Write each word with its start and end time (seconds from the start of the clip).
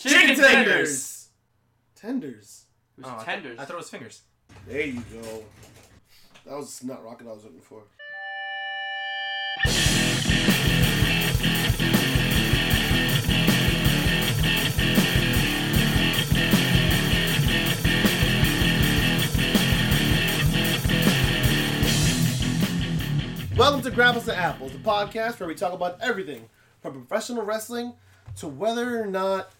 Chicken 0.00 0.34
tenders. 0.36 1.28
Tenders. 1.94 2.64
It 2.96 3.02
was 3.02 3.06
Oh, 3.06 3.10
I 3.10 3.16
thought- 3.16 3.24
tenders. 3.26 3.58
I 3.58 3.64
thought 3.66 3.74
it 3.74 3.76
was 3.76 3.90
fingers. 3.90 4.22
There 4.66 4.80
you 4.86 5.00
go. 5.02 5.44
That 6.46 6.56
was 6.56 6.82
not 6.82 7.04
rocket 7.04 7.26
I 7.26 7.32
was 7.32 7.44
looking 7.44 7.60
for. 7.60 7.82
Welcome 23.56 23.82
to 23.82 23.90
Grapples 23.90 24.22
and 24.28 24.38
Apples, 24.38 24.72
the 24.72 24.78
podcast 24.78 25.38
where 25.38 25.46
we 25.48 25.54
talk 25.54 25.74
about 25.74 26.00
everything 26.00 26.48
from 26.80 26.94
professional 26.94 27.44
wrestling 27.44 27.92
to 28.36 28.48
whether 28.48 29.02
or 29.02 29.06
not 29.06 29.50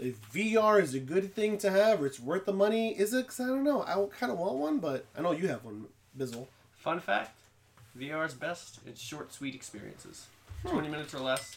if 0.00 0.20
VR 0.32 0.80
is 0.80 0.94
a 0.94 1.00
good 1.00 1.34
thing 1.34 1.58
to 1.58 1.70
have 1.70 2.00
or 2.02 2.06
it's 2.06 2.20
worth 2.20 2.46
the 2.46 2.52
money. 2.52 2.98
Is 2.98 3.12
it? 3.14 3.26
'Cause 3.28 3.40
I 3.40 3.46
don't 3.46 3.64
know. 3.64 3.82
I 3.82 3.94
kind 4.18 4.30
of 4.32 4.38
want 4.38 4.54
one, 4.56 4.78
but 4.78 5.06
I 5.16 5.20
know 5.22 5.32
you 5.32 5.48
have 5.48 5.64
one, 5.64 5.86
Bizzle. 6.18 6.46
Fun 6.76 7.00
fact: 7.00 7.36
VR's 7.98 8.34
best. 8.34 8.80
It's 8.86 9.00
short, 9.00 9.32
sweet 9.32 9.54
experiences. 9.54 10.26
Hmm. 10.62 10.68
Twenty 10.70 10.88
minutes 10.88 11.14
or 11.14 11.20
less. 11.20 11.56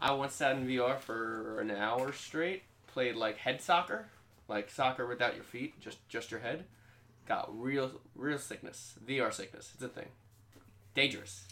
I 0.00 0.12
once 0.12 0.34
sat 0.34 0.56
in 0.56 0.66
VR 0.66 0.98
for 0.98 1.60
an 1.60 1.70
hour 1.70 2.12
straight. 2.12 2.62
Played 2.86 3.16
like 3.16 3.36
head 3.36 3.60
soccer, 3.60 4.06
like 4.48 4.70
soccer 4.70 5.06
without 5.06 5.34
your 5.34 5.44
feet, 5.44 5.78
just 5.80 5.98
just 6.08 6.30
your 6.30 6.40
head. 6.40 6.64
Got 7.26 7.48
real 7.60 8.00
real 8.14 8.38
sickness. 8.38 8.94
VR 9.06 9.32
sickness. 9.32 9.70
It's 9.74 9.82
a 9.82 9.88
thing. 9.88 10.08
Dangerous. 10.94 11.44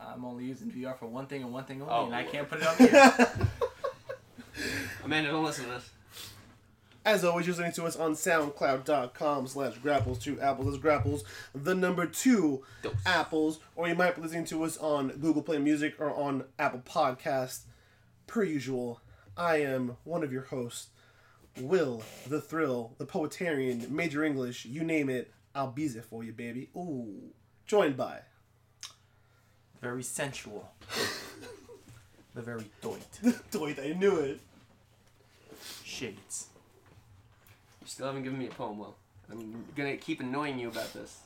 I'm 0.00 0.24
only 0.24 0.44
using 0.46 0.68
VR 0.70 0.98
for 0.98 1.06
one 1.06 1.26
thing 1.26 1.42
and 1.44 1.52
one 1.52 1.64
thing 1.64 1.80
only, 1.80 1.94
Oh, 1.94 2.06
and 2.06 2.14
I 2.14 2.24
can't 2.24 2.48
put 2.48 2.60
it 2.60 2.66
on 2.66 2.76
here. 2.76 3.48
Amanda, 5.04 5.30
don't 5.30 5.44
listen 5.44 5.64
to 5.66 5.70
this. 5.72 5.90
As 7.04 7.24
always, 7.24 7.46
you're 7.46 7.56
listening 7.56 7.72
to 7.72 7.84
us 7.84 7.96
on 7.96 8.12
SoundCloud.com 8.12 9.48
slash 9.48 9.76
grapples 9.78 10.20
two 10.20 10.40
apples. 10.40 10.68
That's 10.68 10.78
grapples, 10.78 11.24
the 11.52 11.74
number 11.74 12.06
two 12.06 12.62
Dose. 12.82 12.94
apples. 13.04 13.58
Or 13.74 13.88
you 13.88 13.96
might 13.96 14.14
be 14.14 14.22
listening 14.22 14.44
to 14.46 14.62
us 14.62 14.76
on 14.78 15.08
Google 15.08 15.42
Play 15.42 15.58
Music 15.58 15.96
or 15.98 16.14
on 16.14 16.44
Apple 16.60 16.82
Podcast. 16.84 17.62
Per 18.28 18.44
usual, 18.44 19.00
I 19.36 19.56
am 19.56 19.96
one 20.04 20.22
of 20.22 20.32
your 20.32 20.42
hosts, 20.42 20.90
Will, 21.58 22.04
the 22.28 22.40
Thrill, 22.40 22.94
the 22.98 23.06
Poetarian, 23.06 23.90
Major 23.90 24.22
English, 24.22 24.64
you 24.64 24.84
name 24.84 25.10
it, 25.10 25.32
I'll 25.54 25.72
be 25.72 25.88
there 25.88 26.02
for 26.02 26.22
you, 26.22 26.32
baby. 26.32 26.70
Ooh. 26.76 27.32
Joined 27.66 27.96
by 27.96 28.20
very 29.82 30.04
sensual. 30.04 30.70
the 32.34 32.40
very 32.40 32.70
doit. 32.80 33.00
Doit, 33.50 33.78
I 33.80 33.92
knew 33.98 34.16
it. 34.18 34.40
Shades. 35.92 36.46
You 37.80 37.86
still 37.86 38.06
haven't 38.06 38.22
given 38.22 38.38
me 38.38 38.46
a 38.46 38.50
poem, 38.50 38.78
Will. 38.78 38.94
I'm 39.30 39.64
gonna 39.76 39.96
keep 39.96 40.20
annoying 40.20 40.58
you 40.58 40.68
about 40.68 40.92
this 40.92 41.20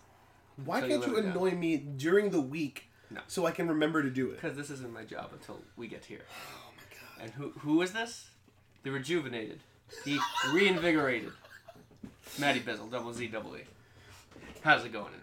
Why 0.64 0.78
Until 0.78 0.90
you 0.90 0.96
can't 0.98 1.06
you 1.10 1.16
live 1.16 1.24
it 1.24 1.28
down. 1.28 1.36
annoy 1.36 1.50
me 1.52 1.76
during 1.76 2.30
the 2.30 2.40
week 2.40 2.84
No. 3.10 3.20
so 3.26 3.46
I 3.46 3.50
can 3.50 3.68
remember 3.68 4.02
to 4.02 4.10
do 4.10 4.30
it? 4.30 4.40
because 4.40 4.56
this 4.56 4.70
isn't 4.70 4.92
my 4.92 5.04
job 5.04 5.30
until 5.32 5.60
we 5.76 5.86
get 5.88 6.04
here. 6.04 6.20
Oh 6.28 6.70
my 6.76 6.82
god. 6.96 7.22
And 7.24 7.30
who 7.32 7.50
who 7.60 7.82
is 7.82 7.92
this? 7.92 8.26
The 8.82 8.90
rejuvenated, 8.92 9.60
the 10.04 10.18
reinvigorated, 10.52 11.32
Matty 12.38 12.60
Bizzle, 12.60 12.88
double 12.90 13.12
Z, 13.12 13.26
double 13.28 13.56
E. 13.56 13.62
How's 14.62 14.84
it 14.84 14.92
going? 14.92 15.06
Internet? 15.06 15.22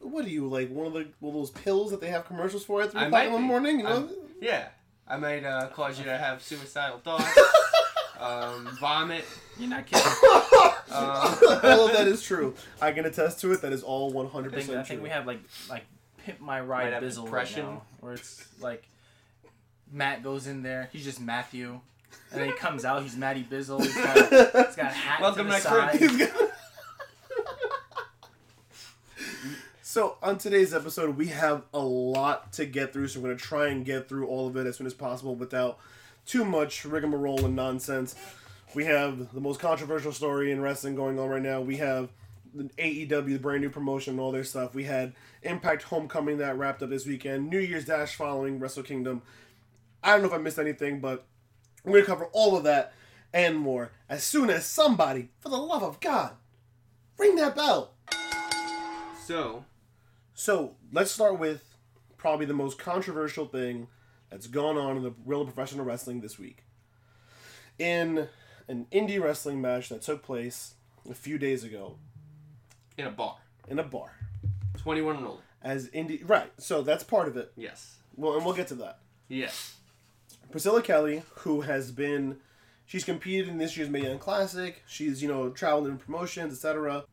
What 0.00 0.24
are 0.24 0.28
you 0.30 0.48
like? 0.48 0.68
One 0.70 0.86
of 0.88 0.92
the 0.94 1.06
one 1.20 1.34
of 1.34 1.40
those 1.40 1.50
pills 1.50 1.90
that 1.92 2.00
they 2.00 2.08
have 2.08 2.26
commercials 2.26 2.64
for 2.64 2.82
at 2.82 2.90
three 2.92 3.00
I 3.00 3.06
o'clock 3.06 3.12
might 3.20 3.26
in 3.28 3.32
the 3.32 3.38
be. 3.38 3.44
morning? 3.44 3.78
You 3.78 3.84
know, 3.84 3.90
I'm- 3.90 4.10
Yeah, 4.40 4.68
I 5.06 5.16
might 5.16 5.44
uh, 5.44 5.68
cause 5.68 5.98
you 5.98 6.04
to 6.06 6.16
have 6.18 6.42
suicidal 6.42 6.98
thoughts, 6.98 7.24
um, 8.24 8.68
vomit. 8.80 9.24
You're 9.58 9.70
not 9.70 9.86
kidding. 9.86 10.04
Uh, 10.96 11.60
all 11.64 11.86
of 11.88 11.92
that 11.92 12.06
is 12.06 12.22
true. 12.22 12.54
I 12.80 12.92
can 12.92 13.04
attest 13.04 13.40
to 13.40 13.50
it. 13.50 13.62
That 13.62 13.72
is 13.72 13.82
all 13.82 14.10
one 14.12 14.26
I 14.26 14.28
hundred 14.28 14.52
think, 14.52 14.64
I 14.64 14.66
percent 14.66 14.86
think 14.86 15.00
true. 15.00 15.04
we 15.04 15.10
have 15.10 15.26
like 15.26 15.40
like 15.68 15.84
pimp 16.18 16.40
my 16.40 16.60
Might 16.60 16.66
ride 16.68 17.02
bizzle 17.02 17.28
right 17.28 17.56
now, 17.56 17.82
where 17.98 18.12
it's 18.12 18.46
like 18.60 18.86
Matt 19.90 20.22
goes 20.22 20.46
in 20.46 20.62
there, 20.62 20.88
he's 20.92 21.02
just 21.02 21.20
Matthew, 21.20 21.80
and 22.30 22.40
then 22.40 22.48
he 22.50 22.54
comes 22.54 22.84
out, 22.84 23.02
he's 23.02 23.16
Matty 23.16 23.42
Bizzle. 23.50 23.82
He's 23.82 23.94
got, 23.96 24.16
he's 24.66 24.76
got 24.76 24.78
a 24.78 24.84
hat 24.84 25.20
Welcome 25.20 25.46
to 25.46 25.52
the 25.52 25.58
to 25.58 25.62
side. 25.62 25.98
Got- 26.32 26.50
so 29.82 30.16
on 30.22 30.38
today's 30.38 30.72
episode, 30.74 31.16
we 31.16 31.28
have 31.28 31.62
a 31.72 31.80
lot 31.80 32.52
to 32.54 32.66
get 32.66 32.92
through. 32.92 33.08
So 33.08 33.20
we're 33.20 33.28
gonna 33.30 33.38
try 33.40 33.68
and 33.68 33.84
get 33.84 34.08
through 34.08 34.26
all 34.28 34.46
of 34.46 34.56
it 34.56 34.66
as 34.66 34.76
soon 34.76 34.86
as 34.86 34.94
possible 34.94 35.34
without 35.34 35.78
too 36.26 36.44
much 36.44 36.84
rigmarole 36.84 37.44
and 37.44 37.56
nonsense. 37.56 38.14
We 38.74 38.84
have 38.86 39.32
the 39.32 39.40
most 39.40 39.60
controversial 39.60 40.12
story 40.12 40.50
in 40.50 40.60
wrestling 40.60 40.94
going 40.94 41.18
on 41.18 41.28
right 41.28 41.42
now. 41.42 41.60
We 41.60 41.76
have 41.76 42.10
the 42.54 42.64
AEW, 42.78 43.08
the 43.08 43.38
brand 43.38 43.62
new 43.62 43.70
promotion, 43.70 44.14
and 44.14 44.20
all 44.20 44.32
their 44.32 44.44
stuff. 44.44 44.74
We 44.74 44.84
had 44.84 45.14
Impact 45.42 45.82
Homecoming 45.82 46.38
that 46.38 46.56
wrapped 46.56 46.82
up 46.82 46.90
this 46.90 47.06
weekend. 47.06 47.50
New 47.50 47.58
Year's 47.58 47.84
Dash 47.84 48.14
following 48.14 48.58
Wrestle 48.58 48.82
Kingdom. 48.82 49.22
I 50.02 50.12
don't 50.12 50.22
know 50.22 50.28
if 50.28 50.34
I 50.34 50.38
missed 50.38 50.58
anything, 50.58 51.00
but 51.00 51.26
we're 51.84 51.92
gonna 51.92 52.06
cover 52.06 52.26
all 52.32 52.56
of 52.56 52.64
that 52.64 52.92
and 53.32 53.56
more 53.56 53.90
as 54.08 54.22
soon 54.22 54.50
as 54.50 54.64
somebody, 54.64 55.30
for 55.40 55.48
the 55.48 55.56
love 55.56 55.82
of 55.82 56.00
God, 56.00 56.32
ring 57.18 57.36
that 57.36 57.56
bell. 57.56 57.94
so, 59.26 59.64
So 60.34 60.76
let's 60.92 61.10
start 61.10 61.38
with 61.38 61.76
probably 62.16 62.46
the 62.46 62.54
most 62.54 62.78
controversial 62.78 63.46
thing 63.46 63.88
that's 64.34 64.48
gone 64.48 64.76
on 64.76 64.96
in 64.96 65.04
the 65.04 65.14
real 65.24 65.44
professional 65.44 65.84
wrestling 65.84 66.20
this 66.20 66.40
week. 66.40 66.64
In 67.78 68.26
an 68.66 68.88
indie 68.92 69.22
wrestling 69.22 69.60
match 69.60 69.90
that 69.90 70.02
took 70.02 70.24
place 70.24 70.74
a 71.08 71.14
few 71.14 71.38
days 71.38 71.62
ago 71.62 71.98
in 72.98 73.06
a 73.06 73.12
bar, 73.12 73.36
in 73.68 73.78
a 73.78 73.84
bar, 73.84 74.10
21 74.78 75.18
and 75.18 75.26
older. 75.26 75.42
as 75.62 75.88
indie 75.90 76.28
right. 76.28 76.50
So 76.58 76.82
that's 76.82 77.04
part 77.04 77.28
of 77.28 77.36
it. 77.36 77.52
Yes. 77.56 77.98
Well, 78.16 78.34
and 78.34 78.44
we'll 78.44 78.56
get 78.56 78.66
to 78.68 78.74
that. 78.76 78.98
Yes. 79.28 79.76
Priscilla 80.50 80.82
Kelly, 80.82 81.22
who 81.36 81.60
has 81.60 81.92
been, 81.92 82.38
she's 82.86 83.04
competed 83.04 83.46
in 83.46 83.58
this 83.58 83.76
year's 83.76 83.88
Mae 83.88 84.02
Young 84.02 84.18
Classic. 84.18 84.82
She's 84.88 85.22
you 85.22 85.28
know 85.28 85.50
traveled 85.50 85.86
in 85.86 85.96
promotions, 85.96 86.54
etc. 86.54 87.04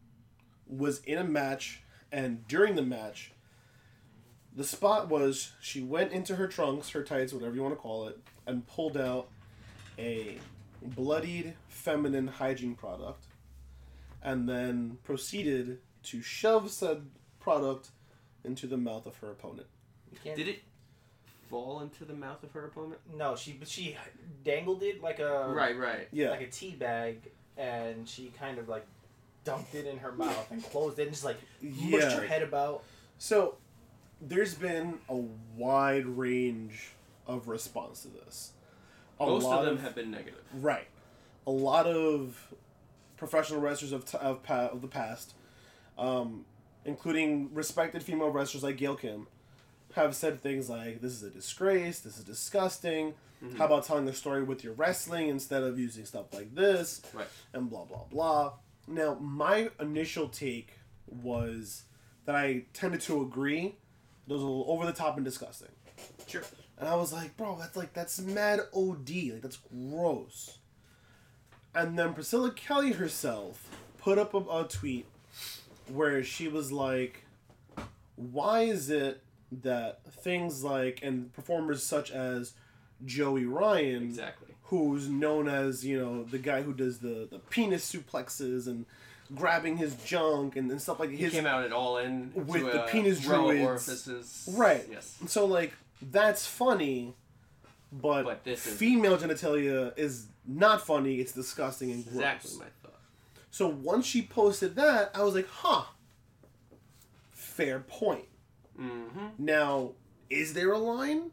Was 0.67 1.01
in 1.01 1.19
a 1.19 1.23
match, 1.23 1.83
and 2.11 2.47
during 2.47 2.73
the 2.73 2.81
match, 2.81 3.31
the 4.55 4.63
spot 4.63 5.09
was 5.09 5.51
she 5.61 5.81
went 5.81 6.11
into 6.11 6.35
her 6.35 6.47
trunks, 6.47 6.89
her 6.89 7.03
tights, 7.03 7.33
whatever 7.33 7.55
you 7.55 7.61
want 7.61 7.73
to 7.73 7.79
call 7.79 8.07
it, 8.07 8.19
and 8.45 8.65
pulled 8.67 8.97
out 8.97 9.27
a 9.97 10.37
bloodied 10.81 11.53
feminine 11.67 12.27
hygiene 12.27 12.75
product, 12.75 13.25
and 14.23 14.47
then 14.49 14.97
proceeded 15.03 15.79
to 16.03 16.21
shove 16.21 16.69
said 16.71 17.05
product 17.39 17.89
into 18.43 18.67
the 18.67 18.77
mouth 18.77 19.05
of 19.05 19.17
her 19.17 19.31
opponent. 19.31 19.67
Did 20.23 20.47
it 20.47 20.59
fall 21.49 21.81
into 21.81 22.05
the 22.05 22.13
mouth 22.13 22.43
of 22.43 22.51
her 22.51 22.65
opponent? 22.65 22.99
No, 23.15 23.35
she 23.35 23.53
but 23.53 23.67
she 23.67 23.95
dangled 24.43 24.83
it 24.83 25.01
like 25.01 25.19
a 25.19 25.47
Right, 25.53 25.77
right. 25.77 26.07
Yeah. 26.11 26.31
like 26.31 26.41
a 26.41 26.47
tea 26.47 26.71
bag, 26.71 27.29
and 27.57 28.07
she 28.07 28.31
kind 28.39 28.57
of 28.57 28.67
like 28.67 28.85
dumped 29.43 29.73
it 29.75 29.85
in 29.85 29.97
her 29.97 30.11
mouth 30.11 30.51
and 30.51 30.63
closed 30.63 30.99
it 30.99 31.03
and 31.03 31.11
just 31.11 31.25
like 31.25 31.37
mushed 31.61 31.91
Yeah. 31.93 32.15
her 32.19 32.25
head 32.25 32.41
about. 32.43 32.83
So, 33.17 33.57
there's 34.21 34.53
been 34.55 34.99
a 35.09 35.15
wide 35.55 36.05
range 36.05 36.91
of 37.27 37.47
response 37.47 38.01
to 38.03 38.07
this. 38.09 38.51
A 39.19 39.25
Most 39.25 39.43
lot 39.43 39.59
of 39.59 39.65
them 39.65 39.77
have 39.83 39.95
been 39.95 40.11
negative. 40.11 40.41
right. 40.53 40.87
A 41.47 41.51
lot 41.51 41.87
of 41.87 42.53
professional 43.17 43.59
wrestlers 43.59 43.91
of, 43.91 44.05
t- 44.05 44.17
of, 44.19 44.43
pa- 44.43 44.67
of 44.67 44.81
the 44.81 44.87
past, 44.87 45.33
um, 45.97 46.45
including 46.85 47.49
respected 47.53 48.03
female 48.03 48.29
wrestlers 48.29 48.63
like 48.63 48.77
Gail 48.77 48.95
Kim, 48.95 49.27
have 49.95 50.15
said 50.15 50.41
things 50.41 50.69
like, 50.69 51.01
"This 51.01 51.11
is 51.13 51.23
a 51.23 51.29
disgrace. 51.29 51.99
This 51.99 52.17
is 52.17 52.23
disgusting. 52.23 53.13
How 53.57 53.65
about 53.65 53.85
telling 53.85 54.05
the 54.05 54.13
story 54.13 54.43
with 54.43 54.63
your 54.63 54.73
wrestling 54.73 55.27
instead 55.29 55.63
of 55.63 55.77
using 55.79 56.05
stuff 56.05 56.31
like 56.31 56.53
this?" 56.55 57.01
Right. 57.13 57.27
and 57.53 57.69
blah 57.69 57.85
blah 57.85 58.03
blah. 58.09 58.53
Now, 58.87 59.15
my 59.15 59.69
initial 59.79 60.29
take 60.29 60.73
was 61.07 61.83
that 62.25 62.35
I 62.35 62.65
tended 62.73 63.01
to 63.01 63.21
agree. 63.21 63.75
It 64.31 64.35
was 64.35 64.43
a 64.43 64.45
little 64.45 64.65
over 64.67 64.85
the 64.85 64.93
top 64.93 65.17
and 65.17 65.25
disgusting. 65.25 65.67
Sure. 66.27 66.41
And 66.77 66.87
I 66.87 66.95
was 66.95 67.11
like, 67.13 67.35
bro, 67.37 67.57
that's 67.59 67.75
like 67.75 67.93
that's 67.93 68.19
mad 68.21 68.61
OD. 68.73 69.09
Like 69.33 69.41
that's 69.41 69.59
gross. 69.89 70.57
And 71.75 71.97
then 71.99 72.13
Priscilla 72.13 72.51
Kelly 72.51 72.93
herself 72.93 73.69
put 73.97 74.17
up 74.17 74.33
a, 74.33 74.37
a 74.37 74.67
tweet 74.67 75.05
where 75.87 76.23
she 76.23 76.47
was 76.47 76.71
like, 76.71 77.25
"Why 78.15 78.61
is 78.61 78.89
it 78.89 79.21
that 79.51 79.99
things 80.11 80.63
like 80.63 80.99
and 81.03 81.31
performers 81.33 81.83
such 81.83 82.09
as 82.11 82.53
Joey 83.05 83.45
Ryan, 83.45 84.03
Exactly. 84.03 84.53
who's 84.63 85.07
known 85.09 85.47
as 85.49 85.85
you 85.85 85.99
know 85.99 86.23
the 86.23 86.37
guy 86.39 86.61
who 86.61 86.73
does 86.73 86.99
the 86.99 87.27
the 87.29 87.39
penis 87.39 87.91
suplexes 87.93 88.67
and 88.67 88.85
grabbing 89.35 89.77
his 89.77 89.95
junk 90.03 90.55
and, 90.55 90.69
and 90.71 90.81
stuff 90.81 90.99
like 90.99 91.09
He 91.11 91.29
came 91.29 91.45
out 91.45 91.63
at 91.63 91.71
all 91.73 91.97
in 91.97 92.31
with 92.35 92.63
the 92.63 92.83
uh, 92.83 92.87
penis 92.87 93.19
druids. 93.21 93.61
orifices. 93.63 94.49
Right. 94.53 94.85
Yes. 94.91 95.17
So 95.27 95.45
like 95.45 95.73
that's 96.11 96.45
funny, 96.47 97.13
but, 97.91 98.23
But 98.23 98.43
this 98.43 98.65
is- 98.67 98.75
female 98.77 99.17
genitalia 99.17 99.97
is 99.97 100.27
not 100.45 100.85
funny. 100.85 101.15
It's 101.15 101.31
disgusting 101.31 101.91
and 101.91 102.03
gross. 102.03 102.15
Exactly 102.15 102.51
my 102.59 102.65
thought. 102.83 102.99
So 103.51 103.67
once 103.67 104.05
she 104.05 104.21
posted 104.21 104.75
that, 104.75 105.11
I 105.13 105.23
was 105.23 105.35
like, 105.35 105.47
huh. 105.47 105.83
Fair 107.31 107.79
point. 107.79 108.25
Mm-hmm. 108.79 109.27
Now, 109.37 109.91
is 110.29 110.53
there 110.53 110.71
a 110.71 110.77
line? 110.77 111.31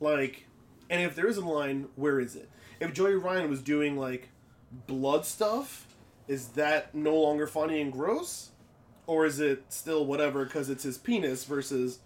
Like, 0.00 0.46
and 0.90 1.02
if 1.02 1.14
there 1.14 1.26
is 1.26 1.36
a 1.36 1.44
line, 1.44 1.88
where 1.96 2.20
is 2.20 2.34
it? 2.36 2.48
If 2.80 2.92
Joey 2.94 3.14
Ryan 3.14 3.50
was 3.50 3.60
doing 3.60 3.96
like 3.96 4.28
blood 4.86 5.24
stuff, 5.26 5.86
is 6.28 6.48
that 6.48 6.94
no 6.94 7.16
longer 7.16 7.46
funny 7.46 7.80
and 7.80 7.92
gross? 7.92 8.50
Or 9.06 9.24
is 9.24 9.40
it 9.40 9.64
still 9.70 10.04
whatever 10.04 10.44
because 10.44 10.68
it's 10.68 10.84
his 10.84 10.98
penis 10.98 11.44
versus. 11.44 11.98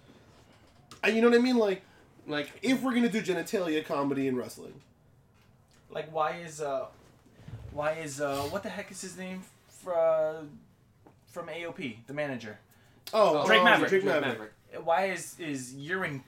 Uh, 1.05 1.09
You 1.09 1.21
know 1.21 1.29
what 1.31 1.39
I 1.39 1.43
mean? 1.43 1.57
Like, 1.59 1.83
Like 2.29 2.51
if 2.63 2.81
we're 2.83 2.95
gonna 2.95 3.09
do 3.09 3.21
genitalia 3.21 3.85
comedy 3.85 4.29
in 4.29 4.37
wrestling, 4.37 4.75
Like, 5.91 6.13
why 6.13 6.37
is 6.37 6.61
uh, 6.61 6.87
why 7.73 7.93
is 7.95 8.21
uh, 8.21 8.43
what 8.51 8.63
the 8.63 8.69
heck 8.69 8.91
is 8.93 9.01
his 9.01 9.17
name? 9.19 9.43
For, 9.69 9.99
uh, 9.99 10.43
from 11.27 11.49
AOP, 11.49 12.07
the 12.07 12.13
manager. 12.15 12.59
oh, 13.13 13.45
Drake 13.47 13.59
um, 13.59 13.65
Maverick. 13.65 13.91
Drake 13.91 14.05
Maverick. 14.05 14.53
Why 14.85 15.07
is 15.07 15.39
is 15.41 15.75
urine 15.75 16.23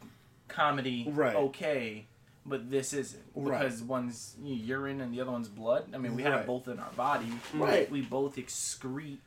comedy 0.49 1.07
Right. 1.09 1.37
okay, 1.37 2.07
but 2.47 2.71
this 2.71 2.93
isn't? 2.93 3.23
Right. 3.35 3.61
Because 3.63 3.83
one's 3.83 4.37
urine 4.43 5.01
and 5.01 5.13
the 5.15 5.21
other 5.21 5.31
one's 5.31 5.49
blood. 5.49 5.87
I 5.95 5.99
mean, 5.99 6.15
we 6.15 6.25
Right. 6.25 6.33
have 6.33 6.47
both 6.47 6.69
in 6.69 6.79
our 6.79 6.91
body. 6.93 7.33
Right. 7.55 7.91
We 7.91 8.03
both 8.03 8.37
excrete 8.37 9.19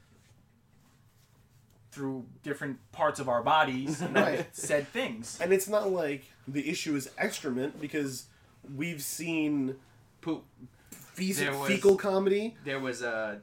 through 1.91 2.25
different 2.43 2.77
parts 2.91 3.19
of 3.19 3.27
our 3.29 3.41
bodies 3.41 4.01
you 4.03 4.09
know, 4.09 4.21
Right. 4.21 4.55
said 4.55 4.87
things. 4.89 5.39
And 5.41 5.51
it's 5.51 5.67
not 5.67 5.89
like 5.91 6.25
the 6.47 6.69
issue 6.69 6.95
is 6.95 7.09
excrement 7.17 7.79
because 7.81 8.25
we've 8.75 9.01
seen 9.01 9.75
poop. 10.21 10.43
fe- 10.91 11.31
There 11.31 11.57
was- 11.57 11.67
fecal 11.67 11.95
comedy. 11.97 12.55
There 12.63 12.79
was 12.79 13.01
a 13.01 13.41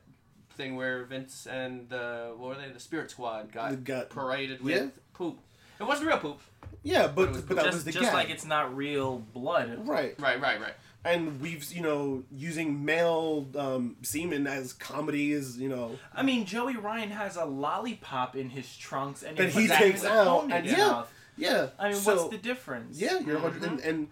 thing 0.56 0.77
where 0.77 1.03
Vince 1.05 1.47
and 1.49 1.88
the 1.88 2.32
what 2.37 2.50
were 2.56 2.62
they? 2.62 2.70
The 2.70 2.79
Spirit 2.79 3.11
Squad 3.11 3.50
got, 3.50 3.82
Got- 3.82 4.11
paraded 4.11 4.61
with 4.62 4.77
yeah. 4.77 4.88
poop. 5.15 5.41
It 5.81 5.85
wasn't 5.85 6.09
real 6.09 6.19
poop. 6.19 6.41
Yeah, 6.82 7.06
but, 7.06 7.29
It 7.29 7.32
was 7.32 7.43
but 7.43 7.56
that 7.56 7.65
just 7.67 7.75
was 7.76 7.85
the 7.85 7.93
just 7.93 8.05
gag. 8.05 8.15
like 8.15 8.31
it's 8.31 8.44
not 8.44 8.76
real 8.76 9.19
blood. 9.32 9.87
right. 9.88 10.15
Right, 10.21 10.41
right, 10.41 10.61
right. 10.61 10.75
And 11.06 11.41
we've 11.41 11.71
you 11.73 11.82
know 11.82 12.25
using 12.35 12.85
male 12.85 13.47
um, 13.56 13.97
semen 14.03 14.47
as 14.47 14.73
comedy 14.73 15.32
is 15.32 15.59
you 15.59 15.69
know 15.69 15.99
I 16.15 16.23
mean, 16.23 16.47
Joey 16.47 16.76
Ryan 16.76 17.11
has 17.11 17.37
a 17.37 17.44
lollipop 17.44 18.37
in 18.37 18.50
his 18.50 18.75
trunks 18.76 19.23
and 19.23 19.37
That 19.37 19.50
he, 19.50 19.62
he 19.62 19.69
takes 19.69 20.03
it 20.05 20.11
out, 20.11 20.44
his 20.44 20.53
and 20.73 20.79
mouth. 20.79 21.12
yeah. 21.37 21.50
yeah. 21.50 21.67
I 21.79 21.88
mean, 21.91 21.97
so, 21.99 22.17
what's 22.17 22.29
the 22.31 22.38
difference? 22.38 22.99
yeah 23.00 23.19
you're 23.20 23.38
100 23.38 23.70
and, 23.70 23.81
and 23.81 24.09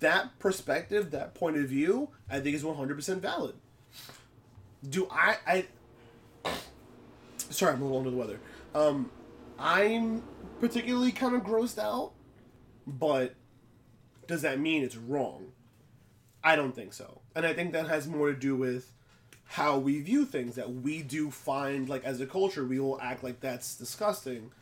that 0.00 0.38
perspective 0.38 1.10
that 1.12 1.32
point 1.34 1.56
of 1.56 1.64
view 1.68 2.10
I 2.28 2.40
think 2.40 2.54
is 2.54 2.64
one 2.64 2.76
hundred 2.76 2.96
percent 2.96 3.22
valid. 3.22 3.54
Do 4.86 5.08
I 5.10 5.36
I 5.46 5.66
sorry 7.50 7.72
I'm 7.74 7.80
a 7.80 7.84
little 7.84 7.98
under 7.98 8.10
the 8.10 8.16
weather. 8.16 8.40
Um, 8.74 9.10
I'm 9.58 10.22
particularly 10.60 11.12
kind 11.12 11.34
of 11.34 11.42
grossed 11.42 11.78
out, 11.78 12.12
but 12.86 13.34
does 14.26 14.42
that 14.42 14.60
mean 14.60 14.82
it's 14.82 14.96
wrong? 14.96 15.52
I 16.42 16.56
don't 16.56 16.74
think 16.74 16.92
so. 16.92 17.20
And 17.34 17.44
I 17.44 17.52
think 17.52 17.72
that 17.72 17.88
has 17.88 18.06
more 18.06 18.30
to 18.32 18.36
do 18.38 18.56
with 18.56 18.92
how 19.44 19.78
we 19.78 20.00
view 20.00 20.24
things 20.24 20.54
that 20.54 20.72
we 20.72 21.02
do 21.02 21.30
find 21.30 21.88
like 21.88 22.04
as 22.04 22.20
a 22.20 22.26
culture 22.26 22.64
we 22.64 22.78
will 22.78 23.00
act 23.00 23.24
like 23.24 23.40
that's 23.40 23.74
disgusting 23.74 24.52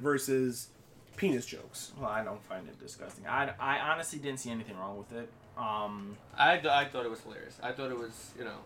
versus 0.00 0.68
penis 1.16 1.44
jokes. 1.44 1.92
Well, 1.98 2.08
I 2.08 2.24
don't 2.24 2.42
find 2.44 2.66
it 2.66 2.78
disgusting. 2.80 3.26
I, 3.26 3.52
I 3.60 3.78
honestly 3.78 4.18
didn't 4.18 4.40
see 4.40 4.50
anything 4.50 4.78
wrong 4.78 4.96
with 4.96 5.12
it. 5.12 5.28
Um, 5.58 6.16
I, 6.38 6.52
I 6.58 6.86
thought 6.86 7.04
it 7.04 7.10
was 7.10 7.20
hilarious. 7.20 7.58
I 7.62 7.72
thought 7.72 7.90
it 7.90 7.98
was 7.98 8.30
you 8.38 8.44
know 8.44 8.56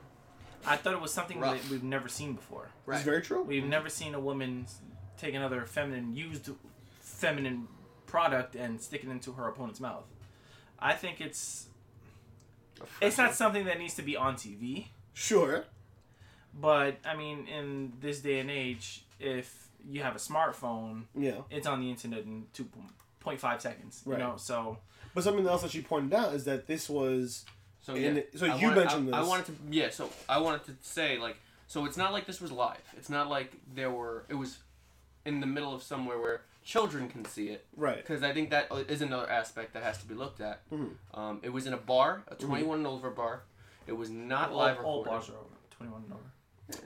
I 0.66 0.76
thought 0.76 0.94
it 0.94 1.00
was 1.00 1.12
something 1.12 1.40
Rough. 1.40 1.60
that 1.60 1.70
we've 1.70 1.82
never 1.82 2.08
seen 2.08 2.34
before. 2.34 2.68
right. 2.86 2.96
It's 2.96 3.04
very 3.04 3.20
true. 3.20 3.42
We've 3.42 3.64
never 3.64 3.88
seen 3.88 4.14
a 4.14 4.20
woman 4.20 4.66
take 5.18 5.34
another 5.34 5.66
feminine, 5.66 6.14
used 6.14 6.48
feminine 7.18 7.68
product 8.06 8.54
and 8.54 8.80
stick 8.80 9.04
it 9.04 9.10
into 9.10 9.32
her 9.32 9.48
opponent's 9.48 9.80
mouth. 9.80 10.04
I 10.78 10.92
think 10.94 11.20
it's 11.20 11.66
it's 13.00 13.16
not 13.18 13.34
something 13.34 13.64
that 13.66 13.78
needs 13.78 13.94
to 13.94 14.02
be 14.02 14.16
on 14.16 14.34
TV, 14.34 14.88
Sure. 15.14 15.64
but 16.52 16.96
I 17.04 17.14
mean, 17.16 17.46
in 17.46 17.92
this 18.00 18.20
day 18.20 18.40
and 18.40 18.50
age, 18.50 19.04
if 19.20 19.68
you 19.88 20.02
have 20.02 20.14
a 20.16 20.18
smartphone, 20.18 21.04
Yeah. 21.14 21.42
it's 21.50 21.66
on 21.66 21.80
the 21.80 21.90
internet 21.90 22.24
in 22.24 22.46
two 22.52 22.68
point 23.20 23.40
five 23.40 23.62
seconds. 23.62 24.02
Right. 24.04 24.18
You 24.18 24.24
know, 24.24 24.36
so 24.36 24.78
But 25.14 25.22
something 25.24 25.46
else 25.46 25.62
that 25.62 25.70
she 25.70 25.80
pointed 25.82 26.12
out 26.12 26.34
is 26.34 26.44
that 26.44 26.66
this 26.66 26.88
was 26.88 27.44
So 27.80 27.94
And 27.94 28.02
yeah, 28.02 28.10
it- 28.22 28.38
so 28.38 28.46
I 28.46 28.56
you 28.56 28.66
wanted- 28.68 28.80
mentioned 28.80 29.14
I, 29.14 29.20
I 29.20 29.22
wanted 29.22 29.46
to 29.46 29.52
yeah. 29.70 29.90
So 29.90 30.10
I 30.28 30.38
wanted 30.38 30.64
to 30.64 30.76
say 30.80 31.18
like 31.18 31.36
so 31.66 31.84
it's 31.86 31.96
not 31.96 32.12
like 32.12 32.26
this 32.26 32.40
was 32.40 32.50
live. 32.52 32.82
It's 32.96 33.08
not 33.10 33.28
like 33.28 33.52
there 33.74 33.90
were 33.90 34.24
it 34.28 34.34
was 34.34 34.58
in 35.24 35.40
the 35.40 35.46
middle 35.46 35.74
of 35.74 35.82
somewhere 35.82 36.18
where 36.18 36.42
children 36.64 37.08
can 37.08 37.24
see 37.24 37.48
it 37.48 37.66
right. 37.76 37.96
because 37.98 38.22
I 38.22 38.32
think 38.32 38.50
that 38.50 38.68
is 38.88 39.02
another 39.02 39.28
aspect 39.30 39.74
that 39.74 39.82
has 39.82 39.98
to 39.98 40.06
be 40.06 40.14
looked 40.14 40.40
at. 40.40 40.68
Mhm. 40.70 40.94
Um, 41.12 41.40
it 41.42 41.50
was 41.50 41.66
in 41.66 41.72
a 41.74 41.76
bar, 41.78 42.24
a 42.28 42.34
21 42.34 42.78
and 42.78 42.86
over 42.86 43.10
bar. 43.10 43.42
It 43.86 43.92
was 43.92 44.08
not 44.10 44.50
all, 44.50 44.56
live 44.56 44.78
all 44.78 45.04
recorded. 45.04 45.10
bars 45.10 45.28
are 45.28 45.36
over 45.38 45.54
twenty 45.70 45.92
one 45.92 46.02
and 46.04 46.12
over. 46.14 46.22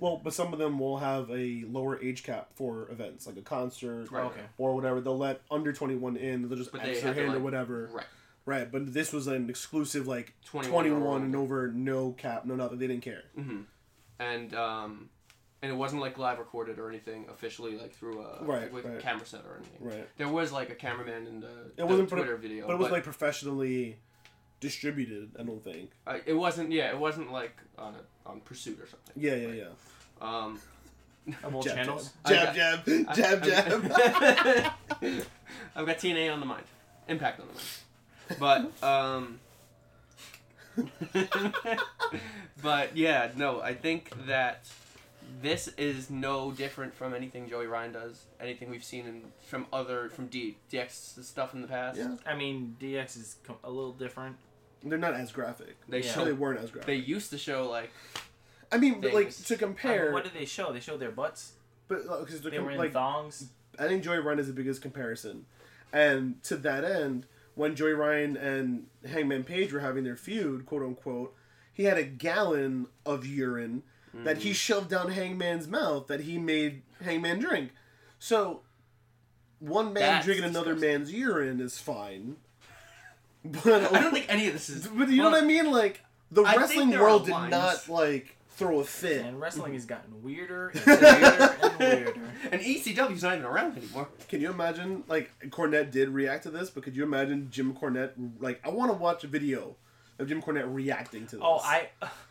Well, 0.00 0.20
but 0.22 0.32
some 0.34 0.52
of 0.52 0.58
them 0.58 0.80
will 0.80 0.98
have 0.98 1.30
a 1.30 1.62
lower 1.68 2.02
age 2.02 2.24
cap 2.24 2.48
for 2.56 2.90
events, 2.90 3.26
like 3.28 3.36
a 3.36 3.42
concert 3.42 4.10
Right. 4.10 4.24
Okay. 4.24 4.40
or 4.58 4.74
whatever. 4.74 5.00
They'll 5.00 5.16
let 5.16 5.42
under 5.50 5.72
twenty 5.72 5.94
one 5.94 6.16
in. 6.16 6.48
They'll 6.48 6.58
just 6.58 6.72
But 6.72 6.80
X 6.80 6.86
they 6.88 6.94
their 6.94 7.02
have 7.04 7.14
to, 7.16 7.22
hand 7.22 7.34
or 7.36 7.40
whatever. 7.40 7.88
Right. 7.92 8.06
Right. 8.46 8.72
But 8.72 8.92
this 8.92 9.12
was 9.12 9.28
an 9.28 9.48
exclusive, 9.48 10.08
like 10.08 10.34
21 10.46 10.72
twenty 10.72 10.90
or 10.90 10.98
one 10.98 11.22
and 11.22 11.36
over, 11.36 11.68
no 11.70 12.12
cap, 12.12 12.44
no 12.46 12.56
nothing. 12.56 12.78
They 12.78 12.88
didn't 12.88 13.04
care. 13.04 13.22
hmm 13.36 13.60
And 14.18 14.52
um, 14.54 15.10
and 15.62 15.72
it 15.72 15.74
wasn't 15.74 16.00
like 16.00 16.18
live 16.18 16.38
recorded 16.38 16.78
or 16.78 16.88
anything 16.88 17.26
officially 17.30 17.76
like 17.76 17.92
through 17.94 18.20
a 18.22 18.44
Right, 18.44 18.72
with 18.72 18.84
right. 18.84 19.00
camera 19.00 19.26
set 19.26 19.40
or 19.46 19.56
anything. 19.56 19.78
Right. 19.88 20.08
There 20.16 20.28
was 20.28 20.52
like 20.52 20.70
a 20.70 20.74
cameraman 20.74 21.26
in 21.26 21.40
the, 21.40 21.48
It 21.48 21.76
the 21.78 21.86
wasn't, 21.86 22.10
but 22.10 22.18
it- 22.18 22.22
Twitter 22.22 22.36
video, 22.36 22.66
But 22.66 22.74
it 22.74 22.78
was 22.78 22.90
like 22.90 23.02
professionally 23.04 23.98
distributed. 24.60 25.30
I 25.38 25.42
don't 25.42 25.62
think. 25.62 25.90
uh, 26.06 26.18
it 26.26 26.34
wasn't. 26.34 26.70
Yeah, 26.72 26.90
it 26.90 26.98
wasn't 26.98 27.30
like 27.32 27.56
on 27.78 27.94
a, 27.94 28.28
on 28.28 28.40
Pursuit 28.40 28.78
or 28.80 28.86
something. 28.86 29.14
Yeah, 29.16 29.34
yeah, 29.34 29.48
yeah. 29.48 29.68
Um, 30.20 30.60
Of 31.44 31.54
all 31.54 31.62
Jab, 31.62 31.74
channels. 31.76 32.10
I 32.24 32.28
Jab, 32.32 32.46
got- 32.56 32.84
jab, 32.86 33.06
I- 33.08 33.14
jab, 33.14 33.42
jab. 33.44 34.72
I've- 35.02 35.22
I've 35.76 35.86
got 35.86 35.98
TNA 35.98 36.32
on 36.32 36.40
the 36.40 36.46
mind. 36.46 36.64
Impact 37.08 37.40
on 37.40 37.46
the 37.48 37.52
mind. 37.54 38.70
But 38.80 38.86
um 38.86 39.40
But 42.62 42.96
yeah, 42.96 43.30
no, 43.36 43.60
I 43.60 43.74
think 43.74 44.12
that 44.26 44.64
this 45.42 45.68
is 45.76 46.10
no 46.10 46.52
different 46.52 46.94
from 46.94 47.14
anything 47.14 47.48
Joey 47.48 47.66
Ryan 47.66 47.92
does, 47.92 48.24
anything 48.40 48.70
we've 48.70 48.84
seen 48.84 49.06
in, 49.06 49.22
from 49.46 49.66
other 49.72 50.08
from 50.10 50.26
D 50.26 50.56
DX 50.72 51.22
stuff 51.24 51.54
in 51.54 51.62
the 51.62 51.68
past. 51.68 51.98
yeah, 51.98 52.16
I 52.26 52.34
mean, 52.34 52.76
DX 52.80 53.16
is 53.16 53.36
com- 53.44 53.56
a 53.64 53.70
little 53.70 53.92
different. 53.92 54.36
they're 54.82 54.98
not 54.98 55.14
as 55.14 55.32
graphic. 55.32 55.76
They 55.88 56.00
Yeah. 56.02 56.16
No, 56.16 56.24
they 56.24 56.32
weren't 56.32 56.60
as 56.60 56.70
graphic. 56.70 56.86
they 56.86 56.94
used 56.96 57.30
to 57.30 57.38
show 57.38 57.68
like 57.68 57.90
I 58.70 58.78
mean, 58.78 59.00
but 59.00 59.14
like 59.14 59.24
things. 59.26 59.44
to 59.44 59.54
I 59.54 59.56
mean, 59.56 59.58
compare, 59.58 60.12
what 60.12 60.24
did 60.24 60.34
they 60.34 60.44
show? 60.44 60.72
They 60.72 60.80
showed 60.80 61.00
their 61.00 61.10
butts. 61.10 61.52
but 61.88 62.00
uh, 62.08 62.20
because 62.20 62.40
They 62.42 62.58
were 62.58 62.70
in 62.70 62.78
like 62.78 62.92
thongs. 62.92 63.48
I 63.78 63.86
think 63.86 64.02
Joey 64.02 64.18
Ryan 64.18 64.38
is 64.40 64.46
the 64.48 64.52
biggest 64.52 64.82
comparison. 64.82 65.46
And 65.92 66.42
to 66.44 66.56
that 66.56 66.84
end, 66.84 67.26
when 67.54 67.74
Joey 67.76 67.92
Ryan 67.92 68.36
and 68.36 68.86
Hangman 69.08 69.44
Page 69.44 69.72
were 69.72 69.80
having 69.80 70.04
their 70.04 70.16
feud, 70.16 70.66
quote 70.66 70.82
unquote, 70.82 71.34
he 71.72 71.84
had 71.84 71.96
a 71.96 72.02
gallon 72.02 72.88
of 73.06 73.24
urine 73.24 73.84
that 74.14 74.36
Mm. 74.38 74.40
he 74.40 74.52
shoved 74.52 74.90
down 74.90 75.10
Hangman's 75.10 75.66
mouth 75.68 76.06
that 76.08 76.20
he 76.20 76.38
made 76.38 76.82
Hangman 77.02 77.38
drink. 77.38 77.70
So 78.18 78.62
one 79.60 79.92
man 79.92 80.02
That's 80.02 80.24
drinking 80.24 80.44
another 80.46 80.74
disgusting. 80.74 80.98
man's 81.00 81.12
urine 81.12 81.60
is 81.60 81.78
fine. 81.78 82.36
But 83.44 83.92
I 83.94 84.02
don't 84.02 84.12
think 84.12 84.26
any 84.28 84.46
of 84.48 84.52
this 84.52 84.68
is 84.68 84.86
but 84.92 85.08
you 85.08 85.22
know 85.22 85.30
what 85.30 85.42
I 85.42 85.46
mean? 85.46 85.70
Like 85.70 86.02
the 86.30 86.42
I 86.42 86.56
wrestling 86.56 86.90
world 86.90 87.24
did 87.24 87.30
lines. 87.32 87.50
not 87.50 87.88
like 87.88 88.36
throw 88.50 88.80
a 88.80 88.84
fit. 88.84 89.24
And 89.24 89.40
wrestling 89.40 89.74
has 89.74 89.86
gotten 89.86 90.22
weirder 90.22 90.70
and 90.70 90.84
weirder 90.86 91.56
and 91.62 91.78
weirder. 91.78 92.14
and 92.50 92.60
ECW's 92.60 93.22
not 93.22 93.34
even 93.34 93.44
around 93.46 93.76
anymore. 93.78 94.08
Can 94.28 94.40
you 94.40 94.50
imagine, 94.50 95.04
like, 95.06 95.30
Cornette 95.50 95.92
did 95.92 96.08
react 96.08 96.42
to 96.42 96.50
this, 96.50 96.68
but 96.68 96.82
could 96.82 96.96
you 96.96 97.04
imagine 97.04 97.46
Jim 97.52 97.72
Cornette, 97.72 98.10
like, 98.40 98.60
I 98.66 98.70
want 98.70 98.90
to 98.90 98.96
watch 98.98 99.22
a 99.22 99.28
video 99.28 99.76
of 100.18 100.26
Jim 100.28 100.42
Cornette 100.42 100.66
reacting 100.74 101.24
to 101.28 101.36
this. 101.36 101.44
Oh, 101.44 101.60
I. 101.62 101.88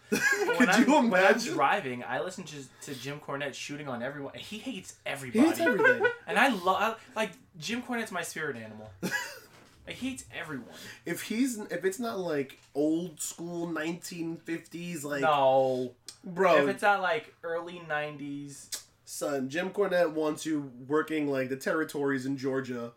could 0.09 0.57
When 0.59 0.69
I'm, 0.69 0.87
you 0.87 0.97
imagine? 0.97 1.53
driving, 1.53 2.03
I 2.03 2.21
listen 2.21 2.43
to, 2.45 2.55
to 2.83 2.95
Jim 2.95 3.19
Cornette 3.19 3.53
shooting 3.53 3.87
on 3.87 4.01
everyone. 4.01 4.33
He 4.35 4.57
hates 4.57 4.95
everybody. 5.05 5.39
He 5.39 5.45
hates 5.47 5.59
everything. 5.59 6.07
And 6.27 6.37
I 6.37 6.49
love 6.49 6.99
like 7.15 7.31
Jim 7.59 7.81
Cornette's 7.81 8.11
my 8.11 8.21
spirit 8.21 8.57
animal. 8.57 8.89
Like, 9.01 9.11
he 9.95 10.09
hates 10.09 10.25
everyone. 10.37 10.67
if 11.05 11.21
he's, 11.23 11.57
if 11.57 11.85
it's 11.85 11.99
not, 11.99 12.19
like, 12.19 12.59
old 12.75 13.21
school 13.21 13.67
1950s, 13.67 15.03
like, 15.05 15.21
no, 15.21 15.91
bro, 16.25 16.63
if 16.63 16.67
it's 16.69 16.81
not 16.81 17.01
like 17.01 17.33
early 17.43 17.81
'90s, 17.89 18.83
son, 19.05 19.47
Jim 19.49 19.69
Cornette 19.69 20.11
wants 20.11 20.45
you 20.45 20.69
working, 20.87 21.29
like, 21.31 21.47
the 21.47 21.55
territories 21.55 22.25
in 22.25 22.35
Georgia, 22.37 22.91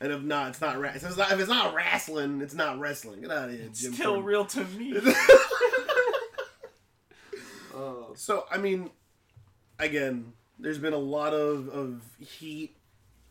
And 0.00 0.10
if 0.12 0.22
not, 0.22 0.48
it's 0.50 0.60
not. 0.60 0.80
Ra- 0.80 0.90
if, 0.94 1.04
it's 1.04 1.16
not 1.16 1.30
if 1.30 1.38
it's 1.38 1.48
not 1.48 1.72
wrestling, 1.74 2.40
it's 2.40 2.54
not 2.54 2.80
wrestling. 2.80 3.20
Get 3.20 3.30
out 3.30 3.48
of 3.50 3.54
here, 3.54 3.68
Jim. 3.72 3.92
Still 3.92 4.20
Thornton. 4.20 4.24
real 4.24 4.44
to 4.46 4.64
me. 4.64 4.94
So 8.14 8.44
I 8.50 8.58
mean, 8.58 8.90
again, 9.78 10.32
there's 10.58 10.78
been 10.78 10.92
a 10.92 10.98
lot 10.98 11.32
of, 11.34 11.68
of 11.68 12.02
heat 12.18 12.76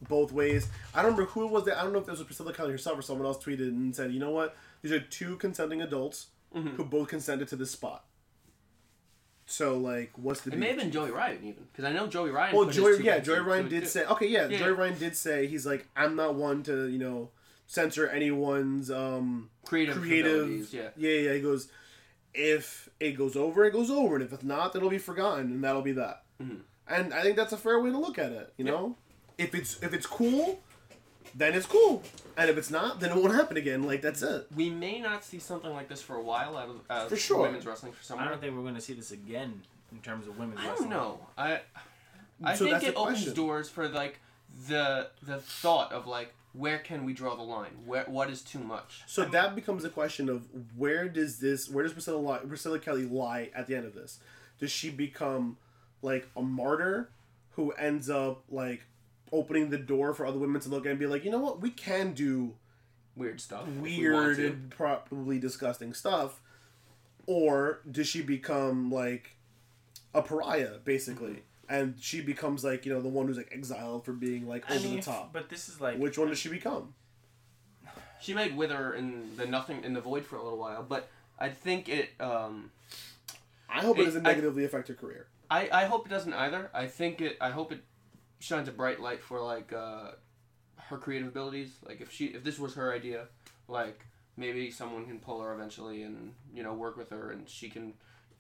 both 0.09 0.31
ways. 0.31 0.67
I 0.95 1.01
don't 1.01 1.11
remember 1.11 1.31
who 1.31 1.45
it 1.45 1.51
was 1.51 1.65
that 1.65 1.77
I 1.77 1.83
don't 1.83 1.93
know 1.93 2.00
if 2.00 2.05
this 2.07 2.17
was 2.17 2.25
Priscilla 2.25 2.53
Kelly 2.53 2.71
herself 2.71 2.97
or 2.97 3.01
someone 3.01 3.25
else 3.27 3.38
tweeted 3.43 3.67
and 3.67 3.95
said, 3.95 4.11
you 4.11 4.19
know 4.19 4.31
what? 4.31 4.55
These 4.81 4.91
are 4.91 5.00
two 5.00 5.38
consenting 5.38 5.81
adults 5.81 6.27
Mm-hmm. 6.55 6.75
who 6.75 6.83
both 6.83 7.07
consented 7.07 7.47
to 7.47 7.55
this 7.55 7.71
spot. 7.71 8.03
So 9.45 9.77
like, 9.77 10.11
what's 10.17 10.41
the? 10.41 10.51
It 10.51 10.59
may 10.59 10.67
have 10.67 10.77
been 10.77 10.91
Joey 10.91 11.11
Ryan 11.11 11.38
even 11.43 11.63
because 11.71 11.85
I 11.85 11.93
know 11.93 12.07
Joey 12.07 12.29
Ryan. 12.29 12.55
Well, 12.55 12.69
Joey, 12.69 13.01
yeah, 13.03 13.19
Joey 13.19 13.39
Ryan 13.39 13.69
did 13.69 13.83
too. 13.83 13.88
say, 13.89 14.05
okay, 14.05 14.27
yeah, 14.27 14.47
Yeah, 14.47 14.57
Joey 14.57 14.69
yeah. 14.71 14.75
Ryan 14.77 14.97
did 15.00 15.15
say 15.15 15.47
he's 15.47 15.65
like, 15.65 15.88
I'm 15.95 16.15
not 16.17 16.35
one 16.35 16.63
to 16.63 16.88
you 16.88 17.00
know 17.00 17.29
censor 17.67 18.07
anyone's 18.07 18.91
um 18.91 19.50
creative, 19.65 19.95
creative. 20.01 20.73
Yeah. 20.73 20.89
yeah, 20.97 21.11
yeah. 21.19 21.33
He 21.35 21.39
goes, 21.41 21.69
if 22.33 22.89
it 23.00 23.11
goes 23.17 23.35
over, 23.35 23.65
it 23.65 23.71
goes 23.71 23.89
over, 23.89 24.15
and 24.15 24.23
if 24.23 24.31
it's 24.33 24.43
not, 24.43 24.75
it'll 24.75 24.89
be 24.89 24.97
forgotten, 24.97 25.45
and 25.51 25.63
that'll 25.63 25.81
be 25.81 25.91
that. 25.93 26.23
Mhm. 26.41 26.61
And 26.88 27.13
I 27.13 27.21
think 27.21 27.35
that's 27.35 27.53
a 27.53 27.57
fair 27.57 27.79
way 27.79 27.89
to 27.91 27.97
look 27.97 28.17
at 28.19 28.31
it. 28.31 28.53
You 28.57 28.65
know, 28.65 28.97
if 29.38 29.53
it's 29.55 29.81
if 29.81 29.93
it's 29.93 30.05
cool, 30.05 30.61
then 31.35 31.53
it's 31.53 31.65
cool, 31.67 32.03
and 32.38 32.50
if 32.50 32.57
it's 32.57 32.69
not, 32.71 33.00
then 33.00 33.11
it 33.11 33.15
won't 33.21 33.33
happen 33.33 33.55
again. 33.57 33.83
Like 33.83 34.01
that's 34.01 34.21
it. 34.21 34.47
We 34.55 34.69
may 34.69 35.00
not 35.00 35.23
see 35.23 35.39
something 35.39 35.71
like 35.71 35.88
this 35.88 36.01
for 36.01 36.15
a 36.15 36.21
while 36.21 36.57
out 36.57 36.69
of, 36.69 36.81
out 36.89 37.09
For 37.09 37.15
sure. 37.15 37.41
women's 37.43 37.65
wrestling 37.65 37.93
for 37.93 38.03
some 38.03 38.19
I 38.19 38.27
don't 38.27 38.41
think 38.41 38.55
we're 38.55 38.61
going 38.63 38.75
to 38.75 38.81
see 38.81 38.93
this 38.93 39.11
again 39.11 39.61
in 39.91 40.00
terms 40.00 40.27
of 40.27 40.38
women's 40.38 40.59
I 40.59 40.69
wrestling. 40.69 40.89
don't 40.89 40.97
know. 40.97 41.27
I 41.38 41.61
I 42.43 42.55
So 42.55 42.65
think 42.65 42.83
it 42.83 42.95
opens 42.95 43.17
question. 43.19 43.33
doors 43.35 43.69
for 43.69 43.88
like 43.88 44.19
the 44.67 45.09
the 45.23 45.38
thought 45.39 45.91
of 45.93 46.07
like 46.07 46.33
where 46.53 46.79
can 46.79 47.05
we 47.05 47.13
draw 47.13 47.36
the 47.36 47.43
line? 47.43 47.72
Where 47.86 48.03
what 48.05 48.29
is 48.29 48.41
too 48.41 48.60
much? 48.60 49.03
So 49.08 49.24
that 49.25 49.55
becomes 49.55 49.86
a 49.86 49.89
question 49.89 50.29
of 50.29 50.48
where 50.75 51.08
does 51.08 51.39
this, 51.39 51.70
where 51.70 51.84
does 51.84 51.93
Priscilla, 51.93 52.17
lie, 52.17 52.39
Priscilla 52.39 52.79
Kelly 52.79 53.05
lie 53.05 53.50
at 53.55 53.67
the 53.67 53.75
end 53.75 53.86
of 53.86 53.93
this? 53.93 54.20
Does 54.60 54.72
she 54.72 54.89
become 54.89 55.58
like 56.01 56.27
a 56.36 56.41
martyr 56.41 57.10
who 57.51 57.72
ends 57.72 58.10
up 58.10 58.43
like 58.50 58.84
opening 59.31 59.70
the 59.70 59.77
door 59.77 60.13
for 60.13 60.25
other 60.25 60.38
women 60.39 60.62
to 60.62 60.70
look 60.70 60.86
at 60.86 60.91
and 60.91 61.00
be 61.00 61.08
like, 61.08 61.24
you 61.24 61.31
know 61.31 61.39
what, 61.39 61.62
we 61.62 61.70
can 61.70 62.13
do 62.13 62.55
Weird 63.15 63.41
stuff. 63.41 63.67
if 63.67 63.81
we 63.81 64.00
weird 64.00 64.39
and 64.39 64.70
probably 64.70 65.38
disgusting 65.39 65.93
stuff, 65.93 66.41
or 67.27 67.81
does 67.89 68.08
she 68.08 68.22
become 68.22 68.91
like 68.91 69.36
a 70.13 70.22
pariah 70.22 70.77
basically, 70.84 71.43
and 71.71 71.95
she 71.99 72.21
becomes 72.21 72.63
like 72.63 72.85
you 72.85 72.93
know 72.93 73.01
the 73.01 73.09
one 73.09 73.27
who's 73.27 73.37
like 73.37 73.49
exiled 73.51 74.05
for 74.05 74.13
being 74.13 74.47
like 74.47 74.69
I 74.69 74.75
over 74.75 74.83
mean, 74.87 74.95
the 74.97 75.01
top? 75.01 75.31
but 75.33 75.49
this 75.49 75.67
is 75.69 75.79
like 75.81 75.97
Which 75.97 76.17
one 76.17 76.27
does 76.27 76.37
she 76.39 76.49
become? 76.49 76.93
She 78.21 78.33
might 78.35 78.55
wither 78.55 78.93
in 78.93 79.35
the 79.37 79.45
nothing 79.47 79.83
in 79.83 79.93
the 79.93 80.01
void 80.01 80.25
for 80.25 80.35
a 80.35 80.43
little 80.43 80.59
while, 80.59 80.83
but 80.83 81.09
I 81.39 81.49
think 81.49 81.89
it. 81.89 82.09
Um, 82.19 82.71
I 83.67 83.81
hope 83.81 83.97
it 83.97 84.01
It- 84.01 84.05
doesn't 84.05 84.25
I- 84.25 84.29
negatively 84.29 84.63
affect 84.65 84.87
her 84.89 84.93
career. 84.93 85.27
I 85.49 85.69
I 85.71 85.85
hope 85.85 86.05
it 86.05 86.09
doesn't 86.09 86.33
either. 86.33 86.69
I 86.73 86.87
think 86.87 87.19
it. 87.21 87.37
I 87.41 87.49
hope 87.49 87.71
it 87.71 87.83
shines 88.39 88.67
a 88.67 88.71
bright 88.71 88.99
light 88.99 89.21
for 89.23 89.41
like 89.41 89.73
uh, 89.73 90.11
her 90.77 90.97
creative 90.97 91.27
abilities. 91.29 91.71
Like 91.87 91.99
if 92.01 92.11
she 92.11 92.25
if 92.27 92.43
this 92.43 92.59
was 92.59 92.75
her 92.75 92.93
idea, 92.93 93.25
like 93.67 94.05
maybe 94.37 94.69
someone 94.71 95.05
can 95.05 95.19
pull 95.19 95.41
her 95.41 95.53
eventually 95.53 96.03
and 96.03 96.33
you 96.53 96.61
know 96.63 96.73
work 96.73 96.95
with 96.97 97.09
her 97.09 97.31
and 97.31 97.49
she 97.49 97.69
can 97.69 97.93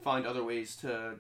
find 0.03 0.25
other 0.27 0.43
ways 0.43 0.75
to 0.77 1.15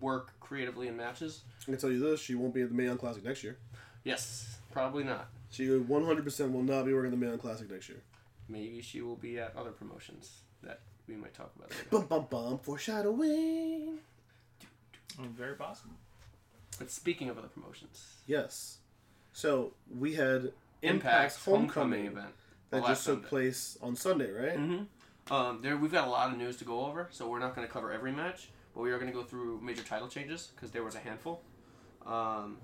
work 0.00 0.32
creatively 0.40 0.88
in 0.88 0.96
matches. 0.96 1.42
I 1.62 1.64
can 1.66 1.78
tell 1.78 1.90
you 1.90 1.98
this: 1.98 2.20
she 2.20 2.34
won't 2.34 2.54
be 2.54 2.62
at 2.62 2.68
the 2.68 2.74
Mae 2.74 2.84
Young 2.84 2.98
Classic 2.98 3.24
next 3.24 3.42
year. 3.44 3.58
Yes, 4.04 4.58
probably 4.70 5.04
not. 5.04 5.28
She 5.50 5.66
100% 5.66 6.52
will 6.52 6.62
not 6.62 6.84
be 6.84 6.92
working 6.94 7.10
the 7.10 7.16
Mae 7.16 7.28
Young 7.28 7.38
Classic 7.38 7.70
next 7.70 7.88
year. 7.88 8.02
Maybe 8.48 8.80
she 8.82 9.00
will 9.00 9.16
be 9.16 9.38
at 9.38 9.54
other 9.56 9.70
promotions 9.70 10.40
that 10.62 10.80
we 11.08 11.16
might 11.16 11.34
talk 11.34 11.50
about 11.56 11.70
later. 11.70 11.84
Bum 11.90 12.06
bum 12.06 12.26
bum. 12.30 12.58
Foreshadowing. 12.58 13.98
I 15.18 15.22
mean, 15.22 15.32
very 15.32 15.54
possible. 15.54 15.94
But 16.78 16.90
speaking 16.90 17.28
of 17.30 17.38
other 17.38 17.48
promotions, 17.48 18.04
Yes. 18.26 18.78
So 19.32 19.72
we 19.94 20.14
had 20.14 20.52
Impact's 20.82 20.82
Impact's 20.82 21.44
homecoming, 21.44 21.68
homecoming 21.68 22.06
event 22.06 22.34
that 22.70 22.86
just 22.86 23.04
took 23.04 23.16
Sunday. 23.16 23.28
place 23.28 23.78
on 23.82 23.96
Sunday, 23.96 24.30
right? 24.30 24.58
Mm-hmm. 24.58 25.32
Um, 25.32 25.60
there 25.62 25.76
we've 25.76 25.92
got 25.92 26.06
a 26.06 26.10
lot 26.10 26.30
of 26.32 26.38
news 26.38 26.56
to 26.58 26.64
go 26.64 26.86
over, 26.86 27.08
so 27.10 27.28
we're 27.28 27.38
not 27.38 27.54
going 27.54 27.66
to 27.66 27.72
cover 27.72 27.92
every 27.92 28.12
match, 28.12 28.48
but 28.76 28.82
we 28.82 28.92
are 28.92 28.98
going 28.98 29.10
to 29.10 29.16
go 29.16 29.24
through 29.24 29.58
major 29.62 29.82
title 29.82 30.06
changes 30.06 30.52
because 30.54 30.70
there 30.70 30.84
was 30.84 30.94
a 30.94 30.98
handful. 30.98 31.40
Um, 32.06 32.58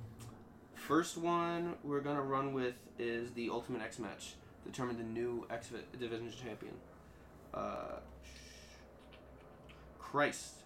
first 0.75 1.17
one 1.17 1.75
we're 1.83 2.01
going 2.01 2.17
to 2.17 2.23
run 2.23 2.53
with 2.53 2.75
is 2.99 3.33
the 3.33 3.49
Ultimate 3.49 3.81
X 3.81 3.99
match, 3.99 4.35
determine 4.67 4.99
the 4.99 5.05
new 5.05 5.47
X 5.51 5.71
Division 5.99 6.31
champion. 6.31 6.75
Uh, 7.55 8.01
Christ 9.99 10.57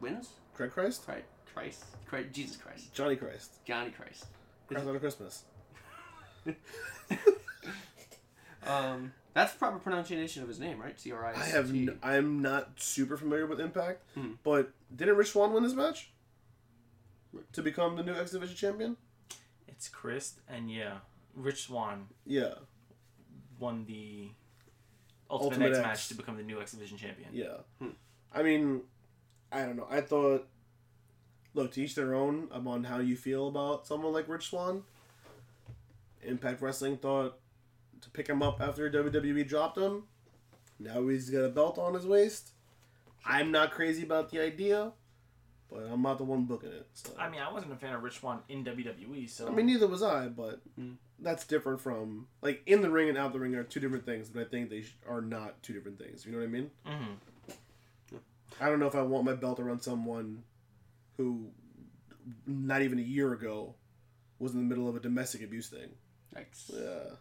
wins. 0.00 0.28
Craig 0.52 0.72
Christ, 0.72 1.06
Christ, 1.06 1.24
Christ, 1.54 1.84
Christ, 2.06 2.28
Jesus 2.32 2.56
Christ, 2.58 2.92
Johnny 2.92 3.16
Christ, 3.16 3.64
Johnny 3.64 3.90
Christ. 3.90 4.26
Christ 4.68 4.86
on 4.86 5.00
Christmas. 5.00 5.44
Um, 8.66 9.12
that's 9.34 9.52
the 9.52 9.58
proper 9.58 9.78
pronunciation 9.78 10.42
of 10.42 10.48
his 10.48 10.58
name, 10.58 10.80
right? 10.80 10.98
C 11.00 11.12
R 11.12 11.26
I. 11.26 11.32
I 11.34 11.44
have. 11.44 11.70
N- 11.70 11.98
I'm 12.02 12.42
not 12.42 12.80
super 12.80 13.16
familiar 13.16 13.46
with 13.46 13.60
Impact, 13.60 14.02
Hmm. 14.14 14.32
but 14.42 14.72
didn't 14.94 15.16
Rich 15.16 15.30
Swann 15.30 15.52
win 15.52 15.62
this 15.62 15.74
match 15.74 16.10
to 17.52 17.62
become 17.62 17.96
the 17.96 18.02
new 18.02 18.14
X 18.14 18.32
Division 18.32 18.56
champion? 18.56 18.96
It's 19.68 19.88
Chris 19.88 20.34
and 20.48 20.70
yeah, 20.70 20.98
Rich 21.34 21.62
Swann 21.62 22.08
Yeah, 22.26 22.54
won 23.58 23.84
the 23.86 24.30
Ultimate, 25.30 25.44
Ultimate 25.52 25.68
X, 25.70 25.78
X. 25.78 25.86
match 25.86 26.08
to 26.08 26.14
become 26.14 26.36
the 26.36 26.42
new 26.42 26.60
X 26.60 26.72
Division 26.72 26.98
champion. 26.98 27.28
yeah. 27.32 27.58
Hmm. 27.78 27.90
I 28.32 28.42
mean, 28.42 28.82
I 29.52 29.60
don't 29.60 29.76
know. 29.76 29.86
I 29.90 30.00
thought. 30.00 30.46
Look, 31.54 31.72
to 31.72 31.82
each 31.82 31.96
their 31.96 32.14
own. 32.14 32.46
I'm 32.52 32.68
on 32.68 32.84
how 32.84 32.98
you 32.98 33.16
feel 33.16 33.48
about 33.48 33.84
someone 33.86 34.12
like 34.12 34.28
Rich 34.28 34.50
Swann. 34.50 34.82
Impact 36.22 36.60
Wrestling 36.62 36.96
thought 36.98 37.38
to 38.02 38.10
pick 38.10 38.28
him 38.28 38.42
up 38.42 38.60
after 38.60 38.90
WWE 38.90 39.46
dropped 39.48 39.78
him. 39.78 40.04
Now 40.78 41.06
he's 41.08 41.28
got 41.30 41.44
a 41.44 41.48
belt 41.50 41.78
on 41.78 41.94
his 41.94 42.06
waist. 42.06 42.50
I'm 43.24 43.50
not 43.52 43.70
crazy 43.72 44.02
about 44.02 44.30
the 44.30 44.40
idea, 44.40 44.92
but 45.70 45.80
I'm 45.90 46.00
not 46.02 46.16
the 46.18 46.24
one 46.24 46.44
booking 46.46 46.70
it. 46.70 46.88
So. 46.94 47.10
I 47.18 47.28
mean, 47.28 47.40
I 47.42 47.52
wasn't 47.52 47.72
a 47.72 47.76
fan 47.76 47.94
of 47.94 48.02
Rich 48.02 48.20
Swann 48.20 48.40
in 48.48 48.64
WWE, 48.64 49.28
so 49.28 49.46
I 49.46 49.50
mean, 49.50 49.66
neither 49.66 49.86
was 49.86 50.02
I, 50.02 50.28
but 50.28 50.60
Mm. 50.80 50.96
that's 51.18 51.46
different 51.46 51.80
from 51.82 52.28
like 52.40 52.62
in 52.66 52.80
the 52.80 52.90
ring 52.90 53.10
and 53.10 53.18
out 53.18 53.32
the 53.34 53.38
ring 53.40 53.54
are 53.54 53.62
two 53.64 53.80
different 53.80 54.06
things. 54.06 54.30
But 54.30 54.42
I 54.42 54.44
think 54.46 54.70
they 54.70 54.84
are 55.06 55.20
not 55.20 55.62
two 55.62 55.74
different 55.74 55.98
things. 55.98 56.24
You 56.24 56.32
know 56.32 56.38
what 56.38 56.44
I 56.44 56.48
mean? 56.48 56.70
Mhm. 56.86 57.16
I 58.60 58.68
don't 58.68 58.78
know 58.80 58.86
if 58.86 58.94
I 58.94 59.02
want 59.02 59.24
my 59.24 59.34
belt 59.34 59.60
around 59.60 59.80
someone 59.80 60.42
who, 61.16 61.50
not 62.46 62.82
even 62.82 62.98
a 62.98 63.02
year 63.02 63.32
ago, 63.32 63.74
was 64.38 64.52
in 64.52 64.58
the 64.58 64.64
middle 64.64 64.88
of 64.88 64.96
a 64.96 65.00
domestic 65.00 65.42
abuse 65.42 65.68
thing. 65.68 65.90
Yikes. 66.34 66.70
Yeah, 66.72 67.16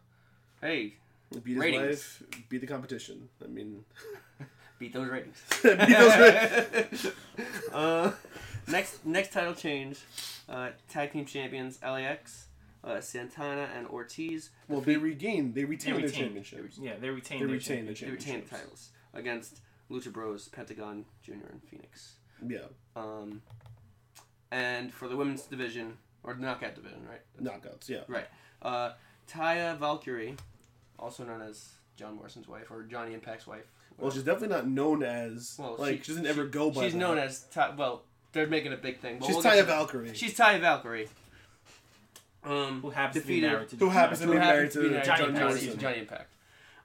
Hey, 0.61 0.95
beat 1.43 1.45
his 1.53 1.57
Ratings. 1.57 1.85
wife, 1.85 2.23
beat 2.49 2.61
the 2.61 2.67
competition. 2.67 3.29
I 3.43 3.47
mean, 3.47 3.85
beat 4.79 4.93
those 4.93 5.09
ratings. 5.09 5.41
beat 5.63 5.77
those 5.77 6.17
ratings. 6.19 7.07
uh, 7.73 8.11
next 8.67 9.05
next 9.05 9.31
title 9.33 9.53
change, 9.53 9.99
uh, 10.49 10.69
tag 10.89 11.13
team 11.13 11.25
champions 11.25 11.79
LAX, 11.81 12.47
uh, 12.83 12.99
Santana 12.99 13.69
and 13.75 13.87
Ortiz. 13.87 14.49
Well, 14.67 14.81
they 14.81 14.97
regained, 14.97 15.55
they 15.55 15.63
retained 15.65 15.97
They 15.97 16.01
their 16.01 16.07
retained. 16.09 16.25
championships. 16.45 16.77
yeah, 16.77 16.93
they 16.99 17.09
retained. 17.09 17.41
They 17.41 17.45
their 17.45 17.53
retained 17.55 17.87
the 17.87 17.93
championship. 17.93 18.07
They 18.07 18.11
retained 18.31 18.43
the 18.49 18.55
titles 18.55 18.89
against 19.13 19.61
Lucha 19.89 20.11
Bros, 20.11 20.47
Pentagon 20.49 21.05
Junior, 21.23 21.47
and 21.51 21.61
Fénix. 21.63 22.11
Yeah, 22.47 22.67
Um, 22.95 23.41
and 24.51 24.93
for 24.93 25.07
the 25.09 25.17
women's 25.17 25.43
division 25.43 25.97
or 26.23 26.33
the 26.33 26.41
knockout 26.41 26.75
division, 26.75 27.05
right? 27.07 27.21
knockouts. 27.41 27.89
Yeah, 27.89 28.01
Right. 28.07 28.27
Uh, 28.61 28.91
Taya 29.29 29.77
Valkyrie, 29.77 30.35
also 31.01 31.23
known 31.23 31.41
as 31.41 31.69
John 31.95 32.15
Morrison's 32.15 32.47
wife 32.47 32.69
or 32.71 32.83
Johnny 32.83 33.13
Impact's 33.13 33.47
wife. 33.47 33.65
well, 33.97 34.11
she's 34.11 34.23
definitely 34.23 34.55
not 34.55 34.67
known 34.67 35.03
as 35.03 35.55
Well, 35.57 35.75
like 35.77 35.97
she- 35.99 36.03
she, 36.03 36.11
doesn't 36.11 36.25
ever 36.27 36.45
go 36.45 36.71
by. 36.71 36.83
She's 36.83 36.93
that. 36.93 36.99
known 36.99 37.17
as 37.17 37.41
Ty. 37.51 37.71
Well, 37.77 38.03
they're 38.31 38.47
making 38.47 38.73
a 38.73 38.77
big 38.77 38.99
thing. 38.99 39.17
but 39.19 39.25
She's 39.25 39.35
we'll 39.35 39.43
get 39.43 39.53
Taya. 39.65 39.65
Valkyrie, 39.65 40.13
She's 40.13 40.37
Taya 40.37 40.59
Valkyrie. 40.61 41.07
Um, 42.43 42.81
Who 42.81 42.89
happens 42.91 43.23
defeated, 43.23 43.41
to 43.41 43.47
be 43.49 43.53
married 43.53 43.69
to 43.69 43.75
who 43.75 43.89
happens 43.89 44.19
to 44.21 44.27
be 44.27 44.33
married 44.37 44.71
to 44.71 44.77
be 44.79 44.83
to 44.85 44.91
married 44.91 45.05
Johnny 45.05 45.19
Johnny, 45.19 45.29
Impact. 45.39 45.59
Johnny, 45.65 45.77
Johnny 45.77 45.99
Impact. 45.99 46.33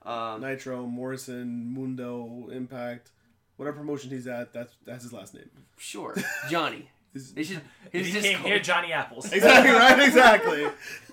Um, 0.04 0.40
Nitro, 0.40 0.84
Morrison, 0.86 1.72
Mundo, 1.72 2.48
Impact, 2.50 3.10
whatever 3.56 3.76
promotion 3.78 4.10
he's 4.10 4.26
at. 4.26 4.52
That's 4.52 4.74
that's 4.84 5.04
his 5.04 5.12
last 5.12 5.32
name. 5.34 5.48
sure, 5.78 6.16
Johnny. 6.50 6.88
His- 7.14 7.32
They 7.32 7.42
should. 7.44 7.60
If 7.92 8.04
He's 8.04 8.08
you 8.08 8.12
just 8.14 8.26
came 8.26 8.36
called- 8.38 8.48
here, 8.48 8.58
Johnny 8.60 8.92
Apples. 8.92 9.32
exactly 9.32 9.70
right. 9.72 10.00
Exactly. 10.06 10.62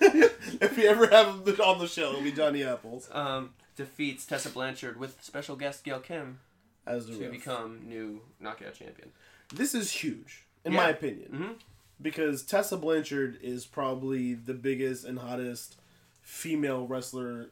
if 0.60 0.76
we 0.76 0.86
ever 0.86 1.06
have 1.06 1.46
him 1.46 1.60
on 1.60 1.78
the 1.78 1.86
show, 1.86 2.10
it'll 2.10 2.22
be 2.22 2.32
Johnny 2.32 2.62
Apples 2.64 3.08
um, 3.12 3.50
defeats 3.76 4.26
Tessa 4.26 4.50
Blanchard 4.50 4.98
with 4.98 5.22
special 5.22 5.56
guest 5.56 5.84
Gail 5.84 6.00
Kim 6.00 6.40
as 6.86 7.06
the 7.06 7.14
to 7.14 7.22
ref. 7.22 7.30
become 7.30 7.80
new 7.88 8.20
knockout 8.40 8.74
champion. 8.74 9.12
This 9.54 9.74
is 9.74 9.90
huge, 9.92 10.44
in 10.64 10.72
Yeah. 10.72 10.78
my 10.82 10.88
opinion, 10.90 11.30
Mhm. 11.32 11.54
because 12.02 12.42
Tessa 12.42 12.76
Blanchard 12.76 13.38
is 13.40 13.64
probably 13.64 14.34
the 14.34 14.54
biggest 14.54 15.04
and 15.04 15.20
hottest 15.20 15.76
female 16.20 16.86
wrestler 16.86 17.50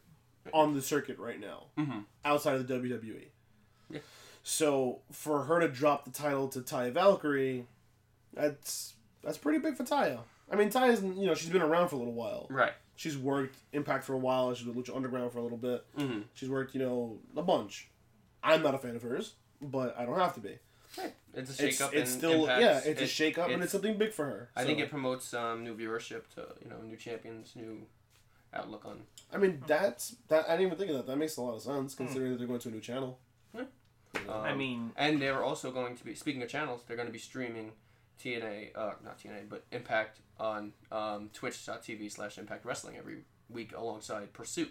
on 0.52 0.74
the 0.74 0.82
circuit 0.82 1.18
right 1.18 1.38
now, 1.38 1.66
Mm-hmm. 1.78 2.00
outside 2.24 2.56
of 2.56 2.66
the 2.66 2.74
WWE. 2.74 3.28
Yeah. 3.90 4.00
So 4.42 5.02
for 5.12 5.44
her 5.44 5.60
to 5.60 5.68
drop 5.68 6.04
the 6.04 6.10
title 6.10 6.48
to 6.48 6.62
Ty 6.62 6.90
Valkyrie, 6.90 7.66
that's 8.34 8.94
that's 9.22 9.38
pretty 9.38 9.58
big 9.58 9.76
for 9.76 9.84
Taya. 9.84 10.18
I 10.50 10.56
mean, 10.56 10.70
Taya's 10.70 11.02
you 11.02 11.26
know 11.26 11.34
she's 11.34 11.50
been 11.50 11.62
around 11.62 11.88
for 11.88 11.96
a 11.96 11.98
little 11.98 12.14
while. 12.14 12.46
Right. 12.50 12.72
She's 12.96 13.16
worked 13.16 13.56
Impact 13.72 14.04
for 14.04 14.12
a 14.14 14.18
while. 14.18 14.52
She's 14.54 14.66
with 14.66 14.76
Lucha 14.76 14.94
Underground 14.94 15.32
for 15.32 15.38
a 15.38 15.42
little 15.42 15.56
bit. 15.58 15.84
Mm-hmm. 15.98 16.20
She's 16.34 16.50
worked 16.50 16.74
you 16.74 16.80
know 16.80 17.18
a 17.36 17.42
bunch. 17.42 17.88
I'm 18.42 18.62
not 18.62 18.74
a 18.74 18.78
fan 18.78 18.96
of 18.96 19.02
hers, 19.02 19.34
but 19.60 19.94
I 19.98 20.04
don't 20.04 20.18
have 20.18 20.34
to 20.34 20.40
be. 20.40 20.58
It's 21.32 21.50
a 21.50 21.54
shake 21.54 21.68
It's, 21.70 21.80
up. 21.80 21.94
it's 21.94 22.12
in 22.12 22.18
still 22.18 22.40
Impact. 22.42 22.60
yeah, 22.62 22.78
it's 22.78 23.00
a 23.00 23.04
It- 23.04 23.08
shake 23.08 23.38
up 23.38 23.44
and 23.46 23.54
it's- 23.54 23.64
it's 23.66 23.72
something 23.72 23.96
big 23.96 24.12
for 24.12 24.24
her. 24.24 24.50
I 24.56 24.64
think 24.64 24.80
it 24.80 24.90
promotes 24.90 25.32
um, 25.32 25.62
new 25.62 25.76
viewership 25.76 26.22
to 26.34 26.46
you 26.62 26.68
know 26.68 26.80
new 26.82 26.96
champions, 26.96 27.54
new 27.54 27.86
outlook 28.52 28.84
on. 28.84 29.02
I 29.32 29.36
mean 29.38 29.62
that's 29.68 30.16
that. 30.28 30.46
I 30.48 30.56
didn't 30.56 30.66
even 30.66 30.78
think 30.78 30.90
of 30.90 30.96
that. 30.96 31.06
That 31.06 31.16
makes 31.16 31.36
a 31.36 31.42
lot 31.42 31.54
of 31.54 31.62
sense 31.62 31.94
considering 31.94 32.32
that 32.32 32.38
they're 32.38 32.48
going 32.48 32.58
to 32.60 32.68
a 32.68 32.72
new 32.72 32.80
channel. 32.80 33.18
Um, 33.56 33.66
I 34.28 34.54
mean, 34.56 34.90
and 34.96 35.22
they're 35.22 35.44
also 35.44 35.70
going 35.70 35.96
to 35.96 36.04
be 36.04 36.16
speaking 36.16 36.42
of 36.42 36.48
channels. 36.48 36.82
They're 36.86 36.96
going 36.96 37.06
to 37.06 37.12
be 37.12 37.18
streaming 37.20 37.70
TNA, 38.22 38.76
uh, 38.76 38.92
not 39.04 39.18
TNA, 39.18 39.48
but 39.48 39.64
Impact 39.72 40.20
on 40.38 40.72
um, 40.92 41.30
Twitch.tv 41.32 42.10
slash 42.10 42.38
Impact 42.38 42.64
Wrestling 42.64 42.96
every 42.96 43.24
week 43.48 43.72
alongside 43.76 44.32
Pursuit. 44.32 44.70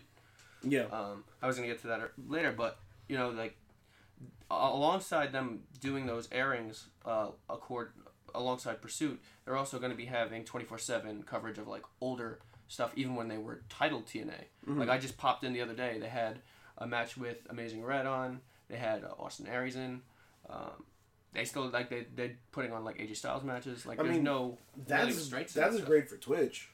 Yeah. 0.63 0.85
Um, 0.91 1.23
I 1.41 1.47
was 1.47 1.55
gonna 1.55 1.67
get 1.67 1.81
to 1.81 1.87
that 1.87 1.99
er- 1.99 2.11
later, 2.27 2.53
but 2.55 2.79
you 3.07 3.17
know, 3.17 3.29
like 3.29 3.55
alongside 4.51 5.31
them 5.31 5.61
doing 5.79 6.05
those 6.05 6.27
airings, 6.31 6.87
uh, 7.05 7.27
accord 7.49 7.91
alongside 8.35 8.81
Pursuit, 8.81 9.19
they're 9.45 9.57
also 9.57 9.79
going 9.79 9.91
to 9.91 9.97
be 9.97 10.05
having 10.05 10.43
twenty 10.43 10.65
four 10.65 10.77
seven 10.77 11.23
coverage 11.23 11.57
of 11.57 11.67
like 11.67 11.83
older 12.01 12.39
stuff, 12.67 12.91
even 12.95 13.15
when 13.15 13.27
they 13.27 13.37
were 13.37 13.61
titled 13.69 14.05
TNA. 14.05 14.45
Like 14.79 14.89
I 14.89 14.97
just 14.97 15.17
popped 15.17 15.43
in 15.43 15.53
the 15.53 15.61
other 15.61 15.73
day, 15.73 15.97
they 15.99 16.09
had 16.09 16.39
a 16.77 16.85
match 16.85 17.17
with 17.17 17.37
Amazing 17.49 17.83
Red 17.83 18.05
on. 18.05 18.41
They 18.69 18.77
had 18.77 19.03
uh, 19.03 19.13
Austin 19.19 19.47
Aries 19.47 19.75
in. 19.75 20.01
Um, 20.49 20.83
they 21.33 21.45
still 21.45 21.69
like 21.69 21.89
they 21.89 22.05
they're 22.15 22.35
putting 22.51 22.71
on 22.73 22.83
like 22.83 22.97
AJ 22.97 23.17
Styles 23.17 23.43
matches. 23.43 23.85
Like 23.85 23.99
I 23.99 24.03
there's 24.03 24.15
mean, 24.15 24.23
no 24.23 24.57
That's 24.87 25.31
really 25.31 25.43
that's 25.43 25.53
that 25.53 25.73
stuff. 25.73 25.85
great 25.85 26.09
for 26.09 26.17
Twitch. 26.17 26.69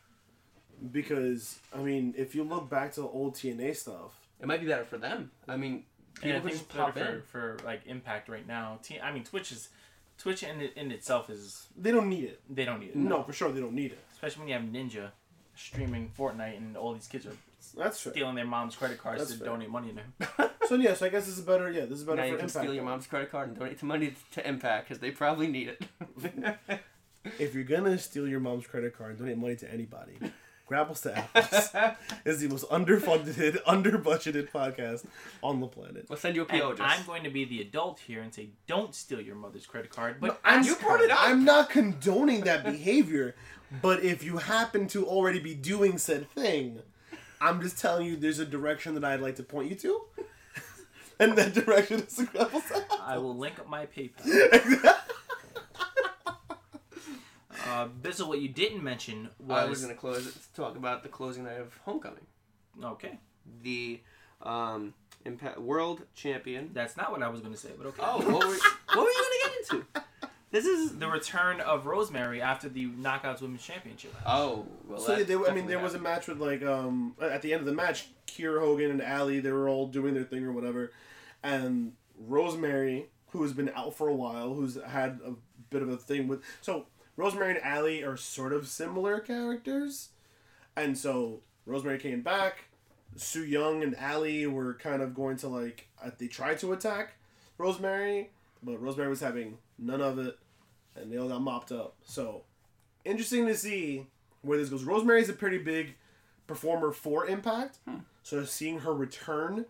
Because 0.92 1.60
I 1.74 1.78
mean, 1.80 2.14
if 2.18 2.36
you 2.36 2.44
look 2.44 2.70
back 2.70 2.94
to 2.94 3.02
the 3.02 3.08
old 3.08 3.36
TNA 3.36 3.76
stuff, 3.76 4.12
It 4.42 4.46
might 4.48 4.60
be 4.62 4.68
better 4.68 4.84
for 4.86 4.98
them. 4.98 5.32
I 5.48 5.56
mean, 5.58 5.84
and 6.22 6.34
I 6.34 6.40
people 6.40 6.42
could 6.42 6.44
think 6.44 6.54
just 6.54 6.64
it's 6.64 6.74
better 6.74 6.92
pop 6.92 6.98
in. 6.98 7.22
for, 7.22 7.58
for 7.58 7.66
like 7.66 7.82
Impact 7.86 8.30
right 8.30 8.46
now. 8.48 8.80
T- 8.84 9.00
I 9.00 9.12
mean, 9.14 9.24
Twitch 9.24 9.52
is 9.52 9.70
Twitch 10.18 10.44
in 10.44 10.62
in 10.62 10.92
itself 10.92 11.30
is 11.30 11.68
they 11.78 11.92
don't 11.92 12.10
need 12.10 12.26
it. 12.26 12.42
they 12.50 12.66
don't 12.66 12.80
need 12.80 12.90
it. 12.90 12.96
No, 12.96 13.24
for 13.24 13.34
sure 13.34 13.52
they 13.52 13.60
don't 13.62 13.74
need 13.74 13.92
it. 13.94 14.00
especially 14.14 14.40
when 14.42 14.48
you 14.50 14.54
have 14.56 14.64
Ninja 14.64 15.12
streaming 15.56 16.12
Fortnite 16.18 16.58
and 16.58 16.76
all 16.76 16.94
these 16.94 17.08
kids 17.08 17.26
are 17.26 17.36
That's 17.78 18.00
fair. 18.00 18.14
stealing 18.14 18.36
their 18.36 18.46
mom's 18.46 18.76
credit 18.76 18.98
cards 18.98 19.20
That's 19.20 19.32
to 19.34 19.38
fair. 19.38 19.48
donate 19.48 19.70
money 19.70 19.90
to 19.90 19.96
them. 19.96 20.50
So 20.68 20.76
yeah, 20.76 20.94
so 20.96 21.06
I 21.06 21.10
guess 21.10 21.26
this 21.26 21.38
is 21.38 21.44
better. 21.44 21.70
Yeah, 21.72 21.86
this 21.86 22.00
is 22.00 22.04
better 22.04 22.18
now 22.18 22.24
for 22.24 22.28
you 22.30 22.36
can 22.38 22.46
Impact. 22.46 22.64
steal 22.66 22.74
your 22.74 22.84
mom's 22.84 23.08
credit 23.08 23.32
card 23.32 23.50
and 23.50 23.58
donate 23.58 23.80
the 23.80 23.86
money 23.86 24.14
to 24.32 24.48
Impact 24.48 24.88
because 24.88 25.00
they 25.00 25.12
probably 25.12 25.48
need 25.48 25.68
it. 25.70 26.60
If 27.40 27.56
you're 27.56 27.64
gonna 27.64 27.98
steal 27.98 28.28
your 28.28 28.40
mom's 28.40 28.68
credit 28.68 28.96
card 28.96 29.12
and 29.12 29.20
donate 29.20 29.38
money 29.38 29.56
to 29.56 29.72
anybody, 29.74 30.14
Grapples 30.70 31.02
to 31.02 31.18
Apples 31.18 31.96
is 32.26 32.40
the 32.40 32.48
most 32.48 32.70
underfunded, 32.70 33.58
under-budgeted 33.66 34.52
podcast 34.52 35.06
on 35.42 35.60
the 35.60 35.66
planet. 35.68 36.06
we'll 36.08 36.20
send 36.20 36.36
you 36.36 36.44
a 36.44 36.46
And 36.48 36.62
PO. 36.62 36.74
Just. 36.76 36.82
I'm 37.00 37.04
going 37.06 37.24
to 37.24 37.32
be 37.32 37.44
the 37.46 37.62
adult 37.62 38.00
here 38.00 38.22
and 38.22 38.32
say, 38.34 38.50
don't 38.68 38.94
steal 38.94 39.22
your 39.22 39.36
mother's 39.36 39.66
credit 39.66 39.90
card, 39.90 40.18
but 40.20 40.28
No, 40.28 40.38
I'm- 40.44 40.64
you 40.64 40.76
brought 40.76 41.02
it 41.02 41.10
up. 41.10 41.18
I'm 41.22 41.46
not 41.46 41.70
condoning 41.72 42.42
that 42.42 42.64
behavior, 42.64 43.36
but 43.82 44.04
if 44.04 44.24
you 44.24 44.38
happen 44.38 44.88
to 44.90 45.06
already 45.08 45.40
be 45.40 45.56
doing 45.56 45.98
said 45.98 46.30
thing, 46.30 46.82
I'm 47.46 47.62
just 47.62 47.78
telling 47.80 48.08
you 48.08 48.16
there's 48.16 48.40
a 48.40 48.46
direction 48.46 48.96
that 48.96 49.06
I'd 49.06 49.22
like 49.22 49.36
to 49.36 49.44
point 49.44 49.70
you 49.70 49.76
to. 49.76 50.02
and 51.20 51.38
that 51.38 51.54
direction 51.54 52.00
is 52.00 52.16
the 52.16 52.26
Grapples. 52.26 52.64
I 53.02 53.18
will 53.18 53.38
link 53.38 53.60
up 53.60 53.70
my 53.70 53.86
PayPal. 53.86 54.96
Uh, 57.68 57.88
Bizzle, 58.02 58.28
what 58.28 58.40
you 58.40 58.48
didn't 58.48 58.84
mention 58.84 59.28
was, 59.40 59.64
I 59.64 59.68
was 59.68 59.82
gonna 59.82 59.96
close 59.96 60.28
it. 60.28 60.36
Talk 60.56 60.78
about 60.78 61.02
the 61.02 61.10
closing 61.10 61.46
night 61.46 61.60
of 61.60 61.76
Homecoming. 61.84 62.26
okay. 62.82 63.18
The 63.64 64.02
um, 64.44 64.94
Impact 65.26 65.60
World 65.60 66.04
Champion. 66.14 66.70
That's 66.74 66.96
not 66.96 67.12
what 67.12 67.24
I 67.24 67.28
was 67.28 67.42
going 67.42 67.54
to 67.54 67.60
say, 67.60 67.72
but 67.78 67.88
okay. 67.88 68.02
Oh, 68.04 68.18
what 68.20 68.48
were, 68.48 68.56
what 68.94 68.98
were 68.98 69.10
you 69.10 69.26
gonna 69.26 69.44
get 69.44 69.74
into? 69.74 69.86
This 70.56 70.68
is 70.68 71.00
the 71.00 71.08
return 71.10 71.60
of 71.60 71.86
Rosemary 71.86 72.42
after 72.42 72.70
the 72.70 72.88
Knockouts 72.88 73.42
Women's 73.42 73.62
Championship. 73.62 74.14
match. 74.14 74.24
oh 74.26 74.66
well. 74.88 75.02
So 75.02 75.22
they, 75.22 75.34
I 75.34 75.38
mean, 75.38 75.44
definitely 75.44 75.62
there 75.64 75.80
was 75.80 75.96
a 75.96 76.00
match 76.00 76.28
with 76.30 76.40
like 76.40 76.64
um 76.64 77.14
at 77.22 77.42
the 77.42 77.52
end 77.52 77.60
of 77.60 77.66
the 77.66 77.74
match, 77.74 78.08
Kier 78.26 78.62
Hogan 78.62 78.90
and 78.90 79.02
Allie, 79.02 79.42
they 79.42 79.52
were 79.52 79.68
all 79.68 79.86
doing 79.86 80.14
their 80.14 80.24
thing 80.24 80.46
or 80.46 80.54
whatever, 80.54 80.94
and 81.44 81.92
Rosemary, 82.18 83.08
who 83.32 83.44
has 83.44 83.52
been 83.52 83.70
out 83.76 83.98
for 83.98 84.08
a 84.08 84.16
while, 84.16 84.54
who's 84.54 84.82
had 84.82 85.20
a 85.26 85.34
bit 85.70 85.82
of 85.82 85.90
a 85.90 85.98
thing 85.98 86.30
with 86.30 86.42
so 86.62 86.86
Rosemary 87.18 87.56
and 87.56 87.62
Allie 87.62 88.02
are 88.02 88.16
sort 88.16 88.54
of 88.54 88.66
similar 88.70 89.20
characters, 89.20 90.12
and 90.78 90.98
so 90.98 91.42
Rosemary 91.66 92.00
came 92.00 92.22
back. 92.22 92.70
Su 93.18 93.44
Yung 93.44 93.84
and 93.84 93.94
Allie 93.98 94.48
were 94.48 94.76
kind 94.76 95.02
of 95.02 95.14
going 95.14 95.36
to 95.36 95.50
like 95.50 95.90
uh, 96.02 96.12
they 96.18 96.28
tried 96.28 96.60
to 96.60 96.72
attack 96.72 97.16
Rosemary, 97.58 98.30
but 98.64 98.82
Rosemary 98.82 99.10
was 99.10 99.20
having 99.20 99.58
none 99.78 100.00
of 100.00 100.18
it, 100.18 100.38
and 100.96 101.12
they 101.12 101.18
all 101.18 101.28
got 101.28 101.42
mopped 101.42 101.72
up. 101.72 101.96
So 102.06 102.44
interesting 103.04 103.46
to 103.48 103.56
see 103.56 104.08
where 104.42 104.58
this 104.58 104.70
goes. 104.70 104.84
Rosemary's 104.84 105.30
a 105.30 105.34
pretty 105.34 105.58
big 105.58 105.96
performer 106.48 106.92
for 106.92 107.26
Impact, 107.28 107.80
hmm. 107.88 107.98
so 108.24 108.44
seeing 108.46 108.80
her 108.80 108.94
return 108.94 109.66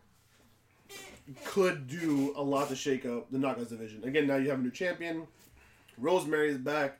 could 1.43 1.87
do 1.87 2.33
a 2.35 2.41
lot 2.43 2.69
to 2.69 2.75
shake 2.75 3.05
up 3.05 3.31
the 3.31 3.37
Knockouts 3.37 3.69
division. 3.69 4.03
Again, 4.03 4.27
now 4.27 4.35
you 4.35 4.49
have 4.49 4.59
a 4.59 4.61
new 4.61 4.71
champion. 4.71 5.27
Rosemary's 5.97 6.57
back. 6.57 6.99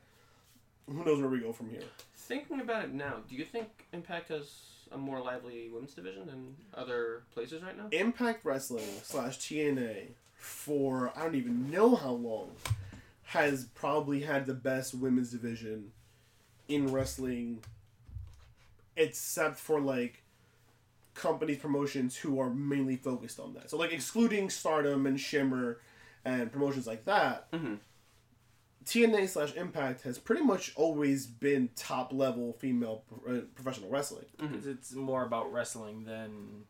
Who 0.88 1.04
knows 1.04 1.20
where 1.20 1.28
we 1.28 1.40
go 1.40 1.52
from 1.52 1.70
here? 1.70 1.82
Thinking 2.14 2.60
about 2.60 2.84
it 2.84 2.92
now, 2.92 3.16
do 3.28 3.36
you 3.36 3.44
think 3.44 3.86
Impact 3.92 4.28
has 4.28 4.50
a 4.92 4.98
more 4.98 5.20
lively 5.20 5.68
women's 5.72 5.94
division 5.94 6.26
than 6.26 6.56
other 6.74 7.22
places 7.32 7.62
right 7.62 7.76
now? 7.76 7.86
Impact 7.92 8.44
Wrestling 8.44 8.86
slash 9.02 9.38
TNA 9.38 10.08
for 10.34 11.12
I 11.16 11.22
don't 11.22 11.34
even 11.34 11.70
know 11.70 11.94
how 11.94 12.10
long 12.10 12.50
has 13.26 13.64
probably 13.74 14.20
had 14.22 14.46
the 14.46 14.54
best 14.54 14.94
women's 14.94 15.30
division 15.32 15.90
in 16.68 16.92
wrestling, 16.92 17.62
except 18.96 19.58
for 19.58 19.80
like 19.80 20.22
companies 21.14 21.58
promotions 21.58 22.16
who 22.16 22.38
are 22.40 22.50
mainly 22.50 22.96
focused 22.96 23.40
on 23.40 23.54
that. 23.54 23.70
So 23.70 23.76
like 23.76 23.92
excluding 23.92 24.50
Stardom 24.50 25.06
and 25.06 25.18
Shimmer 25.18 25.78
and 26.24 26.52
promotions 26.52 26.86
like 26.86 27.04
that. 27.06 27.50
Mhm. 27.52 27.78
TNA 28.84 29.28
slash 29.28 29.54
Impact 29.56 30.02
has 30.02 30.16
pretty 30.18 30.42
much 30.42 30.72
always 30.76 31.26
been 31.26 31.70
top 31.74 32.12
level 32.12 32.52
female 32.52 33.02
pro- 33.08 33.38
uh, 33.38 33.40
professional 33.56 33.90
wrestling. 33.90 34.26
It's, 34.38 34.66
it's 34.66 34.92
more 34.94 35.24
about 35.24 35.52
wrestling 35.52 36.04
than 36.04 36.64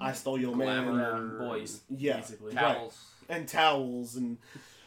I 0.00 0.12
stole 0.12 0.40
your 0.40 0.56
man. 0.56 0.84
Glamour. 0.86 1.38
boys, 1.40 1.80
Yeah. 1.90 2.16
basically. 2.20 2.54
Right. 2.54 2.62
Towels. 2.74 3.04
and 3.28 3.46
towels 3.46 4.16
and 4.16 4.38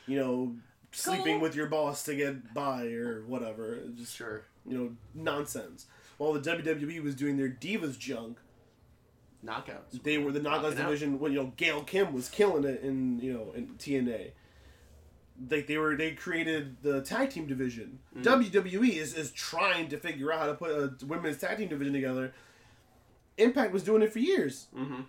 you 0.08 0.20
know 0.20 0.56
sleeping 0.92 1.40
with 1.40 1.56
your 1.56 1.68
boss 1.68 2.04
to 2.04 2.16
get 2.16 2.54
by 2.54 2.86
or 2.88 3.24
whatever 3.26 3.80
just 3.98 4.16
Sure. 4.16 4.44
you 4.66 4.78
know 4.78 4.92
nonsense 5.14 5.86
while 6.18 6.34
the 6.34 6.40
WWE 6.42 7.02
was 7.04 7.16
doing 7.16 7.38
their 7.38 7.50
divas 7.50 7.98
junk 7.98 8.38
Knockouts. 9.46 10.04
they 10.04 10.18
were 10.20 10.32
the 10.32 10.40
knockouts 10.40 10.62
Knocking 10.64 10.80
out. 10.80 10.86
division 10.86 11.20
when 11.20 11.32
you 11.32 11.40
know 11.40 11.54
Gail 11.58 11.82
Kim 11.84 12.14
was 12.14 12.30
killing 12.30 12.64
it 12.64 12.82
in 12.84 13.20
you 13.20 13.34
know 13.34 13.52
in 13.56 13.68
TNA 13.80 14.32
they, 15.44 15.62
they 15.62 15.78
were 15.80 15.96
they 15.96 16.12
created 16.12 16.76
the 16.84 17.02
tag 17.02 17.32
team 17.32 17.48
division 17.48 17.98
WWE 18.18 18.90
is, 18.98 19.16
is 19.16 19.32
trying 19.32 19.88
to 19.88 19.98
figure 19.98 20.32
out 20.32 20.40
how 20.42 20.46
to 20.48 20.54
put 20.54 20.70
a 20.72 21.06
women's 21.08 21.38
tag 21.40 21.58
team 21.58 21.70
division 21.70 21.94
together 21.94 22.34
Impact 23.38 23.72
was 23.74 23.82
doing 23.82 24.02
it 24.04 24.12
for 24.14 24.20
years 24.20 24.68
Mm-hmm. 24.78 25.02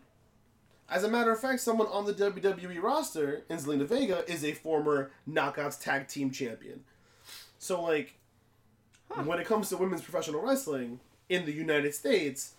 As 0.92 1.04
a 1.04 1.08
matter 1.08 1.32
of 1.32 1.40
fact, 1.40 1.60
someone 1.60 1.86
on 1.86 2.04
the 2.04 2.12
WWE 2.12 2.82
roster, 2.82 3.44
in 3.48 3.56
Zelina 3.56 3.86
Vega, 3.86 4.30
is 4.30 4.44
a 4.44 4.52
former 4.52 5.10
Knockouts 5.26 5.80
Tag 5.80 6.06
Team 6.06 6.30
Champion. 6.30 6.84
So, 7.58 7.82
like, 7.82 8.16
when 9.24 9.40
it 9.40 9.46
comes 9.46 9.70
to 9.70 9.78
women's 9.78 10.02
professional 10.02 10.42
wrestling 10.42 11.00
in 11.30 11.46
the 11.46 11.52
United 11.52 11.94
States, 11.94 12.52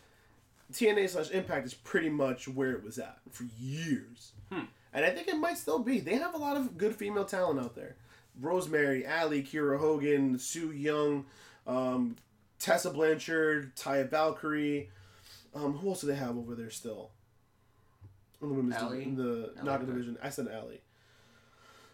TNA 0.71 1.09
slash 1.09 1.29
Impact 1.29 1.67
is 1.67 1.75
pretty 1.75 2.09
much 2.09 2.47
where 2.47 2.71
it 2.71 2.83
was 2.83 2.97
at 2.97 3.19
for 3.29 3.45
years. 3.59 4.31
Hmm. 4.51 4.65
And 4.93 5.05
I 5.05 5.11
think 5.11 5.27
it 5.27 5.37
might 5.37 5.59
still 5.59 5.79
be. 5.79 5.99
They 5.99 6.15
have 6.15 6.33
a 6.33 6.39
lot 6.39 6.57
of 6.57 6.75
good 6.75 6.95
female 6.95 7.25
talent 7.25 7.59
out 7.59 7.75
there. 7.75 7.95
Rosemary, 8.41 9.05
Allie, 9.05 9.43
Kiera 9.43 9.77
Hogan, 9.79 10.39
Su 10.39 10.71
Yung, 10.71 11.25
um, 11.67 12.15
Tessa 12.57 12.89
Blanchard, 12.89 13.75
Taya 13.75 14.09
Valkyrie. 14.09 14.89
Um, 15.53 15.73
who 15.77 15.89
else 15.89 16.01
do 16.01 16.07
they 16.07 16.15
have 16.15 16.35
over 16.35 16.55
there 16.55 16.71
still? 16.71 17.11
In 18.43 18.49
the 18.49 18.55
women's 18.55 18.75
Allie? 18.75 18.97
divi- 18.99 19.09
in 19.09 19.15
the 19.15 19.23
Allie 19.23 19.49
knockout 19.55 19.65
Black. 19.65 19.85
division. 19.87 20.17
I 20.21 20.29
said 20.29 20.47
Allie. 20.47 20.81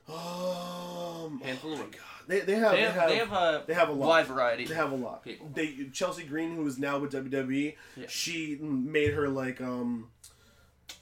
Um, 0.07 1.39
handful 1.43 1.73
of 1.73 1.79
women. 1.79 1.93
They, 2.27 2.39
they 2.41 2.55
have 2.55 2.71
They 2.71 2.77
they 2.77 2.83
have, 2.83 2.93
have 2.95 3.09
they 3.09 3.15
have 3.17 3.31
a 3.33 3.63
they 3.67 3.73
have 3.73 3.89
a 3.89 3.91
lot. 3.91 4.07
wide 4.07 4.27
variety. 4.27 4.65
They 4.65 4.75
have 4.75 4.91
a 4.91 4.95
lot. 4.95 5.23
People. 5.23 5.49
They 5.53 5.88
Chelsea 5.93 6.23
Green, 6.23 6.55
who 6.55 6.65
is 6.67 6.77
now 6.77 6.99
with 6.99 7.12
WWE, 7.12 7.75
Yeah. 7.95 8.05
she 8.07 8.57
made 8.62 9.13
her 9.13 9.27
like 9.29 9.62
um. 9.62 10.09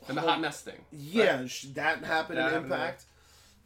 and 0.07 0.17
the 0.17 0.21
hot 0.21 0.39
mess 0.41 0.61
thing. 0.61 0.79
Yeah, 0.91 1.45
sh 1.47 1.63
that 1.73 2.03
happened 2.03 2.37
That 2.37 2.47
in 2.47 2.53
happened 2.53 2.71
Impact. 2.71 3.03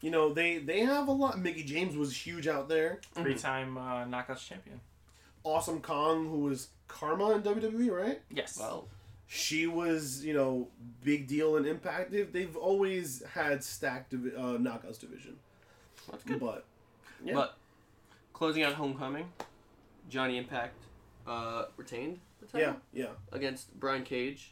You 0.01 0.09
know 0.11 0.33
they 0.33 0.57
they 0.59 0.79
have 0.81 1.07
a 1.07 1.11
lot. 1.11 1.39
Mickie 1.39 1.63
James 1.63 1.95
was 1.95 2.15
huge 2.15 2.47
out 2.47 2.67
there. 2.69 2.99
Three 3.15 3.35
time 3.35 3.77
uh, 3.77 4.05
Knockouts 4.05 4.47
champion. 4.47 4.79
Awesome 5.43 5.81
Kong, 5.81 6.29
who 6.29 6.39
was 6.39 6.67
Karma 6.87 7.31
in 7.31 7.41
WWE, 7.43 7.89
right? 7.91 8.21
Yes. 8.31 8.57
Well, 8.59 8.87
She 9.33 9.65
was 9.65 10.25
you 10.25 10.33
know 10.33 10.67
big 11.05 11.25
deal 11.25 11.55
and 11.55 11.65
Impact. 11.65 12.11
They've, 12.11 12.29
they've 12.33 12.57
always 12.57 13.23
had 13.33 13.63
stacked 13.63 14.11
divi- 14.11 14.35
uh, 14.35 14.57
Knockouts 14.57 14.99
division, 14.99 15.37
that's 16.09 16.25
good. 16.25 16.41
but 16.41 16.65
yeah. 17.23 17.35
But 17.35 17.57
closing 18.33 18.63
out 18.63 18.73
Homecoming, 18.73 19.31
Johnny 20.09 20.37
Impact 20.37 20.75
uh, 21.25 21.67
retained 21.77 22.19
the 22.41 22.59
yeah, 22.59 22.73
yeah. 22.91 23.05
against 23.31 23.79
Brian 23.79 24.03
Cage, 24.03 24.51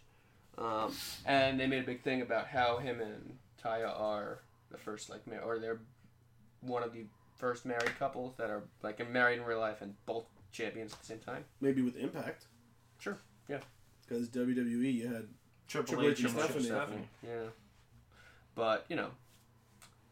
um, 0.57 0.93
and 1.25 1.59
they 1.59 1.67
made 1.67 1.83
a 1.83 1.85
big 1.85 2.01
thing 2.01 2.21
about 2.21 2.47
how 2.47 2.77
him 2.77 3.01
and 3.01 3.37
Taya 3.61 3.99
are 3.99 4.39
the 4.71 4.77
first 4.77 5.09
like 5.09 5.27
mar- 5.27 5.41
or 5.41 5.59
they're 5.59 5.81
one 6.61 6.83
of 6.83 6.93
the 6.93 7.03
first 7.35 7.65
married 7.65 7.99
couples 7.99 8.33
that 8.37 8.49
are 8.49 8.63
like 8.81 9.05
married 9.11 9.39
in 9.39 9.45
real 9.45 9.59
life 9.59 9.81
and 9.81 9.93
both 10.05 10.23
champions 10.53 10.93
at 10.93 10.99
the 11.01 11.05
same 11.05 11.19
time. 11.19 11.43
Maybe 11.59 11.81
with 11.81 11.97
Impact. 11.97 12.45
Sure, 12.97 13.17
yeah. 13.49 13.59
Because 14.09 14.27
WWE, 14.29 14.91
you 14.93 15.07
had 15.07 15.27
Triple, 15.67 15.93
Triple 15.95 16.07
H 16.09 16.13
H 16.13 16.19
and 16.25 16.29
and 16.29 16.39
Stephanie. 16.39 16.65
Stephanie. 16.65 17.07
Yeah, 17.23 17.43
but 18.55 18.85
you 18.89 18.95
know, 18.95 19.09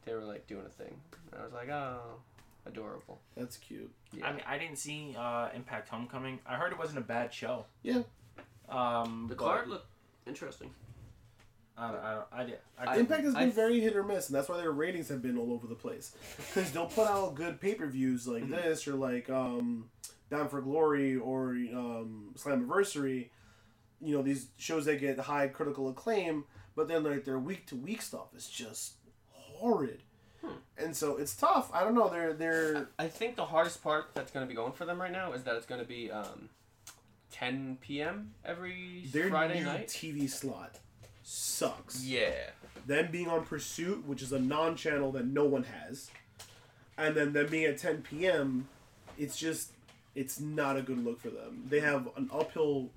they 0.06 0.14
were 0.14 0.22
like 0.24 0.46
doing 0.48 0.66
a 0.66 0.70
thing. 0.70 0.96
And 1.32 1.42
I 1.42 1.44
was 1.44 1.54
like, 1.54 1.70
oh, 1.70 2.00
adorable. 2.66 3.20
that's 3.36 3.58
cute. 3.58 3.92
Yeah. 4.14 4.28
I 4.28 4.32
mean, 4.34 4.44
I 4.48 4.58
didn't 4.58 4.78
see 4.78 5.16
uh, 5.18 5.50
Impact 5.56 5.90
Homecoming. 5.90 6.40
I 6.46 6.56
heard 6.56 6.72
it 6.72 6.78
wasn't 6.80 7.00
a 7.00 7.02
bad 7.02 7.34
show. 7.34 7.66
Yeah. 7.84 8.04
Um, 8.70 9.26
the 9.30 9.36
but 9.36 9.44
card 9.44 9.68
looked 9.70 9.88
interesting. 10.28 10.70
I, 11.80 11.92
don't- 11.92 12.04
I, 12.04 12.14
don't- 12.14 12.28
I, 12.32 12.44
did- 12.44 12.60
I, 12.78 12.82
I- 12.82 12.86
didn't- 12.86 13.00
Impact 13.02 13.24
has 13.26 13.34
been 13.36 13.44
I- 13.50 13.52
very 13.52 13.80
hit 13.80 13.96
or 13.96 14.04
miss, 14.04 14.28
and 14.28 14.36
that's 14.36 14.50
why 14.50 14.58
their 14.58 14.72
ratings 14.72 15.10
have 15.10 15.22
been 15.22 15.38
all 15.38 15.52
over 15.54 15.68
the 15.68 15.76
place. 15.76 16.12
Because 16.38 16.72
they'll 16.72 16.86
put 16.88 17.08
out 17.08 17.36
good 17.36 17.60
pay 17.62 17.76
per 17.76 17.88
views 17.88 18.28
like 18.28 18.50
this, 18.50 18.88
or 18.88 18.94
like 18.96 19.30
um, 19.30 19.90
Bound 20.30 20.50
for 20.50 20.62
Glory, 20.62 21.18
or 21.18 21.50
um, 21.52 22.34
Slammiversary. 22.36 23.30
You 24.02 24.16
know 24.16 24.22
these 24.22 24.48
shows 24.58 24.86
that 24.86 25.00
get 25.00 25.18
high 25.20 25.48
critical 25.48 25.90
acclaim, 25.90 26.46
but 26.76 26.88
then 26.88 27.04
like 27.04 27.26
their 27.26 27.40
week 27.40 27.66
to 27.68 27.76
week 27.76 28.02
stuff 28.02 28.28
is 28.36 28.48
just 28.48 28.94
horrid, 29.32 30.02
and 30.78 30.96
so 30.96 31.18
it's 31.18 31.36
tough. 31.36 31.70
I 31.74 31.84
don't 31.84 31.96
know. 31.96 32.10
They're 32.10 32.34
they're 32.34 32.90
I 33.00 33.08
think 33.08 33.36
the 33.36 33.46
hardest 33.46 33.84
part 33.84 34.10
that's 34.14 34.32
going 34.32 34.46
to 34.46 34.48
be 34.48 34.56
going 34.56 34.74
for 34.74 34.86
them 34.86 35.02
right 35.02 35.12
now 35.12 35.34
is 35.34 35.44
that 35.44 35.56
it's 35.56 35.66
going 35.66 35.82
to 35.82 35.88
be 35.88 36.12
um, 36.12 36.50
10 37.32 37.78
p.m. 37.82 38.34
every 38.46 39.06
their 39.12 39.30
Friday 39.30 39.60
new 39.60 39.66
night. 39.66 39.88
TV 39.88 40.30
slot 40.30 40.80
sucks. 41.24 42.04
Yeah. 42.06 42.52
them 42.86 43.10
being 43.12 43.28
on 43.28 43.44
Pursuit, 43.46 44.06
which 44.08 44.22
is 44.22 44.32
a 44.32 44.40
non-channel 44.40 45.12
that 45.14 45.26
no 45.26 45.44
one 45.46 45.64
has, 45.64 46.10
and 46.98 47.16
then 47.16 47.34
them 47.34 47.48
being 47.48 47.66
at 47.66 47.78
10 47.78 48.04
p.m., 48.04 48.68
it's 49.18 49.36
just 49.38 49.72
it's 50.16 50.40
not 50.40 50.78
a 50.78 50.82
good 50.82 51.04
look 51.04 51.20
for 51.20 51.30
them. 51.30 51.64
They 51.68 51.80
have 51.82 52.08
an 52.16 52.30
uphill 52.34 52.90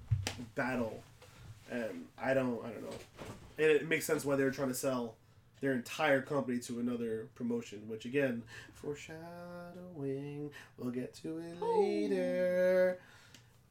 battle, 0.54 1.02
and 1.70 2.06
I 2.20 2.34
don't 2.34 2.64
I 2.64 2.70
don't 2.70 2.82
know. 2.82 2.96
And 3.58 3.66
it 3.66 3.88
makes 3.88 4.06
sense 4.06 4.24
why 4.24 4.36
they're 4.36 4.50
trying 4.50 4.68
to 4.68 4.74
sell 4.74 5.14
their 5.60 5.72
entire 5.72 6.22
company 6.22 6.58
to 6.58 6.80
another 6.80 7.28
promotion, 7.34 7.82
which 7.86 8.04
again, 8.04 8.42
foreshadowing. 8.72 10.50
We'll 10.78 10.90
get 10.90 11.14
to 11.16 11.38
it 11.38 11.56
oh. 11.60 11.80
later. 11.80 12.98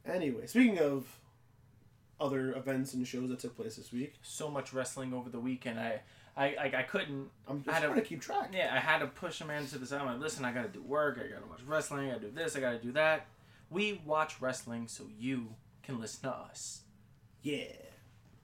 Anyway, 0.05 0.45
speaking 0.47 0.79
of 0.79 1.05
other 2.19 2.53
events 2.53 2.93
and 2.93 3.07
shows 3.07 3.29
that 3.29 3.39
took 3.39 3.55
place 3.55 3.75
this 3.75 3.91
week, 3.91 4.15
so 4.21 4.49
much 4.49 4.73
wrestling 4.73 5.13
over 5.13 5.29
the 5.29 5.39
weekend. 5.39 5.79
I, 5.79 6.01
I, 6.37 6.45
I, 6.45 6.71
I 6.79 6.83
couldn't. 6.83 7.29
I'm 7.47 7.63
just 7.63 7.81
don't- 7.81 7.89
trying 7.89 8.01
to 8.01 8.07
keep 8.07 8.21
track. 8.21 8.51
Yeah, 8.53 8.71
I 8.73 8.79
had 8.79 8.99
to 8.99 9.07
push 9.07 9.41
a 9.41 9.45
man 9.45 9.65
to 9.67 9.77
the 9.77 9.85
side. 9.85 10.01
I'm 10.01 10.07
like, 10.07 10.19
listen, 10.19 10.45
I 10.45 10.51
gotta 10.51 10.69
do 10.69 10.81
work. 10.81 11.19
I 11.19 11.27
gotta 11.27 11.47
watch 11.49 11.61
wrestling. 11.65 12.07
I 12.07 12.13
gotta 12.13 12.27
do 12.27 12.31
this. 12.31 12.55
I 12.55 12.59
gotta 12.59 12.79
do 12.79 12.91
that. 12.93 13.25
We 13.69 14.01
watch 14.05 14.41
wrestling 14.41 14.87
so 14.87 15.05
you 15.19 15.47
can 15.89 15.99
listen 15.99 16.29
to 16.29 16.35
us. 16.35 16.81
Yeah. 17.41 17.63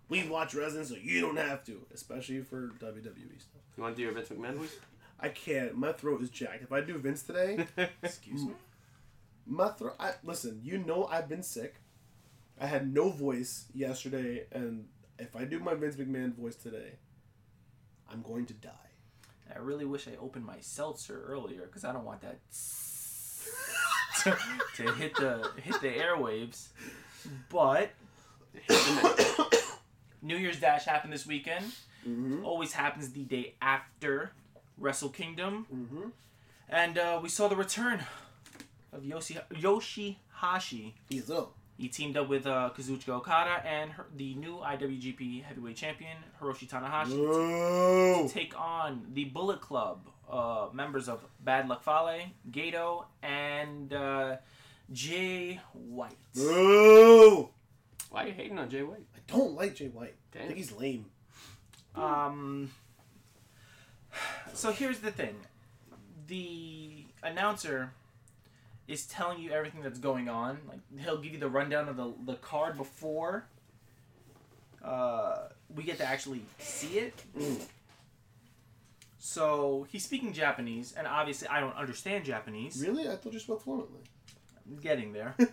We 0.10 0.28
watch 0.28 0.54
wrestling 0.54 0.86
so 0.86 0.96
you 0.96 1.22
don't 1.22 1.38
have 1.38 1.64
to, 1.66 1.86
especially 1.94 2.42
for 2.42 2.70
WWE 2.80 3.40
stuff. 3.40 3.62
You 3.76 3.84
want 3.84 3.96
to 3.96 3.98
do 3.98 4.04
your 4.04 4.14
Vince 4.14 4.30
McMahon 4.30 4.56
voice? 4.56 4.76
I 5.20 5.30
can't. 5.30 5.76
My 5.76 5.94
throat 5.94 6.22
is 6.22 6.30
jacked. 6.30 6.64
If 6.64 6.72
I 6.72 6.82
do 6.82 6.98
Vince 6.98 7.24
today, 7.24 7.66
Excuse 8.04 8.44
me. 8.46 8.54
my 9.46 9.70
throat. 9.70 9.96
I, 10.00 10.12
listen, 10.24 10.60
you 10.64 10.78
know 10.78 11.06
I've 11.06 11.28
been 11.28 11.44
sick. 11.44 11.76
I 12.60 12.68
had 12.68 12.94
no 12.94 13.10
voice 13.10 13.66
yesterday, 13.74 14.46
and 14.52 14.86
if 15.20 15.36
I 15.36 15.44
do 15.46 15.60
my 15.60 15.74
Vince 15.74 15.96
McMahon 15.96 16.34
voice 16.36 16.56
today, 16.56 16.94
I'm 18.10 18.22
going 18.22 18.46
to 18.46 18.54
die. 18.54 18.72
I 19.54 19.60
really 19.60 19.86
wish 19.86 20.08
I 20.08 20.12
opened 20.22 20.46
my 20.46 20.58
seltzer 20.60 21.24
earlier 21.28 21.66
because 21.66 21.84
I 21.84 21.92
don't 21.94 22.06
want 22.06 22.22
that 22.22 22.40
to, 24.24 24.38
to 24.84 24.92
hit 24.94 25.16
the 25.16 25.50
hit 25.62 25.82
the 25.82 25.90
airwaves. 25.90 26.70
But 27.50 27.92
New 30.22 30.38
Year's 30.38 30.60
Dash 30.60 30.86
happened 30.86 31.14
this 31.14 31.26
weekend. 31.28 31.66
Mm-hmm. 32.08 32.46
Always 32.46 32.74
happens 32.74 33.12
the 33.12 33.24
day 33.24 33.56
after 33.62 34.32
Wrestle 34.78 35.10
Kingdom, 35.10 35.66
Mm-hmm. 35.74 36.10
and 36.70 36.98
uh, 36.98 37.20
we 37.22 37.30
saw 37.30 37.48
the 37.48 37.56
return 37.56 38.04
of 38.94 39.04
Yoshi 39.06 39.38
Yoshihashi. 39.54 40.94
He's 41.10 41.30
up. 41.32 41.54
He 41.78 41.90
teamed 41.90 42.16
up 42.16 42.30
with 42.30 42.48
uh, 42.48 42.70
Kazuchika 42.78 43.10
Okada 43.10 43.62
and 43.68 43.92
her, 43.92 44.06
the 44.16 44.34
new 44.36 44.58
IWGP 44.58 45.44
Heavyweight 45.44 45.76
Champion 45.76 46.16
Hiroshi 46.42 46.70
Tanahashi 46.70 47.18
Whoa. 47.18 48.30
take 48.32 48.58
on 48.58 49.08
the 49.14 49.26
Bullet 49.26 49.60
Club, 49.60 50.08
uh, 50.32 50.68
members 50.74 51.10
of 51.10 51.26
Bad 51.44 51.68
Luck 51.68 51.84
Fale, 51.84 52.28
Gedo, 52.50 53.04
and 53.22 53.92
uh, 53.94 54.38
Jay 54.92 55.60
White. 55.74 56.18
Whoa. 56.36 57.50
Why 58.10 58.24
are 58.24 58.28
you 58.28 58.34
hating 58.34 58.60
on 58.60 58.70
Jay 58.70 58.84
White? 58.84 59.06
I 59.16 59.20
don't 59.28 59.54
like 59.54 59.76
Jay 59.76 59.88
White. 59.88 60.16
I 60.36 60.46
think 60.46 60.58
he's 60.58 60.72
lame. 60.72 61.06
Um, 61.96 62.72
so 64.54 64.72
here's 64.72 65.00
the 65.00 65.12
thing: 65.12 65.36
the 66.28 67.06
announcer 67.24 67.92
is 68.88 69.06
telling 69.06 69.40
you 69.40 69.52
everything 69.52 69.82
that's 69.82 70.00
going 70.00 70.30
on. 70.30 70.60
Like 70.68 70.80
he'll 71.00 71.18
give 71.18 71.34
you 71.34 71.40
the 71.40 71.50
rundown 71.50 71.90
of 71.90 71.98
the 71.98 72.14
the 72.26 72.36
card 72.36 72.78
before 72.78 73.46
uh, 74.84 75.50
we 75.74 75.84
get 75.84 75.98
to 75.98 76.06
actually 76.06 76.42
see 76.60 77.00
it. 77.00 77.24
Mm. 77.38 77.62
So 79.18 79.88
he's 79.90 80.04
speaking 80.04 80.34
Japanese, 80.34 80.94
and 80.96 81.08
obviously 81.08 81.48
I 81.48 81.60
don't 81.60 81.76
understand 81.76 82.26
Japanese. 82.26 82.80
Really? 82.86 83.10
I 83.10 83.16
thought 83.16 83.34
you 83.34 83.40
spoke 83.40 83.64
fluently. 83.64 84.02
I'm 84.68 84.78
getting 84.78 85.14
there. 85.14 85.36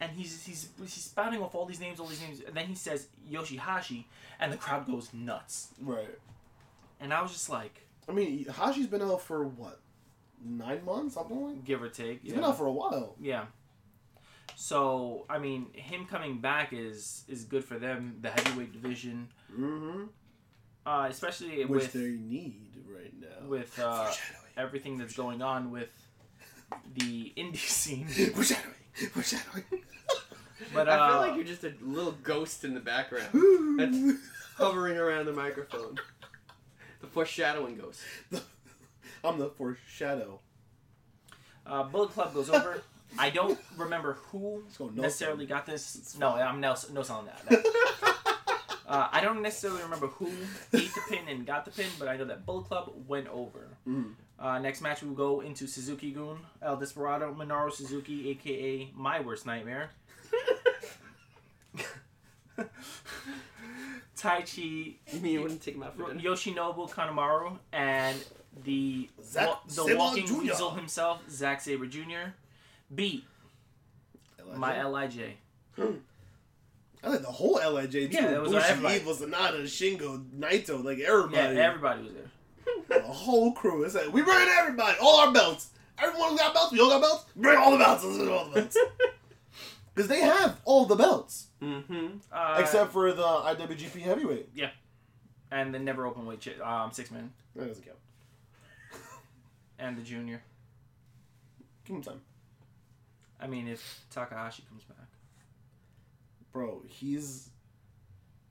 and 0.00 0.12
he's 0.12 0.44
he's 0.44 0.68
he's 0.80 0.92
spouting 1.04 1.42
off 1.42 1.54
all 1.54 1.64
these 1.66 1.80
names, 1.80 1.98
all 2.00 2.06
these 2.06 2.20
names, 2.20 2.40
and 2.46 2.54
then 2.56 2.66
he 2.66 2.74
says 2.74 3.08
Yoshihashi, 3.30 4.04
and 4.38 4.52
the 4.52 4.56
crowd 4.56 4.86
goes 4.86 5.12
nuts. 5.14 5.68
Right. 5.80 6.18
And 7.00 7.12
I 7.12 7.22
was 7.22 7.32
just 7.32 7.50
like, 7.50 7.86
I 8.08 8.12
mean, 8.12 8.44
Hashi's 8.46 8.86
been 8.86 9.02
out 9.02 9.20
for 9.20 9.44
what? 9.44 9.80
Nine 10.44 10.84
months? 10.84 11.14
Something 11.14 11.44
like 11.46 11.64
give 11.64 11.82
or 11.82 11.88
take. 11.88 12.22
He's 12.22 12.30
yeah. 12.32 12.36
been 12.36 12.44
out 12.44 12.56
for 12.58 12.66
a 12.66 12.72
while. 12.72 13.16
yeah. 13.20 13.46
So 14.54 15.26
I 15.28 15.38
mean, 15.38 15.66
him 15.72 16.06
coming 16.06 16.38
back 16.40 16.72
is 16.72 17.24
is 17.28 17.44
good 17.44 17.64
for 17.64 17.78
them. 17.78 18.18
The 18.20 18.30
heavyweight 18.30 18.72
division, 18.72 19.28
Mm-hmm. 19.52 20.04
uh, 20.86 21.06
especially 21.10 21.64
Which 21.64 21.82
with 21.84 21.92
they 21.94 22.00
need 22.20 22.76
right 22.86 23.12
now. 23.18 23.48
with 23.48 23.78
uh, 23.78 24.10
everything 24.56 24.98
that's 24.98 25.14
going 25.16 25.42
on 25.42 25.70
with 25.70 25.88
the 26.94 27.32
indie 27.36 27.56
scene. 27.56 28.06
Foreshadowing. 28.06 28.74
Foreshadowing. 29.12 29.64
But 30.72 30.88
I 30.88 31.08
feel 31.08 31.18
uh, 31.18 31.20
like 31.26 31.36
you're 31.36 31.44
just 31.44 31.64
a 31.64 31.72
little 31.82 32.12
ghost 32.22 32.64
in 32.64 32.74
the 32.74 32.80
background 32.80 33.28
that's 33.78 34.18
hovering 34.56 34.96
around 34.96 35.26
the 35.26 35.32
microphone. 35.32 35.98
The 37.00 37.06
foreshadowing 37.06 37.76
ghost. 37.76 38.00
I'm 39.22 39.38
the 39.38 39.50
foreshadow. 39.50 40.40
Uh, 41.66 41.82
Bullet 41.84 42.10
Club 42.10 42.32
goes 42.34 42.48
over. 42.48 42.82
I 43.18 43.30
don't 43.30 43.58
remember 43.76 44.14
who 44.14 44.62
Let's 44.64 44.76
go, 44.78 44.84
Nelson. 44.86 45.02
necessarily 45.02 45.46
got 45.46 45.66
this. 45.66 46.16
No, 46.18 46.34
I'm 46.34 46.60
Nelson. 46.60 46.94
No 46.94 47.02
selling 47.02 47.26
that. 47.26 47.64
uh, 48.88 49.08
I 49.10 49.20
don't 49.20 49.42
necessarily 49.42 49.82
remember 49.82 50.08
who 50.08 50.26
ate 50.72 50.92
the 50.94 51.00
pin 51.08 51.28
and 51.28 51.46
got 51.46 51.64
the 51.64 51.70
pin, 51.70 51.86
but 51.98 52.08
I 52.08 52.16
know 52.16 52.24
that 52.26 52.44
Bullet 52.46 52.66
Club 52.66 52.92
went 53.06 53.28
over. 53.28 53.68
Mm. 53.88 54.12
Uh, 54.38 54.58
next 54.58 54.82
match, 54.82 55.02
we 55.02 55.08
will 55.08 55.16
go 55.16 55.40
into 55.40 55.66
Suzuki 55.66 56.10
Gun, 56.12 56.38
El 56.62 56.76
Desperado, 56.76 57.34
Minoru 57.34 57.72
Suzuki, 57.72 58.30
aka 58.30 58.90
my 58.94 59.20
worst 59.20 59.46
nightmare. 59.46 59.90
Taichi. 64.16 64.96
mean 65.20 65.32
you 65.32 65.42
wouldn't 65.42 65.62
take 65.62 65.74
him 65.74 65.82
out 65.82 65.96
for 65.96 66.08
dinner? 66.08 66.20
Yoshinobu 66.20 66.90
Kanemaru 66.90 67.58
and 67.72 68.16
the 68.64 69.08
Zack 69.22 69.48
wa- 69.48 69.58
the 69.66 69.72
Sabre 69.72 69.96
walking 69.96 70.26
Jr.. 70.26 70.34
weasel 70.38 70.70
himself, 70.70 71.22
Zack 71.30 71.60
Sabre 71.60 71.86
Jr. 71.86 72.32
beat 72.94 73.24
my 74.54 74.82
Lij. 74.84 75.18
I 75.78 77.08
like 77.08 77.20
the 77.20 77.26
whole 77.26 77.54
Lij 77.54 77.92
too. 77.92 78.08
Yeah, 78.10 78.34
it 78.36 78.42
was 78.42 78.52
Bushi, 78.52 78.66
everybody. 78.66 78.96
Evil, 78.96 79.14
Sanada, 79.14 79.62
Shingo, 79.64 80.24
Naito, 80.30 80.82
like 80.82 80.98
everybody. 80.98 81.36
Yeah, 81.36 81.42
everybody. 81.42 81.60
everybody 81.60 82.02
was 82.02 82.12
there. 82.14 82.30
the 82.88 83.00
whole 83.00 83.52
crew. 83.52 83.84
It's 83.84 83.94
like 83.94 84.12
we 84.12 84.22
bring 84.22 84.48
everybody, 84.58 84.96
all 85.00 85.20
our 85.20 85.32
belts. 85.32 85.70
Everyone 85.98 86.36
got 86.36 86.52
belts. 86.54 86.72
We 86.72 86.80
all 86.80 86.90
got 86.90 87.00
belts. 87.00 87.24
Bring 87.34 87.56
all 87.58 87.70
the 87.72 87.78
belts. 87.78 88.04
Let's 88.04 88.18
bring 88.18 88.30
all 88.30 88.44
the 88.46 88.60
belts. 88.60 88.76
Because 89.94 90.10
they 90.10 90.20
have 90.20 90.60
all 90.66 90.84
the 90.84 90.94
belts 90.94 91.46
Mm-hmm. 91.62 92.18
Uh, 92.30 92.56
except 92.58 92.92
for 92.92 93.12
the 93.12 93.22
IWGP 93.22 94.02
Heavyweight. 94.02 94.50
Yeah. 94.54 94.68
And 95.50 95.72
the 95.74 95.78
never 95.78 96.04
open 96.04 96.26
weight 96.26 96.44
chi- 96.44 96.62
um, 96.62 96.92
six 96.92 97.10
man 97.10 97.32
That 97.54 97.68
doesn't 97.68 97.82
count. 97.82 97.96
and 99.78 99.96
the 99.96 100.02
junior. 100.02 100.42
Give 101.86 101.96
him 101.96 102.02
time, 102.02 102.20
I 103.40 103.46
mean, 103.46 103.68
if 103.68 104.04
Takahashi 104.10 104.64
comes 104.68 104.82
back, 104.84 105.06
bro. 106.52 106.82
He's 106.88 107.48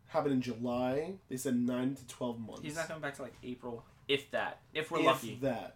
happened 0.08 0.34
in 0.34 0.42
July. 0.42 1.14
They 1.30 1.38
said 1.38 1.56
nine 1.56 1.96
to 1.96 2.08
twelve 2.08 2.40
months. 2.40 2.62
he's 2.64 2.76
not 2.76 2.88
coming 2.88 3.02
back 3.02 3.16
to 3.18 3.22
like 3.22 3.36
April, 3.44 3.84
if 4.08 4.30
that. 4.32 4.60
If 4.74 4.92
we're 4.92 5.00
if 5.00 5.06
lucky. 5.06 5.38
that. 5.42 5.76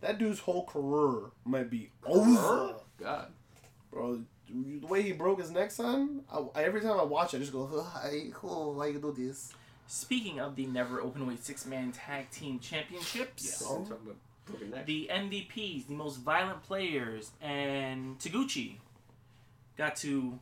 That 0.00 0.18
dude's 0.18 0.38
whole 0.40 0.64
career 0.64 1.30
might 1.44 1.70
be 1.70 1.90
over, 2.06 2.76
God. 3.00 3.32
bro. 3.90 4.20
The 4.50 4.86
way 4.86 5.02
he 5.02 5.12
broke 5.12 5.40
his 5.40 5.50
neck, 5.50 5.70
son. 5.70 6.22
I, 6.32 6.62
every 6.62 6.80
time 6.80 6.98
I 6.98 7.02
watch 7.02 7.34
it, 7.34 7.38
I 7.38 7.40
just 7.40 7.52
go, 7.52 7.66
"Hi, 7.82 8.28
oh, 8.42 8.72
why 8.72 8.86
you 8.86 8.98
do 8.98 9.12
this?" 9.12 9.52
Speaking 9.88 10.38
of 10.40 10.54
the 10.56 10.66
never 10.66 11.00
open 11.00 11.26
weight 11.26 11.44
six 11.44 11.66
man 11.66 11.92
tag 11.92 12.30
team 12.30 12.58
championships. 12.60 13.60
Yeah. 13.62 13.74
I'm 13.76 13.82
talking 13.86 13.96
about 14.06 14.16
broken 14.46 14.70
neck. 14.70 14.86
the 14.86 15.10
MVPs, 15.12 15.86
the 15.88 15.94
most 15.94 16.16
violent 16.20 16.62
players, 16.62 17.30
and 17.42 18.18
Taguchi 18.18 18.76
got 19.76 19.96
to. 19.96 20.38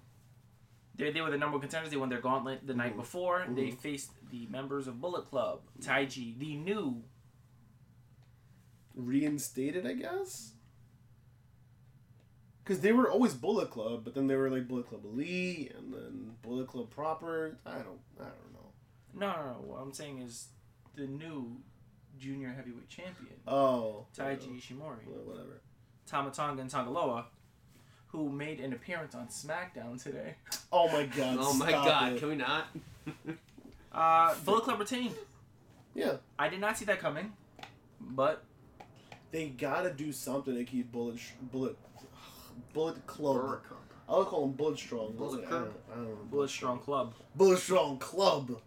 They, 0.97 1.11
they 1.11 1.21
were 1.21 1.31
the 1.31 1.37
number 1.39 1.55
one 1.57 1.61
contenders. 1.63 1.91
They 1.91 1.97
won 1.97 2.09
their 2.09 2.21
gauntlet 2.21 2.67
the 2.67 2.75
night 2.75 2.95
Mhm. 2.95 2.99
before. 2.99 3.45
They 3.49 3.69
Mhm. 3.69 3.79
faced 3.79 4.11
the 4.31 4.47
members 4.51 4.87
of 4.87 5.01
Bullet 5.01 5.27
Club, 5.29 5.61
Taiji, 5.81 6.39
the 6.39 6.55
new. 6.57 7.03
Reinstated, 8.97 9.87
I 9.87 9.93
guess. 9.93 10.53
Because 12.65 12.81
they 12.81 12.91
were 12.93 13.09
always 13.09 13.33
Bullet 13.35 13.71
Club, 13.71 14.03
but 14.03 14.15
then 14.15 14.27
they 14.27 14.35
were 14.35 14.51
like 14.51 14.67
Bullet 14.67 14.89
Club 14.89 15.05
Elite 15.05 15.73
and 15.79 15.93
then 15.95 16.33
Bullet 16.43 16.67
Club 16.67 16.91
proper. 16.91 17.57
I 17.65 17.75
don't, 17.75 18.01
I 18.19 18.25
don't 18.25 18.53
know. 18.53 18.73
No, 19.15 19.33
no, 19.33 19.43
no. 19.53 19.59
What 19.67 19.81
I'm 19.83 19.93
saying 19.93 20.19
is 20.19 20.49
the 20.97 21.07
new 21.07 21.59
junior 22.19 22.53
heavyweight 22.53 22.89
champion, 22.89 23.35
Oh, 23.47 24.07
Taiji 24.17 24.59
Ishimori, 24.59 25.07
Well, 25.07 25.23
whatever. 25.25 25.61
Tama 26.07 26.31
Tonga 26.31 26.61
and 26.63 26.71
Tanga 26.71 26.91
Loa, 26.91 27.27
who 28.09 28.31
made 28.31 28.59
an 28.61 28.73
appearance 28.73 29.15
on 29.15 29.27
SmackDown 29.29 30.03
today. 30.03 30.35
Oh 30.73 30.89
my 30.89 31.05
god! 31.07 31.37
oh 31.39 31.53
my 31.55 31.69
stop 31.69 31.85
God! 31.87 32.13
it. 32.15 32.19
Can 32.19 32.29
we 32.31 32.37
not? 32.37 32.67
Uh, 33.93 34.35
Bullet 34.45 34.65
Club 34.65 34.81
retained. 34.81 35.15
Yeah, 35.95 36.15
I 36.39 36.49
did 36.49 36.61
not 36.61 36.77
see 36.79 36.85
that 36.87 36.99
coming, 37.01 37.33
but 38.01 38.45
they 39.37 39.49
gotta 39.49 39.93
do 39.93 40.13
something 40.13 40.55
to 40.55 40.65
keep 40.65 40.91
Bullet, 40.91 41.19
sh- 41.19 41.33
Bullet, 41.53 41.77
Bullet 42.73 43.07
Club. 43.07 43.37
Burr 43.37 43.61
I 44.09 44.17
would 44.17 44.29
call 44.29 44.47
them 44.47 44.53
Bullet 44.53 44.79
Strong. 44.79 45.17
Bullet 45.17 45.45
I 45.45 45.49
Club? 45.49 45.63
don't, 45.65 45.75
I 45.93 45.95
don't 45.97 46.09
know. 46.09 46.19
Bullet 46.31 46.49
Strong 46.49 46.79
Club. 46.79 47.13
Bullet 47.35 47.59
Strong 47.59 47.99
Club. 47.99 48.61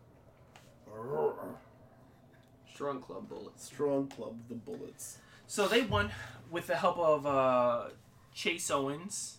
Strong 2.72 3.02
Club 3.02 3.28
Bullets. 3.28 3.66
Strong 3.66 4.08
Club, 4.10 4.36
the 4.48 4.56
Bullets. 4.56 5.18
So 5.48 5.68
they 5.68 5.82
won 5.82 6.12
with 6.52 6.68
the 6.68 6.76
help 6.76 7.00
of 7.00 7.26
uh, 7.26 7.86
Chase 8.34 8.70
Owens 8.70 9.38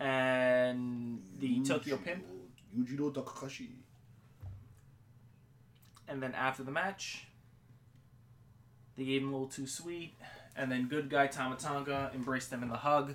and 0.00 1.22
the 1.38 1.60
Tokyo 1.60 1.96
Pimp. 1.96 2.24
Yujiro 2.76 3.14
Takahashi. 3.14 3.70
And 6.08 6.20
then 6.22 6.34
after 6.34 6.64
the 6.64 6.72
match, 6.72 7.28
they 8.96 9.04
gave 9.04 9.22
him 9.22 9.28
a 9.28 9.32
little 9.32 9.48
too 9.48 9.66
sweet. 9.66 10.14
And 10.56 10.72
then 10.72 10.88
good 10.88 11.10
guy 11.10 11.26
Tama 11.26 11.56
Tonga 11.56 12.10
embraced 12.14 12.50
them 12.50 12.62
in 12.62 12.68
the 12.68 12.76
hug. 12.76 13.14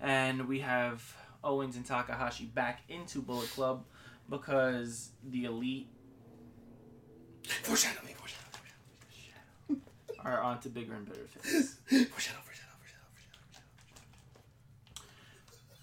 And 0.00 0.46
we 0.46 0.60
have 0.60 1.16
Owens 1.42 1.76
and 1.76 1.86
Takahashi 1.86 2.44
back 2.44 2.82
into 2.88 3.22
Bullet 3.22 3.50
Club 3.50 3.84
because 4.28 5.10
the 5.24 5.44
Elite 5.44 5.88
Foreshadowing, 7.62 8.14
foreshadowing, 8.14 9.82
are 10.24 10.40
on 10.40 10.60
to 10.60 10.68
bigger 10.68 10.94
and 10.94 11.06
better 11.06 11.26
things. 11.28 11.78
foreshadowing. 11.86 12.10
Foreshadow, 12.10 12.40
foreshadow, 12.44 13.06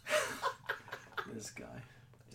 foreshadow, 0.07 1.33
this 1.33 1.49
guy. 1.51 1.81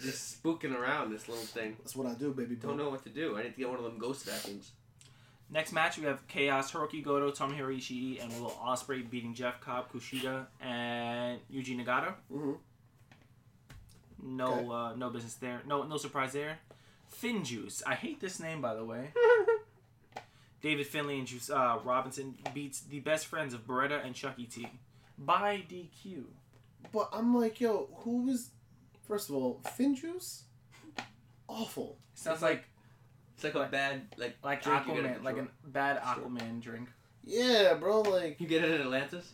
Just 0.01 0.43
spooking 0.43 0.75
around 0.75 1.11
this 1.11 1.29
little 1.29 1.45
thing. 1.45 1.77
That's 1.79 1.95
what 1.95 2.07
I 2.07 2.15
do, 2.15 2.33
baby. 2.33 2.55
Don't 2.55 2.77
know 2.77 2.89
what 2.89 3.03
to 3.05 3.11
do. 3.11 3.37
I 3.37 3.43
need 3.43 3.55
to 3.55 3.59
get 3.59 3.69
one 3.69 3.79
of 3.79 3.85
them 3.85 3.99
ghost 3.99 4.25
vacuums. 4.25 4.73
Next 5.51 5.73
match, 5.73 5.97
we 5.99 6.05
have 6.05 6.27
Chaos, 6.29 6.71
Hiroki 6.73 7.03
Goto, 7.03 7.31
Tomohiro 7.31 7.75
Ishii, 7.75 8.23
and 8.23 8.31
Will 8.41 8.51
Ospreay 8.51 9.09
beating 9.09 9.33
Jeff 9.33 9.61
Cobb, 9.61 9.91
Kushida, 9.91 10.47
and 10.61 11.41
Yuji 11.53 11.83
Nagata. 11.83 12.15
hmm 12.31 12.53
No, 14.23 14.53
Okay. 14.55 14.69
uh, 14.71 14.97
no 14.97 15.09
business 15.11 15.35
there. 15.35 15.63
No, 15.67 15.85
no 15.85 15.97
surprise 15.97 16.33
there. 16.35 16.59
Finn 17.07 17.45
Juice. 17.45 17.83
I 17.87 17.95
hate 17.95 18.21
this 18.21 18.39
name, 18.41 18.61
by 18.61 18.75
the 18.75 18.85
way. 18.85 19.11
David 20.61 20.87
Finlay 20.87 21.19
and 21.19 21.27
Juice 21.27 21.49
uh, 21.51 21.79
Robinson 21.85 22.35
beats 22.53 22.81
the 22.81 22.99
best 23.01 23.27
friends 23.27 23.55
of 23.55 23.67
Beretta 23.67 24.05
and 24.05 24.15
Chucky 24.15 24.45
T 24.45 24.69
by 25.17 25.63
DQ. 25.71 26.25
But 26.93 27.09
I'm 27.13 27.35
like, 27.35 27.61
yo, 27.61 27.89
who 27.99 28.23
was? 28.27 28.51
First 29.07 29.31
of 29.31 29.37
all, 29.37 29.61
Finn 29.77 29.95
Juice. 29.95 30.43
Awful. 31.49 31.97
Sounds 32.15 32.43
like 32.43 32.65
It's 33.41 33.45
like 33.45 33.55
a 33.55 33.69
bad 33.71 34.03
like 34.17 34.37
like 34.43 34.63
drink 34.65 34.87
you 34.89 34.95
get 35.01 35.05
Aquaman, 35.05 35.23
like 35.25 35.37
a 35.37 35.43
store. 35.45 35.49
bad 35.67 36.03
Sure. 36.15 36.25
Aquaman 36.25 36.61
drink. 36.61 36.89
Yeah, 37.25 37.75
bro. 37.75 38.01
Like, 38.03 38.41
You 38.41 38.49
get 38.49 38.65
it 38.65 38.73
in 38.73 38.81
Atlantis. 38.81 39.33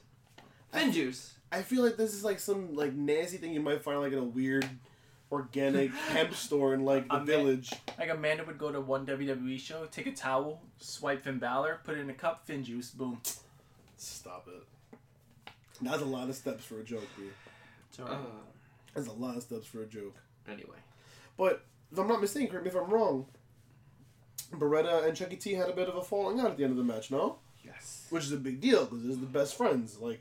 Fin 0.73 0.93
juice. 0.93 1.33
I 1.51 1.63
feel 1.63 1.83
like 1.83 1.97
this 1.97 2.13
is 2.13 2.23
like 2.25 2.39
some 2.39 2.75
like 2.75 2.93
nasty 2.93 3.39
thing 3.39 3.55
you 3.55 3.61
might 3.61 3.83
find 3.83 4.01
like 4.01 4.13
in 4.13 4.19
a 4.19 4.25
weird, 4.25 4.69
organic 5.33 5.91
hemp 6.11 6.35
store 6.35 6.75
in 6.75 6.85
like 6.85 7.09
the 7.09 7.15
A 7.15 7.19
man- 7.19 7.27
village. 7.27 7.73
Like 7.99 8.11
Amanda 8.11 8.45
would 8.45 8.59
go 8.59 8.71
to 8.71 8.81
one 8.81 9.07
WWE 9.07 9.59
show, 9.59 9.87
take 9.87 10.07
a 10.07 10.13
towel, 10.13 10.61
swipe 10.79 11.23
Finn 11.25 11.39
Balor, 11.39 11.81
put 11.85 11.97
it 11.97 12.01
in 12.01 12.11
a 12.11 12.15
cup, 12.15 12.47
Finn 12.47 12.63
Juice, 12.63 12.91
boom. 12.91 13.21
Stop 13.97 14.49
it. 14.49 14.99
That's 15.81 16.03
a 16.03 16.07
lot 16.07 16.29
of 16.29 16.35
steps 16.35 16.65
for 16.65 16.81
a 16.81 16.85
joke, 16.85 17.07
dude. 17.17 17.33
It's 17.89 17.99
alright. 18.01 18.15
Uh, 18.17 18.43
That's 18.95 19.07
a 19.09 19.13
lot 19.13 19.37
of 19.37 19.43
steps 19.43 19.67
for 19.67 19.83
a 19.83 19.87
joke. 19.87 20.17
anyway. 20.49 20.77
But 21.39 21.65
if 21.91 21.99
I'm 21.99 22.07
not 22.09 22.21
mistaken, 22.21 22.49
correct 22.51 22.65
me 22.65 22.71
if 22.71 22.77
I'm 22.77 22.91
wrong. 22.91 23.27
Beretta 24.53 25.07
and 25.07 25.17
Chucky 25.17 25.37
T 25.37 25.55
had 25.55 25.69
a 25.69 25.73
bit 25.73 25.89
of 25.89 25.97
a 25.97 26.03
falling 26.03 26.39
out 26.41 26.51
at 26.51 26.57
the 26.57 26.65
end 26.65 26.71
of 26.73 26.77
the 26.77 26.85
match, 26.85 27.11
no? 27.11 27.39
Yes. 27.65 28.07
Which 28.11 28.25
is 28.25 28.33
a 28.33 28.37
big 28.37 28.61
deal 28.61 28.85
because 28.85 29.03
they're 29.07 29.17
the 29.17 29.27
best 29.27 29.57
friends. 29.57 29.99
Like, 29.99 30.21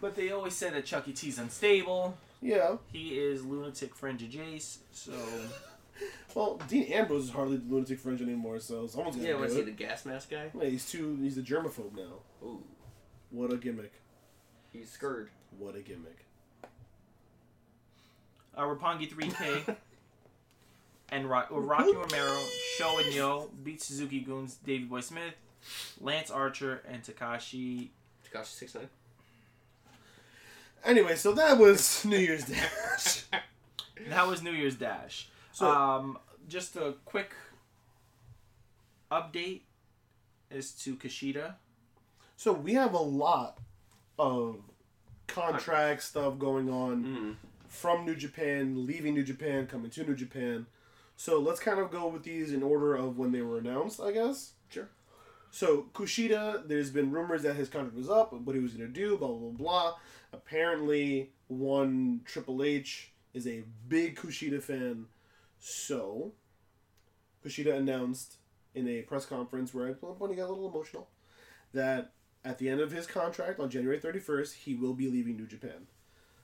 But 0.00 0.16
they 0.16 0.30
always 0.32 0.54
said 0.54 0.72
that 0.74 0.84
Chucky 0.86 1.12
T's 1.12 1.38
unstable. 1.38 2.16
yeah. 2.40 2.76
He 2.92 3.18
is 3.18 3.44
lunatic 3.44 3.94
fringe 3.94 4.22
Jace, 4.22 4.78
so 4.92 5.12
Well, 6.34 6.58
Dean 6.68 6.84
Ambrose 6.92 7.24
is 7.24 7.30
hardly 7.30 7.58
the 7.58 7.72
lunatic 7.72 7.98
fringe 8.00 8.22
anymore, 8.22 8.58
so 8.60 8.86
someone's 8.86 9.16
gonna 9.16 9.28
Yeah, 9.28 9.34
was 9.34 9.54
he 9.54 9.60
the 9.62 9.70
gas 9.70 10.06
mask 10.06 10.30
guy? 10.30 10.50
Yeah, 10.58 10.68
he's 10.70 10.90
too. 10.90 11.16
He's 11.20 11.36
a 11.36 11.42
germaphobe 11.42 11.94
now. 11.94 12.22
Ooh, 12.42 12.62
What 13.30 13.52
a 13.52 13.56
gimmick! 13.56 13.92
he's 14.72 14.90
scared. 14.90 15.28
What 15.58 15.76
a 15.76 15.80
gimmick! 15.80 16.24
uh, 18.56 18.62
Roppongi 18.62 19.10
3K 19.12 19.76
and 21.10 21.28
Ro- 21.28 21.44
Rocky 21.50 21.94
Romero, 21.94 22.38
Sho 22.76 22.98
and 22.98 23.12
Yoh 23.14 23.50
beat 23.64 23.82
Suzuki 23.82 24.20
Goons, 24.20 24.54
Davey 24.64 24.84
Boy 24.84 25.00
Smith, 25.00 25.34
Lance 26.00 26.30
Archer, 26.30 26.82
and 26.88 27.02
Takashi. 27.02 27.88
Takashi 28.32 28.46
six 28.46 28.74
nine. 28.74 28.88
Anyway, 30.84 31.14
so 31.16 31.32
that 31.32 31.58
was 31.58 32.04
New 32.04 32.16
Year's 32.18 32.44
Dash. 32.44 33.24
That 34.08 34.26
was 34.26 34.42
New 34.42 34.52
Year's 34.52 34.76
Dash. 34.76 35.28
So- 35.52 35.70
um, 35.70 36.18
just 36.48 36.74
a 36.76 36.94
quick 37.04 37.32
update 39.12 39.60
as 40.50 40.72
to 40.72 40.96
Kushida. 40.96 41.54
so 42.36 42.52
we 42.52 42.72
have 42.74 42.94
a 42.94 42.98
lot 42.98 43.58
of 44.18 44.56
contract 45.26 46.02
stuff 46.02 46.38
going 46.38 46.70
on 46.70 47.04
Mm. 47.04 47.36
from 47.68 48.06
New 48.06 48.16
Japan, 48.16 48.86
leaving 48.86 49.14
New 49.14 49.22
Japan, 49.22 49.66
coming 49.66 49.90
to 49.90 50.02
New 50.04 50.14
Japan. 50.16 50.66
So 51.20 51.38
let's 51.38 51.60
kind 51.60 51.78
of 51.78 51.90
go 51.90 52.08
with 52.08 52.22
these 52.22 52.50
in 52.50 52.62
order 52.62 52.94
of 52.94 53.18
when 53.18 53.30
they 53.30 53.42
were 53.42 53.58
announced, 53.58 54.00
I 54.00 54.10
guess. 54.10 54.52
Sure. 54.70 54.88
So 55.50 55.84
Kushida, 55.92 56.66
there's 56.66 56.88
been 56.88 57.10
rumors 57.10 57.42
that 57.42 57.56
his 57.56 57.68
contract 57.68 57.94
was 57.94 58.08
up, 58.08 58.32
what 58.32 58.56
he 58.56 58.62
was 58.62 58.72
gonna 58.72 58.88
do, 58.88 59.18
blah 59.18 59.28
blah 59.28 59.50
blah. 59.50 59.94
Apparently, 60.32 61.32
one 61.48 62.22
Triple 62.24 62.62
H 62.62 63.12
is 63.34 63.46
a 63.46 63.64
big 63.86 64.16
Kushida 64.16 64.62
fan, 64.62 65.08
so 65.58 66.32
Kushida 67.44 67.74
announced 67.74 68.36
in 68.74 68.88
a 68.88 69.02
press 69.02 69.26
conference 69.26 69.74
where 69.74 69.88
at 69.88 70.02
one 70.02 70.14
point 70.14 70.32
he 70.32 70.38
got 70.38 70.48
a 70.48 70.52
little 70.52 70.70
emotional 70.70 71.10
that 71.74 72.12
at 72.46 72.56
the 72.56 72.70
end 72.70 72.80
of 72.80 72.92
his 72.92 73.06
contract 73.06 73.60
on 73.60 73.68
January 73.68 74.00
31st, 74.00 74.54
he 74.54 74.74
will 74.74 74.94
be 74.94 75.10
leaving 75.10 75.36
New 75.36 75.46
Japan. 75.46 75.86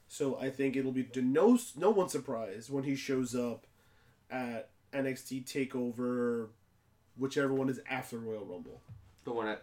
So 0.07 0.39
I 0.39 0.51
think 0.51 0.77
it'll 0.77 0.93
be 0.93 1.05
to 1.05 1.23
no 1.23 1.59
no 1.79 1.89
one's 1.89 2.13
surprise 2.13 2.69
when 2.69 2.85
he 2.85 2.95
shows 2.95 3.35
up 3.35 3.66
at 4.31 4.71
NXT 4.93 5.45
Takeover, 5.45 6.49
whichever 7.17 7.53
one 7.55 7.69
is 7.69 7.81
after 7.89 8.19
Royal 8.19 8.45
Rumble. 8.45 8.81
The 9.25 9.33
one 9.33 9.49
at 9.49 9.63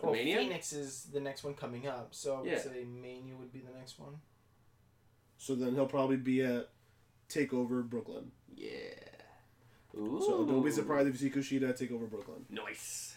the 0.00 0.06
Well, 0.06 0.12
Mania. 0.14 0.38
Phoenix 0.38 0.72
is 0.72 1.04
the 1.12 1.20
next 1.20 1.44
one 1.44 1.54
coming 1.54 1.86
up, 1.86 2.08
so 2.14 2.36
I 2.36 2.40
would 2.40 2.50
Yeah. 2.50 2.58
say 2.60 2.84
Mania 2.84 3.34
would 3.36 3.52
be 3.52 3.60
the 3.60 3.72
next 3.76 3.98
one. 3.98 4.20
So 5.38 5.54
then 5.54 5.74
he'll 5.74 5.86
probably 5.86 6.16
be 6.16 6.42
at 6.42 6.70
Takeover 7.28 7.88
Brooklyn. 7.88 8.30
Yeah. 8.56 8.70
Ooh. 9.96 10.20
So 10.24 10.44
don't 10.44 10.64
be 10.64 10.70
surprised 10.70 11.08
if 11.08 11.20
you 11.20 11.30
see 11.30 11.34
Kushida 11.58 11.70
at 11.70 11.78
Takeover 11.78 12.08
Brooklyn, 12.10 12.44
Nice. 12.50 13.14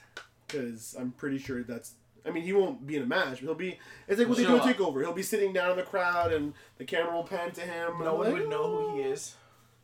because 0.48 0.96
I'm 0.98 1.12
pretty 1.12 1.38
sure 1.40 1.64
that's. 1.64 1.94
I 2.26 2.30
mean, 2.32 2.44
he 2.44 2.52
won't 2.54 2.86
be 2.86 2.98
in 2.98 3.04
a 3.04 3.06
match, 3.06 3.40
but 3.40 3.42
he'll 3.42 3.56
be. 3.56 3.80
It's 4.08 4.20
like 4.20 4.28
what 4.28 4.38
they 4.38 4.44
He'll 4.44 4.58
do 4.58 4.64
show 4.64 4.70
at 4.70 4.76
Takeover. 4.78 5.02
He'll 5.02 5.14
be 5.14 5.24
sitting 5.24 5.54
down 5.54 5.72
in 5.72 5.78
the 5.78 5.84
crowd, 5.84 6.34
and 6.34 6.54
the 6.78 6.86
camera 6.86 7.14
will 7.16 7.24
pan 7.24 7.52
to 7.54 7.62
him. 7.62 8.00
No 8.04 8.16
one 8.16 8.32
like, 8.32 8.42
would 8.42 8.50
know 8.50 8.90
who 8.90 8.96
he 8.98 9.02
is. 9.04 9.36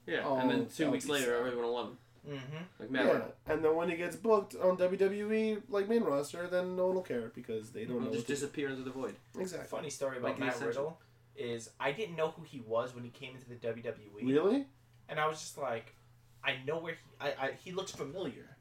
Yeah. 0.06 0.22
Oh, 0.26 0.38
and 0.38 0.50
then 0.50 0.68
two 0.76 0.92
weeks 0.92 1.08
later, 1.08 1.26
sad. 1.38 1.48
everyone 1.48 1.64
will 1.66 1.74
love 1.74 1.88
him. 1.90 1.98
Mm-hmm. 2.30 2.58
Like 2.80 2.90
Matt 2.92 3.06
Yeah, 3.06 3.12
Riddle. 3.12 3.34
and 3.48 3.66
then 3.66 3.76
when 3.76 3.90
he 3.90 3.98
gets 3.98 4.16
booked 4.16 4.56
on 4.56 4.78
WWE 4.78 5.62
like 5.70 5.90
main 5.90 6.04
roster, 6.04 6.48
then 6.48 6.76
no 6.78 6.86
one 6.88 6.96
will 6.96 7.02
care 7.02 7.32
because 7.36 7.72
they 7.72 7.84
don't 7.86 7.98
He'll 7.98 8.00
know. 8.06 8.06
just 8.12 8.20
what 8.20 8.28
do. 8.28 8.34
disappear 8.34 8.70
into 8.70 8.84
the 8.84 8.92
void. 8.92 9.16
Exactly. 9.38 9.68
Funny 9.68 9.90
story 9.90 10.18
about 10.18 10.30
Like 10.30 10.40
the 10.40 10.46
Matt 10.46 10.56
Ascension. 10.56 10.68
Riddle 10.70 11.00
is 11.36 11.70
I 11.80 11.92
didn't 11.92 12.16
know 12.16 12.30
who 12.30 12.44
he 12.44 12.62
was 12.62 12.96
when 12.96 13.04
he 13.04 13.10
came 13.10 13.36
into 13.36 13.50
the 13.50 13.56
WWE, 13.56 14.24
Really? 14.26 14.68
and 15.10 15.20
I 15.20 15.28
was 15.28 15.40
just 15.40 15.58
like, 15.58 15.96
I 16.44 16.56
know 16.66 16.78
where 16.80 16.94
he. 16.94 17.00
I, 17.20 17.28
I 17.48 17.52
he 17.64 17.72
looks 17.74 17.92
familiar. 17.92 18.56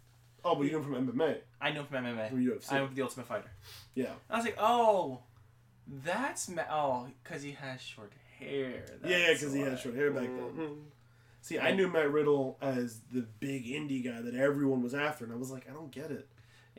Oh, 0.45 0.57
but 0.57 0.65
you 0.65 0.73
know 0.73 0.83
from 0.83 0.95
MMA, 1.13 1.37
I 1.61 1.71
know 1.71 1.85
from 1.85 2.05
MMA. 2.05 2.31
from 2.31 2.45
UFC. 2.45 2.73
I 2.73 2.79
know 2.79 2.87
from 2.87 2.97
the 2.97 3.03
Ultimate 3.03 3.27
Fighter. 3.29 3.51
yeah. 3.95 4.07
I 4.29 4.37
was 4.39 4.45
like, 4.45 4.57
oh, 4.59 5.21
that's 6.05 6.49
Ma- 6.49 6.63
oh, 6.71 7.07
because 7.23 7.43
he 7.43 7.53
has 7.53 7.81
short 7.81 8.11
hair. 8.41 8.83
yeah, 9.05 9.17
yeah, 9.19 9.33
because 9.33 9.53
he 9.53 9.61
had 9.61 9.73
why. 9.75 9.79
short 9.79 9.95
hair 9.95 10.11
back 10.11 10.23
then. 10.25 10.39
Mhm. 10.57 10.77
See, 11.43 11.59
I 11.59 11.73
knew 11.73 11.89
Matt 11.89 12.13
Riddle 12.13 12.57
as 12.63 13.01
the 13.13 13.27
big 13.41 13.67
indie 13.67 14.03
guy 14.05 14.23
that 14.23 14.35
everyone 14.35 14.81
was 14.81 14.95
after, 14.95 15.25
and 15.25 15.33
I 15.33 15.37
was 15.37 15.51
like, 15.51 15.69
I 15.69 15.73
don't 15.73 15.91
get 15.91 16.13
it 16.13 16.29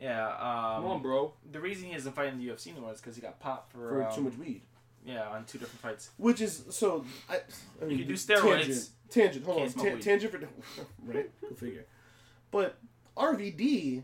Yeah. 0.00 0.26
Um, 0.26 0.82
Come 0.82 0.86
on, 0.86 1.02
bro. 1.02 1.34
The 1.52 1.60
reason 1.60 1.88
he 1.88 1.94
isn't 1.94 2.14
fighting 2.14 2.38
the 2.38 2.48
UFC 2.48 2.68
anymore 2.68 2.92
is 2.92 3.00
because 3.00 3.14
he 3.14 3.20
got 3.20 3.38
popped 3.38 3.72
for, 3.72 3.90
for 3.90 4.04
um, 4.04 4.14
too 4.14 4.22
much 4.22 4.36
weed. 4.38 4.62
Yeah, 5.04 5.28
on 5.28 5.44
two 5.44 5.58
different 5.58 5.80
fights. 5.80 6.10
Which 6.16 6.40
is 6.40 6.64
so. 6.70 7.04
I, 7.28 7.40
I 7.80 7.84
mean, 7.84 7.98
you 7.98 8.06
do 8.06 8.14
steroids. 8.14 8.40
Tangent. 8.40 8.88
Tangent. 9.10 9.44
Hold 9.44 9.62
on. 9.62 9.68
smoke 9.68 9.86
Ta- 9.86 9.98
tangent 10.00 10.32
for 10.32 10.38
right. 11.04 11.30
Go 11.42 11.54
figure. 11.54 11.84
But 12.50 12.78
RVD 13.14 14.02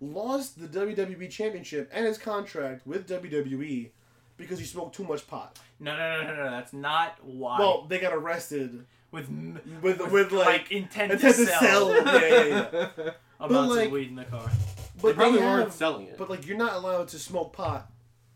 lost 0.00 0.60
the 0.60 0.66
WWE 0.66 1.30
Championship 1.30 1.88
and 1.94 2.04
his 2.04 2.18
contract 2.18 2.84
with 2.86 3.08
WWE 3.08 3.90
because 4.36 4.58
he 4.58 4.64
smoked 4.64 4.96
too 4.96 5.04
much 5.04 5.28
pot. 5.28 5.60
No, 5.78 5.96
no, 5.96 6.22
no, 6.22 6.26
no, 6.26 6.44
no. 6.44 6.50
That's 6.50 6.72
not 6.72 7.18
why. 7.22 7.60
Well, 7.60 7.86
they 7.88 8.00
got 8.00 8.12
arrested 8.12 8.84
with 9.12 9.26
m- 9.28 9.60
with 9.82 10.00
with, 10.10 10.32
like, 10.32 10.72
intent, 10.72 11.12
intent 11.12 11.36
to 11.36 11.44
to 11.44 11.50
sell, 11.50 11.60
sell. 11.60 11.90
Yeah, 12.20 12.44
yeah, 12.44 12.88
yeah. 12.98 13.10
amounts 13.40 13.76
like- 13.76 13.86
of 13.86 13.92
weed 13.92 14.08
in 14.08 14.16
the 14.16 14.24
car. 14.24 14.42
But 14.44 14.50
They 14.50 15.02
But 15.02 15.16
probably 15.16 15.38
they 15.40 15.44
weren't 15.46 15.72
selling 15.72 16.06
it. 16.08 16.18
But 16.18 16.30
like, 16.30 16.46
you're 16.46 16.56
not 16.56 16.74
allowed 16.74 17.08
to 17.08 17.18
smoke 17.18 17.52
pot 17.52 17.90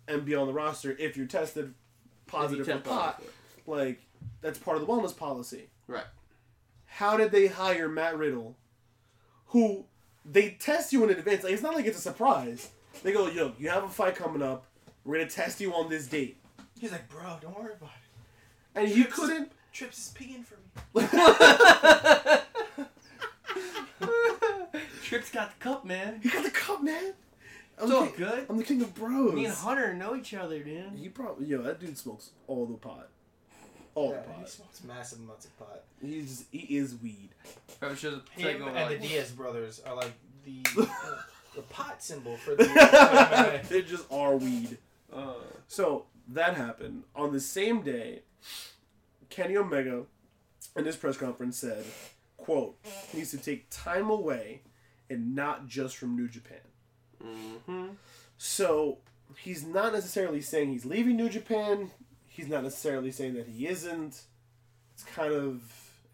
and 0.08 0.24
be 0.24 0.34
on 0.34 0.46
the 0.46 0.52
roster 0.52 0.94
if 0.98 1.16
you're 1.16 1.26
tested 1.26 1.74
positive 2.26 2.68
If 2.68 2.74
you 2.74 2.80
for 2.80 2.88
pot. 2.88 3.14
positive. 3.16 3.32
Like, 3.66 4.02
that's 4.40 4.58
part 4.58 4.76
of 4.76 4.86
the 4.86 4.92
wellness 4.92 5.16
policy. 5.16 5.68
Right. 5.88 6.04
How 6.86 7.16
did 7.16 7.30
they 7.30 7.46
hire 7.48 7.88
Matt 7.88 8.16
Riddle, 8.16 8.56
who 9.46 9.84
they 10.24 10.50
test 10.50 10.92
you 10.92 11.04
in 11.04 11.10
advance? 11.10 11.44
Like, 11.44 11.52
it's 11.52 11.62
not 11.62 11.74
like 11.74 11.84
it's 11.86 11.98
a 11.98 12.02
surprise. 12.02 12.70
They 13.02 13.12
go, 13.12 13.28
yo, 13.28 13.52
you 13.58 13.68
have 13.68 13.84
a 13.84 13.88
fight 13.88 14.16
coming 14.16 14.42
up. 14.42 14.64
We're 15.04 15.18
gonna 15.18 15.30
test 15.30 15.60
you 15.60 15.72
on 15.74 15.88
this 15.90 16.06
date, 16.06 16.38
He's 16.80 16.90
like, 16.92 17.08
bro, 17.08 17.36
don't 17.40 17.56
worry 17.58 17.72
about 17.74 17.90
it. 17.90 18.78
and 18.80 18.88
you 18.90 19.04
couldn't. 19.04 19.52
Trips 19.72 19.98
is 20.08 20.14
peeing 20.14 20.44
for 20.44 20.54
me. 20.56 20.65
Trips 25.04 25.30
got 25.30 25.50
the 25.58 25.64
cup, 25.64 25.84
man. 25.84 26.20
He 26.22 26.28
got 26.28 26.44
the 26.44 26.50
cup, 26.50 26.82
man. 26.82 27.14
I'm 27.78 27.84
It's 27.84 27.90
the 27.90 27.96
all 27.96 28.06
king- 28.06 28.14
good. 28.16 28.46
I'm 28.48 28.56
the 28.56 28.64
king 28.64 28.82
of 28.82 28.94
bros. 28.94 29.32
Me 29.34 29.44
and 29.44 29.54
Hunter 29.54 29.94
know 29.94 30.16
each 30.16 30.34
other, 30.34 30.58
dude. 30.62 30.92
He 30.96 31.08
probably 31.08 31.46
yo 31.46 31.62
that 31.62 31.78
dude 31.80 31.96
smokes 31.96 32.30
all 32.46 32.66
the 32.66 32.74
pot, 32.74 33.08
all 33.94 34.10
Yeah, 34.10 34.22
the 34.22 34.32
he 34.32 34.38
pot. 34.40 34.48
smokes 34.48 34.84
massive 34.84 35.18
amounts 35.20 35.44
of 35.46 35.58
pot. 35.58 35.82
He's 36.02 36.28
just, 36.38 36.44
he 36.50 36.76
is 36.76 36.94
weed. 37.02 37.30
Probably 37.78 37.96
should 37.96 38.12
Him 38.14 38.22
taken 38.38 38.62
over. 38.62 38.70
and 38.70 38.90
the 38.90 38.94
like- 38.98 39.02
Diaz 39.08 39.30
brothers 39.30 39.80
are 39.86 39.94
like 39.94 40.12
the 40.44 40.62
the 41.54 41.62
pot 41.70 42.02
symbol 42.02 42.36
for 42.38 42.54
the 42.54 42.64
MMA. 42.64 43.68
they 43.68 43.82
just 43.82 44.10
are 44.10 44.36
weed. 44.36 44.78
Uh, 45.12 45.34
So 45.68 46.06
that 46.28 46.56
happened 46.56 47.04
on 47.14 47.32
the 47.32 47.40
same 47.40 47.82
day. 47.82 48.22
Kenny 49.28 49.56
Omega, 49.56 50.04
in 50.76 50.84
his 50.84 50.96
press 50.96 51.16
conference, 51.16 51.58
said, 51.58 51.84
"quote 52.36 52.76
he 53.10 53.18
needs 53.18 53.30
to 53.32 53.38
take 53.38 53.66
time 53.70 54.10
away, 54.10 54.62
and 55.10 55.34
not 55.34 55.66
just 55.66 55.96
from 55.96 56.16
New 56.16 56.28
Japan." 56.28 56.58
mm-hmm. 57.24 57.86
So 58.38 58.98
he's 59.38 59.64
not 59.64 59.92
necessarily 59.92 60.40
saying 60.40 60.70
he's 60.70 60.84
leaving 60.84 61.16
New 61.16 61.28
Japan. 61.28 61.90
He's 62.26 62.48
not 62.48 62.62
necessarily 62.62 63.10
saying 63.10 63.34
that 63.34 63.48
he 63.48 63.66
isn't. 63.66 64.22
It's 64.94 65.04
kind 65.04 65.32
of 65.32 65.62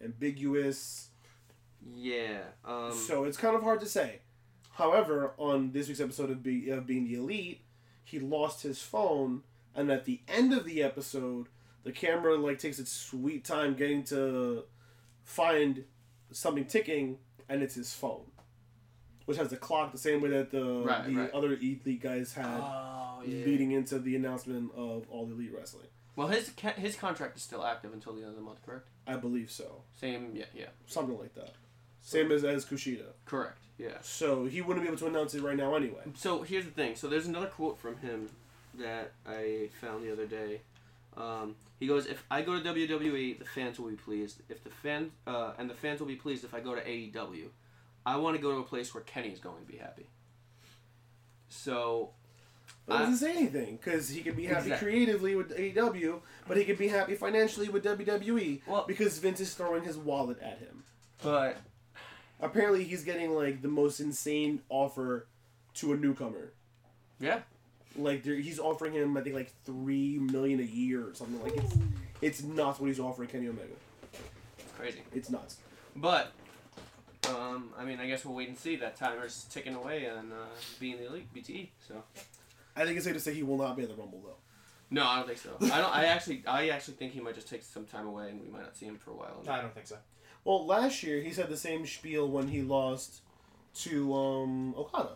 ambiguous. 0.03 1.09
Yeah. 1.95 2.39
Um, 2.65 2.93
So 2.93 3.25
it's 3.25 3.37
kind 3.37 3.55
of 3.55 3.63
hard 3.63 3.79
to 3.81 3.85
say. 3.85 4.19
However, 4.73 5.33
on 5.37 5.71
this 5.71 5.87
week's 5.87 5.99
episode 5.99 6.31
of, 6.31 6.41
Be- 6.41 6.69
of 6.69 6.87
Being 6.87 7.05
the 7.05 7.15
Elite, 7.15 7.61
he 8.03 8.19
lost 8.19 8.63
his 8.63 8.81
phone, 8.81 9.43
and 9.75 9.91
at 9.91 10.05
the 10.05 10.21
end 10.27 10.53
of 10.53 10.65
the 10.65 10.81
episode, 10.81 11.47
the 11.83 11.91
camera 11.91 12.35
like 12.37 12.59
takes 12.59 12.79
its 12.79 12.91
sweet 12.91 13.43
time 13.45 13.75
getting 13.75 14.03
to 14.05 14.63
find 15.23 15.83
something 16.31 16.65
ticking, 16.65 17.17
and 17.49 17.61
it's 17.61 17.75
his 17.75 17.93
phone, 17.93 18.25
which 19.25 19.37
has 19.37 19.49
the 19.49 19.57
clock 19.57 19.91
the 19.91 19.97
same 19.97 20.21
way 20.21 20.29
that 20.29 20.51
the 20.51 20.83
Right, 20.83 21.05
the 21.05 21.15
right. 21.15 21.31
other 21.31 21.53
Elite 21.53 22.01
guys 22.01 22.33
had, 22.33 22.45
oh 22.61 23.21
yeah. 23.25 23.45
leading 23.45 23.71
into 23.71 23.99
the 23.99 24.15
announcement 24.15 24.71
of 24.75 25.05
All 25.09 25.25
the 25.25 25.33
Elite 25.33 25.53
Wrestling. 25.55 25.87
Well, 26.15 26.27
his 26.27 26.51
ca- 26.55 26.73
his 26.73 26.95
contract 26.95 27.37
is 27.37 27.43
still 27.43 27.65
active 27.65 27.91
until 27.93 28.13
the 28.13 28.21
end 28.21 28.29
of 28.31 28.35
the 28.35 28.41
month, 28.41 28.59
correct? 28.65 28.87
I 29.07 29.15
believe 29.15 29.49
so, 29.51 29.81
Same. 29.95 30.31
Yeah. 30.35 30.45
Yeah. 30.53 30.67
something 30.85 31.17
like 31.17 31.33
that. 31.35 31.53
Same 32.01 32.31
as 32.31 32.43
as 32.43 32.65
Kushida. 32.65 33.05
Correct. 33.25 33.57
Yeah. 33.77 33.97
So 34.01 34.45
he 34.45 34.61
wouldn't 34.61 34.83
be 34.85 34.87
able 34.89 34.99
to 34.99 35.07
announce 35.07 35.33
it 35.33 35.41
right 35.41 35.55
now 35.57 35.73
anyway. 35.75 36.01
So 36.15 36.43
here's 36.43 36.65
the 36.65 36.71
thing. 36.71 36.95
So 36.95 37.07
there's 37.07 37.25
another 37.27 37.47
quote 37.47 37.79
from 37.79 37.97
him 37.97 38.29
that 38.77 39.13
I 39.25 39.69
found 39.81 40.03
the 40.03 40.11
other 40.11 40.25
day. 40.27 40.61
Um, 41.17 41.55
he 41.83 41.87
goes, 41.87 42.05
"If 42.05 42.23
I 42.31 42.41
go 42.41 42.57
to 42.57 42.63
WWE, 42.63 43.37
the 43.39 43.45
fans 43.45 43.77
will 43.77 43.89
be 43.89 43.95
pleased. 43.97 44.41
If 44.47 44.63
the 44.63 44.69
fans 44.69 45.11
uh, 45.27 45.51
and 45.57 45.69
the 45.69 45.73
fans 45.73 45.99
will 45.99 46.07
be 46.07 46.15
pleased 46.15 46.45
if 46.45 46.53
I 46.53 46.61
go 46.61 46.73
to 46.75 46.81
AEW. 46.81 47.47
I 48.05 48.15
want 48.17 48.35
to 48.37 48.41
go 48.41 48.51
to 48.51 48.57
a 48.59 48.63
place 48.63 48.93
where 48.93 49.03
Kenny's 49.03 49.39
going 49.39 49.63
to 49.65 49.69
be 49.69 49.77
happy." 49.77 50.07
So 51.49 52.11
I- 52.87 52.99
doesn't 52.99 53.17
say 53.17 53.35
anything 53.35 53.77
because 53.77 54.09
he 54.09 54.21
could 54.21 54.35
be 54.35 54.45
happy 54.45 54.67
Exactly. 54.71 54.87
creatively 54.91 55.35
with 55.35 55.51
AEW, 55.57 56.21
but 56.47 56.57
he 56.57 56.65
could 56.65 56.77
be 56.77 56.87
happy 56.87 57.15
financially 57.15 57.69
with 57.69 57.83
WWE 57.83 58.61
Well- 58.67 58.85
because 58.87 59.17
Vince 59.19 59.39
is 59.39 59.53
throwing 59.53 59.83
his 59.83 59.97
wallet 59.97 60.39
at 60.39 60.59
him. 60.59 60.83
But 61.21 61.57
Apparently, 62.39 62.83
he's 62.83 63.03
getting 63.05 63.31
like 63.35 63.61
the 63.61 63.69
most 63.69 63.99
insane 64.01 64.63
offer 64.67 65.27
to 65.75 65.93
a 65.93 65.97
newcomer. 65.97 66.51
yeah, 67.19 67.41
Like 67.95 68.25
he's 68.25 68.59
offering 68.59 68.93
him, 68.93 69.15
I 69.17 69.21
think, 69.21 69.35
like 69.35 69.51
three 69.65 70.17
million 70.17 70.59
a 70.59 70.63
year 70.63 71.07
or 71.07 71.13
something. 71.13 71.41
Like 71.43 71.57
it's 71.57 71.75
it's 72.21 72.43
nuts 72.43 72.79
what 72.79 72.87
he's 72.87 72.99
offering 72.99 73.29
Kenny 73.29 73.47
Omega. 73.47 73.73
it's 74.57 74.71
crazy. 74.77 75.01
It's 75.13 75.29
nuts. 75.29 75.57
But 75.95 76.31
um, 77.29 77.69
I 77.77 77.85
mean, 77.85 77.99
I 77.99 78.07
guess 78.07 78.25
we'll 78.25 78.35
wait 78.35 78.49
and 78.49 78.57
see. 78.57 78.75
That 78.77 78.97
timer's 78.97 79.45
ticking 79.51 79.75
away 79.75 80.09
on 80.09 80.31
uh, 80.31 80.45
being 80.79 80.97
the 80.97 81.07
elite 81.07 81.33
BTE. 81.33 81.69
So 81.87 82.03
I 82.75 82.85
think 82.85 82.97
it's 82.97 83.05
safe 83.05 83.13
to 83.13 83.19
say 83.19 83.33
he 83.33 83.43
will 83.43 83.57
not 83.57 83.77
be 83.77 83.83
at 83.83 83.89
the 83.89 83.95
Rumble 83.95 84.21
though. 84.25 84.35
no, 84.89 85.05
I 85.05 85.17
don't 85.17 85.27
think 85.27 85.39
so. 85.39 85.55
I 85.61 85.79
don't. 85.79 85.95
I 85.95 86.05
actually, 86.05 86.43
I 86.47 86.69
actually 86.69 86.95
think 86.95 87.13
he 87.13 87.19
might 87.19 87.35
just 87.35 87.49
take 87.49 87.63
some 87.63 87.85
time 87.85 88.07
away, 88.07 88.29
and 88.29 88.41
we 88.41 88.47
might 88.49 88.63
not 88.63 88.75
see 88.75 88.85
him 88.87 88.97
for 88.97 89.11
a 89.11 89.15
while. 89.15 89.43
I 89.47 89.61
don't 89.61 89.73
think 89.73 89.87
so. 89.87 89.97
Well, 90.45 90.65
last 90.65 91.03
year 91.03 91.21
he 91.21 91.31
said 91.31 91.47
the 91.49 91.57
same 91.57 91.85
spiel 91.85 92.27
when 92.27 92.47
he 92.49 92.61
lost 92.63 93.21
to 93.75 94.13
um, 94.13 94.75
Okada. 94.77 95.15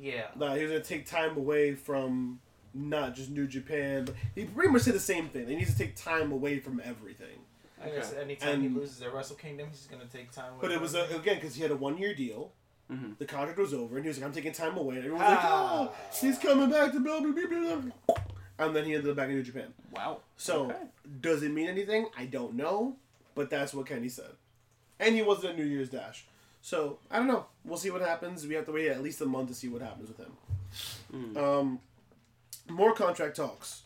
Yeah. 0.00 0.26
that 0.36 0.56
he 0.56 0.62
was 0.64 0.72
gonna 0.72 0.84
take 0.84 1.06
time 1.06 1.36
away 1.36 1.74
from 1.74 2.40
not 2.74 3.14
just 3.14 3.30
New 3.30 3.46
Japan, 3.46 4.04
but 4.04 4.14
he 4.34 4.44
pretty 4.44 4.70
much 4.70 4.82
said 4.82 4.94
the 4.94 5.00
same 5.00 5.28
thing. 5.28 5.48
He 5.48 5.56
needs 5.56 5.72
to 5.72 5.78
take 5.78 5.96
time 5.96 6.30
away 6.32 6.58
from 6.60 6.80
everything. 6.84 7.38
I 7.82 7.88
guess 7.90 8.12
Okay. 8.12 8.22
anytime 8.22 8.62
he 8.62 8.68
loses 8.68 9.00
at 9.02 9.12
Wrestle 9.14 9.36
Kingdom, 9.36 9.68
he's 9.70 9.86
gonna 9.86 10.04
take 10.06 10.30
time. 10.32 10.52
Away 10.52 10.58
but 10.62 10.70
it 10.72 10.80
was 10.80 10.94
uh, 10.94 11.06
again 11.14 11.36
because 11.36 11.54
he 11.54 11.62
had 11.62 11.70
a 11.70 11.76
one 11.76 11.98
year 11.98 12.14
deal. 12.14 12.52
Mhm. 12.90 13.18
The 13.18 13.24
contract 13.26 13.58
was 13.58 13.74
over, 13.74 13.96
and 13.96 14.04
he 14.04 14.08
was 14.08 14.18
like, 14.18 14.26
"I'm 14.26 14.32
taking 14.32 14.52
time 14.52 14.76
away." 14.76 14.96
And 14.96 15.04
everyone 15.04 15.20
was 15.22 15.30
like, 15.30 15.38
Ah. 15.42 15.88
"Oh, 15.90 15.94
he's 16.20 16.38
coming 16.38 16.70
back 16.70 16.92
to 16.92 17.00
blah 17.00 17.20
blah 17.20 17.32
blah 17.32 17.46
blah." 17.46 17.76
blah." 17.76 18.16
And 18.58 18.74
then 18.76 18.84
he 18.84 18.94
ended 18.94 19.10
up 19.10 19.16
back 19.16 19.28
in 19.28 19.34
New 19.34 19.42
Japan. 19.42 19.74
Wow. 19.92 20.20
So 20.36 20.66
Okay. 20.70 20.82
does 21.20 21.42
it 21.42 21.50
mean 21.50 21.68
anything? 21.68 22.08
I 22.16 22.24
don't 22.26 22.54
know, 22.54 22.96
but 23.34 23.50
that's 23.50 23.74
what 23.74 23.86
Kenny 23.86 24.08
said. 24.08 24.32
And 24.98 25.14
he 25.14 25.22
wasn't 25.22 25.50
at 25.52 25.58
New 25.58 25.64
Year's 25.66 25.90
Dash, 25.90 26.26
So 26.66 26.98
I 27.12 27.18
don't 27.18 27.28
know. 27.28 27.46
We'll 27.64 27.78
see 27.78 27.92
what 27.92 28.00
happens. 28.00 28.44
We 28.44 28.54
have 28.54 28.66
to 28.66 28.72
wait 28.72 28.88
at 28.88 29.00
least 29.00 29.20
a 29.20 29.24
month 29.24 29.50
to 29.50 29.54
see 29.54 29.68
what 29.68 29.82
happens 29.82 30.08
with 30.08 30.18
him. 30.18 30.32
Mm. 31.14 31.36
Um, 31.36 31.78
more 32.68 32.92
contract 32.92 33.36
talks. 33.36 33.82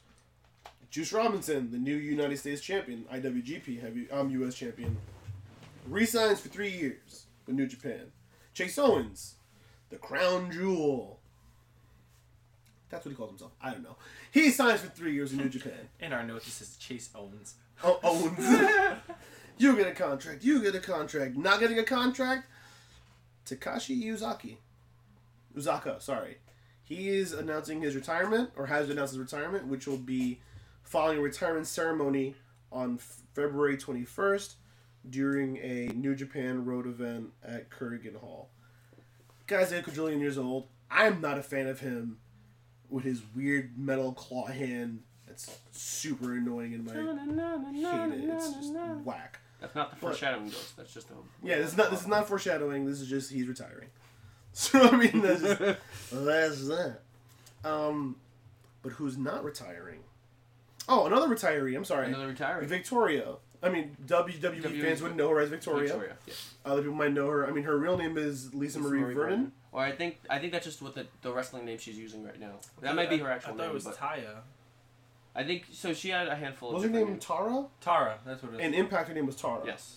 Juice 0.91 1.13
Robinson, 1.13 1.71
the 1.71 1.77
new 1.77 1.95
United 1.95 2.39
States 2.39 2.63
champion, 2.63 3.05
IWGP 3.13 3.83
heavy, 3.83 4.11
um, 4.11 4.31
U.S. 4.31 4.55
champion, 4.55 4.97
resigns 5.87 6.41
for 6.41 6.49
three 6.49 6.71
years 6.71 7.27
with 7.47 7.55
New 7.55 7.67
Japan. 7.67 8.13
Chase 8.55 8.79
Owens, 8.79 9.35
the 9.91 9.97
crown 9.97 10.51
jewel. 10.51 11.19
That's 12.89 13.05
what 13.05 13.11
he 13.11 13.15
calls 13.15 13.33
himself. 13.33 13.53
I 13.61 13.73
don't 13.73 13.83
know. 13.83 13.97
He 14.31 14.49
signs 14.49 14.81
for 14.81 14.89
three 14.89 15.13
years 15.13 15.33
in 15.33 15.39
New 15.39 15.51
Japan. 15.51 15.87
In 16.01 16.15
our 16.15 16.23
notes, 16.23 16.49
it 16.49 16.53
says 16.53 16.79
Chase 16.79 17.11
Owens. 17.15 17.57
Oh, 17.85 18.01
Owens. 18.03 18.99
you 19.59 19.77
get 19.77 19.87
a 19.87 19.93
contract. 19.93 20.43
You 20.43 20.63
get 20.63 20.75
a 20.75 20.81
contract. 20.81 21.37
Not 21.37 21.61
getting 21.61 21.79
a 21.79 21.85
contract. 21.85 22.47
Takashi 23.51 24.03
Uzaki. 24.05 24.57
Iizuka, 25.57 26.01
sorry. 26.01 26.39
He 26.83 27.09
is 27.09 27.33
announcing 27.33 27.81
his 27.81 27.95
retirement, 27.95 28.51
or 28.57 28.67
has 28.67 28.91
announced 28.91 29.13
his 29.15 29.21
retirement, 29.21 29.67
which 29.67 29.87
will 29.87 29.99
be 29.99 30.41
following 30.83 31.19
a 31.19 31.23
retirement 31.23 31.67
ceremony 31.67 32.35
on 32.73 32.99
February 33.35 33.77
21st 33.77 34.55
during 35.09 35.57
a 35.59 35.93
New 35.95 36.15
Japan 36.15 36.65
Road 36.65 36.87
event 36.87 37.31
at 37.45 37.71
Korakuen 37.71 38.17
Hall. 38.17 38.51
Guy's 39.47 39.73
a 39.73 39.83
quadrillion 39.83 40.21
years 40.21 40.39
old. 40.39 40.69
I'm 40.91 41.21
not 41.21 41.39
a 41.39 41.43
fan 41.43 41.67
of 41.67 41.81
him 41.81 42.19
with 42.89 43.05
his 43.05 43.23
weird 43.35 43.79
metal 43.79 44.13
claw 44.13 44.47
hand. 44.47 45.03
That's 45.27 45.59
super 45.71 46.35
annoying 46.35 46.73
in 46.73 46.85
my 46.85 46.93
hate 46.93 48.19
it. 48.19 48.29
It's 48.29 48.53
just 48.53 48.75
whack. 49.05 49.41
That's 49.61 49.75
not 49.75 49.91
the 49.91 49.97
But- 49.97 50.01
foreshadowing 50.01 50.47
ghost. 50.47 50.77
That's 50.77 50.93
just 50.95 51.11
a. 51.11 51.15
Yeah, 51.43 51.59
this 51.59 51.69
is 51.73 51.77
not 51.77 51.91
this 51.91 52.01
is 52.03 52.07
not 52.07 52.27
foreshadowing. 52.29 52.87
This 52.87 53.01
is 53.01 53.09
just 53.09 53.31
he's 53.33 53.47
retiring. 53.47 53.89
So 54.53 54.81
I 54.83 54.97
mean, 54.97 55.21
that's 55.23 55.43
just, 55.43 55.61
that's 56.13 56.67
that. 56.67 56.97
Um, 57.65 58.17
but 58.83 58.93
who's 58.93 59.17
not 59.17 59.45
retiring? 59.45 60.01
Oh, 60.89 61.07
another 61.07 61.29
retiree. 61.29 61.77
I'm 61.77 61.85
sorry, 61.85 62.09
Another 62.09 62.33
retiree. 62.35 62.65
Victoria. 62.65 63.35
I 63.63 63.69
mean, 63.69 63.97
WWE, 64.07 64.41
WWE 64.41 64.81
fans 64.83 65.03
wouldn't 65.03 65.19
know 65.19 65.29
her 65.29 65.39
as 65.39 65.51
Victoria. 65.51 65.85
Victoria. 65.91 66.17
Yeah. 66.27 66.35
Other 66.65 66.81
people 66.83 66.97
might 66.97 67.13
know 67.13 67.29
her. 67.29 67.47
I 67.47 67.53
mean, 67.53 67.63
her 67.63 67.77
real 67.79 67.97
name 67.97 68.19
is 68.19 68.53
Lisa, 68.53 68.81
Marie, 68.81 69.03
Varon. 69.15 69.51
Or 69.71 69.83
I 69.83 69.93
think 69.93 70.19
I 70.29 70.41
think 70.41 70.53
that's 70.53 70.65
just 70.65 70.83
what 70.83 70.97
the, 70.97 71.07
the 71.23 71.31
wrestling 71.33 71.65
name 71.65 71.79
she's 71.79 71.97
using 71.97 72.25
right 72.25 72.41
now. 72.41 72.55
That 72.81 72.97
might 72.97 73.09
be 73.09 73.19
her 73.19 73.31
actual 73.31 73.51
I 73.55 73.57
thought 73.57 73.63
name. 73.63 73.71
it 73.71 73.75
was 73.75 73.85
but 73.85 73.97
Taya. 73.99 74.39
I 75.35 75.45
think 75.45 75.67
so. 75.73 75.93
She 75.95 76.09
had 76.11 76.27
a 76.29 76.35
handful. 76.37 76.73
Was 76.73 76.83
her 76.83 76.89
name? 76.91 77.19
Tara. 77.19 77.67
Tara, 77.81 78.19
that's 78.27 78.43
what 78.43 78.53
it 78.55 78.57
is. 78.61 78.67
And 78.67 78.75
Impact, 78.75 79.09
her 79.09 79.15
name 79.15 79.27
was 79.27 79.37
Tara. 79.37 79.61
Yes. 79.65 79.97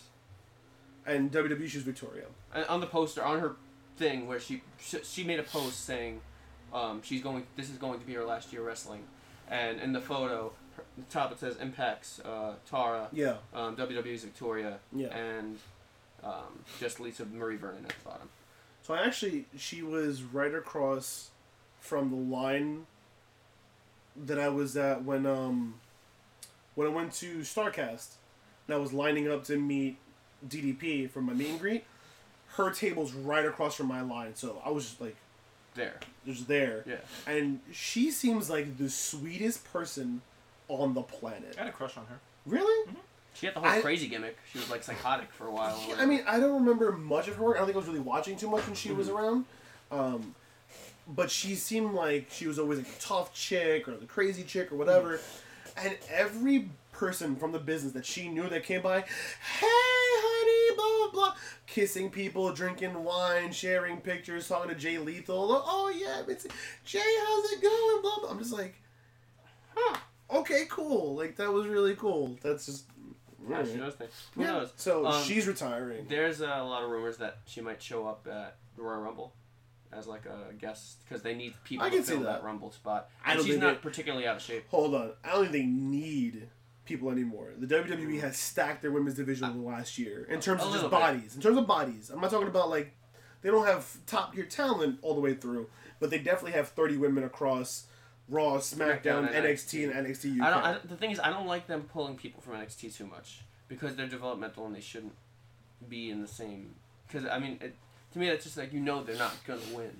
And 1.05 1.31
WWE, 1.31 1.67
she 1.67 1.77
was 1.77 1.83
Victoria. 1.85 2.25
And 2.53 2.65
on 2.67 2.79
the 2.79 2.87
poster 2.87 3.23
on 3.23 3.39
her 3.39 3.55
thing 3.97 4.27
where 4.27 4.39
she 4.39 4.61
she 4.79 5.23
made 5.23 5.39
a 5.39 5.43
post 5.43 5.85
saying 5.85 6.21
um, 6.73 7.01
she's 7.03 7.21
going 7.21 7.45
this 7.55 7.69
is 7.69 7.77
going 7.77 7.99
to 7.99 8.05
be 8.05 8.13
her 8.13 8.23
last 8.25 8.51
year 8.51 8.63
wrestling 8.63 9.03
and 9.49 9.79
in 9.79 9.93
the 9.93 10.01
photo 10.01 10.51
her, 10.75 10.83
the 10.97 11.03
top 11.11 11.31
it 11.31 11.39
says 11.39 11.57
impacts 11.57 12.19
uh, 12.21 12.53
tara 12.67 13.07
Yeah. 13.11 13.35
um, 13.53 13.75
wwe's 13.75 14.23
victoria 14.23 14.79
Yeah. 14.91 15.15
and 15.15 15.59
um, 16.23 16.63
just 16.79 16.99
lisa 16.99 17.23
marie 17.25 17.57
varon 17.57 17.83
at 17.83 17.89
the 17.89 18.03
bottom 18.03 18.29
So 18.81 18.95
I 18.95 19.05
actually, 19.05 19.45
she 19.55 19.83
was 19.83 20.23
right 20.23 20.53
across 20.55 21.29
from 21.79 22.09
the 22.09 22.15
line 22.35 22.87
that 24.25 24.39
I 24.39 24.49
was 24.49 24.75
at 24.77 25.03
when 25.03 25.25
um 25.25 25.75
when 26.75 26.87
I 26.87 26.91
went 26.91 27.13
to 27.15 27.39
Starcast, 27.39 28.15
and 28.67 28.75
I 28.75 28.77
was 28.77 28.93
lining 28.93 29.29
up 29.31 29.43
to 29.45 29.57
meet 29.57 29.97
DDP 30.47 31.09
for 31.09 31.21
my 31.21 31.33
meet 31.33 31.49
and 31.49 31.59
greet. 31.59 31.83
Her 32.55 32.69
table's 32.71 33.13
right 33.13 33.45
across 33.45 33.75
from 33.75 33.87
my 33.87 34.01
line, 34.01 34.35
so 34.35 34.61
I 34.63 34.69
was 34.69 34.85
just 34.85 35.01
like 35.01 35.15
there 35.75 35.99
just 36.25 36.47
there. 36.47 36.83
yeah 36.87 36.97
And 37.25 37.59
she 37.71 38.11
seems 38.11 38.49
like 38.49 38.77
the 38.77 38.89
sweetest 38.89 39.65
person 39.73 40.21
on 40.67 40.93
the 40.93 41.01
planet. 41.01 41.55
I 41.57 41.61
had 41.63 41.69
a 41.69 41.71
crush 41.73 41.97
on 41.97 42.05
her. 42.05 42.19
Really? 42.45 42.91
she 43.33 43.47
had 43.47 43.55
the 43.55 43.59
whole 43.61 43.69
I- 43.69 43.81
crazy 43.81 44.07
gimmick 44.07 44.37
she 44.51 44.59
was 44.59 44.69
like 44.69 44.83
psychotic 44.83 45.31
for 45.31 45.47
a 45.47 45.51
while 45.51 45.83
Yeah, 45.89 45.95
I 45.97 46.05
mean, 46.05 46.23
I 46.27 46.39
don't 46.39 46.53
remember 46.53 46.91
much 46.91 47.27
of 47.27 47.35
her. 47.37 47.55
I 47.55 47.57
don't 47.57 47.65
think 47.65 47.75
I 47.75 47.79
was 47.79 47.87
really 47.87 47.99
watching 47.99 48.37
too 48.37 48.47
much 48.49 48.65
when 48.67 48.75
she 48.75 48.91
was 48.91 49.09
around. 49.09 49.45
Um, 49.91 50.35
but 51.07 51.29
she 51.31 51.55
seemed 51.55 51.93
like 51.93 52.27
she 52.31 52.47
was 52.47 52.57
always 52.59 52.79
a 52.79 52.85
tough 52.99 53.33
chick 53.33 53.87
or 53.87 53.95
the 53.97 54.05
crazy 54.05 54.43
chick 54.43 54.71
or 54.71 54.75
whatever. 54.75 55.19
And 55.75 55.97
every 56.11 56.69
person 56.91 57.35
from 57.35 57.51
the 57.51 57.59
business 57.59 57.93
that 57.93 58.05
she 58.05 58.29
knew 58.29 58.47
that 58.49 58.63
came 58.63 58.81
by, 58.83 59.01
hey, 59.01 59.67
honey, 59.67 60.75
blah, 60.75 61.11
blah, 61.11 61.27
blah, 61.31 61.35
kissing 61.65 62.09
people, 62.11 62.53
drinking 62.53 63.03
wine, 63.03 63.51
sharing 63.51 63.97
pictures, 63.97 64.47
talking 64.47 64.69
to 64.69 64.75
Jay 64.75 64.97
Lethal. 64.99 65.63
Oh, 65.65 65.89
yeah, 65.95 66.21
it's, 66.27 66.45
Jay, 66.85 66.99
how's 66.99 67.51
it 67.51 67.61
going? 67.61 68.01
Blah, 68.01 68.15
blah. 68.21 68.29
I'm 68.29 68.37
just 68.39 68.53
like, 68.53 68.75
huh, 69.75 69.97
okay, 70.31 70.65
cool. 70.69 71.15
Like, 71.15 71.35
that 71.37 71.51
was 71.51 71.65
really 71.67 71.95
cool. 71.95 72.37
That's 72.43 72.67
just. 72.67 72.85
yeah, 73.49 73.63
she 73.65 73.75
knows 73.75 73.95
things 73.95 74.11
who 74.35 74.41
Yeah. 74.41 74.51
knows 74.51 74.73
So 74.75 75.05
Um, 75.07 75.23
she's 75.23 75.47
retiring. 75.47 76.05
there's 76.07 76.41
a 76.41 76.45
lot 76.45 76.83
of 76.83 76.89
rumors 76.91 77.17
that 77.17 77.39
she 77.45 77.61
might 77.61 77.81
show 77.81 78.07
up 78.07 78.27
at 78.31 78.57
the 78.75 78.83
royal 78.83 79.01
rumble 79.01 79.33
as 79.97 80.07
like 80.07 80.25
a 80.25 80.53
guest 80.53 80.97
because 81.07 81.21
they 81.23 81.33
need 81.35 81.53
people 81.63 81.85
I 81.85 81.89
to 81.89 81.95
can 81.97 82.03
see 82.05 82.11
fill 82.13 82.21
that. 82.23 82.41
that. 82.41 82.43
rumble 82.43 82.71
spot 82.71 83.09
I 83.25 83.31
and 83.31 83.37
don't 83.37 83.45
she's 83.45 83.53
think 83.55 83.63
not 83.63 83.73
they- 83.75 83.89
particularly 83.89 84.27
out 84.27 84.37
of 84.37 84.41
shape 84.41 84.65
Hold 84.69 84.95
on. 84.95 85.11
I 85.23 85.31
don't 85.31 85.41
think 85.43 85.51
they 85.53 85.63
need 85.63 86.47
people 86.85 87.09
anymore. 87.09 87.49
The 87.57 87.67
WWE 87.67 88.19
has 88.21 88.37
stacked 88.37 88.81
their 88.81 88.91
women's 88.91 89.15
division 89.15 89.49
in 89.49 89.61
the 89.61 89.67
last 89.67 89.97
year 89.97 90.25
in 90.29 90.39
terms 90.41 90.61
A 90.61 90.65
of 90.65 90.71
just 90.71 90.83
little 90.83 90.89
bit. 90.89 90.99
bodies. 90.99 91.35
In 91.35 91.41
terms 91.41 91.57
of 91.57 91.65
bodies, 91.67 92.09
I'm 92.09 92.19
not 92.19 92.29
talking 92.31 92.47
about 92.47 92.69
like 92.69 92.93
they 93.41 93.49
don't 93.49 93.65
have 93.65 93.85
top 94.05 94.33
tier 94.35 94.45
talent 94.45 94.99
all 95.01 95.15
the 95.15 95.21
way 95.21 95.33
through, 95.33 95.67
but 95.99 96.09
they 96.09 96.17
definitely 96.19 96.53
have 96.53 96.69
30 96.69 96.97
women 96.97 97.23
across 97.23 97.85
Raw, 98.29 98.53
SmackDown, 98.57 99.03
SmackDown, 99.03 99.33
and 99.35 99.45
NXT, 99.45 99.83
and 99.83 100.07
NXT 100.07 100.39
UK. 100.39 100.47
I 100.47 100.49
don't, 100.49 100.63
I 100.63 100.71
don't- 100.73 100.89
The 100.89 100.95
thing 100.95 101.11
is, 101.11 101.19
I 101.19 101.29
don't 101.29 101.45
like 101.45 101.67
them 101.67 101.83
pulling 101.91 102.15
people 102.15 102.41
from 102.41 102.53
NXT 102.53 102.95
too 102.95 103.05
much 103.05 103.41
because 103.67 103.95
they're 103.97 104.07
developmental 104.07 104.65
and 104.65 104.73
they 104.73 104.79
shouldn't 104.81 105.13
be 105.89 106.09
in 106.09 106.21
the 106.21 106.27
same. 106.27 106.75
Because 107.07 107.25
I 107.27 107.37
mean, 107.39 107.57
it, 107.61 107.75
to 108.13 108.19
me, 108.19 108.29
that's 108.29 108.43
just 108.45 108.57
like 108.57 108.71
you 108.73 108.79
know 108.79 109.03
they're 109.03 109.17
not 109.17 109.35
gonna 109.45 109.59
win. 109.73 109.91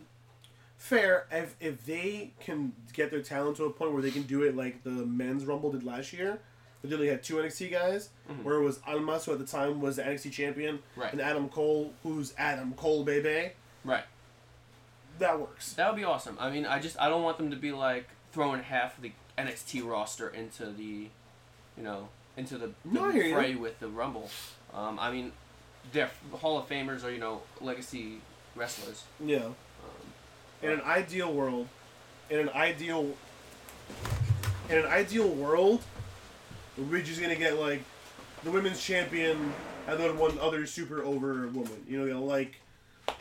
Fair. 0.78 1.28
If 1.32 1.56
if 1.60 1.86
they 1.86 2.32
can 2.40 2.74
get 2.94 3.12
their 3.12 3.22
talent 3.22 3.58
to 3.58 3.66
a 3.66 3.70
point 3.70 3.94
where 3.94 4.02
they 4.02 4.12
can 4.12 4.24
do 4.24 4.44
it 4.44 4.56
like 4.56 4.84
the 4.84 4.90
men's 4.90 5.46
Rumble 5.46 5.72
did 5.72 5.84
last 5.84 6.12
year, 6.14 6.40
they 6.82 6.90
literally 6.90 7.10
had 7.10 7.24
two 7.24 7.36
NXT 7.38 7.70
guys, 7.72 8.10
Mhm. 8.30 8.44
where 8.44 8.56
it 8.56 8.64
was 8.64 8.80
Almas, 8.88 9.26
who 9.26 9.32
at 9.34 9.40
the 9.40 9.46
time 9.46 9.80
was 9.82 9.96
the 9.96 10.04
NXT 10.06 10.30
champion, 10.32 10.80
Right. 10.96 11.12
and 11.12 11.22
Adam 11.22 11.48
Cole, 11.50 11.94
who's 12.04 12.34
Adam 12.38 12.74
Cole, 12.74 13.04
baby. 13.04 13.54
Right. 13.86 14.04
That 15.20 15.40
works. 15.40 15.74
That 15.74 15.90
would 15.90 15.98
be 15.98 16.04
awesome. 16.04 16.38
I 16.40 16.50
mean, 16.50 16.66
I 16.66 16.80
just 16.80 17.00
I 17.00 17.08
don't 17.08 17.24
want 17.24 17.38
them 17.38 17.52
to 17.52 17.58
be 17.58 17.72
like 17.72 18.08
throwing 18.32 18.64
half 18.64 19.00
the 19.00 19.12
NXT 19.38 19.82
roster 19.90 20.28
into 20.30 20.66
the, 20.66 21.08
you 21.78 21.84
know, 21.84 22.10
into 22.36 22.58
the, 22.58 22.68
the 22.68 22.74
No, 22.86 23.10
hear 23.12 23.24
you. 23.24 23.34
fray 23.36 23.56
with 23.56 23.80
the 23.80 23.88
Rumble. 23.88 24.30
Um, 24.74 24.98
I 25.00 25.12
mean, 25.12 25.32
they're 25.92 26.10
Hall 26.34 26.58
of 26.58 26.68
Famers 26.70 27.04
or 27.04 27.12
you 27.12 27.20
know 27.20 27.42
legacy 27.62 28.20
wrestlers. 28.56 29.04
Yeah. 29.24 29.38
Um, 29.46 29.54
In 30.62 30.70
an 30.72 30.82
ideal 30.82 31.32
world, 31.34 31.68
in 32.30 32.40
an 32.40 32.50
ideal, 32.50 33.14
in 34.70 34.78
an 34.78 34.86
ideal 34.86 35.28
world, 35.28 35.82
we're 36.78 37.02
just 37.02 37.22
gonna 37.22 37.36
get 37.36 37.60
like 37.60 37.84
the 38.44 38.52
women's 38.52 38.82
champion 38.84 39.54
and 39.88 40.00
then 40.00 40.18
one 40.18 40.38
other 40.40 40.66
super 40.66 41.04
over 41.04 41.48
woman. 41.48 41.84
You 41.88 42.06
know, 42.06 42.24
like 42.24 42.56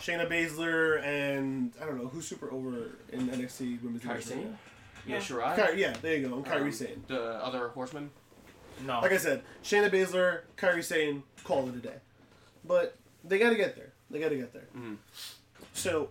Shayna 0.01 0.29
Baszler 0.31 1.03
and 1.05 1.73
I 1.81 1.87
don't 1.87 1.99
know 2.01 2.09
who's 2.09 2.27
super 2.29 2.51
over 2.53 2.91
in 3.13 3.29
NXT 3.29 3.83
women's 3.83 4.03
Kairi 4.03 4.19
division. 4.19 4.23
Sane? 4.23 4.59
Yeah. 5.07 5.17
Io 5.17 5.21
Shirai? 5.21 5.57
Kairi, 5.57 5.77
yeah, 5.79 5.93
there 6.01 6.17
you 6.17 6.29
go. 6.29 6.37
And 6.37 6.47
Kairi 6.47 6.63
Um, 6.63 6.73
Sane. 6.73 7.03
The 7.09 7.21
other 7.45 7.69
horseman. 7.69 8.11
No. 8.87 9.01
Like 9.01 9.13
I 9.13 9.17
said, 9.17 9.43
Shayna 9.65 9.91
Baszler, 9.91 10.41
Kairi 10.57 10.83
Sane, 10.85 11.25
call 11.45 11.69
it 11.69 11.75
a 11.75 11.79
day. 11.79 11.97
But 12.65 12.97
they 13.25 13.39
got 13.39 13.51
to 13.51 13.57
get 13.57 13.77
there. 13.77 13.93
They 14.11 14.19
got 14.21 14.29
to 14.31 14.37
get 14.37 14.53
there. 14.53 14.67
Mhm. 14.77 14.97
So, 15.73 16.11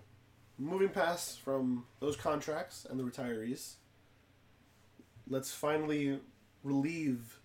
moving 0.58 0.90
past 0.90 1.40
from 1.42 1.86
those 2.00 2.16
contracts 2.16 2.86
and 2.90 3.00
the 3.00 3.04
retirees, 3.04 3.74
let's 5.28 5.52
finally 5.54 6.20
relieve 6.64 7.40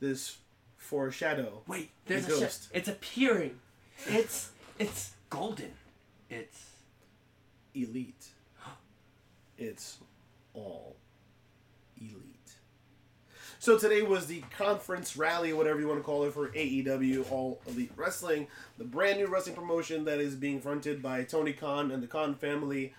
this 0.00 0.38
foreshadow. 0.76 1.62
Wait, 1.66 1.90
there's 2.06 2.26
The 2.26 2.36
a 2.36 2.40
ghost. 2.40 2.68
It's 2.72 2.88
appearing. 2.88 3.60
It's 4.06 4.50
it's 4.78 5.12
golden. 5.28 5.72
It's 6.28 6.64
Elite. 7.74 8.28
It's 9.58 9.98
all 10.54 10.96
elite. 12.00 12.29
So 13.60 13.76
today 13.76 14.00
was 14.00 14.26
the 14.26 14.42
conference 14.56 15.18
rally, 15.18 15.52
whatever 15.52 15.78
you 15.80 15.86
want 15.86 16.00
to 16.00 16.02
call 16.02 16.24
it, 16.24 16.32
for 16.32 16.48
AEW 16.48 17.30
All 17.30 17.60
Elite 17.66 17.92
Wrestling, 17.94 18.46
the 18.78 18.84
brand 18.84 19.18
new 19.18 19.26
wrestling 19.26 19.54
promotion 19.54 20.06
that 20.06 20.18
is 20.18 20.34
being 20.34 20.62
fronted 20.62 21.02
by 21.02 21.24
Tony 21.24 21.52
Khan 21.52 21.90
and 21.90 22.02
the 22.02 22.06
Khan 22.06 22.34
family, 22.34 22.94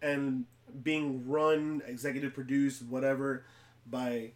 and 0.00 0.44
being 0.84 1.28
run, 1.28 1.82
executive 1.88 2.34
produced, 2.34 2.84
whatever, 2.84 3.46
by 3.84 4.30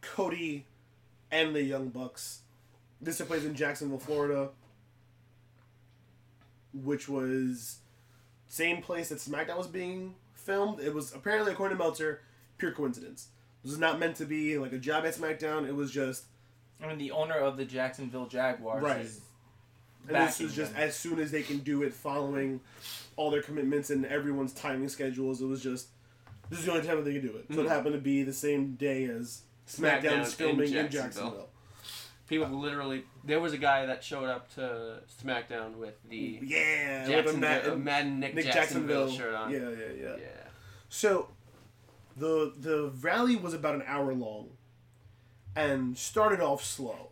Cody 0.00 0.64
and 1.30 1.54
the 1.54 1.64
Young 1.64 1.90
Bucks. 1.90 2.40
This 2.98 3.18
took 3.18 3.28
place 3.28 3.44
in 3.44 3.54
Jacksonville, 3.54 3.98
Florida. 3.98 4.48
which 6.72 7.10
was 7.10 7.80
same 8.48 8.80
place 8.80 9.10
that 9.10 9.18
SmackDown 9.18 9.58
was 9.58 9.66
being 9.66 10.14
filmed. 10.32 10.80
It 10.80 10.94
was 10.94 11.14
apparently, 11.14 11.52
according 11.52 11.76
to 11.76 11.84
Meltzer, 11.84 12.22
pure 12.56 12.72
coincidence. 12.72 13.28
This 13.62 13.72
is 13.72 13.78
not 13.78 13.98
meant 13.98 14.16
to 14.16 14.24
be 14.24 14.56
like 14.58 14.72
a 14.72 14.78
job 14.78 15.04
at 15.04 15.14
SmackDown. 15.14 15.68
It 15.68 15.74
was 15.74 15.90
just. 15.90 16.24
I 16.82 16.88
mean, 16.88 16.98
the 16.98 17.10
owner 17.10 17.34
of 17.34 17.56
the 17.58 17.64
Jacksonville 17.66 18.26
Jaguars 18.26 18.82
Right. 18.82 19.02
is 19.02 19.20
And 20.06 20.16
this 20.16 20.32
backing 20.32 20.46
was 20.46 20.56
just 20.56 20.72
them. 20.72 20.82
as 20.82 20.96
soon 20.96 21.18
as 21.20 21.30
they 21.30 21.42
can 21.42 21.58
do 21.58 21.82
it, 21.82 21.92
following 21.92 22.60
all 23.16 23.30
their 23.30 23.42
commitments 23.42 23.90
and 23.90 24.06
everyone's 24.06 24.54
timing 24.54 24.88
schedules. 24.88 25.42
It 25.42 25.46
was 25.46 25.62
just 25.62 25.88
this 26.48 26.58
is 26.60 26.64
the 26.64 26.72
only 26.72 26.86
time 26.86 26.96
that 26.96 27.04
they 27.04 27.12
could 27.12 27.22
do 27.22 27.36
it. 27.36 27.46
So 27.54 27.60
it 27.60 27.66
Mhm. 27.66 27.68
happened 27.68 27.94
to 27.94 28.00
be 28.00 28.22
the 28.22 28.32
same 28.32 28.76
day 28.76 29.04
as 29.04 29.42
SmackDown 29.68 30.00
SmackDown's 30.02 30.28
in 30.28 30.34
filming 30.36 30.66
in 30.72 30.72
Jacksonville. 30.90 31.02
Jacksonville. 31.02 31.46
People 32.28 32.48
literally. 32.60 33.04
There 33.24 33.40
was 33.40 33.52
a 33.52 33.58
guy 33.58 33.86
that 33.86 34.02
showed 34.02 34.24
up 34.28 34.52
to 34.54 35.02
SmackDown 35.22 35.74
with 35.76 35.94
the 36.08 36.38
Yeah, 36.42 37.02
with 37.02 37.08
a 37.08 37.12
Jacksonville, 37.12 37.40
Matt- 37.40 37.68
uh, 37.68 37.76
Madden 37.76 38.20
Nick, 38.20 38.34
Nick 38.36 38.44
Jacksonville, 38.46 39.06
Jacksonville 39.08 39.32
shirt 39.32 39.34
on. 39.34 39.50
Yeah, 39.52 39.58
yeah, 39.70 40.02
yeah. 40.02 40.16
yeah. 40.18 40.26
So, 40.88 41.28
the 42.16 42.52
the 42.58 42.92
rally 43.00 43.36
was 43.36 43.54
about 43.54 43.74
an 43.74 43.82
hour 43.86 44.12
long, 44.14 44.50
and 45.56 45.96
started 45.96 46.40
off 46.40 46.64
slow. 46.64 47.08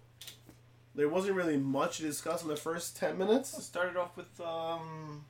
There 0.94 1.08
wasn't 1.08 1.34
really 1.36 1.56
much 1.56 1.98
to 1.98 2.02
discuss 2.02 2.42
in 2.42 2.48
the 2.48 2.56
first 2.56 2.96
ten 2.96 3.10
It 3.12 3.18
minutes. 3.18 3.62
started 3.64 3.96
off 3.96 4.16
with 4.16 4.40
um 4.40 5.24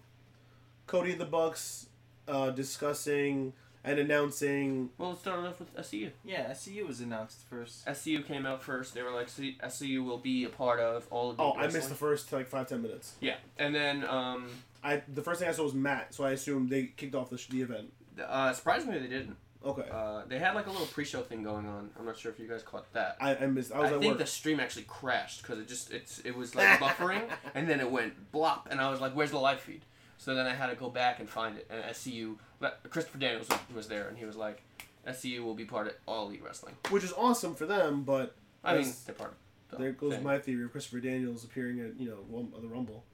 Cody 0.87 1.13
and 1.13 1.21
the 1.21 1.27
Bucks 1.27 1.87
uh, 2.27 2.51
discussing 2.51 3.53
and 3.85 3.99
announcing. 3.99 4.91
Well, 4.99 5.11
let's 5.11 5.21
start 5.21 5.45
off 5.47 5.59
with 5.61 5.75
SCU. 5.77 6.11
yeah 6.25 6.51
SCU 6.51 6.87
was 6.87 7.01
announced 7.01 7.41
first. 7.49 7.87
SCU 7.87 8.27
came 8.27 8.45
out 8.47 8.63
first. 8.63 8.95
They 8.95 9.03
were 9.03 9.11
like, 9.11 9.29
"See, 9.29 9.57
SCU 9.63 10.05
will 10.05 10.19
be 10.19 10.45
a 10.45 10.49
part 10.49 10.81
of 10.81 11.07
all 11.11 11.31
of 11.31 11.39
Oh, 11.41 11.53
Elite 11.55 11.71
I 11.71 11.73
missed 11.73 11.89
the 11.91 11.95
first 11.95 12.33
like 12.33 12.49
five 12.49 12.67
ten 12.69 12.83
minutes. 12.83 13.15
Yeah, 13.21 13.37
and 13.59 13.75
then 13.75 14.05
um, 14.07 14.49
I 14.83 15.03
the 15.13 15.23
first 15.23 15.41
thing 15.41 15.49
I 15.49 15.53
saw 15.53 15.65
was 15.65 15.75
Matt, 15.75 16.15
so 16.15 16.25
I 16.25 16.31
assumed 16.33 16.71
they 16.71 16.85
kicked 16.97 17.15
off 17.15 17.29
the, 17.31 17.43
the 17.51 17.63
event. 17.63 17.93
uh, 18.27 18.53
surprisingly, 18.53 18.99
they 18.99 19.07
didn't. 19.09 19.37
Okay, 19.65 19.89
Uh, 19.91 20.23
they 20.29 20.39
had 20.39 20.55
like 20.55 20.67
a 20.67 20.71
little 20.71 20.87
pre-show 20.87 21.21
thing 21.23 21.43
going 21.43 21.67
on. 21.67 21.91
I'm 21.99 22.07
not 22.07 22.17
sure 22.17 22.31
if 22.31 22.39
you 22.39 22.47
guys 22.47 22.63
caught 22.63 22.91
that. 22.93 23.17
I, 23.21 23.35
I 23.37 23.47
missed. 23.47 23.73
I 23.73 23.81
I, 23.81 23.85
at 23.87 23.91
think 23.99 24.05
work. 24.13 24.19
the 24.19 24.27
stream 24.27 24.61
actually 24.61 24.85
crashed 24.85 25.43
because 25.43 25.59
it 25.59 25.67
just 25.69 25.93
it's 25.93 26.21
it 26.21 26.37
was 26.37 26.55
like 26.55 26.79
buffering 26.81 27.23
and 27.55 27.69
then 27.69 27.81
it 27.81 27.91
went 27.91 28.33
blop 28.33 28.63
and 28.71 28.81
I 28.81 28.89
was 28.91 29.01
like, 29.01 29.13
"Where's 29.15 29.31
the 29.33 29.39
live 29.39 29.61
feed?" 29.61 29.83
So 30.17 30.35
then 30.35 30.47
I 30.47 30.55
had 30.55 30.69
to 30.69 30.77
go 30.77 30.91
back 30.91 31.19
and 31.21 31.29
find 31.29 31.57
it. 31.57 31.67
And 31.71 31.83
SCU, 31.95 32.37
but 32.61 32.81
Christopher 32.91 33.19
Daniels 33.19 33.49
was, 33.49 33.59
was 33.75 33.89
there 33.89 34.09
and 34.09 34.17
he 34.17 34.25
was 34.25 34.37
like, 34.37 34.63
"SCU 35.07 35.43
will 35.43 35.55
be 35.55 35.65
part 35.65 35.89
of 35.89 35.95
all 36.07 36.27
Elite 36.29 36.43
Wrestling." 36.45 36.77
which 36.91 37.03
is 37.05 37.13
awesome 37.15 37.55
for 37.57 37.67
them, 37.67 38.05
but 38.05 38.37
I 38.63 38.79
mean, 38.79 38.93
they're 39.07 39.15
part 39.15 39.31
of. 39.33 39.37
The 39.71 39.77
there 39.83 39.93
goes 39.93 40.15
thing. 40.15 40.23
my 40.25 40.39
theory 40.39 40.65
of 40.65 40.73
Christopher 40.73 41.01
Daniels 41.01 41.43
appearing 41.45 41.81
at 41.81 41.99
you 42.01 42.09
know 42.09 42.19
Rum- 42.31 42.53
the 42.61 42.69
Rumble. 42.69 43.05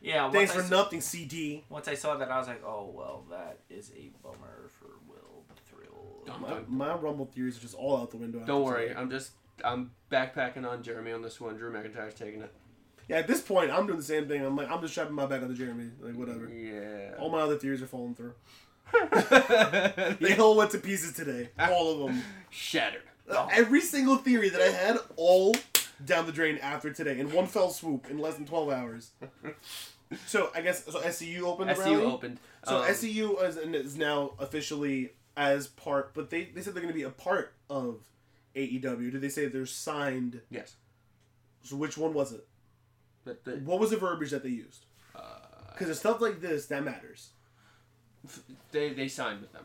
Yeah, 0.00 0.22
once 0.24 0.34
Thanks 0.34 0.52
I 0.52 0.54
for 0.56 0.62
s- 0.62 0.70
nothing, 0.70 1.00
CD. 1.02 1.64
Once 1.68 1.86
I 1.86 1.94
saw 1.94 2.16
that, 2.16 2.30
I 2.30 2.38
was 2.38 2.48
like, 2.48 2.64
oh 2.64 2.90
well, 2.94 3.24
that 3.30 3.58
is 3.70 3.92
a 3.96 4.10
bummer 4.22 4.68
for 4.78 4.81
Will 4.81 4.81
Thrill. 4.81 4.81
Dun, 6.32 6.40
My, 6.40 6.48
dun. 6.48 6.64
my 6.68 6.94
Rumble 6.94 7.26
theories 7.26 7.58
are 7.58 7.60
just 7.60 7.74
all 7.74 7.96
out 7.96 8.10
the 8.10 8.16
window. 8.16 8.42
Don't 8.46 8.64
worry. 8.64 8.94
I'm 8.94 9.10
just 9.10 9.32
I'm 9.64 9.90
backpacking 10.10 10.68
on 10.68 10.82
Jeremy 10.82 11.12
on 11.12 11.22
this 11.22 11.40
one. 11.40 11.56
Drew 11.56 11.72
McIntyre's 11.72 12.14
taking 12.14 12.42
it. 12.42 12.52
Yeah, 13.08 13.18
at 13.18 13.26
this 13.26 13.40
point, 13.40 13.70
I'm 13.70 13.86
doing 13.86 13.98
the 13.98 14.04
same 14.04 14.28
thing. 14.28 14.44
I'm 14.44 14.56
like, 14.56 14.70
I'm 14.70 14.80
just 14.80 14.92
strapping 14.94 15.14
my 15.14 15.26
back 15.26 15.42
onto 15.42 15.54
Jeremy. 15.54 15.90
Like, 16.00 16.14
whatever. 16.14 16.48
Yeah. 16.48 17.16
All 17.18 17.30
my 17.30 17.40
other 17.40 17.56
theories 17.56 17.82
are 17.82 17.86
falling 17.86 18.14
through. 18.14 18.34
they 20.20 20.36
all 20.38 20.56
went 20.56 20.70
to 20.70 20.78
pieces 20.78 21.12
today. 21.12 21.50
All 21.58 21.92
of 21.92 21.98
them. 22.14 22.22
shattered. 22.50 23.02
Every 23.52 23.80
single 23.80 24.16
theory 24.16 24.50
that 24.50 24.60
I 24.60 24.66
had, 24.70 24.98
all 25.16 25.54
down 26.04 26.26
the 26.26 26.32
drain 26.32 26.58
after 26.58 26.92
today, 26.92 27.18
in 27.18 27.32
one 27.32 27.46
fell 27.46 27.70
swoop, 27.70 28.08
in 28.10 28.18
less 28.18 28.34
than 28.34 28.46
12 28.46 28.70
hours. 28.70 29.10
So, 30.26 30.50
I 30.54 30.60
guess, 30.60 30.84
so 30.84 31.00
SCU 31.00 31.40
opened 31.40 31.70
SCU 31.70 31.78
rally? 31.78 32.04
opened. 32.04 32.38
So, 32.66 32.82
um, 32.82 32.84
SCU 32.84 33.42
is, 33.44 33.56
is 33.56 33.96
now 33.96 34.32
officially 34.38 35.12
as 35.36 35.66
part, 35.66 36.14
but 36.14 36.30
they, 36.30 36.44
they 36.44 36.60
said 36.60 36.74
they're 36.74 36.82
going 36.82 36.92
to 36.92 36.98
be 36.98 37.04
a 37.04 37.10
part 37.10 37.54
of 37.70 38.00
AEW. 38.54 39.10
Did 39.12 39.20
they 39.20 39.28
say 39.28 39.46
they're 39.46 39.66
signed? 39.66 40.40
Yes. 40.50 40.74
So, 41.62 41.76
which 41.76 41.96
one 41.96 42.12
was 42.12 42.32
it? 42.32 42.46
But 43.24 43.44
the, 43.44 43.52
What 43.52 43.78
was 43.80 43.90
the 43.90 43.96
verbiage 43.96 44.30
that 44.30 44.42
they 44.42 44.48
used? 44.50 44.84
uh, 45.14 45.20
Because 45.72 45.88
it's 45.88 46.00
stuff 46.00 46.20
like 46.20 46.40
this 46.40 46.66
that 46.66 46.84
matters. 46.84 47.30
they 48.72 48.92
they 48.92 49.08
signed 49.08 49.40
with 49.40 49.52
them. 49.52 49.64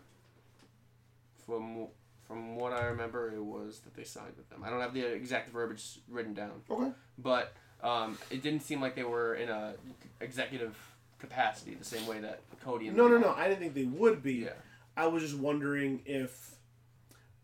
From 1.46 1.88
from 2.28 2.56
what 2.58 2.74
I 2.74 2.86
remember, 2.86 3.32
it 3.34 3.42
was 3.44 3.80
that 3.80 3.96
they 3.96 4.04
signed 4.04 4.34
with 4.38 4.50
them. 4.50 4.62
I 4.64 4.70
don't 4.70 4.82
have 4.82 4.94
the 4.94 5.06
exact 5.06 5.50
verbiage 5.52 6.00
written 6.10 6.34
down, 6.34 6.62
Okay. 6.70 6.92
but 7.18 7.54
um, 7.82 8.18
it 8.30 8.42
didn't 8.44 8.62
seem 8.64 8.82
like 8.82 8.96
they 8.96 9.04
were 9.06 9.36
in 9.36 9.48
a 9.50 9.76
executive 10.20 10.76
capacity 11.20 11.74
the 11.76 11.86
same 11.86 12.06
way 12.06 12.20
that 12.20 12.42
Cody 12.64 12.90
and 12.90 12.98
No, 12.98 13.08
no, 13.08 13.18
no. 13.18 13.34
I 13.34 13.48
didn't 13.48 13.62
think 13.62 13.74
they 13.76 13.86
would 13.86 14.22
be. 14.22 14.34
Yeah. 14.34 14.50
I 14.98 15.08
was 15.08 15.24
just 15.24 15.38
wondering 15.38 16.02
if 16.06 16.56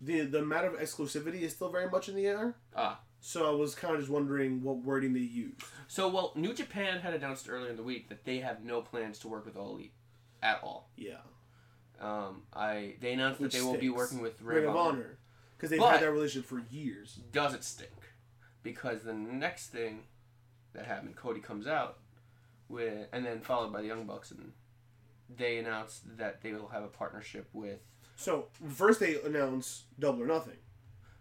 the 0.01 0.21
the 0.21 0.39
amount 0.39 0.65
of 0.65 0.73
exclusivity 0.73 1.41
is 1.41 1.53
still 1.53 1.69
very 1.69 1.89
much 1.89 2.09
in 2.09 2.15
the 2.15 2.25
air. 2.25 2.55
Ah. 2.75 2.99
So 3.21 3.47
I 3.49 3.55
was 3.55 3.73
kind 3.73 3.93
of 3.93 4.01
just 4.01 4.11
wondering 4.11 4.61
what 4.63 4.77
wording 4.83 5.13
they 5.13 5.21
used. 5.21 5.61
So 5.87 6.09
well, 6.09 6.33
New 6.35 6.53
Japan 6.53 6.99
had 6.99 7.13
announced 7.13 7.47
earlier 7.49 7.69
in 7.69 7.77
the 7.77 7.83
week 7.83 8.09
that 8.09 8.25
they 8.25 8.39
have 8.39 8.63
no 8.65 8.81
plans 8.81 9.19
to 9.19 9.29
work 9.29 9.45
with 9.45 9.55
All 9.55 9.75
Elite 9.75 9.93
at 10.41 10.59
all. 10.61 10.89
Yeah. 10.97 11.19
Um, 12.01 12.41
I 12.53 12.95
they 12.99 13.13
announced 13.13 13.39
Which 13.39 13.53
that 13.53 13.59
they 13.59 13.63
will 13.63 13.73
be 13.73 13.79
stinks. 13.87 13.97
working 13.97 14.21
with 14.21 14.41
Ring, 14.41 14.57
Ring, 14.63 14.69
of 14.69 14.75
Honor. 14.75 15.19
Because 15.55 15.69
they've 15.69 15.79
But- 15.79 15.91
had 15.91 16.01
that 16.01 16.11
relationship 16.11 16.49
for 16.49 16.59
years. 16.69 17.19
does 17.31 17.53
it 17.53 17.63
stink? 17.63 17.91
Because 18.63 19.03
the 19.03 19.13
next 19.13 19.67
thing 19.67 20.03
that 20.73 20.85
happened, 20.85 21.15
Cody 21.15 21.39
comes 21.39 21.67
out 21.67 21.99
with, 22.67 23.07
and 23.13 23.25
then 23.25 23.39
followed 23.41 23.71
by 23.71 23.81
the 23.81 23.87
Young 23.87 24.05
Bucks, 24.05 24.31
and 24.31 24.51
they 25.35 25.57
announced 25.57 26.17
that 26.17 26.41
they 26.41 26.51
will 26.53 26.67
have 26.69 26.83
a 26.83 26.87
partnership 26.87 27.47
with 27.53 27.79
So 28.15 28.47
first 28.69 28.99
they 28.99 29.19
announced 29.21 29.83
Double 29.99 30.21
or 30.23 30.27
Nothing. 30.27 30.57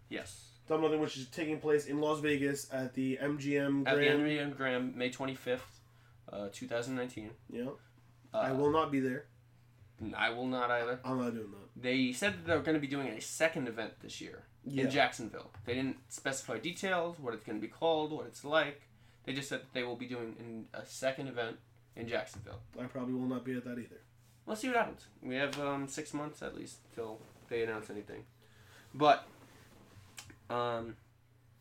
yes 0.09 0.49
Double 0.67 0.85
or 0.85 0.89
Nothing, 0.89 1.01
which 1.01 1.17
is 1.17 1.27
taking 1.27 1.59
place 1.59 1.85
in 1.87 1.99
Las 1.99 2.19
Vegas 2.19 2.67
at 2.71 2.93
the 2.93 3.17
MGM 3.21 3.87
at 3.87 3.95
the 3.97 4.03
MGM 4.05 4.55
Grand. 4.55 4.95
May 4.95 5.09
twenty 5.09 5.35
fifth, 5.35 5.81
uh, 6.31 6.47
two 6.51 6.67
thousand 6.67 6.95
nineteen. 6.95 7.31
yeah. 7.49 7.69
Uh, 8.33 8.37
I 8.37 8.51
will 8.51 8.71
not 8.71 8.91
be 8.91 8.99
there. 8.99 9.25
I 10.17 10.31
will 10.31 10.47
not 10.47 10.71
either. 10.71 10.99
I'm 11.05 11.19
not 11.19 11.33
doing 11.33 11.51
that. 11.51 11.81
They 11.81 12.11
said 12.13 12.33
that 12.33 12.45
they're 12.47 12.59
going 12.61 12.73
to 12.75 12.79
be 12.81 12.87
doing 12.87 13.07
a 13.09 13.21
second 13.21 13.67
event 13.67 13.93
this 14.01 14.19
year 14.21 14.43
Yeah. 14.65 14.85
in 14.85 14.89
Jacksonville. 14.89 15.51
They 15.65 15.75
didn't 15.75 15.97
specify 16.09 16.57
details, 16.59 17.19
what 17.19 17.33
it's 17.35 17.43
going 17.45 17.59
to 17.59 17.61
be 17.61 17.71
called, 17.71 18.11
what 18.11 18.25
it's 18.25 18.43
like. 18.43 18.81
They 19.25 19.33
just 19.33 19.49
said 19.49 19.59
that 19.61 19.73
they 19.73 19.83
will 19.83 19.95
be 19.95 20.07
doing 20.07 20.35
in 20.39 20.65
a 20.73 20.83
second 20.85 21.27
event 21.27 21.57
in 21.95 22.07
Jacksonville. 22.07 22.59
I 22.79 22.85
probably 22.85 23.13
will 23.13 23.27
not 23.27 23.43
be 23.45 23.53
at 23.55 23.63
that 23.65 23.77
either. 23.79 24.01
We'll 24.45 24.55
see 24.55 24.67
what 24.67 24.77
happens. 24.77 25.05
We 25.21 25.35
have 25.35 25.59
um, 25.59 25.87
six 25.87 26.13
months 26.13 26.41
at 26.41 26.55
least 26.55 26.77
till 26.95 27.19
they 27.49 27.63
announce 27.63 27.89
anything. 27.89 28.23
But 28.93 29.25
um, 30.49 30.95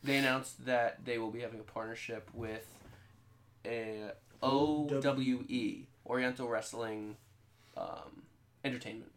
they 0.02 0.16
announced 0.16 0.64
that 0.66 1.04
they 1.04 1.18
will 1.18 1.30
be 1.30 1.40
having 1.40 1.60
a 1.60 1.64
partnership 1.64 2.28
with 2.34 2.66
a 3.64 4.10
OWE, 4.42 5.86
Oriental 6.06 6.48
Wrestling 6.48 7.16
um, 7.76 8.22
Entertainment, 8.64 9.12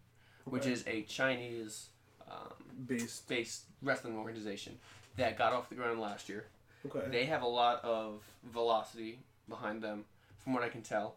which 0.46 0.64
Okay. 0.64 0.72
is 0.74 0.84
a 0.88 1.02
Chinese 1.04 1.88
um, 2.30 2.54
Based. 2.88 3.28
based 3.28 3.64
wrestling 3.82 4.18
organization 4.18 4.78
that 5.18 5.38
got 5.38 5.54
off 5.54 5.70
the 5.70 5.76
ground 5.76 6.00
last 6.00 6.30
year. 6.30 6.46
Okay. 6.86 7.08
They 7.10 7.26
have 7.26 7.42
a 7.42 7.48
lot 7.48 7.84
of 7.84 8.22
velocity 8.44 9.20
behind 9.50 9.82
them, 9.82 10.06
from 10.46 10.54
what 10.54 10.64
I 10.64 10.70
can 10.70 10.82
tell. 10.82 11.16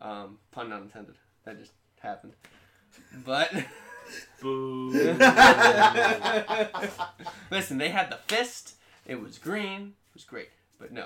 Um, 0.00 0.38
pun 0.50 0.68
not 0.70 0.82
intended. 0.82 1.14
That 1.44 1.60
just 1.60 1.70
happened. 2.00 2.32
But 3.24 3.52
Boo. 4.40 4.90
listen, 7.50 7.78
they 7.78 7.90
had 7.90 8.10
the 8.10 8.18
fist. 8.26 8.74
It 9.06 9.20
was 9.20 9.38
green. 9.38 9.92
It 10.08 10.14
was 10.14 10.24
great. 10.24 10.48
But 10.80 10.90
no. 10.90 11.04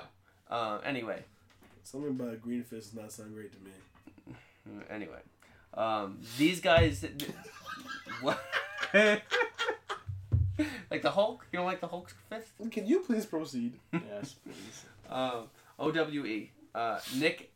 Uh, 0.49 0.79
anyway, 0.83 1.23
Something 1.83 2.09
about 2.11 2.33
a 2.33 2.37
Green 2.37 2.63
Fist 2.63 2.93
does 2.93 3.01
not 3.01 3.11
sound 3.11 3.33
great 3.33 3.51
to 3.51 3.57
me. 3.59 3.71
anyway, 4.89 5.19
um, 5.73 6.19
these 6.37 6.59
guys. 6.61 7.05
what? 8.21 8.39
like 10.89 11.01
the 11.01 11.11
Hulk? 11.11 11.45
You 11.51 11.57
don't 11.59 11.65
like 11.65 11.81
the 11.81 11.87
Hulk's 11.87 12.13
fist? 12.29 12.51
Can 12.71 12.85
you 12.85 12.99
please 12.99 13.25
proceed? 13.25 13.73
yes, 13.93 14.35
please. 14.43 14.85
Um, 15.09 15.45
OWE. 15.79 16.49
Uh, 16.73 16.99
Nick. 17.17 17.51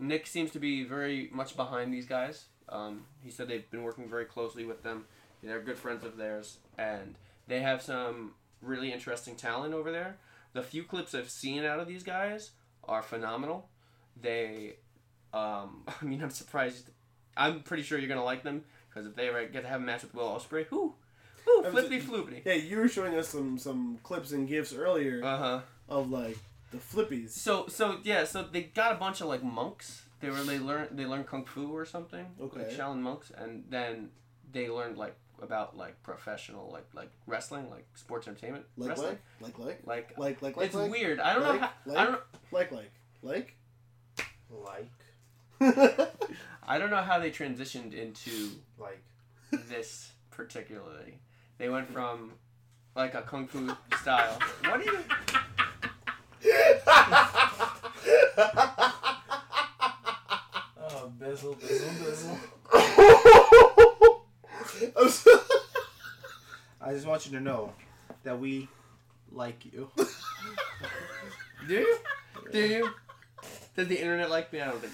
Nick 0.00 0.26
seems 0.26 0.52
to 0.52 0.58
be 0.60 0.84
very 0.84 1.28
much 1.32 1.56
behind 1.56 1.92
these 1.92 2.06
guys. 2.06 2.44
Um, 2.68 3.04
he 3.24 3.30
said 3.30 3.48
they've 3.48 3.68
been 3.70 3.82
working 3.82 4.08
very 4.08 4.24
closely 4.26 4.64
with 4.64 4.82
them. 4.82 5.06
They're 5.42 5.60
good 5.60 5.78
friends 5.78 6.04
of 6.04 6.16
theirs, 6.16 6.58
and 6.76 7.14
they 7.48 7.60
have 7.60 7.82
some 7.82 8.32
really 8.62 8.92
interesting 8.92 9.34
talent 9.36 9.74
over 9.74 9.90
there. 9.90 10.16
The 10.52 10.62
few 10.62 10.84
clips 10.84 11.14
I've 11.14 11.30
seen 11.30 11.64
out 11.64 11.80
of 11.80 11.86
these 11.88 12.02
guys 12.02 12.50
are 12.84 13.02
phenomenal. 13.02 13.68
They, 14.20 14.74
um, 15.32 15.84
I 16.00 16.04
mean, 16.04 16.22
I'm 16.22 16.30
surprised. 16.30 16.90
I'm 17.36 17.60
pretty 17.62 17.82
sure 17.82 17.98
you're 17.98 18.08
gonna 18.08 18.24
like 18.24 18.42
them 18.42 18.64
because 18.88 19.06
if 19.06 19.14
they 19.16 19.28
ever 19.28 19.46
get 19.46 19.62
to 19.62 19.68
have 19.68 19.80
a 19.80 19.84
match 19.84 20.02
with 20.02 20.14
Will 20.14 20.28
Ospreay, 20.28 20.68
whoo, 20.70 20.94
whoo, 21.46 21.62
flippy 21.70 22.00
floopy. 22.00 22.42
floopity. 22.42 22.44
Yeah, 22.44 22.54
you 22.54 22.78
were 22.78 22.88
showing 22.88 23.14
us 23.14 23.28
some 23.28 23.58
some 23.58 23.98
clips 24.02 24.32
and 24.32 24.48
gifs 24.48 24.72
earlier 24.74 25.22
Uh 25.24 25.36
huh. 25.38 25.60
of 25.88 26.10
like 26.10 26.36
the 26.70 26.78
flippies. 26.78 27.30
So 27.30 27.66
so 27.68 27.98
yeah, 28.02 28.24
so 28.24 28.42
they 28.42 28.62
got 28.62 28.92
a 28.92 28.96
bunch 28.96 29.20
of 29.20 29.28
like 29.28 29.42
monks 29.42 30.02
They 30.20 30.30
were 30.30 30.42
they 30.42 30.58
learn 30.58 30.88
they 30.92 31.06
learned 31.06 31.26
kung 31.26 31.44
fu 31.44 31.74
or 31.74 31.84
something. 31.86 32.26
Okay. 32.40 32.60
Like 32.60 32.70
Shaolin 32.70 33.00
monks, 33.00 33.30
and 33.36 33.64
then 33.70 34.10
they 34.52 34.68
learned 34.68 34.98
like 34.98 35.16
about 35.40 35.76
like 35.76 36.02
professional 36.02 36.70
like 36.72 36.86
like 36.94 37.10
wrestling, 37.26 37.70
like 37.70 37.86
sports 37.94 38.26
entertainment 38.28 38.64
Like 38.76 38.90
wrestling. 38.90 39.18
like 39.40 39.58
like 39.58 39.86
like 39.86 39.86
Like, 39.86 40.18
like 40.18 40.42
like 40.42 40.56
like 40.56 40.66
it's 40.66 40.74
like 40.74 40.90
weird. 40.90 41.20
I 41.20 41.34
don't 41.34 41.42
like, 41.44 41.60
know. 41.60 41.66
How, 41.66 41.72
like, 41.86 41.98
I 41.98 42.04
don't. 42.04 42.22
like 42.52 42.72
like 42.72 42.92
like. 43.22 43.54
Like, 44.50 44.90
I 46.66 46.78
don't 46.78 46.90
know 46.90 47.02
how 47.02 47.18
they 47.18 47.30
transitioned 47.30 47.92
into 47.94 48.50
like. 48.78 49.02
this 49.68 50.12
particularly. 50.30 51.18
They 51.58 51.68
went 51.68 51.90
from 51.92 52.32
like 52.96 53.14
a 53.14 53.22
kung 53.22 53.46
fu 53.46 53.70
style. 54.00 54.38
What 54.62 54.80
are 54.80 54.84
you? 54.84 54.98
Oh, 60.80 61.12
bizzle, 61.20 61.54
bizzle, 61.60 61.90
bizzle. 62.00 62.38
So- 65.10 65.40
I 66.80 66.92
just 66.92 67.06
want 67.06 67.26
you 67.26 67.32
to 67.32 67.40
know 67.40 67.72
that 68.22 68.38
we 68.38 68.68
like 69.32 69.64
you. 69.72 69.90
Do 71.66 71.74
you? 71.74 71.98
Do 72.52 72.58
you? 72.60 72.90
Does 73.76 73.88
the 73.88 73.96
internet 74.00 74.30
like 74.30 74.52
me? 74.52 74.60
I 74.60 74.66
don't 74.70 74.80
think. 74.80 74.92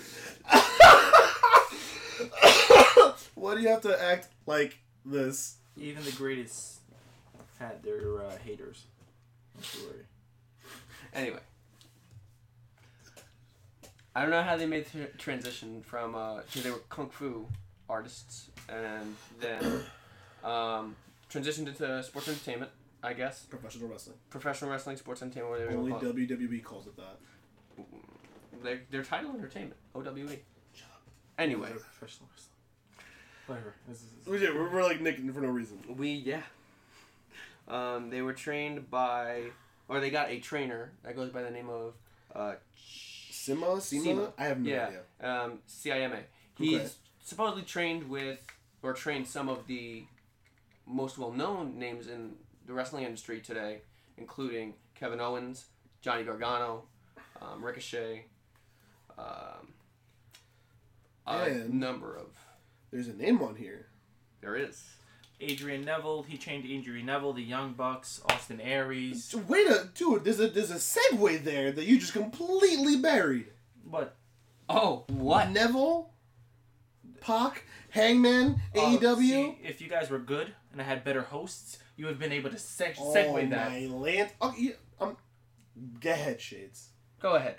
it. 3.04 3.14
Why 3.34 3.54
do 3.54 3.60
you 3.60 3.68
have 3.68 3.82
to 3.82 4.02
act 4.02 4.28
like 4.46 4.78
this? 5.04 5.56
Even 5.76 6.02
the 6.04 6.12
greatest 6.12 6.80
had 7.58 7.82
their 7.82 8.22
uh, 8.22 8.36
haters. 8.44 8.84
Don't 9.54 9.74
you 9.74 9.88
worry. 9.88 10.04
Anyway, 11.14 11.38
I 14.14 14.22
don't 14.22 14.30
know 14.30 14.42
how 14.42 14.56
they 14.56 14.66
made 14.66 14.86
the 14.86 15.06
transition 15.18 15.82
from 15.82 16.14
uh, 16.14 16.40
they 16.62 16.70
were 16.70 16.78
kung 16.88 17.08
fu 17.10 17.46
artists 17.88 18.48
and 18.68 19.14
then 19.40 19.62
um, 20.44 20.96
transitioned 21.30 21.68
into 21.68 22.02
sports 22.02 22.28
entertainment. 22.28 22.70
I 23.02 23.12
guess 23.12 23.42
Professional 23.44 23.88
wrestling. 23.88 24.16
professional 24.30 24.70
wrestling, 24.70 24.96
sports 24.96 25.20
entertainment, 25.20 25.50
whatever 25.52 25.76
Only 25.76 25.90
want 25.92 26.02
to 26.02 26.12
call 26.12 26.18
it. 26.18 26.28
WWE 26.40 26.64
calls 26.64 26.86
it 26.86 26.96
that. 26.96 27.18
Their, 28.62 28.80
their 28.90 29.02
title 29.02 29.34
entertainment, 29.34 29.76
OWE. 29.94 30.38
Anyway, 31.38 31.68
Professional 31.70 32.30
wrestling. 32.32 32.54
Whatever. 33.46 33.74
This 33.86 33.98
is, 33.98 34.06
Oh, 34.26 34.32
Yeah, 34.32 34.54
we're, 34.54 34.72
we're 34.72 34.82
like 34.82 35.02
nicking 35.02 35.30
for 35.34 35.40
no 35.42 35.48
reason. 35.48 35.78
we 35.98 36.12
yeah. 36.12 36.40
Um, 37.68 38.08
they 38.08 38.22
were 38.22 38.32
trained 38.32 38.90
by, 38.90 39.42
or 39.88 40.00
they 40.00 40.10
got 40.10 40.30
a 40.30 40.38
trainer 40.40 40.92
that 41.02 41.16
goes 41.16 41.30
by 41.30 41.42
the 41.42 41.50
name 41.50 41.68
of 41.68 41.94
uh, 42.34 42.54
Sima? 43.30 43.76
Sima? 43.78 44.32
I 44.38 44.44
have 44.44 44.60
no 44.60 44.70
Yeah. 44.70 44.86
idea. 44.86 45.02
um, 45.20 45.58
CIMA. 45.66 46.20
He's 46.56 46.80
Okay. 46.80 46.90
supposedly 47.22 47.62
trained 47.62 48.08
with, 48.08 48.40
or 48.82 48.92
trained 48.92 49.26
some 49.26 49.48
of 49.48 49.66
the 49.66 50.04
most 50.86 51.16
well-known 51.18 51.78
names 51.78 52.06
in 52.08 52.36
the 52.66 52.72
wrestling 52.72 53.04
industry 53.04 53.40
today, 53.40 53.82
including 54.16 54.74
Kevin 54.94 55.20
Owens, 55.20 55.66
Johnny 56.00 56.24
Gargano, 56.24 56.84
um, 57.40 57.64
Ricochet, 57.64 58.26
um, 59.18 59.74
a 61.26 61.50
number 61.68 62.16
of. 62.16 62.26
There's 62.90 63.08
a 63.08 63.14
name 63.14 63.42
on 63.42 63.56
here. 63.56 63.86
There 64.40 64.56
is. 64.56 64.84
Adrian 65.40 65.84
Neville. 65.84 66.22
He 66.22 66.36
trained 66.36 66.64
Adrian 66.64 67.06
Neville, 67.06 67.32
the 67.32 67.42
Young 67.42 67.72
Bucks, 67.72 68.20
Austin 68.28 68.60
Aries. 68.60 69.34
Wait 69.48 69.66
a 69.66 69.88
dude, 69.94 70.24
there's 70.24 70.40
a 70.40 70.48
there's 70.48 70.70
a 70.70 70.74
segue 70.74 71.44
there 71.44 71.72
that 71.72 71.84
you 71.84 71.98
just 71.98 72.12
completely 72.12 72.96
buried. 72.96 73.46
What? 73.88 74.16
Oh, 74.68 75.04
what? 75.08 75.50
Neville, 75.50 76.10
Pac, 77.20 77.64
Hangman, 77.90 78.60
uh, 78.74 78.78
AEW. 78.78 79.18
see, 79.18 79.58
if 79.62 79.80
you 79.80 79.88
guys 79.88 80.10
were 80.10 80.18
good 80.18 80.54
and 80.72 80.80
I 80.80 80.84
had 80.84 81.04
better 81.04 81.22
hosts, 81.22 81.78
you 81.96 82.06
would 82.06 82.12
have 82.12 82.20
been 82.20 82.32
able 82.32 82.50
to 82.50 82.56
seg- 82.56 82.96
segue 82.96 83.46
oh 83.46 83.50
that. 83.50 83.70
my 83.70 83.86
land. 83.86 84.30
Okay, 84.40 84.62
yeah, 84.62 84.72
um, 85.00 85.16
go 86.00 86.10
ahead, 86.10 86.40
Shades. 86.40 86.90
Go 87.20 87.34
ahead. 87.34 87.56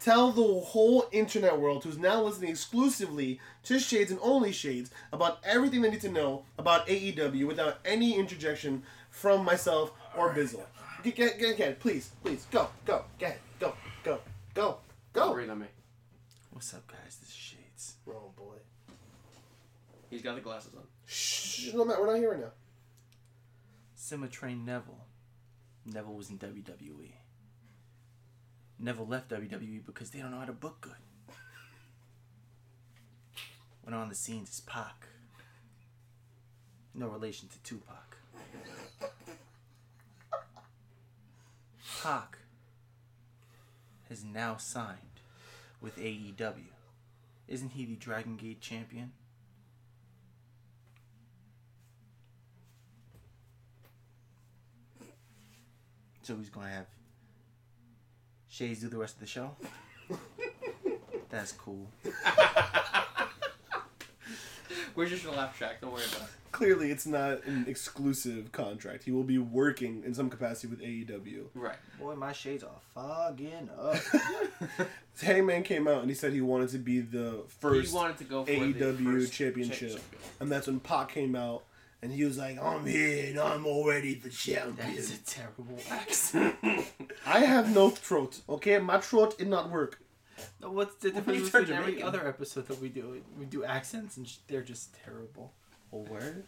Tell 0.00 0.30
the 0.30 0.60
whole 0.60 1.08
internet 1.10 1.58
world 1.58 1.82
who's 1.82 1.98
now 1.98 2.22
listening 2.22 2.50
exclusively 2.50 3.40
to 3.64 3.80
Shades 3.80 4.10
and 4.10 4.20
only 4.22 4.52
Shades 4.52 4.90
about 5.12 5.40
everything 5.44 5.82
they 5.82 5.90
need 5.90 6.00
to 6.02 6.10
know 6.10 6.44
about 6.56 6.86
AEW 6.86 7.46
without 7.46 7.78
any 7.84 8.16
interjection 8.16 8.84
from 9.10 9.44
myself 9.44 9.92
or 10.16 10.32
Bizzle. 10.32 10.64
Get, 11.02 11.16
get, 11.16 11.38
get, 11.38 11.56
get, 11.56 11.80
please, 11.80 12.10
please, 12.22 12.46
go, 12.50 12.68
go, 12.84 13.04
get 13.18 13.40
go, 13.58 13.74
go, 14.04 14.20
go, 14.54 14.78
go. 15.12 15.32
breathe 15.32 15.50
on 15.50 15.60
me. 15.60 15.66
What's 16.52 16.72
up, 16.74 16.86
guys? 16.86 17.18
This 17.20 17.30
is 17.30 17.34
Shades. 17.34 17.94
Oh 18.08 18.32
boy. 18.36 18.54
He's 20.10 20.22
got 20.22 20.36
the 20.36 20.40
glasses 20.40 20.74
on. 20.74 20.82
Shh, 21.06 21.72
no, 21.74 21.84
Matt, 21.84 22.00
we're 22.00 22.06
not 22.06 22.18
here 22.18 22.30
right 22.30 22.40
now. 22.40 22.52
CIMA 23.96 24.28
trained 24.28 24.64
Neville. 24.64 25.04
Neville 25.84 26.14
was 26.14 26.30
in 26.30 26.38
WWE. 26.38 27.12
Neville 28.78 29.06
left 29.06 29.30
WWE 29.30 29.84
because 29.84 30.10
they 30.10 30.20
don't 30.20 30.30
know 30.30 30.38
how 30.38 30.44
to 30.44 30.52
book 30.52 30.80
good. 30.80 31.34
Went 33.84 33.96
on 33.96 34.08
the 34.08 34.14
scenes 34.14 34.50
as 34.50 34.60
Pac. 34.60 35.06
No 36.94 37.08
relation 37.08 37.48
to 37.48 37.58
Tupac. 37.62 38.16
Pac 42.02 42.38
has 44.08 44.24
now 44.24 44.56
signed 44.56 44.98
with 45.80 45.96
AEW. 45.98 46.70
Isn't 47.48 47.70
he 47.70 47.84
the 47.84 47.96
Dragon 47.96 48.36
Gate 48.36 48.60
champion? 48.60 49.12
So 56.22 56.36
he's 56.36 56.50
gonna 56.50 56.68
have 56.68 56.86
Shades 58.58 58.80
do 58.80 58.88
the 58.88 58.98
rest 58.98 59.14
of 59.14 59.20
the 59.20 59.26
show. 59.28 59.52
That's 61.30 61.52
cool. 61.52 61.86
We're 62.04 62.12
Where's 64.94 65.22
your 65.22 65.32
laugh 65.32 65.56
track? 65.56 65.80
Don't 65.80 65.92
worry 65.92 66.02
about 66.10 66.22
it. 66.22 66.34
Clearly, 66.50 66.90
it's 66.90 67.06
not 67.06 67.44
an 67.44 67.66
exclusive 67.68 68.50
contract. 68.50 69.04
He 69.04 69.12
will 69.12 69.22
be 69.22 69.38
working 69.38 70.02
in 70.04 70.12
some 70.12 70.28
capacity 70.28 70.66
with 70.66 70.80
AEW. 70.80 71.44
Right. 71.54 71.76
Boy, 72.00 72.16
my 72.16 72.32
shades 72.32 72.64
are 72.64 72.80
fogging 72.96 73.70
up. 73.78 73.94
Hangman 75.22 75.62
came 75.62 75.86
out 75.86 76.00
and 76.00 76.10
he 76.10 76.16
said 76.16 76.32
he 76.32 76.40
wanted 76.40 76.70
to 76.70 76.78
be 76.78 76.98
the 76.98 77.44
first 77.60 77.90
he 77.90 77.96
wanted 77.96 78.18
to 78.18 78.24
go 78.24 78.44
for 78.44 78.50
the 78.50 78.58
AEW 78.74 79.04
first 79.04 79.32
championship. 79.32 80.00
And 80.40 80.50
that's 80.50 80.66
when 80.66 80.80
Pac 80.80 81.10
came 81.10 81.36
out 81.36 81.62
and 82.02 82.12
he 82.12 82.24
was 82.24 82.38
like, 82.38 82.58
I'm 82.62 82.86
here 82.86 83.26
and 83.30 83.38
I'm 83.40 83.66
already 83.66 84.14
the 84.14 84.28
that 84.28 84.32
champion. 84.32 84.88
is 84.96 85.12
a 85.14 85.18
terrible 85.24 85.78
accent. 85.90 86.56
I 87.26 87.40
have 87.40 87.74
no 87.74 87.90
throat, 87.90 88.40
okay? 88.48 88.78
My 88.78 88.98
throat 89.00 89.38
did 89.38 89.48
not 89.48 89.70
work. 89.70 90.00
No, 90.60 90.70
What's 90.70 90.94
the 90.96 91.10
What 91.10 91.26
difference 91.26 91.50
between 91.50 91.72
every 91.76 91.94
make? 91.96 92.04
other 92.04 92.26
episode 92.26 92.68
that 92.68 92.80
we 92.80 92.88
do? 92.88 93.20
We 93.38 93.44
do 93.46 93.64
accents 93.64 94.16
and 94.16 94.28
sh- 94.28 94.36
they're 94.46 94.62
just 94.62 94.94
terrible. 95.04 95.52
A 95.92 95.96
word? 95.96 96.44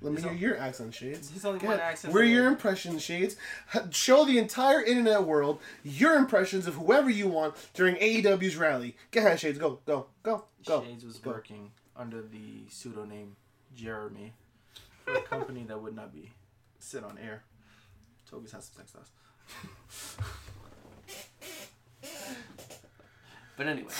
Let 0.00 0.12
me 0.12 0.20
There's 0.20 0.24
hear 0.24 0.32
al- 0.32 0.38
your 0.38 0.58
accent, 0.58 0.94
Shades. 0.94 1.30
There's 1.30 1.44
only 1.44 1.60
Go 1.60 1.66
one 1.68 1.76
ahead. 1.76 1.90
accent. 1.92 2.12
We're 2.14 2.24
your 2.24 2.46
impressions, 2.46 3.02
Shades. 3.02 3.36
Show 3.90 4.24
the 4.24 4.38
entire 4.38 4.82
internet 4.82 5.22
world 5.24 5.60
your 5.82 6.14
impressions 6.16 6.66
of 6.66 6.74
whoever 6.74 7.08
you 7.10 7.28
want 7.28 7.54
during 7.74 7.96
AEW's 7.96 8.56
rally. 8.56 8.96
Go 9.10 9.20
ahead, 9.20 9.38
Shades. 9.40 9.58
Go, 9.58 9.80
go, 9.86 10.06
go, 10.22 10.44
go. 10.64 10.82
Shades 10.82 11.04
was 11.04 11.18
Go. 11.18 11.30
working 11.30 11.70
under 11.96 12.22
the 12.22 12.64
pseudonym 12.68 13.36
Jeremy 13.74 14.32
for 15.04 15.14
a 15.14 15.22
company 15.22 15.64
that 15.68 15.80
would 15.80 15.94
not 15.94 16.12
be 16.12 16.30
sit 16.78 17.04
on 17.04 17.18
air. 17.18 17.42
Toby's 18.30 18.52
has 18.52 18.64
some 18.64 18.76
sex 18.76 18.92
dolls. 18.92 19.10
But 23.56 23.66
anyway, 23.68 23.92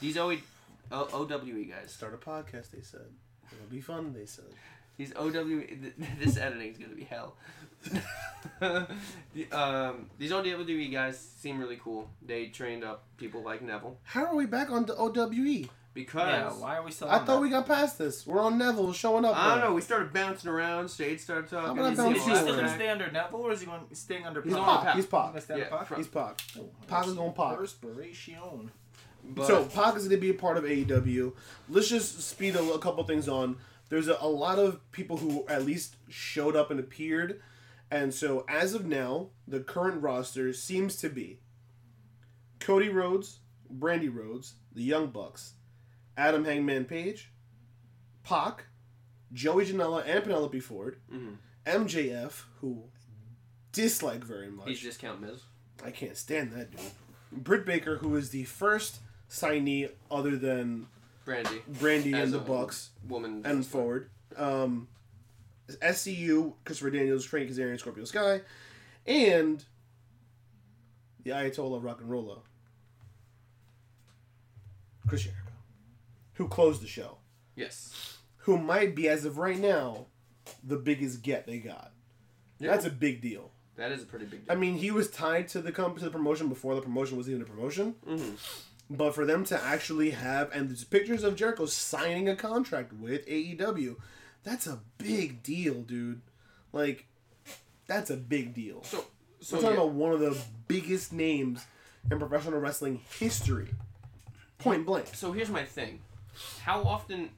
these 0.00 0.18
OE, 0.18 0.38
o, 0.92 1.08
OWE 1.12 1.64
guys, 1.64 1.90
Start 1.92 2.12
a 2.14 2.18
podcast, 2.18 2.70
they 2.70 2.82
said. 2.82 3.06
It'll 3.50 3.70
be 3.70 3.80
fun, 3.80 4.12
they 4.12 4.26
said. 4.26 4.44
these 4.98 5.12
OWE, 5.16 5.32
th- 5.66 5.94
this 6.20 6.36
editing 6.36 6.72
is 6.72 6.78
gonna 6.78 6.94
be 6.94 7.04
hell. 7.04 7.36
The, 8.60 9.52
um, 9.52 10.08
these 10.18 10.32
OWE 10.32 10.88
guys 10.90 11.18
seem 11.18 11.58
really 11.58 11.78
cool. 11.82 12.10
They 12.22 12.46
trained 12.46 12.84
up 12.84 13.04
people 13.16 13.42
like 13.42 13.60
Neville 13.62 13.98
How 14.02 14.24
are 14.26 14.34
we 14.34 14.46
back 14.46 14.70
on 14.70 14.86
the 14.86 14.94
OWE? 14.96 15.68
Because 15.96 16.28
Yeah, 16.28 16.62
why 16.62 16.76
are 16.76 16.82
we 16.84 16.90
still 16.92 17.08
I 17.08 17.14
on 17.18 17.26
thought 17.26 17.36
that? 17.36 17.40
we 17.40 17.48
got 17.50 17.66
past 17.66 17.96
this. 17.98 18.26
We're 18.26 18.40
on 18.40 18.58
Neville 18.58 18.92
showing 18.92 19.24
up. 19.24 19.34
I 19.34 19.48
don't 19.50 19.58
now. 19.60 19.64
know. 19.68 19.74
We 19.74 19.80
started 19.80 20.12
bouncing 20.12 20.50
around. 20.50 20.90
Shade 20.90 21.18
started 21.20 21.48
talking. 21.50 21.78
about 21.78 21.92
Is, 21.94 21.98
he- 21.98 22.04
is 22.10 22.14
he 22.26 22.34
still 22.36 22.46
going 22.54 22.64
to 22.66 22.74
stay 22.74 22.88
under 22.88 23.10
Neville 23.10 23.40
or 23.40 23.52
is 23.52 23.60
he 23.60 23.66
going 23.66 23.80
staying 23.94 24.26
under 24.26 24.42
He's 24.42 24.52
He's 24.52 24.58
Pac? 24.60 24.68
on 24.68 24.76
Pac. 24.76 24.84
Pac. 24.84 24.94
He's 24.96 25.06
Pac. 25.06 25.48
Gonna 25.48 25.60
Yeah, 25.60 25.68
Pac? 25.70 25.86
from- 25.86 25.96
He's 25.96 26.06
Pac. 26.08 26.40
Oh, 26.58 26.68
Pac 26.86 27.06
is 27.06 27.14
going 27.14 27.32
Pac. 27.32 27.56
Perspiration. 27.56 28.70
But, 29.28 29.46
So 29.46 29.64
Pac 29.64 29.96
is 29.96 30.02
going 30.06 30.10
to 30.10 30.16
be 30.20 30.30
a 30.30 30.34
part 30.34 30.56
of 30.58 30.64
AEW. 30.64 31.32
Let's 31.68 31.88
just 31.88 32.20
speed 32.22 32.54
a, 32.56 32.62
a 32.74 32.78
couple 32.78 33.02
things 33.04 33.26
on. 33.28 33.56
There's 33.88 34.08
a, 34.08 34.16
a 34.20 34.28
lot 34.28 34.58
of 34.58 34.80
people 34.92 35.16
who 35.16 35.46
at 35.48 35.64
least 35.64 35.96
showed 36.08 36.54
up 36.56 36.70
and 36.70 36.78
appeared, 36.78 37.40
and 37.90 38.12
so 38.12 38.44
as 38.48 38.74
of 38.74 38.84
now, 38.84 39.28
the 39.48 39.60
current 39.60 40.02
roster 40.02 40.52
seems 40.52 40.96
to 40.96 41.08
be 41.08 41.38
Cody 42.60 42.88
Rhodes, 42.88 43.38
Brandi 43.72 44.12
Rhodes, 44.14 44.54
the 44.72 44.82
Young 44.82 45.08
Bucks, 45.08 45.54
Adam 46.16 46.44
Hangman 46.44 46.84
Page, 46.86 47.30
Pac, 48.24 48.64
Joey 49.32 49.66
Janela 49.66 50.02
and 50.06 50.22
Penelope 50.24 50.60
Ford, 50.60 50.98
hmm 51.10 51.34
MJF, 51.66 52.42
who 52.60 52.84
dislike 53.72 54.22
very 54.22 54.48
much. 54.50 54.68
He's 54.68 54.80
discount 54.82 55.20
Miz. 55.20 55.42
I 55.84 55.90
can't 55.90 56.16
stand 56.16 56.52
that 56.52 56.70
dude. 56.70 56.80
Britt 57.32 57.66
Baker, 57.66 57.96
who 57.98 58.14
is 58.14 58.30
the 58.30 58.44
first 58.44 59.00
signee 59.28 59.90
other 60.10 60.36
than 60.36 60.86
Brandi. 61.26 61.60
Brandi 61.72 62.14
As 62.14 62.22
and 62.24 62.32
the 62.32 62.38
Bucks 62.38 62.90
Woman. 63.08 63.42
and 63.44 63.66
Forward. 63.66 64.10
Um, 64.36 64.86
SCU, 65.68 66.52
Christopher 66.64 66.90
Daniels, 66.90 67.24
Frank 67.24 67.50
Kazarian, 67.50 67.80
Scorpio 67.80 68.04
Sky, 68.04 68.42
and 69.06 69.64
the 71.24 71.30
Ayatollah 71.30 71.82
Rock 71.82 72.00
and 72.00 72.08
Rolla, 72.08 72.38
Chris 75.08 75.22
Jericho, 75.24 75.40
who 76.36 76.48
closed 76.48 76.82
the 76.82 76.86
show, 76.86 77.18
Yes. 77.54 78.18
who 78.38 78.56
might 78.58 78.94
be, 78.94 79.08
as 79.08 79.24
of 79.24 79.38
right 79.38 79.58
now, 79.58 80.06
the 80.62 80.76
biggest 80.76 81.22
get 81.22 81.46
they 81.46 81.58
got. 81.58 81.92
Yeah. 82.58 82.70
That's 82.70 82.86
a 82.86 82.90
big 82.90 83.20
deal. 83.20 83.50
That 83.76 83.92
is 83.92 84.02
a 84.02 84.06
pretty 84.06 84.24
big 84.26 84.46
deal. 84.46 84.52
I 84.52 84.58
mean, 84.58 84.76
he 84.78 84.90
was 84.90 85.10
tied 85.10 85.48
to 85.48 85.60
the 85.60 85.72
comp- 85.72 85.98
to 85.98 86.04
the 86.04 86.10
promotion 86.10 86.48
before 86.48 86.74
the 86.74 86.80
promotion 86.80 87.16
was 87.18 87.28
even 87.28 87.42
a 87.42 87.44
promotion. 87.44 87.94
hmm 88.06 88.34
But 88.88 89.14
for 89.14 89.26
them 89.26 89.44
to 89.46 89.62
actually 89.62 90.10
have 90.10 90.50
and 90.54 90.68
there's 90.70 90.84
pictures 90.84 91.24
of 91.24 91.36
Jericho 91.36 91.66
signing 91.66 92.28
a 92.28 92.36
contract 92.36 92.92
with 92.94 93.26
AEW, 93.26 93.96
that's 94.44 94.66
a 94.66 94.80
big 94.98 95.42
deal, 95.42 95.82
dude. 95.82 96.20
Like, 96.72 97.06
that's 97.86 98.10
a 98.10 98.16
big 98.16 98.54
deal. 98.54 98.82
So, 98.84 99.04
so 99.40 99.56
We're 99.56 99.62
talking 99.62 99.76
yeah. 99.76 99.82
about 99.84 99.94
one 99.94 100.12
of 100.12 100.20
the 100.20 100.38
biggest 100.68 101.12
names 101.12 101.64
in 102.10 102.18
professional 102.18 102.60
wrestling 102.60 103.00
history. 103.18 103.68
Point 104.58 104.86
blank. 104.86 105.08
so 105.14 105.32
here's 105.32 105.50
my 105.50 105.64
thing. 105.64 106.00
How 106.62 106.82
often? 106.82 107.30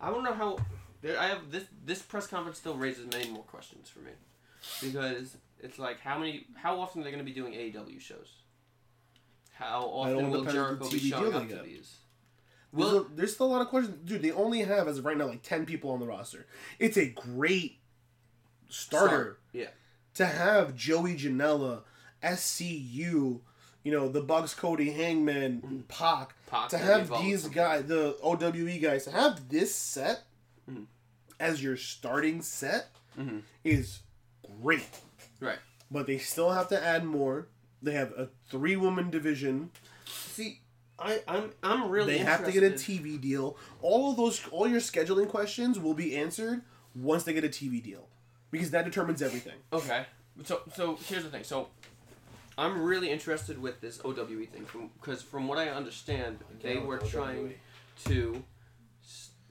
I 0.00 0.10
don't 0.10 0.24
know 0.24 0.34
how. 0.34 0.58
There, 1.02 1.18
I 1.18 1.28
have 1.28 1.50
this. 1.50 1.64
This 1.84 2.02
press 2.02 2.26
conference 2.26 2.58
still 2.58 2.76
raises 2.76 3.06
many 3.12 3.30
more 3.30 3.42
questions 3.44 3.88
for 3.88 4.00
me, 4.00 4.12
because 4.82 5.36
it's 5.60 5.78
like 5.78 6.00
how 6.00 6.18
many? 6.18 6.46
How 6.54 6.80
often 6.80 7.00
are 7.00 7.04
they 7.04 7.10
going 7.10 7.24
to 7.24 7.30
be 7.30 7.38
doing 7.38 7.52
AEW 7.52 8.00
shows? 8.00 8.34
How 9.54 9.80
often 9.82 10.30
will 10.30 10.44
Jericho 10.44 10.88
be 10.90 10.98
showing 10.98 11.34
up 11.34 11.48
to 11.48 11.62
these? 11.64 11.96
There's, 12.72 12.92
a- 12.92 13.06
there's 13.14 13.32
still 13.34 13.46
a 13.46 13.52
lot 13.52 13.62
of 13.62 13.68
questions. 13.68 13.96
Dude, 14.04 14.20
they 14.20 14.32
only 14.32 14.60
have, 14.60 14.86
as 14.86 14.98
of 14.98 15.06
right 15.06 15.16
now, 15.16 15.28
like 15.28 15.42
10 15.42 15.64
people 15.64 15.90
on 15.92 16.00
the 16.00 16.04
roster. 16.06 16.46
It's 16.78 16.98
a 16.98 17.08
great 17.08 17.78
starter. 18.68 19.08
Start. 19.08 19.40
Yeah. 19.54 19.68
to 20.16 20.26
have 20.26 20.76
Joey 20.76 21.14
Janela, 21.16 21.84
SCU, 22.22 23.40
you 23.82 23.92
know, 23.92 24.08
the 24.10 24.20
Bucks 24.20 24.52
Cody 24.52 24.90
Hangman, 24.90 25.62
mm-hmm. 25.62 25.80
Pac, 25.88 26.34
Pac 26.46 26.68
to 26.70 26.78
have 26.78 27.08
these 27.22 27.48
guys, 27.48 27.84
the 27.86 28.16
OWE 28.22 28.78
guys, 28.80 29.04
to 29.04 29.10
have 29.10 29.48
this 29.48 29.74
set 29.74 30.22
Mhm. 30.70 30.86
as 31.40 31.62
your 31.62 31.76
starting 31.76 32.42
set 32.42 32.88
Mhm. 33.18 33.42
is 33.64 34.00
great. 34.62 34.88
Right. 35.40 35.58
But 35.90 36.06
they 36.06 36.18
still 36.18 36.50
have 36.52 36.68
to 36.68 36.82
add 36.82 37.04
more. 37.04 37.48
They 37.82 37.92
have 37.92 38.12
a 38.12 38.30
three 38.50 38.76
woman 38.76 39.10
division. 39.10 39.70
See, 40.06 40.60
I 40.98 41.22
I'm 41.28 41.52
I'm 41.62 41.88
really. 41.90 42.14
they 42.14 42.18
have 42.18 42.44
to 42.44 42.52
get 42.52 42.62
a 42.62 42.70
TV 42.70 43.20
deal. 43.20 43.56
All 43.82 44.10
of 44.10 44.16
those, 44.16 44.46
all 44.48 44.66
your 44.66 44.80
scheduling 44.80 45.28
questions 45.28 45.78
will 45.78 45.94
be 45.94 46.16
answered 46.16 46.62
once 46.94 47.24
they 47.24 47.34
get 47.34 47.44
a 47.44 47.48
TV 47.48 47.82
deal, 47.82 48.08
because 48.50 48.70
that 48.70 48.84
determines 48.84 49.20
everything. 49.20 49.58
Okay. 49.72 50.06
So 50.44 50.62
so 50.74 50.96
here's 50.96 51.22
the 51.24 51.30
thing. 51.30 51.44
So 51.44 51.68
I'm 52.58 52.82
really 52.82 53.10
interested 53.10 53.60
with 53.60 53.80
this 53.80 54.00
OWE 54.04 54.46
thing 54.46 54.64
from 54.64 54.90
because 55.00 55.22
from 55.22 55.46
what 55.48 55.58
I 55.58 55.68
understand, 55.68 56.38
they 56.62 56.78
were 56.78 56.98
trying 56.98 57.54
to 58.06 58.42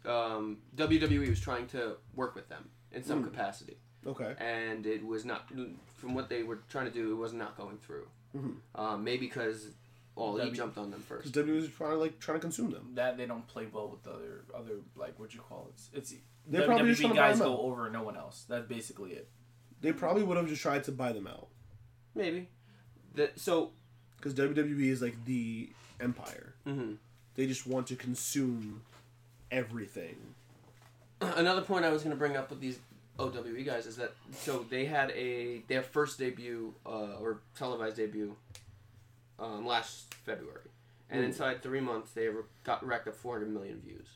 um, 0.06 0.58
WWE 0.76 1.30
was 1.30 1.40
trying 1.40 1.68
to 1.68 1.98
work 2.16 2.36
with 2.36 2.48
them 2.50 2.70
in 2.92 3.04
some 3.04 3.22
Mm. 3.24 3.26
capacity, 3.26 3.78
Okay. 4.06 4.36
and 4.38 4.86
it 4.86 5.04
was 5.06 5.26
not 5.26 5.50
from 5.96 6.14
what 6.14 6.30
they 6.30 6.44
were 6.44 6.60
trying 6.70 6.86
to 6.86 6.92
do. 6.92 7.12
It 7.12 7.16
was 7.16 7.34
not 7.34 7.58
going 7.58 7.78
through. 7.80 8.08
Mhm. 8.36 8.58
Um, 8.76 9.04
maybe 9.04 9.26
because 9.26 9.72
all 10.16 10.38
he 10.38 10.52
jumped 10.52 10.78
on 10.78 10.92
them 10.92 11.02
first. 11.02 11.32
Because 11.32 11.32
WWE 11.46 11.58
is 11.58 11.70
trying 11.76 11.92
to 11.92 11.98
like 11.98 12.20
trying 12.20 12.38
to 12.38 12.42
consume 12.42 12.72
them. 12.72 12.92
That 12.94 13.18
they 13.18 13.26
don't 13.26 13.48
play 13.48 13.66
well 13.66 13.90
with 13.90 14.04
the 14.04 14.12
other 14.12 14.46
other 14.54 14.82
like 14.96 15.18
what 15.20 15.34
you 15.34 15.42
call 15.42 15.70
it. 15.70 15.98
It's 15.98 16.14
They're 16.48 16.66
probably 16.66 16.90
just 16.90 17.02
WWE 17.02 17.02
trying 17.02 17.16
to 17.16 17.22
buy 17.22 17.30
guys 17.32 17.40
go 17.40 17.58
over 17.60 17.90
no 17.90 18.04
one 18.04 18.16
else. 18.16 18.46
That's 18.48 18.68
basically 18.68 19.14
it. 19.14 19.30
They 19.82 19.92
probably 19.92 20.24
would 20.24 20.38
have 20.38 20.48
just 20.48 20.62
tried 20.62 20.84
to 20.86 20.92
buy 20.92 21.12
them 21.14 21.28
out 21.28 21.48
Maybe. 22.14 22.50
That 23.16 23.40
so. 23.40 23.72
because 24.18 24.34
WWE 24.34 24.90
is 24.90 25.02
like 25.02 25.24
the 25.26 25.70
empire. 26.00 26.54
mhm. 26.68 26.98
They 27.36 27.48
just 27.48 27.68
want 27.68 27.88
to 27.88 27.96
consume 27.96 28.82
everything. 29.52 30.16
Another 31.22 31.62
point 31.62 31.86
I 31.86 31.90
was 31.90 32.02
going 32.02 32.12
to 32.16 32.18
bring 32.18 32.38
up 32.38 32.50
with 32.50 32.60
these 32.62 32.80
OWE 33.20 33.64
guys 33.64 33.86
is 33.86 33.96
that 33.98 34.14
so 34.34 34.66
they 34.70 34.86
had 34.86 35.12
a 35.12 35.60
their 35.68 35.82
first 35.84 36.18
debut 36.20 36.74
uh, 36.86 37.16
or 37.20 37.40
televised 37.58 37.98
debut 37.98 38.36
um, 39.40 39.66
last 39.66 40.14
February, 40.26 40.70
and 41.10 41.22
Ooh. 41.22 41.26
inside 41.26 41.62
three 41.62 41.80
months 41.82 42.12
they 42.12 42.28
re- 42.28 42.44
got 42.64 42.86
racked 42.86 43.08
up 43.08 43.16
400 43.16 43.52
million 43.54 43.80
views. 43.86 44.08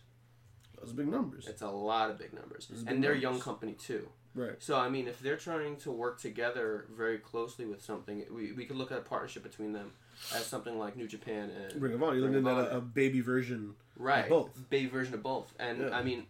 Those 0.80 0.92
are 0.92 0.96
big 0.96 1.08
numbers, 1.10 1.48
It's 1.48 1.62
a 1.62 1.68
lot 1.70 2.10
of 2.10 2.18
big 2.18 2.34
numbers, 2.34 2.68
Those 2.68 2.80
and 2.80 2.88
big 2.88 3.02
they're 3.02 3.14
a 3.14 3.18
young 3.20 3.40
company 3.40 3.74
too. 3.74 4.08
Right? 4.36 4.56
So 4.60 4.78
I 4.78 4.90
mean, 4.90 5.08
if 5.08 5.20
they're 5.20 5.38
trying 5.38 5.78
to 5.78 5.92
work 5.92 6.20
together 6.20 6.86
very 6.96 7.18
closely 7.18 7.66
with 7.66 7.82
something, 7.84 8.24
we, 8.32 8.52
we 8.54 8.66
could 8.66 8.78
look 8.78 8.92
at 8.92 8.98
a 8.98 9.02
partnership 9.02 9.44
between 9.44 9.74
them 9.74 9.92
as 10.36 10.46
something 10.46 10.78
like 10.78 10.96
New 10.98 11.08
Japan 11.08 11.50
and 11.50 11.82
Ring 11.82 11.94
of 11.94 12.04
Honor. 12.04 12.18
You're 12.18 12.30
looking 12.30 12.48
at 12.48 12.58
a, 12.58 12.78
a 12.78 12.82
baby 12.82 13.22
version. 13.22 13.76
right 13.98 14.28
both. 14.30 14.50
baby 14.70 14.90
version 14.90 15.14
of 15.14 15.24
both 15.24 15.54
and 15.60 15.80
Yeah. 15.80 15.90
i 15.98 16.02
mean 16.04 16.26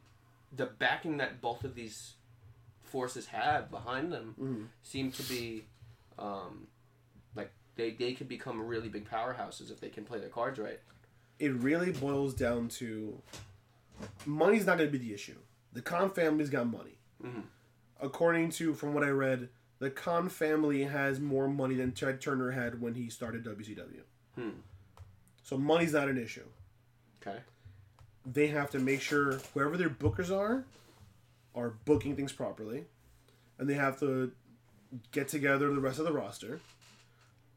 the 0.56 0.66
backing 0.66 1.18
that 1.18 1.40
both 1.42 1.64
of 1.64 1.76
these 1.76 2.14
forces 2.84 3.28
have 3.28 3.70
behind 3.70 4.12
them 4.12 4.34
Mhm. 4.42 4.66
seem 4.82 5.12
to 5.12 5.24
be 5.24 5.66
um, 6.18 6.66
like 7.36 7.52
they, 7.76 7.92
they 7.92 8.14
could 8.14 8.28
become 8.28 8.60
really 8.62 8.90
big 8.90 9.08
powerhouses 9.10 9.72
if 9.72 9.80
they 9.80 9.90
can 9.90 10.04
play 10.06 10.20
their 10.20 10.30
cards 10.30 10.58
right 10.60 10.80
It 11.40 11.54
really 11.54 11.92
boils 11.92 12.34
down 12.34 12.68
to 12.80 13.22
money's 14.26 14.66
not 14.66 14.78
going 14.78 14.92
to 14.92 14.98
be 14.98 15.04
the 15.08 15.14
issue. 15.14 15.38
The 15.74 15.82
Khan 15.82 16.10
family's 16.10 16.50
got 16.50 16.66
money. 16.68 16.98
Mhm. 17.24 17.44
According 18.02 18.52
to 18.52 18.74
from 18.74 18.94
what 18.94 19.04
I 19.04 19.10
read, 19.10 19.50
the 19.80 19.90
Khan 19.90 20.30
family 20.30 20.84
has 20.84 21.20
more 21.20 21.48
money 21.48 21.76
than 21.76 21.92
Ted 21.92 22.22
Turner 22.22 22.52
had 22.52 22.82
when 22.82 22.96
he 22.96 23.10
started 23.10 23.44
WCW. 23.44 24.02
Hmm. 24.36 24.50
So 25.44 25.58
money's 25.58 25.94
not 25.94 26.10
an 26.10 26.18
issue. 26.18 26.46
okay 27.22 27.40
they 28.26 28.48
have 28.48 28.70
to 28.72 28.80
make 28.80 29.02
sure 29.02 29.40
whoever 29.54 29.78
their 29.78 29.90
bookers 29.90 30.36
are 30.36 30.66
are 31.56 31.74
booking 31.86 32.16
things 32.16 32.32
properly 32.32 32.86
and 33.58 33.68
they 33.70 33.74
have 33.74 34.00
to 34.00 34.32
get 35.12 35.28
together 35.28 35.74
the 35.74 35.82
rest 35.82 36.00
of 36.00 36.06
the 36.06 36.12
roster 36.12 36.60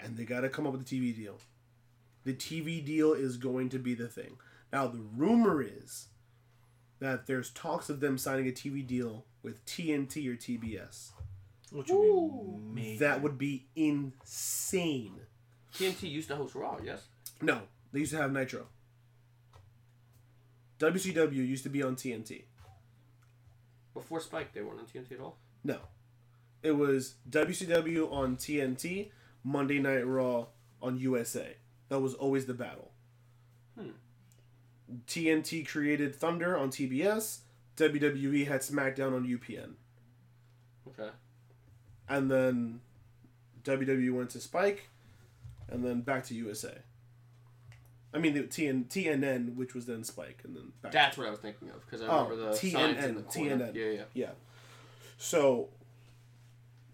and 0.01 0.17
they 0.17 0.25
got 0.25 0.41
to 0.41 0.49
come 0.49 0.67
up 0.67 0.73
with 0.73 0.83
a 0.83 0.85
TV 0.85 1.15
deal. 1.15 1.39
The 2.25 2.35
TV 2.35 2.85
deal 2.85 3.13
is 3.13 3.37
going 3.37 3.69
to 3.71 3.79
be 3.79 3.95
the 3.95 4.09
thing. 4.09 4.37
Now 4.73 4.87
the 4.87 5.03
rumor 5.17 5.63
is 5.63 6.09
that 7.03 7.27
there's 7.27 7.51
talks 7.51 7.89
of 7.91 7.99
them 7.99 8.17
signing 8.17 8.47
a 8.47 8.53
TV 8.53 8.87
deal 8.87 9.25
with 9.43 9.65
TNT 9.67 10.29
or 10.29 10.37
TBS. 10.37 11.11
Which 11.73 11.89
would 11.91 12.73
be 12.73 12.81
major. 12.81 12.99
That 13.01 13.23
would 13.23 13.39
be 13.39 13.67
insane. 13.75 15.15
tnt 15.75 16.03
used 16.03 16.29
to 16.29 16.37
host 16.37 16.55
raw 16.55 16.77
yes 16.85 17.03
No, 17.41 17.63
they 17.93 18.01
used 18.01 18.13
to 18.13 18.19
have 18.19 18.31
Nitro. 18.31 18.67
WCW 20.79 21.33
used 21.33 21.65
to 21.65 21.71
be 21.71 21.83
on 21.83 21.97
TNT. 21.97 22.43
before 23.95 24.21
spike 24.21 24.53
they 24.53 24.61
weren't 24.63 24.79
on 24.79 24.87
tnt 24.87 25.11
at 25.13 25.21
all 25.21 25.39
No. 25.65 25.79
It 26.63 26.73
was 26.73 27.15
WCW 27.29 28.13
on 28.13 28.37
TNT, 28.37 29.11
Monday 29.43 29.81
Night 29.81 30.07
Raw 30.07 30.47
on 30.81 30.97
USA. 30.97 31.57
That 31.89 31.99
was 31.99 32.15
always 32.15 32.47
the 32.47 32.55
battle. 32.55 32.92
TNT 35.07 35.67
created 35.67 36.15
Thunder 36.15 36.57
on 36.57 36.71
TBS, 36.71 37.39
WWE 37.77 38.47
had 38.47 38.61
SmackDown 38.61 39.15
on 39.15 39.27
UPN. 39.27 39.73
okay 40.89 41.11
And 42.09 42.31
then 42.31 42.81
WWE 43.65 44.13
went 44.13 44.31
to 44.31 44.41
Spike, 44.41 44.89
and 45.69 45.85
then 45.85 46.01
back 46.01 46.25
to 46.27 46.35
USA. 46.35 46.79
I 48.15 48.19
mean, 48.19 48.35
the 48.35 48.43
TN, 48.43 48.89
TNN, 48.89 49.55
which 49.57 49.75
was 49.75 49.87
then 49.87 50.05
Spike, 50.05 50.41
and 50.45 50.55
then 50.55 50.73
back. 50.83 50.93
that's 50.93 51.17
what 51.17 51.27
i 51.29 51.31
was 51.31 51.39
thinking 51.39 51.71
of 51.71 51.81
because 51.85 52.03
i 52.03 52.07
Oh, 52.09 52.25
remember 52.29 52.51
the 52.51 52.57
TNN, 52.59 52.73
signs 52.73 53.05
in 53.07 53.15
the 53.15 53.23
corner. 53.23 53.57
TNN. 53.57 53.75
yeah 53.75 53.85
yeah 53.87 54.03
Yeah. 54.13 54.31
So 55.17 55.69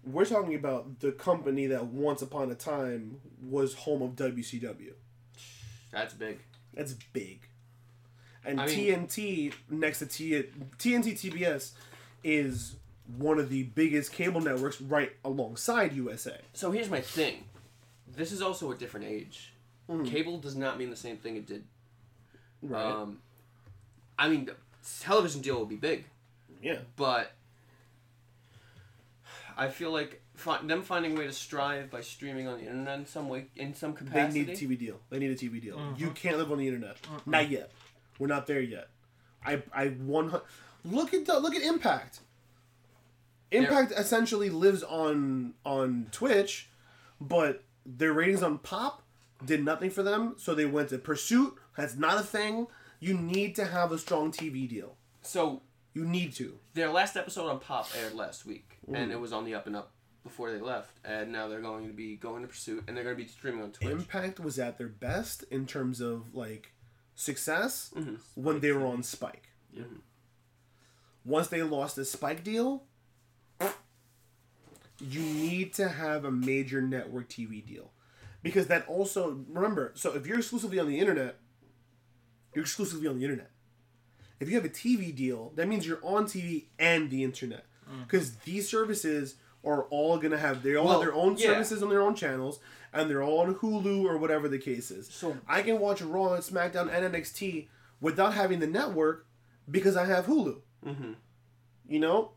we're 0.05 0.23
talking 0.25 0.55
about 0.55 0.99
the 1.01 1.11
company 1.11 1.65
that 1.67 1.87
once 1.87 2.21
upon 2.21 2.49
a 2.51 2.55
time 2.55 3.19
was 3.43 3.73
home 3.73 4.01
of 4.01 4.11
WCW. 4.15 4.93
that's 5.91 6.13
big 6.13 6.39
That's 6.73 6.93
big. 6.93 7.48
And 8.45 8.59
I 8.61 8.65
mean- 8.67 9.07
TNT 9.07 9.53
next 9.69 9.99
to 9.99 10.05
T 10.05 10.43
TNT 10.77 11.13
TBS 11.13 11.71
is 12.23 12.75
one 13.17 13.39
of 13.39 13.49
the 13.49 13.63
biggest 13.63 14.11
cable 14.11 14.39
networks 14.41 14.79
right 14.81 15.11
alongside 15.25 15.93
USA. 15.93 16.39
so 16.53 16.71
here's 16.71 16.89
my 16.89 17.01
thing 17.01 17.43
this 18.15 18.31
is 18.31 18.41
also 18.41 18.71
a 18.71 18.75
different 18.75 19.05
age 19.07 19.53
Mhm. 19.89 20.07
Cable 20.07 20.37
does 20.37 20.55
not 20.55 20.77
mean 20.77 20.89
the 20.91 20.95
same 20.95 21.17
thing 21.17 21.35
it 21.35 21.47
did. 21.47 21.63
Right. 22.61 22.85
Um, 22.85 23.21
I 24.19 24.29
mean, 24.29 24.45
the 24.45 24.55
television 24.99 25.41
deal 25.41 25.55
will 25.57 25.65
be 25.65 25.77
big, 25.77 26.05
yeah. 26.61 26.81
but 26.95 27.31
I 29.57 29.69
feel 29.69 29.91
like 29.91 30.21
fi- 30.35 30.61
them 30.61 30.83
finding 30.83 31.15
a 31.17 31.19
way 31.19 31.25
to 31.25 31.33
strive 31.33 31.89
by 31.89 32.01
streaming 32.01 32.47
on 32.47 32.59
the 32.59 32.65
internet 32.65 32.99
in 32.99 33.05
some 33.07 33.27
way, 33.29 33.47
in 33.55 33.73
some 33.73 33.93
capacity. 33.93 34.43
They 34.43 34.53
need 34.53 34.57
a 34.63 34.67
TV 34.67 34.77
deal. 34.77 34.99
They 35.09 35.19
need 35.19 35.31
a 35.31 35.35
TV 35.35 35.59
deal. 35.59 35.77
Mhm. 35.77 35.99
You 35.99 36.11
can't 36.11 36.37
live 36.37 36.51
on 36.51 36.59
the 36.59 36.67
internet. 36.67 36.97
Not 37.25 37.49
yet. 37.49 37.71
We're 38.19 38.27
not 38.27 38.45
there 38.45 38.61
yet. 38.61 38.89
I 39.43 39.63
I 39.73 39.87
one 39.87 40.39
look 40.85 41.13
at 41.13 41.25
the, 41.25 41.39
look 41.39 41.55
at 41.55 41.63
Impact. 41.63 42.19
Impact 43.51 43.91
essentially 43.95 44.49
lives 44.51 44.83
on 44.83 45.53
on 45.65 46.07
Twitch, 46.11 46.69
but 47.19 47.63
their 47.85 48.13
ratings 48.13 48.43
on 48.43 48.59
Pop 48.59 49.01
did 49.43 49.63
nothing 49.65 49.89
for 49.89 50.03
them, 50.03 50.35
so 50.37 50.53
they 50.53 50.65
went 50.67 50.89
to 50.89 50.99
Pursuit. 50.99 51.55
That's 51.75 51.95
not 51.95 52.19
a 52.19 52.23
thing. 52.23 52.67
You 52.99 53.15
need 53.15 53.55
to 53.55 53.65
have 53.65 53.91
a 53.91 53.97
strong 53.97 54.31
TV 54.31 54.67
deal. 54.69 54.97
So 55.21 55.61
You 55.95 56.05
need 56.05 56.33
to. 56.35 56.59
their 56.75 56.89
last 56.91 57.15
episode 57.17 57.49
on 57.49 57.59
Pop 57.59 57.89
aired 57.97 58.13
last 58.13 58.45
week, 58.45 58.77
and 58.87 59.09
Mm. 59.09 59.13
it 59.13 59.19
was 59.19 59.33
on 59.33 59.45
the 59.45 59.55
up 59.55 59.65
and 59.65 59.75
up 59.75 59.93
before 60.23 60.51
they 60.51 60.59
left, 60.59 60.99
and 61.03 61.31
now 61.31 61.47
they're 61.47 61.61
going 61.61 61.87
to 61.87 61.93
be 61.93 62.17
going 62.17 62.41
to 62.43 62.47
Pursuit, 62.47 62.83
and 62.87 62.95
they're 62.95 63.03
going 63.05 63.15
to 63.17 63.23
be 63.23 63.27
streaming 63.27 63.63
on 63.63 63.71
Twitch. 63.71 63.89
Impact 63.89 64.39
was 64.39 64.59
at 64.59 64.77
their 64.77 64.87
best 64.89 65.43
in 65.49 65.65
terms 65.65 66.01
of 66.01 66.35
like 66.35 66.73
success 67.23 67.91
Mhm. 67.95 68.17
when 68.35 68.61
they 68.61 68.71
were 68.71 68.85
on 68.85 69.03
Spike. 69.03 69.49
Once 71.25 71.47
they 71.49 71.61
lost 71.61 71.95
the 71.97 72.05
Spike 72.05 72.43
deal, 72.45 72.85
you 74.99 75.19
need 75.21 75.73
to 75.73 75.89
have 75.89 76.23
a 76.25 76.31
major 76.31 76.81
network 76.81 77.27
TV 77.29 77.61
deal. 77.65 77.91
Because 78.41 78.67
that 78.67 78.87
also, 78.87 79.45
remember, 79.49 79.91
so 79.95 80.13
if 80.15 80.25
you're 80.25 80.39
exclusively 80.39 80.79
on 80.79 80.87
the 80.87 80.97
internet, 80.97 81.39
you're 82.55 82.63
exclusively 82.63 83.07
on 83.07 83.17
the 83.17 83.23
internet. 83.25 83.51
If 84.39 84.47
you 84.49 84.55
have 84.55 84.63
a 84.65 84.69
TV 84.69 85.11
deal, 85.13 85.51
that 85.55 85.67
means 85.67 85.85
you're 85.85 86.03
on 86.05 86.25
TV 86.25 86.69
and 86.79 87.09
the 87.09 87.23
internet. 87.23 87.65
Because 88.05 88.35
these 88.37 88.69
services 88.69 89.35
are 89.63 89.83
all 89.85 90.17
going 90.19 90.31
to 90.31 90.37
have, 90.37 90.63
they 90.63 90.75
all 90.75 90.85
Well, 90.85 90.99
have 91.01 91.07
their 91.07 91.13
own 91.15 91.35
yeah. 91.37 91.47
services 91.47 91.83
on 91.83 91.89
their 91.89 92.01
own 92.01 92.15
channels, 92.15 92.59
and 92.93 93.09
they're 93.09 93.23
all 93.23 93.39
on 93.39 93.55
Hulu 93.55 94.03
or 94.03 94.17
whatever 94.17 94.47
the 94.47 94.59
case 94.59 94.91
is. 94.91 95.07
So- 95.09 95.37
I 95.47 95.61
can 95.61 95.79
watch 95.79 96.01
Raw 96.01 96.33
and 96.33 96.43
SmackDown 96.43 96.91
and 96.91 97.05
NXT 97.13 97.67
without 98.01 98.33
having 98.33 98.59
the 98.59 98.67
network 98.67 99.25
because 99.69 99.95
I 99.95 100.05
have 100.05 100.25
Hulu. 100.25 100.61
Mhm. 100.85 101.15
You 101.87 101.99
know, 101.99 102.31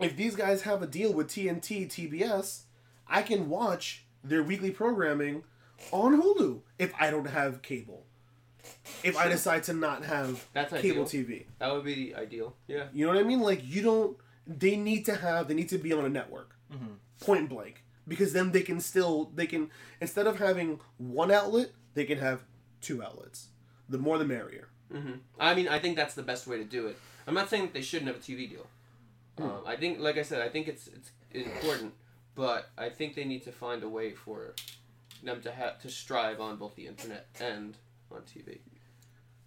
if 0.00 0.16
these 0.16 0.36
guys 0.36 0.62
have 0.62 0.82
a 0.82 0.86
deal 0.86 1.12
with 1.12 1.28
TNT, 1.28 1.86
TBS, 1.86 2.64
I 3.06 3.22
can 3.22 3.48
watch 3.48 4.04
their 4.22 4.42
weekly 4.42 4.70
programming 4.70 5.44
on 5.92 6.20
Hulu 6.20 6.62
if 6.78 6.92
I 7.00 7.10
don't 7.10 7.26
have 7.28 7.62
cable. 7.62 8.04
If 9.02 9.16
I 9.16 9.28
decide 9.28 9.62
to 9.64 9.72
not 9.72 10.04
have 10.04 10.46
That's 10.52 10.72
cable 10.72 11.04
ideal. 11.06 11.24
TV. 11.24 11.46
That 11.58 11.72
would 11.72 11.84
be 11.84 12.14
ideal. 12.14 12.56
Yeah. 12.66 12.88
You 12.92 13.06
know 13.06 13.12
what 13.14 13.20
I 13.20 13.26
mean? 13.26 13.40
Like 13.40 13.60
you 13.64 13.82
don't. 13.82 14.16
They 14.46 14.76
need 14.76 15.04
to 15.06 15.14
have. 15.14 15.48
They 15.48 15.54
need 15.54 15.68
to 15.70 15.78
be 15.78 15.92
on 15.92 16.04
a 16.04 16.08
network. 16.08 16.54
Mhm. 16.72 16.96
Point 17.20 17.48
blank. 17.48 17.84
Because 18.08 18.32
then 18.32 18.52
they 18.52 18.62
can 18.62 18.80
still. 18.80 19.30
They 19.34 19.46
can 19.46 19.70
instead 20.00 20.26
of 20.26 20.38
having 20.38 20.80
one 20.96 21.30
outlet, 21.30 21.70
they 21.94 22.04
can 22.04 22.18
have 22.18 22.42
two 22.80 23.02
outlets. 23.02 23.48
The 23.88 23.98
more 23.98 24.18
the 24.18 24.24
merrier. 24.24 24.68
hmm 24.90 25.12
I 25.38 25.54
mean, 25.54 25.68
I 25.68 25.78
think 25.78 25.96
that's 25.96 26.14
the 26.14 26.22
best 26.22 26.46
way 26.46 26.56
to 26.58 26.64
do 26.64 26.86
it. 26.86 26.96
I'm 27.26 27.34
not 27.34 27.50
saying 27.50 27.64
that 27.64 27.74
they 27.74 27.82
shouldn't 27.82 28.08
have 28.08 28.16
a 28.16 28.20
TV 28.20 28.48
deal. 28.48 28.66
Hmm. 29.36 29.44
Um, 29.44 29.60
I 29.66 29.76
think, 29.76 29.98
like 30.00 30.16
I 30.18 30.22
said, 30.22 30.40
I 30.40 30.48
think 30.48 30.66
it's 30.68 30.88
it's 30.88 31.10
important, 31.34 31.92
but 32.34 32.70
I 32.78 32.88
think 32.88 33.14
they 33.14 33.24
need 33.24 33.42
to 33.44 33.52
find 33.52 33.82
a 33.82 33.88
way 33.88 34.12
for 34.12 34.54
them 35.22 35.40
to 35.42 35.50
have 35.50 35.80
to 35.82 35.90
strive 35.90 36.40
on 36.40 36.56
both 36.56 36.74
the 36.76 36.86
internet 36.86 37.26
and 37.40 37.76
on 38.10 38.20
TV. 38.22 38.58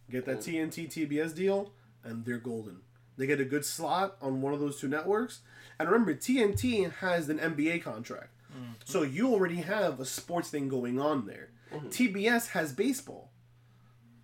Get 0.09 0.25
that 0.25 0.43
Cool. 0.43 0.53
TNT 0.53 0.87
TBS 0.87 1.33
deal, 1.33 1.71
and 2.03 2.25
they're 2.25 2.37
golden. 2.37 2.81
They 3.17 3.25
get 3.27 3.39
a 3.39 3.45
good 3.45 3.65
slot 3.65 4.17
on 4.21 4.41
one 4.41 4.53
of 4.53 4.59
those 4.59 4.79
two 4.79 4.87
networks. 4.87 5.41
And 5.79 5.89
remember, 5.89 6.13
TNT 6.13 6.91
has 6.97 7.29
an 7.29 7.39
NBA 7.39 7.81
contract. 7.83 8.29
Mm-hmm. 8.55 8.71
So 8.85 9.03
you 9.03 9.31
already 9.33 9.57
have 9.57 9.99
a 9.99 10.05
sports 10.05 10.49
thing 10.49 10.67
going 10.67 10.99
on 10.99 11.25
there. 11.25 11.49
Mm-hmm. 11.73 11.87
TBS 11.87 12.49
has 12.49 12.73
baseball. 12.73 13.31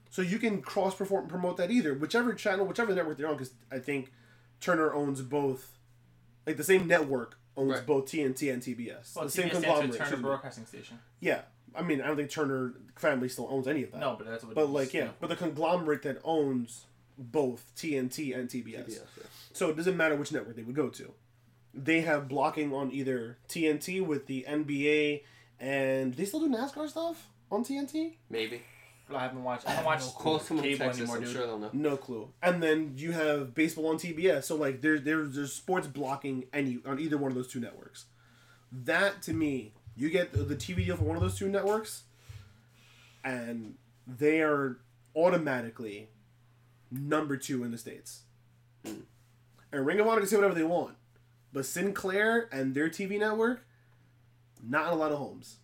So 0.10 0.22
you 0.22 0.40
can 0.40 0.62
cross 0.62 0.96
perform 0.96 1.28
promote 1.28 1.58
that 1.58 1.72
either. 1.72 1.94
Whichever 1.94 2.34
channel, 2.34 2.66
whichever 2.66 2.94
network 2.94 3.18
they're 3.18 3.28
on, 3.28 3.36
because 3.38 3.54
I 3.72 3.80
think 3.80 4.12
Turner 4.60 4.94
owns 4.94 5.22
both. 5.22 5.78
Like 6.46 6.58
the 6.58 6.64
same 6.64 6.88
network 6.88 7.38
owns 7.56 7.74
Right. 7.74 7.86
both 7.86 8.06
TNT 8.06 8.52
and 8.54 8.62
TBS. 8.62 9.16
Well, 9.16 9.26
the 9.26 9.32
same 9.32 9.50
TBS 9.50 9.54
for 9.56 9.62
conglomerate. 9.62 10.00
Turner. 10.00 10.18
Broadcasting 10.18 10.66
Station. 10.66 11.00
Yeah. 11.20 11.42
I 11.76 11.82
mean, 11.84 12.02
I 12.02 12.08
don't 12.08 12.16
think 12.16 12.32
Turner 12.32 12.74
family 12.96 13.30
still 13.30 13.48
owns 13.52 13.68
any 13.68 13.84
of 13.84 13.92
that. 13.92 14.00
No, 14.00 14.16
but 14.18 14.28
that's 14.28 14.44
what. 14.44 14.56
But 14.56 14.70
like, 14.70 14.94
yeah, 14.94 15.10
but 15.20 15.30
the 15.30 15.36
conglomerate 15.36 16.02
that 16.04 16.20
owns 16.24 16.86
both 17.18 17.72
TNT 17.76 18.36
and 18.38 18.50
TBS. 18.50 18.86
TBS, 18.86 18.96
yeah. 18.96 19.24
So 19.54 19.70
it 19.70 19.76
doesn't 19.76 19.98
matter 19.98 20.16
which 20.16 20.32
network 20.32 20.56
they 20.56 20.64
would 20.64 20.76
go 20.76 20.90
to. 20.90 21.14
They 21.78 22.02
have 22.02 22.28
blocking 22.28 22.74
on 22.74 22.92
either 22.92 23.38
TNT 23.48 24.04
with 24.06 24.26
the 24.26 24.46
NBA 24.50 25.22
and 25.60 26.14
they 26.16 26.26
still 26.26 26.40
do 26.40 26.50
NASCAR 26.50 26.90
stuff 26.90 27.28
on 27.52 27.64
TNT. 27.64 28.16
Maybe. 28.30 28.62
But 29.08 29.18
I 29.18 29.22
haven't 29.22 29.44
watched. 29.44 29.68
I 29.68 29.72
haven't 29.72 29.86
watched 29.86 30.16
Call 30.16 30.40
someone 30.40 30.66
in 30.66 30.72
cable 30.74 30.86
Texas. 30.88 31.02
anymore, 31.02 31.18
I'm 31.18 31.24
dude. 31.24 31.32
sure 31.32 31.46
they'll 31.48 31.60
know. 31.60 31.70
No 31.72 31.96
clue. 31.96 32.30
And 32.44 32.62
then 32.62 32.94
you 32.98 33.14
have 33.14 33.54
baseball 33.54 33.88
on 33.88 33.98
TBS. 33.98 34.44
So 34.46 34.56
like 34.56 34.82
there's 34.82 35.04
there's 35.04 35.36
there's 35.36 35.54
sports 35.54 35.88
blocking 35.88 36.46
any 36.52 36.80
on 36.86 37.00
either 37.00 37.18
one 37.18 37.32
of 37.32 37.36
those 37.36 37.48
two 37.48 37.60
networks. 37.62 38.06
That 38.72 39.22
to 39.24 39.34
me, 39.34 39.72
you 39.96 40.10
get 40.10 40.34
the, 40.34 40.40
the 40.40 40.56
TV 40.56 40.86
deal 40.86 40.98
for 40.98 41.06
one 41.06 41.16
of 41.16 41.22
those 41.22 41.38
two 41.38 41.48
networks, 41.48 42.04
and 43.24 43.76
they 44.06 44.42
are 44.42 44.78
automatically 45.16 46.10
number 46.92 47.38
two 47.38 47.64
in 47.64 47.72
the 47.72 47.78
states. 47.78 48.24
Hmm. 48.86 49.02
And 49.72 49.86
Ring 49.86 50.00
of 50.02 50.08
Honor 50.08 50.20
can 50.20 50.28
say 50.30 50.36
whatever 50.36 50.54
they 50.54 50.64
want, 50.64 50.96
but 51.58 51.66
Sinclair 51.66 52.48
and 52.52 52.76
their 52.76 52.88
TV 52.88 53.18
network, 53.18 53.66
not 54.64 54.90
in 54.90 54.94
a 54.94 54.96
lot 54.96 55.12
of 55.12 55.18
homes. 55.18 55.56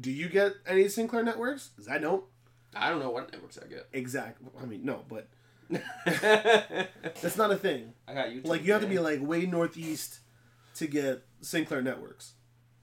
Do 0.00 0.08
you 0.08 0.28
get 0.28 0.52
any 0.68 0.86
Sinclair 0.86 1.24
networks? 1.24 1.70
Because 1.74 1.88
I 1.90 1.98
don't. 1.98 2.22
I 2.76 2.88
don't 2.88 3.00
know 3.00 3.10
what 3.10 3.32
networks 3.32 3.58
I 3.58 3.66
get. 3.66 3.88
Exactly. 3.92 4.46
I 4.62 4.66
mean, 4.66 4.84
no, 4.84 5.04
but 5.08 5.26
that's 6.06 7.36
not 7.36 7.50
a 7.50 7.56
thing. 7.56 7.92
I 8.06 8.14
got 8.14 8.28
YouTube. 8.28 8.46
Like 8.46 8.64
you 8.64 8.72
have 8.72 8.82
to 8.82 8.86
be 8.86 9.00
like 9.00 9.20
way 9.20 9.46
northeast 9.46 10.20
to 10.76 10.86
get 10.86 11.24
Sinclair 11.40 11.82
networks. 11.82 12.34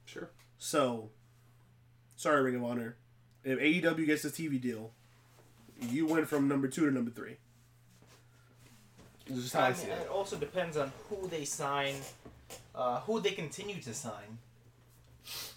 sure. 0.04 0.32
So, 0.58 1.12
sorry, 2.18 2.44
Ring 2.44 2.56
of 2.56 2.64
Honor. 2.66 2.98
If 3.46 3.58
AEW 3.58 4.06
gets 4.06 4.24
this 4.24 4.34
TV 4.34 4.60
deal, 4.60 4.92
you 5.80 6.06
went 6.08 6.28
from 6.28 6.50
number 6.50 6.68
two 6.68 6.86
to 6.88 6.92
number 6.92 7.12
three. 7.12 7.38
This 9.28 9.38
is 9.46 9.54
how 9.54 9.62
I, 9.62 9.68
I 9.70 9.74
see 9.74 9.88
mean, 9.88 9.98
it. 9.98 10.02
it 10.04 10.10
also 10.10 10.36
depends 10.38 10.78
on 10.78 10.92
who 11.10 11.28
they 11.28 11.46
sign, 11.46 11.96
uh, 12.76 13.00
who 13.02 13.20
they 13.20 13.32
continue 13.32 13.82
to 13.82 13.94
sign, 13.94 14.38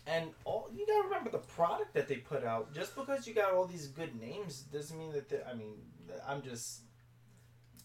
and 0.06 0.30
all 0.44 0.70
you 0.74 0.86
gotta 0.86 1.04
remember 1.04 1.30
the 1.30 1.38
product 1.38 1.92
that 1.94 2.08
they 2.08 2.16
put 2.16 2.44
out. 2.44 2.72
Just 2.74 2.96
because 2.96 3.26
you 3.26 3.34
got 3.34 3.52
all 3.52 3.66
these 3.66 3.88
good 3.88 4.18
names 4.20 4.60
doesn't 4.72 4.98
mean 4.98 5.12
that. 5.12 5.46
I 5.50 5.54
mean, 5.54 5.74
I'm 6.26 6.42
just. 6.42 6.80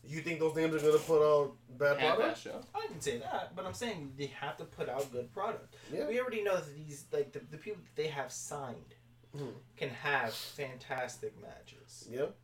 You 0.06 0.20
think 0.20 0.42
those 0.42 0.54
names 0.56 0.76
are 0.76 0.80
gonna 0.86 0.98
put 0.98 1.22
out 1.24 1.54
bad 1.78 1.98
Have 1.98 2.16
product? 2.18 2.40
show. 2.42 2.60
I 2.76 2.82
didn't 2.88 3.02
say 3.04 3.20
that, 3.20 3.56
but 3.56 3.66
I'm 3.66 3.74
saying 3.74 4.12
they 4.18 4.26
have 4.42 4.58
to 4.58 4.66
put 4.66 4.90
out 4.90 5.10
good 5.14 5.32
product. 5.34 5.76
Yeah. 5.94 6.08
We 6.10 6.20
already 6.20 6.44
know 6.44 6.56
that 6.58 6.76
these 6.76 7.06
like 7.14 7.32
the, 7.32 7.40
the 7.52 7.58
people 7.58 7.82
that 7.84 7.96
they 8.02 8.08
have 8.10 8.30
signed 8.32 8.96
Mhm. 9.36 9.54
can 9.78 9.90
have 9.90 10.34
fantastic 10.34 11.34
matches. 11.42 12.06
Yep. 12.12 12.36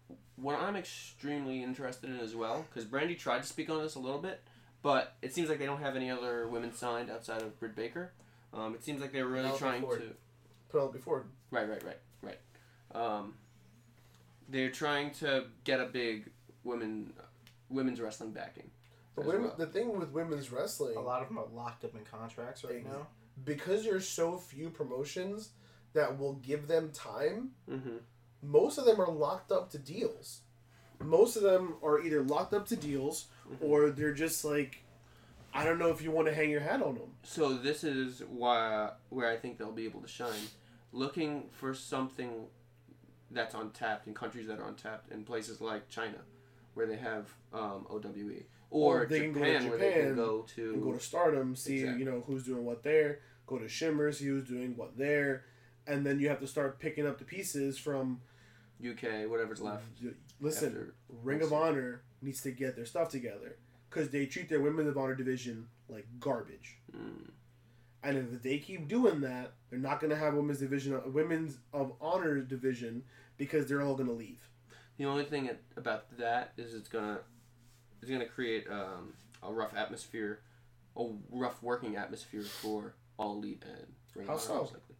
What 0.41 0.59
I'm 0.59 0.75
extremely 0.75 1.61
interested 1.63 2.09
in 2.09 2.19
as 2.19 2.35
well, 2.35 2.65
because 2.69 2.85
Brandi 2.85 3.17
tried 3.17 3.41
to 3.41 3.47
speak 3.47 3.69
on 3.69 3.81
this 3.81 3.95
a 3.95 3.99
little 3.99 4.19
bit, 4.19 4.41
but 4.81 5.15
it 5.21 5.33
seems 5.33 5.49
like 5.49 5.59
they 5.59 5.65
don't 5.65 5.81
have 5.81 5.95
any 5.95 6.09
other 6.09 6.47
women 6.47 6.73
signed 6.73 7.09
outside 7.09 7.41
of 7.41 7.59
Britt 7.59 7.75
Baker. 7.75 8.11
Um, 8.53 8.73
it 8.73 8.83
seems 8.83 9.01
like 9.01 9.11
they're 9.11 9.25
really 9.27 9.43
Penelope 9.49 9.59
trying 9.59 9.81
Ford. 9.81 10.01
to. 10.01 10.15
Put 10.69 10.81
out 10.83 10.93
before. 10.93 11.25
Right, 11.51 11.67
right, 11.69 11.83
right, 11.83 11.97
right. 12.21 12.39
Um, 12.95 13.33
they're 14.47 14.71
trying 14.71 15.11
to 15.15 15.45
get 15.63 15.79
a 15.79 15.85
big 15.85 16.29
women 16.63 17.13
women's 17.69 17.99
wrestling 18.01 18.31
backing. 18.31 18.69
But 19.15 19.25
women, 19.25 19.43
well. 19.43 19.55
the 19.57 19.67
thing 19.67 19.99
with 19.99 20.09
women's 20.11 20.51
wrestling, 20.51 20.95
A 20.95 21.01
lot 21.01 21.21
of 21.21 21.27
them 21.27 21.37
are 21.37 21.45
locked 21.53 21.83
up 21.85 21.93
in 21.95 22.01
contracts 22.05 22.63
right 22.63 22.83
now. 22.85 23.07
because 23.45 23.83
there's 23.83 24.07
so 24.07 24.37
few 24.37 24.69
promotions 24.69 25.49
that 25.93 26.17
will 26.17 26.33
give 26.35 26.67
them 26.67 26.89
time, 26.93 27.51
Mm-hmm. 27.69 27.97
Most 28.41 28.77
of 28.77 28.85
them 28.85 28.99
are 28.99 29.09
locked 29.11 29.51
up 29.51 29.69
to 29.71 29.77
deals. 29.77 30.41
Most 31.01 31.35
of 31.37 31.43
them 31.43 31.75
are 31.83 31.99
either 32.01 32.21
locked 32.21 32.53
up 32.53 32.67
to 32.67 32.75
deals 32.75 33.27
or 33.61 33.89
they're 33.89 34.13
just 34.13 34.43
like, 34.43 34.83
I 35.53 35.63
don't 35.63 35.79
know 35.79 35.89
if 35.89 36.01
you 36.01 36.11
want 36.11 36.27
to 36.27 36.33
hang 36.33 36.49
your 36.49 36.59
hat 36.59 36.81
on 36.81 36.95
them. 36.95 37.11
So 37.23 37.53
this 37.57 37.83
is 37.83 38.21
why 38.29 38.91
where 39.09 39.29
I 39.29 39.37
think 39.37 39.57
they'll 39.57 39.71
be 39.71 39.85
able 39.85 40.01
to 40.01 40.07
shine. 40.07 40.47
Looking 40.91 41.45
for 41.51 41.73
something 41.73 42.47
that's 43.31 43.53
untapped 43.55 44.07
in 44.07 44.13
countries 44.13 44.47
that 44.47 44.59
are 44.59 44.67
untapped 44.67 45.11
in 45.11 45.23
places 45.23 45.61
like 45.61 45.87
China, 45.89 46.17
where 46.73 46.85
they 46.87 46.97
have 46.97 47.27
um, 47.53 47.85
OWE, 47.89 48.43
or, 48.71 49.03
Or 49.03 49.05
they 49.05 49.19
can 49.21 49.33
Japan, 49.33 49.53
go 49.53 49.59
to 49.63 49.69
where 49.69 49.77
they 49.77 49.91
can 49.91 50.01
Japan 50.01 50.15
go 50.15 50.45
to. 50.55 50.73
And 50.73 50.83
go 50.83 50.91
to 50.93 50.99
Stardom, 50.99 51.55
see 51.55 51.79
Exactly. 51.79 51.99
you 52.03 52.09
know 52.11 52.23
who's 52.25 52.43
doing 52.43 52.65
what 52.65 52.83
there. 52.83 53.19
Go 53.47 53.57
to 53.57 53.67
Shimmer, 53.69 54.11
see 54.11 54.25
who's 54.25 54.47
doing 54.47 54.75
what 54.75 54.97
there, 54.97 55.45
and 55.87 56.05
then 56.05 56.19
you 56.19 56.29
have 56.29 56.39
to 56.39 56.47
start 56.47 56.79
picking 56.79 57.07
up 57.07 57.17
the 57.19 57.25
pieces 57.25 57.77
from. 57.77 58.21
UK, 58.83 59.29
whatever's 59.29 59.61
left. 59.61 59.83
Listen, 60.39 60.93
Ring 61.23 61.41
of 61.41 61.51
Honor 61.53 62.01
needs 62.21 62.41
to 62.41 62.51
get 62.51 62.75
their 62.75 62.85
stuff 62.85 63.09
together 63.09 63.57
because 63.89 64.09
they 64.09 64.25
treat 64.25 64.49
their 64.49 64.61
Women 64.61 64.87
of 64.87 64.97
Honor 64.97 65.15
division 65.15 65.67
like 65.87 66.05
garbage. 66.19 66.77
Mm. 66.95 67.31
And 68.03 68.17
if 68.17 68.41
they 68.41 68.59
keep 68.59 68.87
doing 68.87 69.21
that, 69.21 69.53
they're 69.69 69.79
not 69.79 69.99
going 69.99 70.11
to 70.11 70.15
have 70.15 70.33
women's 70.33 70.59
division, 70.59 70.99
women's 71.11 71.57
of 71.73 71.93
honor 71.99 72.39
division, 72.39 73.03
because 73.37 73.67
they're 73.67 73.81
all 73.81 73.95
going 73.95 74.07
to 74.07 74.13
leave. 74.15 74.39
The 74.97 75.05
only 75.05 75.25
thing 75.25 75.47
it- 75.47 75.63
about 75.75 76.17
that 76.17 76.53
is 76.57 76.73
it's 76.73 76.89
gonna 76.89 77.19
it's 78.01 78.11
gonna 78.11 78.25
create 78.27 78.67
um, 78.69 79.13
a 79.41 79.51
rough 79.51 79.73
atmosphere, 79.75 80.41
a 80.97 81.05
rough 81.31 81.61
working 81.63 81.95
atmosphere 81.95 82.43
for 82.43 82.95
all 83.17 83.37
elite 83.37 83.63
and 83.65 83.87
Ring 84.13 84.27
How 84.27 84.33
of 84.33 84.49
Honor, 84.49 84.67
so? 84.67 84.73
likely. 84.73 84.95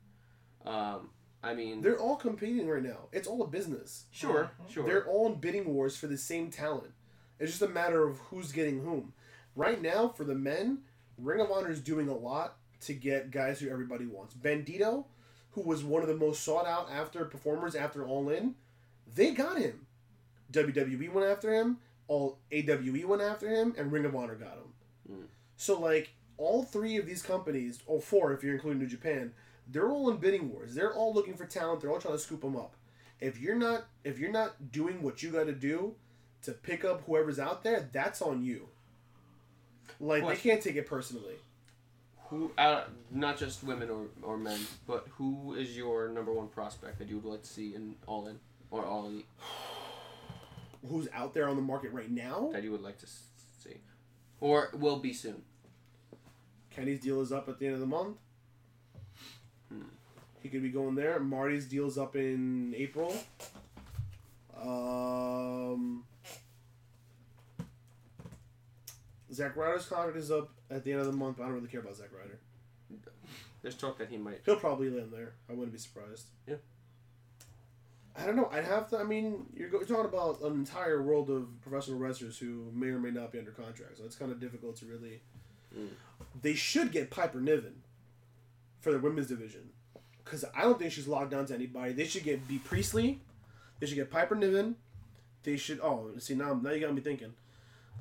Um, 0.66 1.10
I 1.42 1.54
mean, 1.54 1.82
They're 1.82 1.98
all 1.98 2.18
competing 2.18 2.68
right 2.68 2.84
now. 2.84 3.08
It's 3.12 3.28
all 3.28 3.42
a 3.44 3.48
business. 3.48 4.06
sure, 4.12 4.52
sure. 4.70 4.86
They're 4.86 5.06
all 5.08 5.28
in 5.28 5.36
bidding 5.36 5.74
wars 5.74 5.96
for 5.96 6.08
the 6.08 6.18
same 6.18 6.52
talent. 6.52 6.92
It's 7.40 7.52
just 7.52 7.62
a 7.62 7.68
matter 7.68 8.06
of 8.06 8.18
who's 8.18 8.52
getting 8.52 8.82
whom. 8.82 9.14
Right 9.56 9.82
now, 9.82 10.10
for 10.10 10.26
the 10.26 10.36
men, 10.36 10.80
Ring 11.18 11.40
of 11.40 11.52
Honor 11.52 11.72
is 11.72 11.80
doing 11.80 12.10
a 12.10 12.16
lot 12.16 12.58
to 12.82 12.94
get 12.94 13.32
guys 13.32 13.60
who 13.60 13.70
everybody 13.70 14.06
wants. 14.06 14.34
Bandito, 14.34 15.06
who 15.52 15.62
was 15.62 15.84
one 15.84 16.02
of 16.02 16.08
the 16.08 16.16
most 16.16 16.44
sought 16.44 16.68
out 16.68 16.90
after 16.92 17.24
performers 17.26 17.76
after 17.76 18.06
All 18.06 18.30
In, 18.30 18.56
they 19.16 19.32
got 19.32 19.58
him. 19.58 19.86
WWE 20.52 21.12
went 21.12 21.28
after 21.28 21.54
him, 21.54 21.78
all 22.08 22.40
AWE 22.52 23.06
went 23.06 23.22
after 23.22 23.48
him, 23.50 23.74
and 23.78 23.92
Ring 23.92 24.06
of 24.06 24.16
Honor 24.16 24.36
got 24.36 24.54
him. 24.54 24.74
Mm. 25.12 25.26
So 25.58 25.80
like 25.80 26.10
all 26.38 26.64
three 26.64 26.98
of 26.98 27.06
these 27.06 27.22
companies, 27.22 27.80
or 27.86 28.02
four 28.02 28.34
if 28.34 28.44
you're 28.44 28.56
including 28.56 28.82
New 28.82 28.88
Japan, 28.88 29.34
they're 29.72 29.90
all 29.90 30.10
in 30.10 30.18
bidding 30.18 30.52
wars. 30.52 30.74
They're 30.76 30.94
all 30.94 31.14
looking 31.14 31.36
for 31.36 31.46
talent. 31.46 31.82
They're 31.82 31.92
all 31.92 32.00
trying 32.00 32.16
to 32.16 32.20
scoop 32.20 32.42
them 32.42 32.56
up. 32.56 32.76
If 33.20 33.40
you're 33.40 33.56
not 33.56 33.86
if 34.04 34.18
you're 34.20 34.32
not 34.32 34.72
doing 34.72 35.02
what 35.02 35.22
you 35.22 35.30
got 35.32 35.46
to 35.46 35.54
do 35.54 35.96
to 36.44 36.52
pick 36.54 36.86
up 36.86 37.04
whoever's 37.06 37.40
out 37.40 37.64
there, 37.64 37.90
that's 37.92 38.22
on 38.22 38.44
you. 38.44 38.70
Like 40.00 40.24
Question. 40.24 40.38
they 40.38 40.50
can't 40.52 40.64
take 40.64 40.76
it 40.78 40.88
personally. 40.88 41.36
who, 42.30 42.52
uh, 42.58 42.84
not 43.12 43.38
just 43.38 43.64
women 43.64 43.90
or, 43.90 44.06
or 44.22 44.38
men, 44.38 44.60
but 44.88 45.08
who 45.18 45.54
is 45.56 45.76
your 45.76 46.08
number 46.10 46.32
one 46.32 46.48
prospect 46.48 46.98
that 47.00 47.10
you 47.10 47.18
would 47.18 47.26
like 47.30 47.42
to 47.42 47.48
see 47.50 47.76
in 47.76 47.96
All 48.08 48.28
In 48.28 48.40
or 48.72 48.86
All 48.86 49.08
Elite 49.08 49.26
Who's 50.88 51.10
out 51.14 51.34
there 51.34 51.50
on 51.50 51.58
the 51.58 51.62
market 51.62 51.92
right 51.92 52.10
now? 52.10 52.50
that 52.54 52.64
you 52.64 52.72
would 52.72 52.82
like 52.82 52.98
to 53.00 53.08
see, 53.08 53.82
or 54.40 54.70
will 54.74 55.00
be 55.00 55.12
soon? 55.12 55.42
Kenny's 56.70 57.02
deal 57.02 57.20
is 57.20 57.34
up 57.34 57.50
at 57.50 57.60
the 57.60 57.66
end 57.66 57.74
of 57.74 57.82
the 57.82 57.86
month. 57.88 58.16
He 60.42 60.50
could 60.50 60.64
be 60.64 60.70
going 60.70 60.96
there. 60.96 61.20
Marty's 61.20 61.66
deal's 61.66 61.98
up 61.98 62.16
in 62.16 62.74
April. 62.76 63.14
Um, 64.62 66.04
Zack 69.34 69.56
Ryder's 69.56 69.86
contract 69.86 70.18
is 70.18 70.32
up 70.32 70.50
at 70.70 70.84
the 70.84 70.92
end 70.92 71.02
of 71.02 71.08
the 71.08 71.14
month. 71.14 71.38
But 71.38 71.44
I 71.44 71.46
don't 71.48 71.56
really 71.56 71.68
care 71.68 71.82
about 71.82 71.96
Zack 71.98 72.10
Ryder. 72.18 72.40
There's 73.62 73.76
talk 73.76 73.98
that 73.98 74.10
he 74.10 74.18
might. 74.18 74.42
He'll 74.46 74.56
probably 74.56 74.90
land 74.90 75.12
there. 75.12 75.34
I 75.50 75.54
wouldn't 75.54 75.74
be 75.74 75.80
surprised. 75.80 76.28
Yeah. 76.48 76.56
I 78.18 78.26
don't 78.26 78.36
know. 78.36 78.50
I'd 78.52 78.66
have 78.66 78.90
to. 78.90 78.98
I 78.98 79.04
mean, 79.04 79.46
you're, 79.56 79.70
go- 79.70 79.80
you're 79.80 79.88
talking 79.88 80.06
about 80.06 80.42
an 80.42 80.54
entire 80.54 81.02
world 81.02 81.30
of 81.30 81.48
professional 81.62 81.98
wrestlers 81.98 82.38
who 82.38 82.72
may 82.74 82.88
or 82.88 83.00
may 83.00 83.12
not 83.12 83.32
be 83.32 83.40
under 83.40 83.52
contract, 83.52 83.98
so 83.98 84.04
it's 84.06 84.16
kind 84.16 84.32
of 84.32 84.40
difficult 84.40 84.78
to 84.78 84.86
really. 84.86 85.22
Mm. 85.78 85.90
They 86.42 86.54
should 86.54 86.92
get 86.92 87.12
Piper 87.12 87.40
Niven 87.40 87.84
for 88.80 88.92
the 88.92 89.00
women's 89.00 89.28
division, 89.28 89.70
because 90.30 90.46
I 90.56 90.62
don't 90.62 90.78
think 90.78 90.92
she's 90.92 91.08
locked 91.08 91.32
down 91.32 91.46
to 91.48 91.56
anybody. 91.56 91.94
They 91.94 92.06
should 92.06 92.24
get 92.24 92.48
Bea 92.48 92.60
Priestley. 92.60 93.20
They 93.80 93.88
should 93.88 93.96
get 93.96 94.12
Piper 94.12 94.36
Niven. 94.36 94.76
They 95.44 95.58
should. 95.58 95.80
Oh, 95.82 96.12
see 96.20 96.36
now, 96.36 96.54
now 96.54 96.72
you 96.72 96.82
got 96.82 96.94
me 96.94 97.02
thinking. 97.02 97.34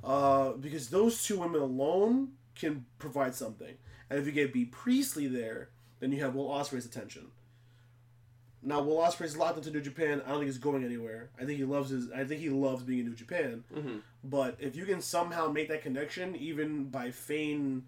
Uh, 0.05 0.53
because 0.53 0.91
those 0.91 1.25
two 1.25 1.39
women 1.39 1.61
alone 1.61 2.33
can 2.55 2.85
provide 2.99 3.35
something, 3.35 3.75
and 4.11 4.19
if 4.19 4.27
you 4.27 4.33
get 4.33 4.53
Bea 4.53 4.67
Priestley 4.67 5.27
there, 5.27 5.71
then 6.01 6.13
you 6.13 6.23
have 6.23 6.35
Will 6.35 6.49
Ospreay's 6.49 6.85
attention. 6.85 7.29
Now 8.63 8.83
Will 8.83 8.97
Ospreay's 8.97 9.37
locked 9.37 9.57
into 9.59 9.71
New 9.71 9.81
Japan. 9.81 10.21
I 10.25 10.31
don't 10.31 10.39
think 10.39 10.47
he's 10.47 10.59
going 10.59 10.85
anywhere. 10.85 11.31
I 11.41 11.45
think 11.45 11.59
he 11.59 11.65
loves 11.65 11.91
his. 11.91 12.11
I 12.11 12.25
think 12.25 12.41
he 12.41 12.51
loves 12.51 12.83
being 12.83 13.01
in 13.01 13.07
New 13.07 13.15
Japan. 13.15 13.65
Mm-hmm. 13.75 13.99
But 14.25 14.57
if 14.59 14.77
you 14.77 14.85
can 14.85 15.01
somehow 15.01 15.49
make 15.51 15.69
that 15.69 15.83
connection, 15.83 16.37
even 16.37 16.85
by 16.85 17.11
feign 17.11 17.85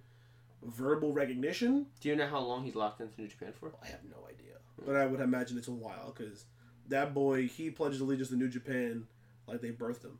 verbal 0.63 1.13
recognition, 1.13 1.87
Do 2.01 2.09
you 2.09 2.17
know 2.17 2.27
how 2.27 2.41
long 2.41 2.65
he's 2.65 2.75
locked 2.75 3.01
into 3.01 3.21
New 3.21 3.29
Japan 3.29 3.53
for? 3.59 3.73
I 3.83 3.87
have 3.87 4.05
no 4.05 4.27
idea. 4.29 4.57
But 4.87 4.97
I 4.97 5.07
would 5.07 5.21
imagine 5.21 5.59
it's 5.59 5.69
a 5.69 5.73
while 5.73 6.15
because 6.17 6.45
that 6.89 7.15
boy 7.15 7.47
he 7.47 7.71
pledged 7.71 8.01
allegiance 8.01 8.29
to 8.31 8.37
New 8.37 8.49
Japan 8.49 9.07
like 9.47 9.61
they 9.61 9.71
birthed 9.71 10.05
him. 10.05 10.19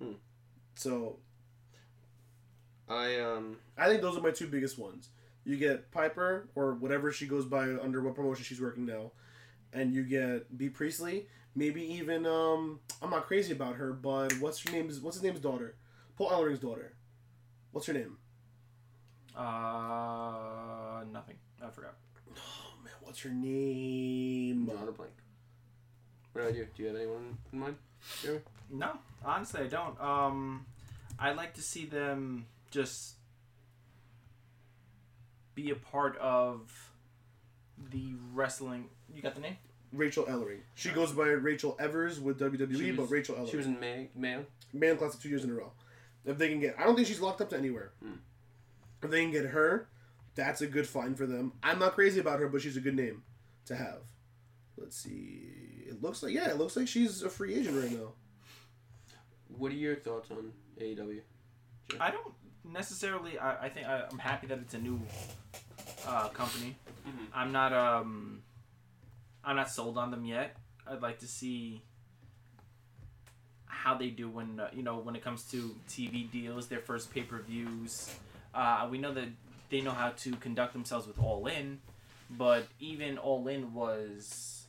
Hmm. 0.00 0.12
So 0.74 1.18
I 2.88 3.20
um 3.20 3.56
I 3.76 3.88
think 3.88 4.02
those 4.02 4.16
are 4.16 4.20
my 4.22 4.30
two 4.30 4.46
biggest 4.46 4.78
ones. 4.78 5.08
You 5.44 5.56
get 5.56 5.90
Piper 5.90 6.48
or 6.54 6.74
whatever 6.74 7.10
she 7.12 7.26
goes 7.26 7.44
by 7.44 7.64
under 7.64 8.00
what 8.00 8.14
promotion 8.14 8.44
she's 8.44 8.60
working 8.60 8.86
now, 8.86 9.12
and 9.72 9.92
you 9.92 10.04
get 10.04 10.56
Bea 10.56 10.68
Priestley. 10.68 11.26
Maybe 11.54 11.82
even 11.94 12.26
um 12.26 12.80
I'm 13.00 13.10
not 13.10 13.26
crazy 13.26 13.52
about 13.52 13.76
her, 13.76 13.92
but 13.92 14.32
what's 14.40 14.62
her 14.62 14.72
name's 14.72 15.00
what's 15.00 15.16
his 15.16 15.22
name's 15.24 15.40
daughter? 15.40 15.76
Paul 16.16 16.30
Ellering's 16.30 16.60
daughter. 16.60 16.94
What's 17.72 17.86
her 17.86 17.94
name? 17.94 18.18
Uh, 19.36 21.04
nothing. 21.12 21.36
I 21.64 21.70
forgot. 21.70 21.94
Oh 22.36 22.74
man, 22.84 22.92
what's 23.02 23.20
her 23.22 23.30
name? 23.30 24.66
not 24.66 24.88
a 24.88 24.92
blank. 24.92 25.12
What 26.32 26.42
about 26.42 26.54
you? 26.54 26.66
Do 26.76 26.82
you 26.82 26.88
have 26.88 26.96
anyone 26.96 27.38
in 27.52 27.58
mind? 27.58 27.76
Jeremy? 28.22 28.40
No, 28.70 28.92
honestly, 29.24 29.60
I 29.62 29.66
don't. 29.66 30.00
Um, 30.00 30.66
I'd 31.18 31.36
like 31.36 31.54
to 31.54 31.62
see 31.62 31.84
them 31.84 32.46
just 32.70 33.14
be 35.54 35.70
a 35.70 35.74
part 35.74 36.16
of 36.18 36.90
the 37.90 38.14
wrestling. 38.32 38.86
You 39.14 39.20
got 39.22 39.34
the 39.34 39.40
name? 39.42 39.56
Rachel 39.92 40.24
Ellering. 40.24 40.60
She 40.74 40.88
goes 40.88 41.12
by 41.12 41.26
Rachel 41.26 41.76
Evers 41.78 42.18
with 42.18 42.40
WWE, 42.40 42.78
She 42.78 42.90
but 42.92 43.10
Rachel 43.10 43.34
Ellering. 43.34 43.50
She 43.50 43.56
was 43.58 43.66
in 43.66 43.78
May, 43.78 44.08
Mayo. 44.16 44.46
man 44.72 44.96
classic 44.96 45.20
two 45.20 45.28
years 45.28 45.44
in 45.44 45.50
a 45.50 45.54
row. 45.54 45.70
If 46.24 46.38
they 46.38 46.48
can 46.48 46.60
get, 46.60 46.76
I 46.78 46.84
don't 46.84 46.94
think 46.96 47.06
she's 47.08 47.20
locked 47.20 47.42
up 47.42 47.50
to 47.50 47.58
anywhere. 47.58 47.92
If 49.02 49.10
they 49.10 49.22
can 49.22 49.30
get 49.32 49.46
her, 49.46 49.88
that's 50.34 50.60
a 50.60 50.66
good 50.66 50.86
find 50.86 51.16
for 51.16 51.26
them. 51.26 51.52
I'm 51.62 51.78
not 51.78 51.94
crazy 51.94 52.20
about 52.20 52.38
her, 52.40 52.48
but 52.48 52.62
she's 52.62 52.76
a 52.76 52.80
good 52.80 52.94
name 52.96 53.22
to 53.66 53.76
have. 53.76 53.98
Let's 54.76 54.96
see. 54.96 55.48
It 55.86 56.02
looks 56.02 56.22
like 56.22 56.32
yeah, 56.32 56.48
it 56.50 56.56
looks 56.58 56.76
like 56.76 56.88
she's 56.88 57.22
a 57.22 57.28
free 57.28 57.54
agent 57.54 57.80
right 57.82 57.92
now. 57.92 58.12
What 59.48 59.72
are 59.72 59.76
your 59.76 59.96
thoughts 59.96 60.30
on 60.30 60.52
AEW? 60.80 61.20
I 62.00 62.10
don't 62.10 62.32
necessarily. 62.64 63.38
I, 63.38 63.66
I 63.66 63.68
think 63.68 63.86
I, 63.86 64.04
I'm 64.10 64.18
happy 64.18 64.46
that 64.46 64.58
it's 64.58 64.74
a 64.74 64.78
new 64.78 65.00
uh, 66.06 66.28
company. 66.28 66.76
Mhm. 67.06 67.26
I'm 67.34 67.52
not. 67.52 67.72
Um, 67.72 68.42
I'm 69.44 69.56
not 69.56 69.70
sold 69.70 69.98
on 69.98 70.10
them 70.10 70.24
yet. 70.24 70.56
I'd 70.86 71.02
like 71.02 71.18
to 71.20 71.26
see 71.26 71.82
how 73.66 73.96
they 73.96 74.08
do 74.08 74.30
when 74.30 74.60
uh, 74.60 74.68
you 74.72 74.82
know 74.82 74.98
when 74.98 75.14
it 75.16 75.22
comes 75.22 75.42
to 75.50 75.74
TV 75.88 76.30
deals, 76.30 76.68
their 76.68 76.78
first 76.80 77.12
pay 77.12 77.22
per 77.22 77.40
views. 77.42 78.14
Uh, 78.54 78.88
we 78.90 78.98
know 78.98 79.12
that 79.14 79.28
they 79.70 79.80
know 79.80 79.92
how 79.92 80.10
to 80.10 80.32
conduct 80.32 80.72
themselves 80.72 81.06
with 81.06 81.18
All 81.18 81.46
In, 81.46 81.80
but 82.30 82.66
even 82.80 83.18
All 83.18 83.46
In 83.48 83.74
was 83.74 84.66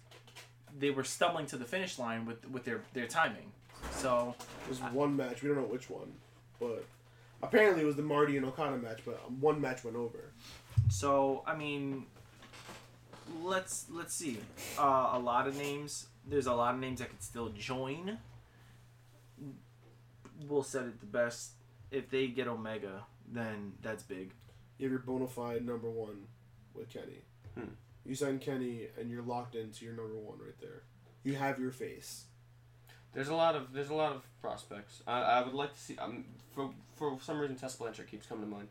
they 0.78 0.90
were 0.90 1.04
stumbling 1.04 1.46
to 1.48 1.58
the 1.58 1.66
finish 1.66 2.00
line 2.00 2.26
with 2.26 2.50
with 2.50 2.64
their 2.64 2.82
their 2.94 3.08
timing. 3.08 3.52
So 3.92 4.36
There's 4.66 4.80
one 4.94 5.16
match, 5.16 5.42
we 5.44 5.50
don't 5.50 5.58
know 5.58 5.64
which 5.64 5.90
one, 5.90 6.14
but 6.60 6.86
apparently 7.42 7.84
it 7.84 7.86
was 7.86 7.98
the 7.98 8.02
Marty 8.02 8.38
and 8.38 8.46
Okada 8.46 8.78
match, 8.78 9.00
but 9.06 9.30
one 9.32 9.60
match 9.60 9.84
went 9.84 9.98
over. 9.98 10.32
So 10.90 11.44
I 11.46 11.56
mean, 11.56 12.06
let's 13.42 13.86
let's 13.92 14.14
see. 14.14 14.40
Uh, 14.80 15.12
a 15.14 15.20
lot 15.20 15.48
of 15.48 15.58
names. 15.58 16.08
There's 16.26 16.48
a 16.48 16.54
lot 16.54 16.74
of 16.74 16.80
names 16.80 17.00
that 17.00 17.10
could 17.10 17.22
still 17.22 17.50
join. 17.50 18.18
We'll 20.48 20.64
set 20.64 20.86
it 20.86 21.00
the 21.00 21.06
best. 21.06 21.52
If 21.92 22.10
they 22.10 22.28
get 22.28 22.48
Omega, 22.48 23.04
then 23.32 23.74
that's 23.82 24.04
big. 24.04 24.32
You 24.78 24.86
have 24.86 24.92
your 24.92 25.00
bona 25.02 25.28
fide 25.28 25.66
number 25.66 25.90
one 25.90 26.24
with 26.74 26.90
Kenny. 26.90 27.22
Hmm. 27.56 27.74
You 28.06 28.16
sign 28.16 28.40
Kenny, 28.40 28.88
and 29.00 29.10
you're 29.10 29.24
locked 29.24 29.56
into 29.56 29.86
your 29.86 29.94
number 29.94 30.16
one 30.16 30.40
right 30.40 30.60
there. 30.60 30.84
You 31.24 31.36
have 31.36 31.60
your 31.60 31.72
face. 31.72 32.26
There's 33.14 33.30
a 33.30 33.36
lot 33.36 33.56
of 33.56 33.72
there's 33.74 33.90
a 33.90 33.94
lot 33.94 34.14
of 34.14 34.24
prospects. 34.42 35.02
I, 35.08 35.22
I 35.22 35.44
would 35.44 35.54
like 35.54 35.74
to 35.74 35.80
see. 35.80 35.98
Um, 35.98 36.26
for 36.54 36.72
for 36.96 37.18
some 37.22 37.40
reason, 37.40 37.56
Tessa 37.56 37.78
Blanchard 37.78 38.08
keeps 38.10 38.26
coming 38.28 38.44
to 38.46 38.50
mind, 38.50 38.68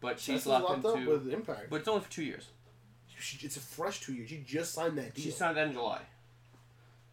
but 0.00 0.20
she's 0.20 0.36
Tessa's 0.36 0.46
locked, 0.46 0.68
locked 0.68 0.84
up 0.84 0.96
into. 0.98 1.10
with 1.10 1.32
Impact. 1.32 1.70
but 1.70 1.76
it's 1.80 1.88
only 1.88 2.02
for 2.02 2.10
two 2.10 2.22
years. 2.24 2.48
She, 3.18 3.44
it's 3.46 3.56
a 3.56 3.60
fresh 3.60 4.00
two 4.02 4.12
years. 4.12 4.28
She 4.28 4.44
just 4.46 4.74
signed 4.74 4.98
that 4.98 5.14
deal. 5.14 5.24
She 5.24 5.30
signed 5.30 5.56
that 5.56 5.68
in 5.68 5.72
July. 5.72 6.02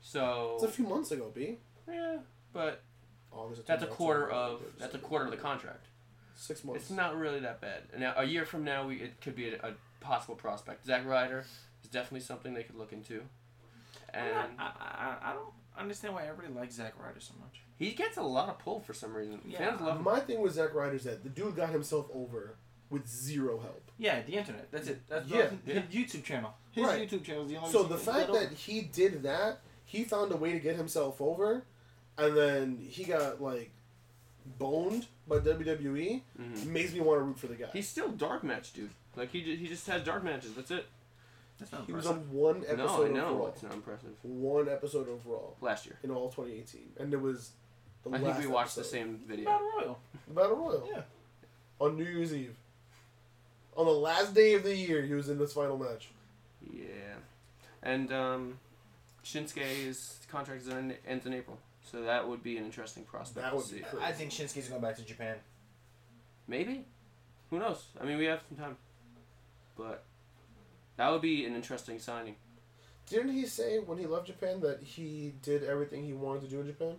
So 0.02 0.54
It's 0.56 0.66
a 0.66 0.68
few 0.68 0.86
months 0.86 1.12
ago, 1.12 1.32
B. 1.34 1.58
yeah, 1.90 2.18
but 2.52 2.82
August. 3.32 3.66
that's 3.66 3.84
a 3.84 3.88
quarter 3.88 4.30
of 4.30 4.62
that's 4.78 4.94
a 4.94 5.00
quarter 5.00 5.26
of 5.26 5.32
the 5.32 5.38
contract. 5.38 5.86
Six 6.36 6.64
months. 6.64 6.82
It's 6.84 6.92
not 6.92 7.18
really 7.18 7.40
that 7.42 7.62
bad. 7.62 7.84
Now 7.98 8.14
a 8.18 8.24
year 8.24 8.46
from 8.46 8.64
now, 8.64 8.88
we 8.88 8.96
it 8.98 9.22
could 9.22 9.36
be 9.36 9.50
a, 9.54 9.56
a 9.58 9.74
possible 10.00 10.36
prospect. 10.36 10.86
Zack 10.86 11.06
Ryder 11.06 11.46
is 11.84 11.90
definitely 11.90 12.22
something 12.22 12.54
they 12.54 12.64
could 12.64 12.76
look 12.78 12.92
into. 12.94 13.22
I'm 14.14 14.20
And 14.24 14.58
not- 14.58 14.76
I, 14.80 15.18
I, 15.26 15.32
I 15.32 15.34
don't 15.34 15.54
understand 15.78 16.14
why 16.14 16.26
everybody 16.28 16.54
likes 16.54 16.76
Zack 16.76 16.94
Ryder 17.04 17.20
so 17.20 17.34
much. 17.40 17.62
he 17.80 17.92
gets 17.92 18.18
a 18.18 18.22
lot 18.22 18.50
of 18.50 18.60
pull 18.60 18.80
for 18.80 18.94
some 18.94 19.14
reason. 19.16 19.40
Yeah. 19.48 19.58
Fans 19.60 19.82
love 19.82 19.98
him. 19.98 20.04
My 20.04 20.20
thing 20.20 20.42
with 20.42 20.54
Zack 20.54 20.74
Ryder 20.74 20.96
is 20.96 21.04
that 21.06 21.24
the 21.24 21.30
dude 21.30 21.56
got 21.56 21.70
himself 21.70 22.08
over 22.14 22.56
with 22.90 23.08
zero 23.08 23.60
help. 23.60 23.90
Yeah, 23.98 24.22
the 24.22 24.34
internet. 24.34 24.72
That's 24.72 24.88
it. 24.88 25.02
That's 25.10 25.28
Yeah, 25.28 25.50
his 25.66 25.76
yeah. 25.76 25.82
YouTube 25.92 26.24
channel. 26.24 26.54
His 26.72 26.86
Right. 26.86 27.10
YouTube 27.10 27.24
channel 27.24 27.44
is 27.46 27.50
the 27.52 27.58
only. 27.58 27.72
So 27.72 27.84
the 27.84 27.98
fact 27.98 28.28
got 28.28 28.34
that 28.40 28.52
he 28.54 28.82
did 28.82 29.24
that, 29.24 29.60
he 29.86 30.04
found 30.04 30.32
a 30.32 30.38
way 30.38 30.52
to 30.52 30.60
get 30.60 30.76
himself 30.76 31.20
over, 31.22 31.64
and 32.18 32.38
then 32.38 32.78
he 32.88 33.04
got 33.04 33.42
like 33.42 33.72
boned 34.60 35.08
by 35.28 35.38
WWE, 35.40 36.24
Mhm. 36.40 36.66
makes 36.68 36.94
me 36.94 37.00
want 37.00 37.20
to 37.20 37.24
root 37.24 37.40
for 37.40 37.48
the 37.48 37.56
guy. 37.56 37.70
He's 37.74 37.88
still 37.88 38.10
dark 38.10 38.44
match, 38.44 38.74
dude. 38.74 38.90
Like 39.16 39.30
he 39.32 39.44
ju- 39.44 39.56
he 39.56 39.68
just 39.68 39.88
has 39.88 40.04
dark 40.04 40.24
matches. 40.24 40.54
That's 40.56 40.72
it. 40.72 40.86
that's 41.60 41.72
not 41.72 41.86
he 41.86 41.94
was 41.94 42.08
on 42.08 42.30
one 42.32 42.64
episode 42.68 42.78
no, 42.78 42.84
episode 42.84 43.06
I 43.06 43.14
know 43.14 43.28
of 43.36 43.40
Raw. 43.40 43.46
it's 43.48 43.64
not 43.64 43.74
impressive. 43.74 44.16
One 44.24 44.68
episode 44.68 45.08
of 45.08 45.26
Raw 45.28 45.52
Last 45.62 45.86
year, 45.86 45.98
in 46.04 46.10
all 46.12 46.30
2018, 46.32 46.94
and 47.00 47.14
it 47.14 47.22
was 47.22 47.52
the 48.04 48.10
I 48.10 48.14
last 48.18 48.24
think 48.38 48.48
we 48.48 48.54
watched 48.54 48.76
the 48.76 48.84
same 48.84 49.18
video. 49.28 49.46
Battle 49.46 49.70
Royal. 49.78 50.00
Battle 50.30 50.56
Royal. 50.58 50.90
Yeah. 50.92 51.02
On 51.80 51.96
New 51.96 52.04
Year's 52.06 52.34
Eve. 52.34 52.56
On 53.78 53.86
the 53.86 53.92
last 53.92 54.34
day 54.34 54.54
of 54.56 54.64
the 54.64 54.76
year, 54.76 55.04
he 55.04 55.14
was 55.14 55.30
in 55.30 55.38
this 55.38 55.54
final 55.54 55.78
match. 55.78 56.10
Yeah, 56.72 57.16
and 57.82 58.12
um, 58.12 58.60
Shinsuke's 59.24 60.20
contract 60.30 60.62
is 60.62 60.68
in, 60.68 60.96
ends 61.08 61.26
in 61.26 61.34
April, 61.34 61.58
so 61.84 62.02
that 62.02 62.28
would 62.28 62.42
be 62.44 62.58
an 62.58 62.66
interesting 62.66 63.04
prospect. 63.04 63.46
That 63.46 63.56
would 63.56 63.70
be 63.70 63.80
crazy. 63.80 64.06
I 64.06 64.12
think 64.12 64.32
Shinsuke's 64.32 64.70
going 64.70 64.82
back 64.82 64.96
to 64.98 65.04
Japan. 65.04 65.36
Maybe, 66.48 66.86
who 67.50 67.60
knows? 67.60 67.86
I 68.02 68.06
mean, 68.06 68.18
we 68.18 68.26
have 68.26 68.42
some 68.48 68.58
time, 68.58 68.78
but 69.78 70.04
that 70.98 71.12
would 71.12 71.22
be 71.22 71.46
an 71.46 71.56
interesting 71.56 72.00
signing. 72.00 72.36
Didn't 73.10 73.34
he 73.34 73.46
say 73.46 73.80
when 73.80 73.98
he 73.98 74.06
left 74.06 74.28
Japan 74.28 74.62
that 74.62 74.82
he 74.82 75.34
did 75.42 75.64
everything 75.64 76.04
he 76.04 76.14
wanted 76.14 76.42
to 76.44 76.48
do 76.48 76.62
in 76.62 76.68
Japan? 76.68 76.96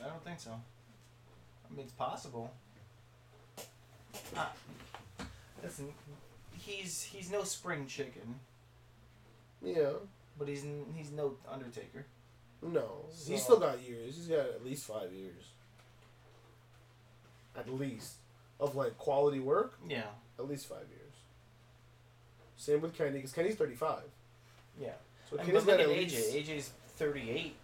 Mm, 0.00 0.04
I 0.04 0.08
don't 0.08 0.24
think 0.24 0.40
so. 0.40 0.50
I 0.50 1.74
mean, 1.74 1.84
it's 1.84 1.92
possible. 1.92 2.50
Ah, 4.36 4.52
listen, 5.62 5.88
he's 6.52 7.02
he's 7.02 7.30
no 7.30 7.44
spring 7.44 7.86
chicken, 7.86 8.40
Yeah. 9.62 9.92
But 10.38 10.48
he's 10.48 10.64
he's 10.94 11.10
no 11.10 11.36
Undertaker. 11.50 12.06
No. 12.62 13.06
So- 13.12 13.32
He's 13.32 13.42
still 13.42 13.58
got 13.60 13.80
years. 13.82 14.16
He's 14.16 14.26
got 14.28 14.40
at 14.40 14.64
least 14.64 14.86
five 14.86 15.12
years. 15.12 15.44
At 17.56 17.68
least. 17.72 18.14
Of 18.60 18.74
like 18.74 18.98
quality 18.98 19.38
work, 19.38 19.78
Yeah, 19.88 20.02
at 20.38 20.48
least 20.48 20.66
five 20.68 20.86
years. 20.90 21.14
Same 22.56 22.80
with 22.80 22.96
Kenny, 22.98 23.12
because 23.12 23.32
Kenny's 23.32 23.54
35. 23.54 24.00
yeah. 24.80 24.88
So 25.30 25.36
And 25.36 25.46
Kenny's 25.46 25.62
but 25.64 25.78
look 25.78 25.78
got 25.78 25.80
at 25.86 25.96
at 25.96 25.96
AJ. 25.96 26.34
least. 26.34 26.50
AJ's 26.50 26.70
38, 26.96 27.54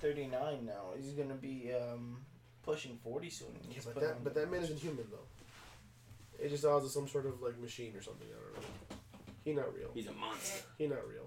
39 0.00 0.64
now. 0.64 0.84
He's 0.96 1.12
gonna 1.12 1.34
be 1.34 1.70
um, 1.74 2.16
pushing 2.62 2.98
40 3.04 3.28
soon. 3.28 3.48
Yeah, 3.70 3.80
but 3.92 4.00
that, 4.00 4.24
but 4.24 4.32
that 4.34 4.50
man 4.50 4.62
isn't 4.62 4.78
human, 4.78 5.04
though. 5.10 6.42
AJ 6.46 6.56
Styles 6.58 6.84
is 6.84 6.94
some 6.94 7.06
sort 7.06 7.26
of 7.26 7.42
like 7.42 7.58
machine 7.58 7.92
or 7.94 8.00
something. 8.00 8.26
I 8.26 8.32
don't 8.42 8.54
know. 8.54 8.96
He 9.44 9.52
not 9.52 9.74
real. 9.74 9.90
He's 9.92 10.06
a 10.06 10.12
monster. 10.12 10.64
He 10.78 10.86
not 10.86 11.06
real. 11.06 11.24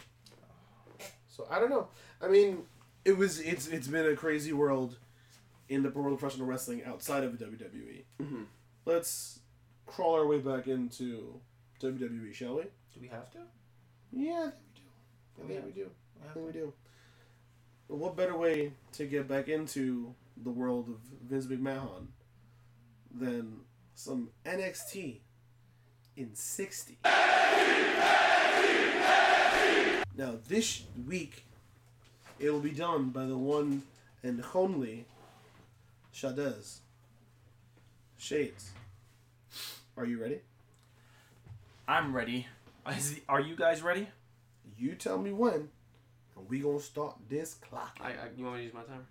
So 1.35 1.45
I 1.49 1.59
don't 1.59 1.69
know. 1.69 1.87
I 2.21 2.27
mean, 2.29 2.59
it 3.03 3.17
was 3.17 3.39
it's 3.39 3.67
it's 3.67 3.87
been 3.87 4.05
a 4.05 4.15
crazy 4.15 4.53
world 4.53 4.97
in 5.67 5.83
the 5.83 5.89
world 5.89 6.13
of 6.13 6.19
professional 6.19 6.47
wrestling 6.47 6.83
outside 6.85 7.23
of 7.23 7.37
the 7.37 7.45
WWE. 7.45 8.03
Mm-hmm. 8.21 8.43
Let's 8.85 9.39
crawl 9.85 10.15
our 10.15 10.25
way 10.27 10.39
back 10.39 10.67
into 10.67 11.39
WWE, 11.81 12.33
shall 12.33 12.55
we? 12.55 12.63
Do 12.63 13.01
we 13.01 13.07
have 13.07 13.29
to? 13.31 13.39
Yeah, 14.13 14.49
I 14.49 14.51
think 14.51 14.55
we 14.65 14.81
do. 14.81 15.41
I 15.41 15.47
Yeah. 15.47 15.53
think 15.53 15.65
we 15.65 15.71
do. 15.73 15.91
I 16.21 16.25
Yeah. 16.27 16.33
think 16.33 16.45
we 16.45 16.51
do. 16.53 16.73
But 17.89 17.95
what 17.97 18.15
better 18.15 18.37
way 18.37 18.71
to 18.93 19.05
get 19.05 19.27
back 19.27 19.47
into 19.49 20.15
the 20.41 20.49
world 20.51 20.87
of 20.89 20.99
Vince 21.29 21.47
McMahon 21.47 22.07
than 23.13 23.59
some 23.93 24.29
NXT 24.45 25.19
in 26.15 26.33
60? 26.33 26.97
Now, 30.17 30.35
this 30.47 30.83
week, 31.07 31.43
it 32.39 32.49
will 32.49 32.59
be 32.59 32.71
done 32.71 33.09
by 33.09 33.25
the 33.25 33.37
one 33.37 33.83
and 34.23 34.43
only 34.53 35.05
Shadez. 36.13 36.79
Shades. 38.17 38.71
Are 39.97 40.05
you 40.05 40.21
ready? 40.21 40.39
I'm 41.87 42.15
ready. 42.15 42.47
Is- 42.89 43.19
Are 43.27 43.41
you 43.41 43.55
guys 43.55 43.81
ready? 43.81 44.07
You 44.77 44.95
tell 44.95 45.17
me 45.17 45.31
when, 45.31 45.69
and 46.35 46.49
we 46.49 46.59
gonna 46.59 46.79
start 46.79 47.15
this 47.29 47.53
clock. 47.55 47.97
I, 48.01 48.09
I 48.09 48.13
you 48.37 48.43
want 48.43 48.55
me 48.57 48.61
to 48.61 48.65
use 48.65 48.73
my 48.73 48.83
timer? 48.83 49.05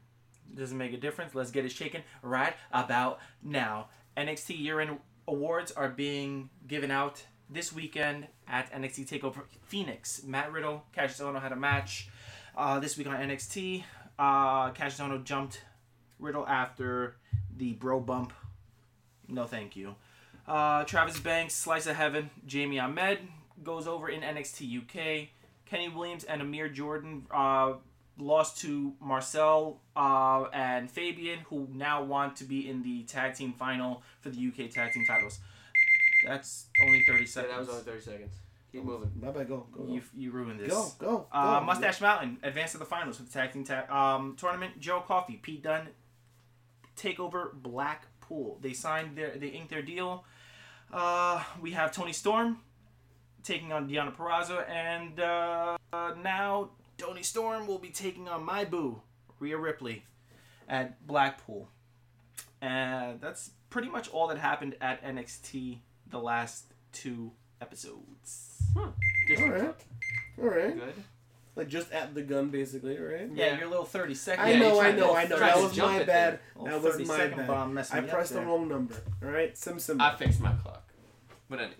Doesn't 0.54 0.76
make 0.76 0.92
a 0.92 0.96
difference. 0.98 1.34
Let's 1.34 1.50
get 1.50 1.64
it 1.64 1.72
shaken 1.72 2.02
right 2.22 2.54
about 2.72 3.18
now. 3.42 3.88
NXT 4.16 4.58
year 4.60 4.80
end 4.80 4.98
awards 5.26 5.72
are 5.72 5.88
being 5.88 6.50
given 6.66 6.90
out 6.90 7.24
this 7.50 7.72
weekend 7.72 8.26
at 8.48 8.72
NXT 8.72 9.08
TakeOver 9.08 9.42
Phoenix. 9.62 10.22
Matt 10.24 10.52
Riddle, 10.52 10.84
Kassius 10.96 11.20
Ohno 11.20 11.40
had 11.40 11.52
a 11.52 11.56
match 11.56 12.08
uh, 12.56 12.78
this 12.80 12.96
week 12.96 13.06
on 13.06 13.16
NXT. 13.16 13.84
Uh, 14.18 14.70
Cassius 14.70 15.22
jumped 15.24 15.64
Riddle 16.18 16.46
after 16.46 17.16
the 17.56 17.72
bro 17.72 18.00
bump. 18.00 18.32
No, 19.28 19.44
thank 19.44 19.76
you. 19.76 19.94
Uh, 20.46 20.84
Travis 20.84 21.18
Banks, 21.18 21.54
Slice 21.54 21.86
of 21.86 21.96
Heaven, 21.96 22.30
Jamie 22.46 22.78
Ahmed 22.78 23.18
goes 23.62 23.86
over 23.86 24.08
in 24.08 24.20
NXT 24.20 24.82
UK. 24.82 25.28
Kenny 25.66 25.88
Williams 25.88 26.24
and 26.24 26.42
Amir 26.42 26.68
Jordan 26.68 27.26
uh, 27.30 27.74
lost 28.18 28.58
to 28.60 28.94
Marcel 29.00 29.80
uh, 29.96 30.44
and 30.52 30.90
Fabian, 30.90 31.40
who 31.46 31.66
now 31.72 32.02
want 32.02 32.36
to 32.36 32.44
be 32.44 32.68
in 32.68 32.82
the 32.82 33.02
tag 33.04 33.34
team 33.34 33.54
final 33.54 34.02
for 34.20 34.30
the 34.30 34.46
UK 34.46 34.70
tag 34.70 34.92
team 34.92 35.04
titles. 35.06 35.40
That's 36.26 36.66
only 36.84 37.02
30 37.06 37.20
Yeah, 37.20 37.26
seconds. 37.26 37.52
that 37.52 37.58
was 37.60 37.68
only 37.68 37.82
thirty 37.82 38.00
seconds. 38.00 38.32
Keep 38.72 38.84
moving. 38.84 39.12
My 39.20 39.30
bad. 39.30 39.46
Go. 39.48 39.66
Go. 39.72 39.86
You, 39.88 40.02
you 40.16 40.30
ruined 40.32 40.58
this. 40.60 40.68
Go. 40.68 40.90
Go. 40.98 41.26
Uh, 41.30 41.60
go. 41.60 41.66
Mustache 41.66 42.00
Mountain 42.00 42.38
advanced 42.42 42.72
to 42.72 42.78
the 42.78 42.84
finals 42.84 43.18
for 43.18 43.22
the 43.22 43.30
tag 43.30 43.52
team 43.52 43.64
ta- 43.64 43.86
um, 44.16 44.34
tournament. 44.36 44.80
Joe 44.80 45.00
Coffey, 45.06 45.36
Pete 45.40 45.62
Dunne, 45.62 45.88
Takeover 46.96 47.52
Blackpool. 47.52 48.58
They 48.60 48.72
signed 48.72 49.16
their, 49.16 49.36
they 49.36 49.48
inked 49.48 49.70
their 49.70 49.82
deal. 49.82 50.24
Uh, 50.92 51.42
we 51.60 51.72
have 51.72 51.92
Toni 51.92 52.12
Storm 52.12 52.58
taking 53.42 53.72
on 53.72 53.88
Deonna 53.88 54.14
Purrazzo, 54.14 54.68
and 54.68 55.20
uh, 55.20 55.76
uh, 55.92 56.14
now 56.22 56.70
Toni 56.98 57.22
Storm 57.22 57.66
will 57.66 57.78
be 57.78 57.90
taking 57.90 58.28
on 58.28 58.44
my 58.44 58.64
boo, 58.64 59.02
Rhea 59.38 59.56
Ripley, 59.58 60.04
at 60.68 61.06
Blackpool. 61.06 61.68
And 62.60 63.20
that's 63.20 63.50
pretty 63.70 63.88
much 63.88 64.08
all 64.08 64.28
that 64.28 64.38
happened 64.38 64.76
at 64.80 65.04
NXT 65.04 65.78
the 66.14 66.20
last 66.20 66.72
two 66.92 67.32
episodes. 67.60 68.62
Hmm. 68.76 68.90
Just 69.28 69.42
All 69.42 69.48
right. 69.50 69.74
All 70.40 70.48
right. 70.48 70.74
Good. 70.76 70.94
Like 71.56 71.68
just 71.68 71.92
at 71.92 72.14
the 72.14 72.22
gun, 72.22 72.48
basically, 72.50 72.96
right? 72.98 73.28
Yeah, 73.32 73.46
Yeah. 73.52 73.58
your 73.58 73.68
little 73.68 73.84
30 73.84 74.14
second. 74.14 74.44
I 74.44 74.54
know, 74.58 74.74
you 74.74 74.80
I 74.80 74.92
know, 74.92 75.12
to- 75.12 75.18
I 75.18 75.24
know. 75.26 75.38
That 75.38 75.56
was 75.56 75.76
my 75.76 76.02
bad. 76.04 76.38
That 76.64 76.82
was 76.82 77.06
my 77.08 77.26
bad. 77.28 77.46
bomb 77.46 77.78
I 77.78 78.00
me 78.00 78.06
up 78.06 78.08
pressed 78.08 78.32
the 78.32 78.40
wrong 78.42 78.68
number. 78.68 78.94
All 79.24 79.28
right, 79.30 79.56
sim 79.56 79.78
sim. 79.78 80.00
I 80.00 80.14
fixed 80.16 80.40
my 80.40 80.52
clock. 80.52 80.82
But 81.50 81.60
anyway, 81.60 81.76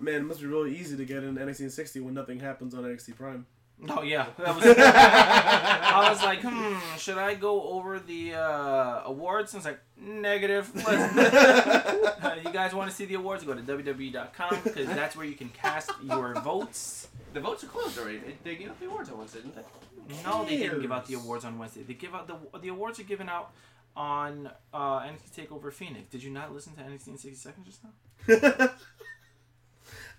Man, 0.00 0.14
it 0.16 0.22
must 0.24 0.40
be 0.40 0.46
really 0.46 0.76
easy 0.76 0.96
to 0.96 1.04
get 1.04 1.22
in 1.22 1.36
NXT 1.36 1.70
60 1.70 2.00
when 2.00 2.12
nothing 2.14 2.40
happens 2.40 2.74
on 2.74 2.82
NXT 2.82 3.14
Prime. 3.16 3.46
Oh 3.88 4.02
yeah, 4.02 4.26
that 4.38 4.54
was. 4.54 4.64
I 4.64 6.08
was 6.10 6.22
like, 6.22 6.40
hmm, 6.42 6.74
should 6.98 7.18
I 7.18 7.34
go 7.34 7.62
over 7.70 7.98
the 7.98 8.34
uh, 8.34 9.02
awards? 9.06 9.54
And 9.54 9.62
I 9.66 9.70
was 9.70 9.76
like, 9.76 9.80
negative. 10.00 10.70
Let's- 10.86 12.08
Uh, 12.22 12.36
you 12.44 12.52
guys 12.52 12.72
want 12.72 12.88
to 12.88 12.94
see 12.96 13.04
the 13.04 13.14
awards? 13.14 13.42
Go 13.42 13.52
to 13.52 13.60
WWE.com 13.62 14.58
because 14.62 14.86
that's 14.86 15.16
where 15.16 15.26
you 15.26 15.34
can 15.34 15.48
cast 15.48 15.90
your 16.04 16.34
votes. 16.40 17.08
the 17.34 17.40
votes 17.40 17.64
are 17.64 17.66
closed 17.66 17.98
already. 17.98 18.18
They, 18.18 18.36
they 18.44 18.54
gave 18.54 18.70
up 18.70 18.78
the 18.78 18.86
awards 18.86 19.10
on 19.10 19.18
Wednesday, 19.18 19.40
didn't 19.40 19.56
they? 19.56 20.22
No, 20.24 20.44
they 20.44 20.56
didn't 20.58 20.80
give 20.82 20.92
out 20.92 21.06
the 21.06 21.14
awards 21.14 21.44
on 21.44 21.58
Wednesday. 21.58 21.82
They 21.82 21.94
give 21.94 22.14
out 22.14 22.28
the 22.28 22.36
the 22.60 22.68
awards 22.68 23.00
are 23.00 23.04
given 23.04 23.28
out 23.28 23.50
on 23.96 24.50
uh, 24.72 25.00
NXT 25.00 25.48
Takeover 25.48 25.72
Phoenix. 25.72 26.08
Did 26.10 26.22
you 26.22 26.30
not 26.30 26.54
listen 26.54 26.74
to 26.74 26.82
NXT 26.82 27.08
in 27.08 27.18
60 27.18 27.34
seconds 27.34 27.66
just 27.66 27.80
now? 27.84 28.70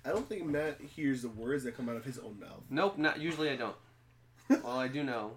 I 0.06 0.10
don't 0.10 0.28
think 0.28 0.46
Matt 0.46 0.80
hears 0.82 1.22
the 1.22 1.30
words 1.30 1.64
that 1.64 1.78
come 1.78 1.88
out 1.90 1.96
of 1.96 2.06
his 2.06 2.20
own 2.20 2.40
mouth. 2.40 2.64
Nope. 2.70 2.98
Not 2.98 3.20
usually. 3.22 3.50
I 3.50 3.56
don't. 3.56 3.76
All 4.66 4.78
I 4.78 4.88
do 4.88 5.04
know 5.04 5.32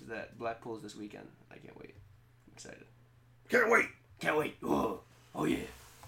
is 0.00 0.08
that 0.08 0.38
Blackpool's 0.38 0.82
this 0.82 0.96
weekend. 0.96 1.28
I 1.50 1.56
can't 1.56 1.78
wait. 1.78 1.94
I'm 2.46 2.52
excited. 2.54 2.84
Can't 3.48 3.70
wait. 3.70 3.86
Can't 4.20 4.36
wait. 4.36 4.56
Oh, 4.62 5.00
oh 5.34 5.44
yeah. 5.44 5.58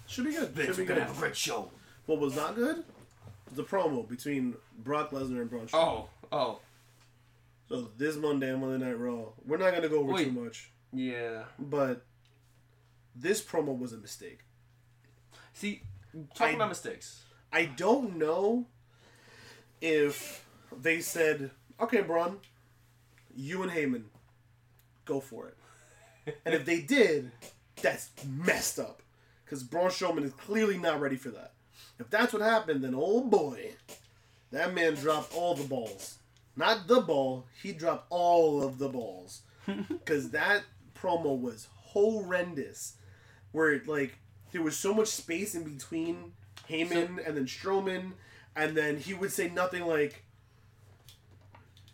Should 0.07 0.25
be 0.25 0.31
good. 0.31 0.53
Should 0.55 0.77
be 0.77 0.85
good. 0.85 0.97
a 0.97 1.13
great 1.17 1.37
show. 1.37 1.69
What 2.07 2.19
was 2.19 2.35
not 2.35 2.55
good 2.55 2.83
the 3.55 3.63
promo 3.63 4.07
between 4.07 4.55
Brock 4.79 5.11
Lesnar 5.11 5.41
and 5.41 5.49
Braun 5.49 5.67
Strowman. 5.67 5.73
Oh, 5.73 6.09
oh, 6.31 6.59
So 7.67 7.89
this 7.97 8.15
Monday 8.15 8.51
on 8.51 8.61
Monday 8.61 8.85
Night 8.85 8.99
Raw, 8.99 9.25
we're 9.45 9.57
not 9.57 9.73
gonna 9.73 9.89
go 9.89 9.99
over 9.99 10.13
Wait. 10.13 10.25
too 10.25 10.31
much, 10.31 10.71
yeah. 10.93 11.43
but 11.59 12.05
this 13.15 13.41
promo 13.41 13.77
was 13.77 13.93
a 13.93 13.97
mistake. 13.97 14.39
See, 15.53 15.81
talking 16.35 16.55
I- 16.55 16.57
about 16.57 16.69
mistakes. 16.69 17.23
I 17.51 17.65
don't 17.65 18.17
know 18.17 18.65
if 19.81 20.45
they 20.81 21.01
said, 21.01 21.51
"Okay, 21.79 22.01
Braun, 22.01 22.39
you 23.35 23.63
and 23.63 23.71
Heyman, 23.71 24.03
go 25.05 25.19
for 25.19 25.47
it," 25.47 26.37
and 26.45 26.55
if 26.55 26.65
they 26.65 26.81
did, 26.81 27.31
that's 27.81 28.09
messed 28.25 28.79
up 28.79 29.01
because 29.43 29.63
Braun 29.63 29.89
Strowman 29.89 30.23
is 30.23 30.33
clearly 30.33 30.77
not 30.77 31.01
ready 31.01 31.17
for 31.17 31.29
that. 31.29 31.53
If 31.99 32.09
that's 32.09 32.33
what 32.33 32.41
happened, 32.41 32.83
then 32.83 32.95
oh 32.95 33.21
boy, 33.21 33.71
that 34.51 34.73
man 34.73 34.95
dropped 34.95 35.35
all 35.35 35.55
the 35.55 35.67
balls. 35.67 36.17
Not 36.55 36.87
the 36.87 37.01
ball, 37.01 37.45
he 37.61 37.71
dropped 37.71 38.07
all 38.09 38.61
of 38.63 38.77
the 38.77 38.89
balls. 38.89 39.41
Because 39.87 40.31
that 40.31 40.63
promo 40.95 41.39
was 41.39 41.67
horrendous. 41.73 42.95
Where, 43.51 43.73
it, 43.73 43.87
like, 43.87 44.17
there 44.51 44.61
was 44.61 44.77
so 44.77 44.93
much 44.93 45.07
space 45.07 45.55
in 45.55 45.63
between 45.63 46.33
Heyman 46.71 47.25
and 47.25 47.37
then 47.37 47.45
Strowman, 47.45 48.13
and 48.55 48.75
then 48.75 48.97
he 48.97 49.13
would 49.13 49.31
say 49.31 49.49
nothing 49.49 49.85
like, 49.85 50.23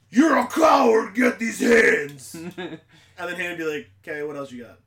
You're 0.10 0.38
a 0.38 0.48
coward, 0.48 1.16
get 1.16 1.40
these 1.40 1.60
hands! 1.60 2.36
and 2.58 2.80
then 3.18 3.36
Heyman 3.36 3.50
would 3.50 3.58
be 3.58 3.64
like, 3.66 3.90
Okay, 4.04 4.24
what 4.24 4.36
else 4.36 4.52
you 4.52 4.64
got? 4.64 4.80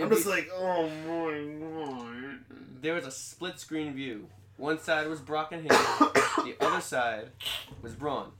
I'm 0.00 0.10
just 0.10 0.26
like, 0.26 0.48
Oh 0.52 0.88
my 1.06 1.86
god. 1.86 2.38
There 2.80 2.94
was 2.94 3.06
a 3.06 3.10
split 3.10 3.58
screen 3.60 3.94
view. 3.94 4.28
One 4.56 4.80
side 4.80 5.08
was 5.08 5.20
Brock 5.20 5.52
and 5.52 5.68
Heyman, 5.68 6.14
the 6.44 6.56
other 6.64 6.80
side 6.80 7.28
was 7.82 7.94
Braun. 7.94 8.32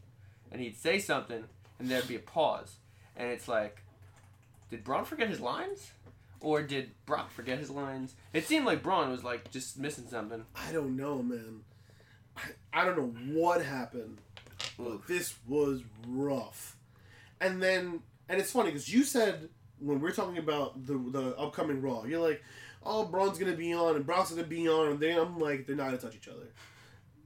And 0.51 0.61
he'd 0.61 0.77
say 0.77 0.99
something, 0.99 1.45
and 1.79 1.91
there'd 1.91 2.09
be 2.09 2.17
a 2.17 2.21
pause. 2.21 2.77
And 3.17 3.31
it's 3.31 3.49
like, 3.49 3.83
did 4.71 4.85
Braun 4.85 5.05
forget 5.05 5.29
his 5.29 5.41
lines? 5.41 5.91
Or 6.41 6.63
did 6.63 6.93
Brock 7.07 7.31
forget 7.31 7.59
his 7.59 7.71
lines? 7.71 8.15
It 8.33 8.47
seemed 8.47 8.67
like 8.67 8.83
Braun 8.83 9.11
was 9.11 9.25
like 9.25 9.51
just 9.51 9.79
missing 9.79 10.07
something. 10.09 10.45
I 10.55 10.73
don't 10.73 10.97
know, 10.97 11.23
man. 11.23 11.61
I, 12.37 12.43
I 12.73 12.85
don't 12.85 12.97
know 12.97 13.41
what 13.41 13.65
happened. 13.65 14.19
But 14.79 15.07
this 15.07 15.35
was 15.47 15.83
rough. 16.07 16.77
And 17.41 17.63
then, 17.63 18.01
and 18.29 18.41
it's 18.41 18.53
funny 18.53 18.71
because 18.71 18.93
you 18.93 19.05
said 19.05 19.49
when 19.79 20.01
we 20.01 20.09
are 20.09 20.13
talking 20.13 20.39
about 20.39 20.87
the 20.87 20.95
the 20.95 21.37
upcoming 21.37 21.83
Raw, 21.83 22.05
you're 22.05 22.27
like, 22.27 22.43
oh, 22.85 23.05
Braun's 23.05 23.39
gonna 23.39 23.57
be 23.57 23.73
on 23.73 23.97
and 23.97 24.07
Brock's 24.07 24.31
gonna 24.31 24.45
be 24.45 24.69
on, 24.69 24.93
and 24.93 25.01
then 25.01 25.19
I'm 25.19 25.39
like, 25.39 25.67
they're 25.67 25.77
not 25.77 25.87
gonna 25.87 25.99
touch 25.99 26.17
each 26.17 26.29
other. 26.29 26.49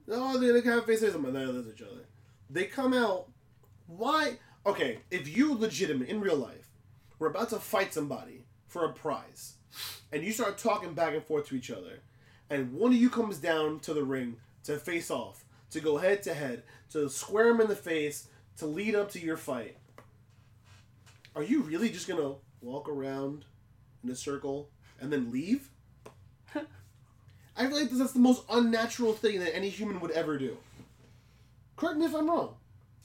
Oh, 0.09 0.37
they're 0.37 0.59
gonna 0.61 0.75
have 0.75 0.85
faces, 0.85 1.15
I'm 1.15 1.23
like, 1.23 1.33
they're 1.33 1.45
gonna 1.45 1.63
touch 1.63 1.73
each 1.75 1.81
other. 1.81 2.05
They 2.49 2.65
come 2.65 2.93
out. 2.93 3.27
Why? 3.87 4.37
Okay, 4.65 4.99
if 5.09 5.35
you 5.35 5.53
legitimate 5.53 6.09
in 6.09 6.21
real 6.21 6.35
life, 6.35 6.69
we're 7.19 7.27
about 7.29 7.49
to 7.49 7.59
fight 7.59 7.93
somebody 7.93 8.45
for 8.71 8.85
a 8.85 8.93
prize, 8.93 9.55
and 10.13 10.23
you 10.23 10.31
start 10.31 10.57
talking 10.57 10.93
back 10.93 11.13
and 11.13 11.25
forth 11.25 11.45
to 11.47 11.55
each 11.55 11.69
other, 11.69 11.99
and 12.49 12.71
one 12.71 12.93
of 12.93 12.97
you 12.97 13.09
comes 13.09 13.37
down 13.37 13.81
to 13.81 13.93
the 13.93 14.03
ring 14.03 14.37
to 14.63 14.77
face 14.77 15.11
off, 15.11 15.43
to 15.71 15.81
go 15.81 15.97
head 15.97 16.23
to 16.23 16.33
head, 16.33 16.63
to 16.91 17.09
square 17.09 17.49
him 17.49 17.59
in 17.59 17.67
the 17.67 17.75
face, 17.75 18.29
to 18.55 18.65
lead 18.65 18.95
up 18.95 19.11
to 19.11 19.19
your 19.19 19.35
fight. 19.35 19.75
Are 21.35 21.43
you 21.43 21.61
really 21.63 21.89
just 21.89 22.07
gonna 22.07 22.35
walk 22.61 22.87
around 22.87 23.43
in 24.05 24.09
a 24.09 24.15
circle 24.15 24.69
and 25.01 25.11
then 25.11 25.33
leave? 25.33 25.69
I 26.55 27.67
feel 27.67 27.77
like 27.77 27.89
that's 27.89 28.13
the 28.13 28.19
most 28.19 28.43
unnatural 28.49 29.11
thing 29.11 29.39
that 29.39 29.53
any 29.53 29.67
human 29.67 29.99
would 29.99 30.11
ever 30.11 30.37
do. 30.37 30.55
Correct 31.75 31.97
me 31.97 32.05
if 32.05 32.15
I'm 32.15 32.29
wrong. 32.29 32.55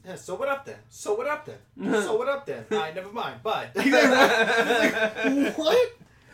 Yeah, 0.07 0.15
so 0.15 0.37
what 0.37 0.49
up 0.49 0.65
then? 0.65 0.77
So 0.89 1.15
what 1.15 1.27
up 1.27 1.47
then? 1.47 1.59
so 2.03 2.17
what 2.17 2.29
up 2.29 2.47
then? 2.47 2.65
Alright, 2.71 2.95
never 2.95 3.11
mind. 3.11 3.43
Bye. 3.43 3.71
like, 3.75 5.57
what? 5.57 5.93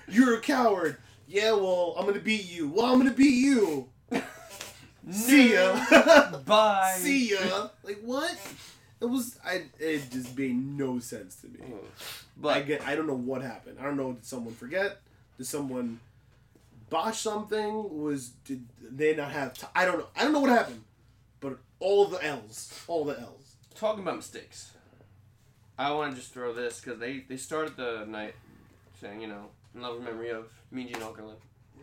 You're 0.09 0.37
a 0.37 0.41
coward. 0.41 0.99
Yeah, 1.27 1.53
well, 1.53 1.95
I'm 1.99 2.05
gonna 2.05 2.19
beat 2.21 2.51
you. 2.51 2.69
Well, 2.69 2.85
I'm 2.85 2.99
gonna 2.99 3.13
beat 3.13 3.43
you. 3.43 3.89
See 5.11 5.55
ya. 5.55 5.75
Bye. 6.45 6.95
See 6.99 7.31
ya. 7.31 7.69
Like 7.83 8.01
what? 8.03 8.37
It 9.01 9.07
was. 9.07 9.39
I. 9.45 9.65
It 9.79 10.11
just 10.11 10.37
made 10.37 10.55
no 10.55 10.99
sense 10.99 11.37
to 11.37 11.47
me. 11.49 11.61
Oh. 11.65 11.79
But 12.37 12.57
I 12.57 12.63
get. 12.63 12.87
I 12.87 12.95
don't 12.95 13.07
know 13.07 13.17
what 13.17 13.41
happened. 13.41 13.79
I 13.81 13.85
don't 13.85 13.97
know. 13.97 14.13
Did 14.13 14.27
someone 14.27 14.55
forget? 14.55 15.01
Did 15.39 15.47
someone 15.47 15.99
botch 16.91 17.21
something? 17.21 18.03
Was 18.03 18.29
did 18.45 18.67
they 18.83 19.17
not 19.17 19.33
have? 19.33 19.55
T- 19.55 19.67
I 19.75 19.87
don't 19.87 19.99
know. 19.99 20.07
I 20.15 20.25
don't 20.25 20.33
know 20.35 20.41
what 20.41 20.51
happened. 20.51 20.83
But 21.41 21.59
all 21.81 22.05
the 22.07 22.23
L's. 22.23 22.79
All 22.87 23.05
the 23.05 23.19
L's. 23.19 23.42
Talking 23.77 24.03
about 24.03 24.17
mistakes. 24.17 24.73
I 25.79 25.91
want 25.93 26.13
to 26.15 26.21
just 26.21 26.33
throw 26.33 26.53
this 26.53 26.81
because 26.81 26.99
they, 27.01 27.25
they 27.29 27.37
started 27.37 27.77
the 27.77 28.05
night 28.07 28.35
saying, 29.01 29.21
you 29.21 29.27
know, 29.27 29.47
in 29.75 29.81
love 29.83 29.97
and 29.97 30.05
memory 30.05 30.31
of 30.31 30.49
Mean 30.71 30.87
Gene 30.89 30.97
Okerlund. 31.03 31.35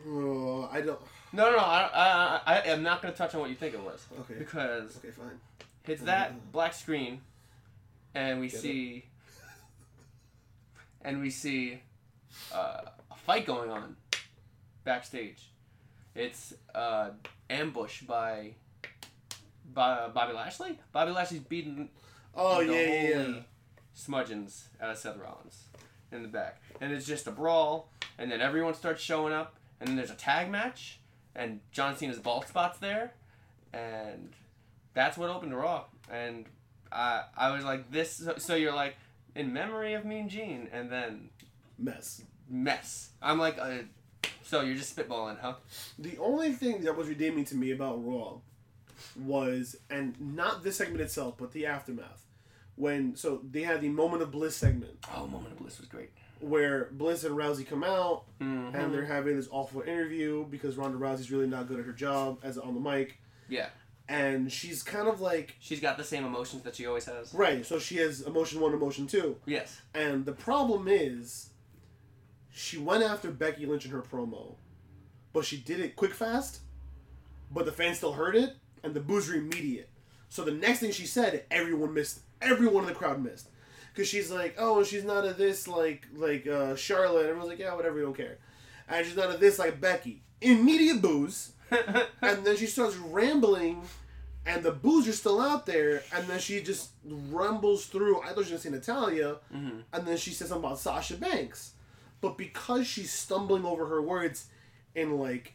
Uh, 0.07 0.67
I 0.71 0.79
don't. 0.81 0.99
No, 1.33 1.45
no, 1.51 1.57
no. 1.57 1.63
I, 1.63 1.89
I, 1.93 2.41
I 2.55 2.61
am 2.67 2.83
not 2.83 3.01
going 3.01 3.13
to 3.13 3.17
touch 3.17 3.35
on 3.35 3.41
what 3.41 3.49
you 3.49 3.55
think 3.55 3.73
it 3.73 3.83
was. 3.83 4.05
Okay. 4.21 4.35
Because 4.39 4.97
Okay, 4.97 5.11
fine. 5.11 5.39
it's 5.85 6.03
that 6.03 6.51
black 6.53 6.73
screen, 6.73 7.19
and 8.15 8.39
we 8.39 8.47
Get 8.47 8.55
it? 8.59 8.61
see, 8.61 9.05
and 11.01 11.19
we 11.21 11.29
see 11.29 11.81
uh, 12.53 12.81
a 13.11 13.15
fight 13.25 13.45
going 13.45 13.69
on 13.69 13.97
backstage. 14.85 15.49
It's 16.15 16.53
uh, 16.73 17.09
ambush 17.49 18.01
by, 18.03 18.31
by 18.31 18.51
Bobby 19.73 20.33
Lashley. 20.33 20.79
Bobby 20.91 21.11
Lashley's 21.11 21.41
beating 21.41 21.89
Oh 22.35 22.65
the 22.65 22.73
yeah, 22.73 22.81
yeah, 22.81 23.09
yeah. 23.27 23.39
out 24.81 24.89
of 24.91 24.97
Seth 24.97 25.17
Rollins 25.17 25.63
in 26.11 26.21
the 26.23 26.27
back. 26.29 26.61
And 26.81 26.91
it's 26.93 27.05
just 27.05 27.27
a 27.27 27.31
brawl, 27.31 27.91
and 28.17 28.31
then 28.31 28.41
everyone 28.41 28.73
starts 28.73 29.01
showing 29.01 29.33
up, 29.33 29.55
and 29.79 29.89
then 29.89 29.95
there's 29.95 30.11
a 30.11 30.15
tag 30.15 30.49
match, 30.49 30.99
and 31.35 31.59
John 31.71 31.95
Cena's 31.97 32.19
bald 32.19 32.47
spot's 32.47 32.79
there, 32.79 33.13
and 33.73 34.33
that's 34.93 35.17
what 35.17 35.29
opened 35.29 35.55
Raw. 35.55 35.85
And 36.11 36.45
I 36.91 37.23
I 37.37 37.51
was 37.51 37.63
like 37.63 37.91
this, 37.91 38.11
so, 38.13 38.35
so 38.37 38.55
you're 38.55 38.73
like 38.73 38.95
in 39.35 39.53
memory 39.53 39.93
of 39.93 40.05
Mean 40.05 40.29
Gene, 40.29 40.69
and 40.71 40.91
then 40.91 41.29
Mess. 41.77 42.23
mess. 42.49 43.09
I'm 43.21 43.37
like, 43.39 43.57
uh, 43.59 43.79
so 44.43 44.61
you're 44.61 44.75
just 44.75 44.95
spitballing, 44.95 45.39
huh? 45.39 45.55
The 45.97 46.17
only 46.17 46.51
thing 46.53 46.81
that 46.81 46.95
was 46.95 47.07
redeeming 47.07 47.45
to 47.45 47.55
me 47.55 47.71
about 47.71 48.03
Raw 48.05 48.39
was, 49.19 49.75
and 49.89 50.15
not 50.19 50.63
this 50.63 50.77
segment 50.77 51.01
itself, 51.01 51.35
but 51.37 51.51
the 51.51 51.65
aftermath. 51.65 52.25
When 52.75 53.15
so 53.17 53.41
they 53.49 53.63
had 53.63 53.81
the 53.81 53.89
moment 53.89 54.21
of 54.23 54.31
bliss 54.31 54.55
segment 54.55 55.05
Oh, 55.13 55.27
Moment 55.27 55.51
of 55.51 55.57
Bliss 55.59 55.79
was 55.79 55.87
great. 55.89 56.11
where 56.39 56.87
Bliss 56.93 57.25
and 57.25 57.35
Rousey 57.37 57.67
come 57.67 57.83
out 57.83 58.23
Mm-hmm. 58.39 58.73
and 58.75 58.93
they're 58.93 59.03
having 59.05 59.35
this 59.35 59.49
awful 59.51 59.81
interview 59.81 60.45
because 60.45 60.77
Ronda 60.77 60.97
Rousey's 60.97 61.29
really 61.29 61.47
not 61.47 61.67
good 61.67 61.77
at 61.79 61.85
her 61.85 61.91
job 61.91 62.39
as 62.41 62.57
on 62.57 62.73
the 62.75 62.79
mic, 62.79 63.17
yeah, 63.49 63.67
and 64.07 64.49
she's 64.49 64.81
kind 64.81 65.09
of 65.09 65.19
like 65.19 65.55
she's 65.59 65.81
got 65.81 65.97
the 65.97 66.03
same 66.05 66.23
emotions 66.25 66.63
that 66.63 66.75
she 66.77 66.85
always 66.87 67.03
has. 67.05 67.33
right. 67.33 67.65
So 67.65 67.79
she 67.79 67.97
has 67.97 68.21
emotion 68.21 68.61
one, 68.61 68.73
emotion 68.73 69.07
two, 69.07 69.35
Yes. 69.45 69.81
and 69.93 70.25
the 70.25 70.31
problem 70.31 70.87
is, 70.87 71.49
she 72.49 72.77
went 72.77 73.03
after 73.03 73.29
Becky 73.29 73.65
Lynch 73.65 73.83
in 73.85 73.91
her 73.91 74.01
promo, 74.01 74.55
but 75.33 75.43
she 75.43 75.57
did 75.57 75.81
it 75.81 75.95
quick 75.97 76.13
fast, 76.13 76.61
but 77.51 77.65
the 77.65 77.71
fans 77.73 77.97
still 77.97 78.13
heard 78.13 78.35
it, 78.37 78.55
and 78.83 78.93
the 78.93 78.99
boos 78.99 79.27
were 79.29 79.35
immediate. 79.35 79.89
So 80.29 80.43
the 80.43 80.51
next 80.51 80.79
thing 80.79 80.91
she 80.91 81.05
said, 81.07 81.45
everyone 81.49 81.93
missed. 81.93 82.19
Everyone 82.41 82.83
in 82.83 82.89
the 82.89 82.95
crowd 82.95 83.21
missed, 83.21 83.49
because 83.93 84.07
she's 84.07 84.31
like, 84.31 84.55
"Oh, 84.57 84.83
she's 84.83 85.03
not 85.03 85.25
a 85.27 85.33
this 85.33 85.67
like 85.67 86.07
like 86.15 86.47
uh, 86.47 86.75
Charlotte." 86.75 87.25
Everyone's 87.25 87.49
like, 87.49 87.59
"Yeah, 87.59 87.75
whatever, 87.75 87.95
we 87.95 88.01
don't 88.01 88.15
care." 88.15 88.37
And 88.87 89.05
she's 89.05 89.15
not 89.17 89.33
a 89.33 89.37
this 89.37 89.59
like 89.59 89.81
Becky. 89.81 90.21
Immediate 90.41 91.01
booze, 91.01 91.51
and 92.21 92.45
then 92.45 92.55
she 92.55 92.65
starts 92.67 92.95
rambling, 92.95 93.81
and 94.45 94.63
the 94.63 94.71
boos 94.71 95.05
are 95.07 95.11
still 95.13 95.41
out 95.41 95.65
there, 95.65 96.01
and 96.15 96.25
then 96.27 96.39
she 96.39 96.61
just 96.61 96.91
rumbles 97.05 97.87
through. 97.87 98.21
I 98.21 98.27
thought 98.33 98.45
she 98.45 98.53
was 98.53 98.63
gonna 98.63 98.81
say 98.81 98.91
Natalya, 98.93 99.37
Mhm. 99.53 99.83
and 99.91 100.07
then 100.07 100.15
she 100.15 100.31
says 100.31 100.47
something 100.47 100.63
about 100.65 100.79
Sasha 100.79 101.17
Banks, 101.17 101.73
but 102.21 102.37
because 102.37 102.87
she's 102.87 103.11
stumbling 103.11 103.65
over 103.65 103.85
her 103.87 104.01
words 104.01 104.45
in 104.95 105.17
like 105.19 105.53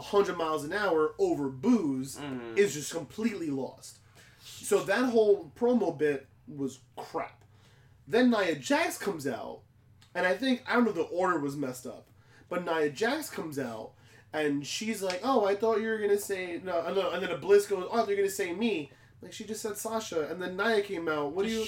hundred 0.00 0.36
miles 0.36 0.64
an 0.64 0.72
hour 0.72 1.14
over 1.18 1.48
booze, 1.48 2.16
Mhm. 2.16 2.56
is 2.56 2.74
just 2.74 2.92
completely 2.92 3.50
lost. 3.50 3.98
So 4.44 4.80
that 4.84 5.04
whole 5.10 5.52
promo 5.58 5.96
bit 5.96 6.26
was 6.48 6.78
crap. 6.96 7.44
Then 8.08 8.30
Nia 8.30 8.56
Jax 8.56 8.98
comes 8.98 9.26
out, 9.26 9.60
and 10.14 10.26
I 10.26 10.36
think 10.36 10.62
I 10.66 10.74
don't 10.74 10.84
know 10.84 10.90
if 10.90 10.96
the 10.96 11.02
order 11.02 11.38
was 11.38 11.56
messed 11.56 11.86
up, 11.86 12.06
but 12.48 12.64
Nia 12.64 12.90
Jax 12.90 13.30
comes 13.30 13.58
out, 13.58 13.92
and 14.32 14.66
she's 14.66 15.02
like, 15.02 15.20
"Oh, 15.22 15.44
I 15.44 15.54
thought 15.54 15.80
you 15.80 15.88
were 15.88 15.98
gonna 15.98 16.18
say 16.18 16.60
no," 16.64 16.80
and 16.80 16.96
then- 16.96 17.06
and 17.12 17.22
then 17.22 17.30
a 17.30 17.38
Bliss 17.38 17.66
goes, 17.66 17.86
"Oh, 17.90 18.06
you're 18.06 18.16
gonna 18.16 18.28
say 18.30 18.52
me." 18.52 18.90
Like 19.22 19.32
she 19.34 19.44
just 19.44 19.60
said 19.60 19.76
Sasha, 19.76 20.28
and 20.30 20.40
then 20.40 20.56
Nia 20.56 20.80
came 20.80 21.06
out. 21.06 21.32
What 21.32 21.44
are 21.44 21.48
you? 21.50 21.66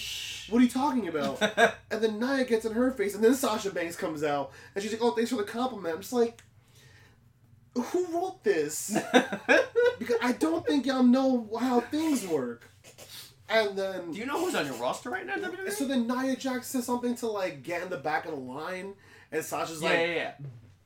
What 0.48 0.60
are 0.60 0.64
you 0.64 0.70
talking 0.70 1.06
about? 1.08 1.38
and 1.90 2.02
then 2.02 2.18
Nia 2.18 2.44
gets 2.44 2.64
in 2.64 2.72
her 2.72 2.90
face, 2.92 3.14
and 3.14 3.22
then 3.22 3.34
Sasha 3.34 3.70
Banks 3.70 3.94
comes 3.94 4.24
out, 4.24 4.52
and 4.74 4.82
she's 4.82 4.92
like, 4.92 5.02
"Oh, 5.02 5.10
thanks 5.10 5.30
for 5.30 5.36
the 5.36 5.44
compliment." 5.44 5.94
I'm 5.96 6.00
just 6.00 6.12
like, 6.14 6.42
who 7.74 8.06
wrote 8.12 8.42
this? 8.44 8.96
because 9.98 10.16
I 10.22 10.32
don't 10.32 10.66
think 10.66 10.86
y'all 10.86 11.02
know 11.02 11.48
how 11.58 11.80
things 11.80 12.26
work. 12.26 12.68
And 13.48 13.76
then 13.76 14.12
Do 14.12 14.18
you 14.18 14.26
know 14.26 14.42
who's 14.44 14.54
on 14.54 14.64
your 14.66 14.74
roster 14.76 15.10
right 15.10 15.26
now, 15.26 15.34
WWE? 15.36 15.70
so 15.72 15.86
then 15.86 16.06
Nia 16.06 16.36
Jax 16.36 16.68
says 16.68 16.86
something 16.86 17.14
to 17.16 17.26
like 17.26 17.62
get 17.62 17.82
in 17.82 17.90
the 17.90 17.98
back 17.98 18.24
of 18.24 18.30
the 18.30 18.36
line, 18.38 18.94
and 19.30 19.44
Sasha's 19.44 19.82
yeah, 19.82 19.88
like, 19.90 19.98
yeah, 19.98 20.14
yeah. 20.14 20.32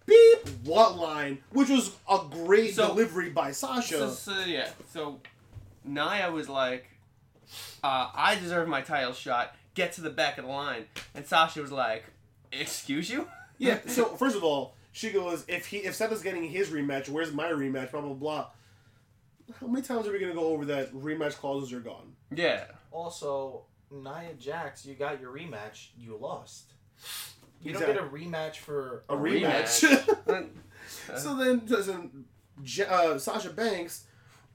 beep 0.05 0.49
what 0.65 0.97
line, 0.97 1.39
which 1.53 1.69
was 1.69 1.93
a 2.11 2.21
great 2.31 2.75
So- 2.75 2.89
delivery 2.89 3.31
by 3.31 3.53
Sasha. 3.53 3.99
So, 3.99 4.11
so 4.11 4.41
yeah, 4.45 4.69
so 4.93 5.21
Nia 5.85 6.31
was 6.33 6.49
like, 6.49 6.89
uh, 7.85 8.11
"I 8.15 8.37
deserve 8.41 8.67
my 8.69 8.81
title 8.81 9.13
shot. 9.13 9.55
Get 9.75 9.93
to 9.95 10.01
the 10.01 10.11
back 10.11 10.39
of 10.39 10.45
the 10.45 10.51
line." 10.51 10.87
And 11.15 11.25
Sasha 11.25 11.61
was 11.61 11.71
like, 11.71 12.05
"Excuse 12.51 13.11
you?" 13.11 13.29
yeah. 13.59 13.79
So 13.87 14.07
first 14.17 14.37
of 14.37 14.43
all, 14.43 14.75
she 14.97 15.11
goes, 15.11 15.45
if 15.47 15.67
he 15.67 15.79
if 15.79 15.95
Seth 15.95 16.11
is 16.11 16.23
getting 16.23 16.45
his 16.45 16.71
rematch, 16.71 17.09
where's 17.11 17.31
my 17.33 17.49
rematch? 17.51 17.91
Blah 17.91 18.01
blah 18.01 18.15
blah. 18.15 18.47
How 19.61 19.67
many 19.67 19.85
times 19.87 20.07
are 20.09 20.13
we 20.13 20.19
gonna 20.19 20.33
go 20.33 20.47
over 20.49 20.65
that 20.65 20.93
rematch 20.95 21.35
clauses 21.35 21.73
are 21.73 21.81
gone? 21.81 22.15
yeah. 22.35 22.65
Also, 22.91 23.65
Nia 23.91 24.33
Jax, 24.39 24.87
you 24.87 24.95
got 24.95 25.21
your 25.21 25.31
rematch. 25.33 25.89
You 25.99 26.17
lost. 26.17 26.73
You 27.63 27.73
Exactly. 27.73 27.95
don't 27.95 28.11
get 28.11 28.23
a 28.23 28.25
rematch 28.27 28.57
for 28.57 29.03
A 29.11 29.15
rematch. 29.17 29.85
rematch. 30.27 30.49
so 31.19 31.37
then, 31.37 31.67
doesn't 31.67 32.25
uh, 32.89 33.19
Sasha 33.19 33.51
Banks? 33.51 34.05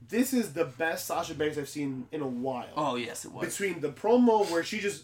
This 0.08 0.34
is 0.34 0.54
the 0.54 0.66
best 0.66 1.06
Sasha 1.06 1.36
Banks 1.36 1.60
I've 1.60 1.70
seen 1.70 2.08
in 2.12 2.22
a 2.22 2.28
while. 2.28 2.74
oh 2.76 2.96
yes, 2.96 3.26
it 3.26 3.32
was. 3.32 3.46
between 3.46 3.80
the 3.80 3.90
promo 3.90 4.50
where 4.50 4.64
she 4.64 4.80
just 4.80 5.04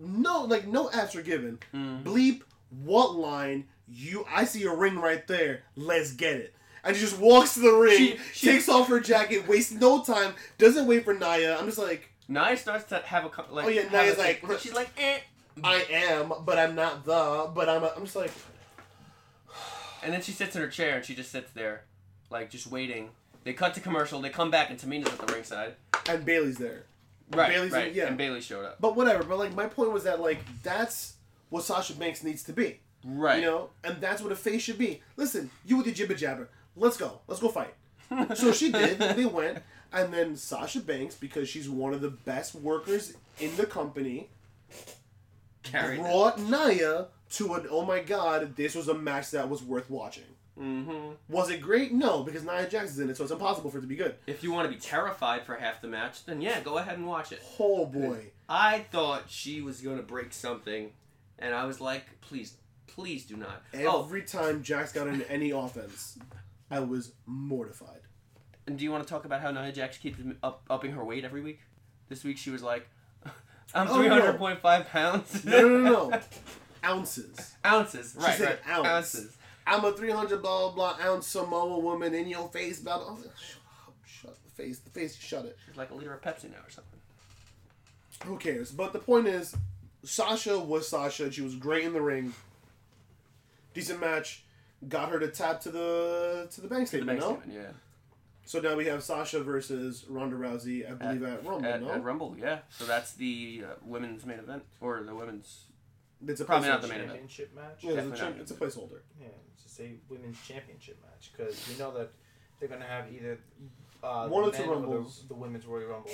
no 0.00 0.44
like 0.44 0.66
no 0.66 0.86
F's 0.88 1.14
are 1.14 1.22
given. 1.22 1.58
Mm. 1.74 2.02
Bleep 2.04 2.40
what 2.70 3.14
line 3.14 3.66
you 3.88 4.26
I 4.30 4.44
see 4.44 4.64
a 4.64 4.72
ring 4.74 4.98
right 4.98 5.26
there. 5.26 5.62
Let's 5.76 6.12
get 6.12 6.36
it. 6.36 6.54
And 6.84 6.96
she 6.96 7.02
just 7.02 7.18
walks 7.18 7.54
to 7.54 7.60
the 7.60 7.72
ring, 7.72 7.96
She- 7.98 8.18
she- 8.32 8.46
takes 8.48 8.68
off 8.68 8.88
her 8.88 8.98
jacket, 9.00 9.46
wastes 9.46 9.72
no 9.72 10.02
time, 10.02 10.34
doesn't 10.58 10.86
wait 10.86 11.04
for 11.04 11.14
Nia. 11.14 11.56
I'm 11.58 11.66
just 11.66 11.78
like, 11.78 12.08
Nia 12.28 12.56
starts 12.56 12.84
to 12.86 12.98
have 12.98 13.24
a 13.24 13.30
like. 13.52 13.66
Oh, 13.66 13.68
yeah, 13.68 13.88
Nia's 13.88 14.16
a- 14.16 14.20
like- 14.20 14.44
she's 14.58 14.74
like, 14.74 14.90
eh. 14.98 15.18
I 15.62 15.84
am, 15.90 16.32
but 16.44 16.58
I'm 16.58 16.74
not 16.74 17.04
the, 17.04 17.50
but 17.54 17.68
I'm. 17.68 17.84
A, 17.84 17.92
I'm 17.96 18.04
just 18.04 18.16
like, 18.16 18.32
And 20.02 20.12
then 20.12 20.22
she 20.22 20.32
sits 20.32 20.56
in 20.56 20.62
her 20.62 20.68
chair 20.68 20.96
and 20.96 21.04
she 21.04 21.14
just 21.14 21.30
sits 21.30 21.50
there, 21.52 21.84
like 22.30 22.50
just 22.50 22.66
waiting. 22.66 23.10
They 23.44 23.52
cut 23.52 23.74
to 23.74 23.80
commercial. 23.80 24.20
They 24.20 24.30
come 24.30 24.50
back 24.50 24.70
and 24.70 24.78
Tamina's 24.78 25.12
at 25.12 25.18
the 25.26 25.32
ringside. 25.32 25.74
and 26.08 26.24
Bayley's 26.24 26.58
there. 26.58 26.84
Right, 27.32 27.50
Bayley's 27.50 27.72
right. 27.72 27.92
yeah. 27.92 28.06
And 28.06 28.16
Bailey 28.18 28.40
showed 28.40 28.64
up. 28.64 28.80
But 28.80 28.96
whatever. 28.96 29.22
But 29.24 29.38
like 29.38 29.54
my 29.54 29.66
point 29.66 29.92
was 29.92 30.04
that 30.04 30.20
like 30.20 30.38
that's 30.62 31.14
what 31.50 31.64
Sasha 31.64 31.94
Banks 31.94 32.22
needs 32.24 32.42
to 32.44 32.52
be. 32.52 32.80
Right. 33.04 33.40
You 33.40 33.46
know, 33.46 33.70
and 33.84 34.00
that's 34.00 34.22
what 34.22 34.32
a 34.32 34.36
face 34.36 34.62
should 34.62 34.78
be. 34.78 35.02
Listen, 35.16 35.50
you 35.66 35.76
with 35.76 35.86
your 35.86 35.94
jibber 35.94 36.14
jabber. 36.14 36.48
Let's 36.76 36.96
go. 36.96 37.20
Let's 37.28 37.40
go 37.40 37.48
fight. 37.48 37.74
so 38.34 38.52
she 38.52 38.70
did. 38.70 38.98
They 39.16 39.24
went, 39.24 39.58
and 39.92 40.12
then 40.12 40.36
Sasha 40.36 40.80
Banks, 40.80 41.14
because 41.14 41.48
she's 41.48 41.68
one 41.68 41.94
of 41.94 42.00
the 42.00 42.10
best 42.10 42.54
workers 42.54 43.14
in 43.40 43.56
the 43.56 43.66
company, 43.66 44.28
Carried. 45.62 46.00
brought 46.00 46.38
Nia 46.40 47.08
to 47.30 47.54
an 47.54 47.66
oh 47.70 47.84
my 47.84 48.00
god, 48.00 48.56
this 48.56 48.74
was 48.74 48.88
a 48.88 48.94
match 48.94 49.30
that 49.30 49.48
was 49.48 49.62
worth 49.62 49.88
watching. 49.90 50.24
Mm-hmm. 50.60 51.12
Was 51.28 51.50
it 51.50 51.62
great? 51.62 51.92
No, 51.92 52.22
because 52.22 52.44
Nia 52.44 52.68
Jax 52.68 52.90
is 52.90 52.98
in 52.98 53.08
it, 53.08 53.16
so 53.16 53.22
it's 53.22 53.32
impossible 53.32 53.70
for 53.70 53.78
it 53.78 53.82
to 53.82 53.86
be 53.86 53.96
good. 53.96 54.16
If 54.26 54.42
you 54.42 54.52
want 54.52 54.68
to 54.68 54.74
be 54.74 54.78
terrified 54.80 55.44
for 55.46 55.54
half 55.56 55.80
the 55.80 55.88
match, 55.88 56.24
then 56.26 56.40
yeah, 56.42 56.60
go 56.60 56.76
ahead 56.78 56.98
and 56.98 57.06
watch 57.06 57.32
it. 57.32 57.42
Oh 57.58 57.86
boy. 57.86 58.32
I 58.48 58.80
thought 58.90 59.24
she 59.28 59.62
was 59.62 59.80
gonna 59.80 60.02
break 60.02 60.32
something, 60.32 60.90
and 61.38 61.54
I 61.54 61.64
was 61.64 61.80
like, 61.80 62.04
please, 62.20 62.54
please 62.94 63.24
do 63.26 63.36
not. 63.36 63.62
oh, 63.74 64.04
Every 64.04 64.22
time 64.22 64.62
Jax 64.62 64.92
got 64.92 65.06
into 65.08 65.30
any 65.30 65.50
offense, 65.50 66.18
I 66.70 66.80
was 66.80 67.12
mortified. 67.26 68.00
and 68.66 68.78
do 68.78 68.84
you 68.84 68.90
want 68.92 69.06
to 69.06 69.08
talk 69.12 69.24
about 69.24 69.40
how 69.40 69.50
Nia 69.50 69.72
Jax 69.72 69.98
keeps 69.98 70.18
up, 70.42 70.62
upping 70.70 70.92
her 70.92 71.04
weight 71.04 71.24
every 71.24 71.40
week? 71.42 71.60
This 72.08 72.24
week 72.24 72.36
she 72.38 72.50
was 72.50 72.62
like, 72.62 72.86
I'm 73.74 73.88
Oh, 73.88 73.94
no. 73.94 73.94
three 73.96 74.08
hundred 74.08 74.38
point 74.38 74.60
five 74.60 74.86
pounds. 74.88 75.44
No, 75.44 75.60
no, 75.68 75.78
no, 75.78 76.08
no. 76.10 76.20
Ounces. 76.84 77.54
Ounces, 77.64 78.16
right? 78.18 78.36
said 78.36 78.58
right. 78.66 78.76
ounce. 78.76 78.86
Ounces. 79.14 79.36
I'm 79.66 79.84
a 79.84 79.92
300 79.92 80.42
blah 80.42 80.70
blah 80.72 80.94
blah 80.96 81.06
ounce 81.06 81.28
Samoa 81.28 81.78
woman 81.78 82.12
in 82.14 82.26
your 82.28 82.48
face. 82.48 82.80
Blah 82.80 82.98
blah. 82.98 83.08
I 83.08 83.12
was 83.12 83.20
like, 83.20 83.36
shut 83.36 83.60
up, 83.86 83.94
shut 84.04 84.36
the 84.44 84.50
face, 84.50 84.78
the 84.80 84.90
face, 84.90 85.16
shut 85.16 85.44
it. 85.44 85.56
She's 85.64 85.76
like 85.76 85.90
a 85.92 85.94
liter 85.94 86.12
of 86.12 86.20
Pepsi 86.20 86.50
now 86.50 86.56
or 86.66 86.70
something. 86.70 86.98
Who 88.24 88.36
cares? 88.36 88.72
But 88.72 88.92
the 88.92 88.98
point 88.98 89.28
is, 89.28 89.54
Sasha 90.04 90.58
was 90.58 90.88
Sasha. 90.88 91.30
She 91.30 91.40
was 91.42 91.54
great 91.54 91.84
in 91.84 91.92
the 91.92 92.00
ring. 92.02 92.34
Decent 93.74 94.00
match. 94.00 94.44
Got 94.88 95.10
her 95.10 95.18
to 95.20 95.28
tap 95.28 95.60
to 95.62 95.70
the 95.70 96.48
to 96.52 96.60
the 96.60 96.68
bank 96.68 96.82
The 96.82 96.86
statement. 96.88 97.18
bank 97.18 97.20
No. 97.20 97.36
statement, 97.40 97.52
yeah. 97.62 97.70
So 98.44 98.60
now 98.60 98.74
we 98.74 98.86
have 98.86 99.02
Sasha 99.04 99.40
versus 99.42 100.04
Ronda 100.08 100.34
Rousey. 100.36 100.88
I 100.90 100.94
believe 100.94 101.22
at, 101.22 101.44
Rumble. 101.46 101.64
At, 101.64 101.80
no, 101.82 101.90
at 101.92 102.02
Rumble, 102.02 102.36
yeah. 102.38 102.58
So 102.70 102.84
that's 102.84 103.12
the 103.12 103.62
uh, 103.64 103.74
women's 103.84 104.26
main 104.26 104.40
event 104.40 104.64
or 104.80 105.02
the 105.04 105.14
women's. 105.14 105.66
it's 106.26 106.40
a 106.40 106.44
probably 106.44 106.68
not 106.68 106.82
the 106.82 106.88
main 106.88 106.96
event. 106.98 107.10
championship 107.10 107.54
match. 107.54 107.78
Yeah, 107.82 107.90
it's 107.90 107.92
a, 107.92 107.94
Definitely 108.10 108.18
champ- 108.18 108.36
it's 108.40 108.50
a 108.50 108.54
placeholder. 108.54 108.98
Yeah, 109.20 109.28
it's 109.54 109.78
a 109.80 109.92
women's 110.08 110.38
championship 110.46 110.98
match 111.02 111.30
because 111.36 111.68
we 111.68 111.78
know 111.78 111.96
that 111.96 112.10
they're 112.58 112.68
gonna 112.68 112.84
have 112.84 113.04
either 113.12 113.38
uh, 114.02 114.26
One 114.26 114.42
the 114.42 114.48
or 114.48 114.52
two 114.64 114.70
Rumbles. 114.70 115.22
the, 115.22 115.28
the 115.28 115.34
women's 115.34 115.64
Royal 115.64 115.86
Rumble. 115.88 116.10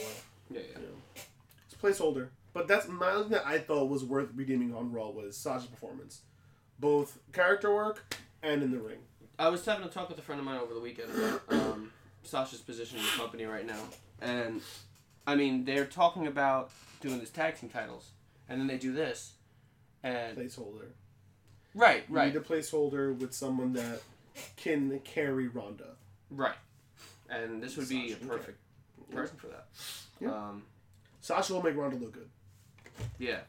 Yeah, 0.50 0.60
yeah. 0.72 1.22
It's 1.64 1.74
a 1.74 1.76
placeholder. 1.78 2.28
But 2.52 2.68
that's 2.68 2.86
my 2.88 3.12
thing 3.14 3.30
that 3.30 3.46
I 3.46 3.58
thought 3.58 3.88
was 3.88 4.04
worth 4.04 4.28
redeeming 4.34 4.74
on 4.74 4.92
Raw 4.92 5.08
was 5.08 5.36
Sasha's 5.36 5.66
performance, 5.68 6.20
both 6.78 7.18
character 7.32 7.74
work 7.74 8.14
and 8.42 8.62
in 8.62 8.70
the 8.70 8.78
ring. 8.78 8.98
I 9.38 9.48
was 9.48 9.64
having 9.64 9.84
a 9.86 9.88
talk 9.90 10.08
with 10.08 10.18
a 10.18 10.22
friend 10.22 10.40
of 10.40 10.44
mine 10.44 10.58
over 10.60 10.74
the 10.74 10.80
weekend 10.80 11.10
about 11.14 11.42
um, 11.50 11.92
Sasha's 12.22 12.60
position 12.60 12.98
in 12.98 13.04
the 13.04 13.10
company 13.12 13.44
right 13.44 13.66
now, 13.66 13.80
and 14.20 14.60
I 15.26 15.34
mean 15.36 15.64
they're 15.64 15.84
talking 15.86 16.26
about 16.26 16.70
doing 17.00 17.18
these 17.20 17.30
tag 17.30 17.56
team 17.58 17.68
titles, 17.70 18.10
and 18.48 18.60
then 18.60 18.66
they 18.66 18.78
do 18.78 18.92
this, 18.92 19.32
and 20.02 20.36
Placeholder. 20.36 20.86
right, 21.74 22.04
You 22.08 22.16
right, 22.16 22.32
need 22.32 22.36
a 22.36 22.40
placeholder 22.44 23.16
with 23.16 23.32
someone 23.32 23.72
that 23.74 24.02
can 24.56 24.98
carry 25.00 25.46
Ronda. 25.48 25.90
right, 26.30 26.56
and 27.30 27.62
this 27.62 27.76
would 27.76 27.88
be 27.88 28.10
Sasha 28.10 28.24
a 28.24 28.26
perfect 28.28 28.58
person 29.12 29.36
for 29.36 29.46
that. 29.48 29.66
Yeah. 30.20 30.30
Um, 30.32 30.64
Sasha 31.20 31.52
will 31.54 31.62
make 31.62 31.76
Ronda 31.76 31.96
look 31.96 32.12
good. 32.12 32.28
yeah, 33.20 33.40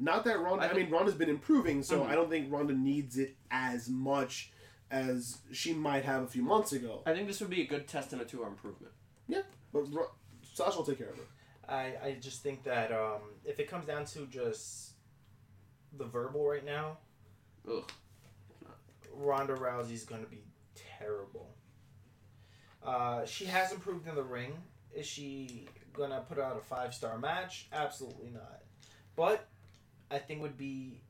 Not 0.00 0.24
that 0.24 0.38
Ronda. 0.40 0.64
I 0.66 0.70
I, 0.70 0.72
mean, 0.74 0.90
Ronda's 0.90 1.14
been 1.14 1.28
improving, 1.28 1.82
so 1.82 2.00
Mhm. 2.02 2.06
I 2.08 2.14
don't 2.14 2.30
think 2.30 2.52
Ronda 2.52 2.72
needs 2.74 3.18
it 3.18 3.36
as 3.50 3.88
much 3.88 4.52
as 4.90 5.38
she 5.52 5.74
might 5.74 6.04
have 6.04 6.22
a 6.22 6.26
few 6.26 6.42
months 6.42 6.72
ago. 6.72 7.02
I 7.04 7.12
think 7.14 7.26
this 7.26 7.40
would 7.40 7.50
be 7.50 7.62
a 7.62 7.66
good 7.66 7.88
testament 7.88 8.28
to 8.30 8.42
her 8.42 8.48
improvement. 8.48 8.92
Yeah, 9.26 9.42
but 9.72 9.80
Ro- 9.92 10.12
Sasha 10.42 10.78
will 10.78 10.86
take 10.86 10.98
care 10.98 11.10
of 11.10 11.16
her. 11.16 11.24
I, 11.68 11.96
I 12.02 12.16
just 12.20 12.42
think 12.42 12.62
that 12.64 12.92
um, 12.92 13.20
if 13.44 13.60
it 13.60 13.68
comes 13.68 13.86
down 13.86 14.04
to 14.06 14.26
just 14.26 14.92
the 15.92 16.04
verbal 16.04 16.46
right 16.48 16.64
now, 16.64 16.98
Ugh. 17.70 17.90
Ronda 19.12 19.54
Rousey's 19.54 20.04
gonna 20.04 20.26
be 20.26 20.44
terrible. 20.98 21.54
Uh, 22.82 23.26
she 23.26 23.44
has 23.46 23.72
improved 23.72 24.06
in 24.08 24.14
the 24.14 24.22
ring. 24.22 24.52
Is 24.94 25.06
she 25.06 25.68
gonna 25.92 26.24
put 26.28 26.38
out 26.38 26.56
a 26.56 26.60
five 26.60 26.94
star 26.94 27.18
match? 27.18 27.68
Absolutely 27.72 28.30
not. 28.30 28.62
But 29.16 29.46
I 30.10 30.18
think 30.18 30.42
would 30.42 30.56
be 30.56 31.00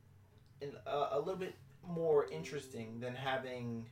in, 0.61 0.73
uh, 0.87 1.09
a 1.13 1.19
little 1.19 1.37
bit 1.37 1.55
more 1.87 2.27
interesting 2.31 3.01
than 3.01 3.15
having 3.15 3.87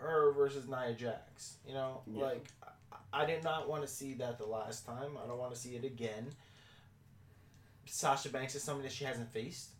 her 0.00 0.32
versus 0.32 0.68
Nia 0.68 0.92
Jax. 0.94 1.56
You 1.66 1.74
know, 1.74 2.02
Yeah. 2.06 2.24
like 2.24 2.46
I, 2.62 3.22
I 3.22 3.26
did 3.26 3.42
not 3.44 3.68
want 3.68 3.82
to 3.82 3.88
see 3.88 4.14
that 4.14 4.38
the 4.38 4.46
last 4.46 4.84
time. 4.84 5.16
I 5.22 5.26
don't 5.26 5.38
want 5.38 5.54
to 5.54 5.58
see 5.60 5.76
it 5.76 5.84
again. 5.84 6.28
Sasha 7.86 8.28
Banks 8.28 8.54
is 8.54 8.62
somebody 8.62 8.88
that 8.88 8.94
she 8.94 9.04
hasn't 9.04 9.30
faced. 9.32 9.70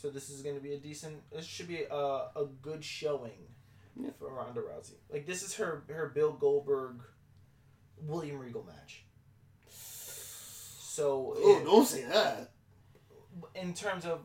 So 0.00 0.08
this 0.10 0.30
is 0.30 0.42
going 0.42 0.56
to 0.56 0.60
be 0.62 0.72
a 0.74 0.78
decent. 0.78 1.16
This 1.30 1.44
should 1.44 1.68
be 1.68 1.84
a, 1.84 1.94
a 1.94 2.46
good 2.62 2.82
showing 2.84 3.46
Yeah. 3.94 4.10
for 4.18 4.32
Ronda 4.32 4.60
Rousey. 4.60 4.94
Like 5.10 5.26
this 5.26 5.42
is 5.42 5.54
her 5.54 5.84
her 5.88 6.08
Bill 6.14 6.32
Goldberg, 6.32 7.02
William 8.00 8.38
Regal 8.38 8.64
match. 8.64 9.04
So 9.68 11.34
Oh, 11.36 11.62
don't 11.64 11.86
say 11.86 12.04
that. 12.04 12.50
In 13.54 13.74
terms 13.74 14.04
of, 14.04 14.20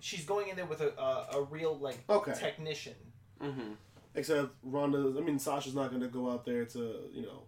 she's 0.00 0.24
going 0.24 0.48
in 0.48 0.56
there 0.56 0.66
with 0.66 0.80
a 0.80 0.90
a, 0.98 1.38
a 1.38 1.42
real 1.42 1.76
like 1.78 1.98
Okay. 2.08 2.32
technician. 2.34 2.94
Mm-hmm. 3.42 3.72
Except 4.14 4.48
Ronda. 4.62 5.14
I 5.16 5.20
mean, 5.20 5.38
Sasha's 5.38 5.74
not 5.74 5.90
going 5.90 6.02
to 6.02 6.08
go 6.08 6.30
out 6.30 6.44
there 6.44 6.64
to 6.64 7.10
you 7.12 7.22
know 7.22 7.44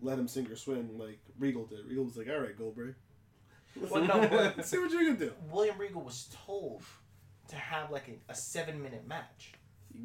let 0.00 0.18
him 0.18 0.28
sink 0.28 0.50
or 0.50 0.56
swim 0.56 0.98
like 0.98 1.18
Regal 1.38 1.64
did. 1.66 1.86
Regal 1.86 2.04
was 2.04 2.16
like, 2.16 2.28
"All 2.28 2.38
right, 2.40 2.56
Goldberg, 2.56 2.94
Well, 3.90 4.04
no, 4.04 4.20
but 4.28 4.56
let's 4.56 4.68
see 4.70 4.78
what 4.78 4.90
you 4.90 4.98
can 5.06 5.16
do." 5.16 5.32
William 5.50 5.76
Regal 5.78 6.02
was 6.02 6.28
told 6.46 6.82
to 7.48 7.56
have 7.56 7.90
like 7.90 8.08
a, 8.08 8.32
a 8.32 8.34
seven 8.34 8.80
minute 8.82 9.06
match, 9.08 9.52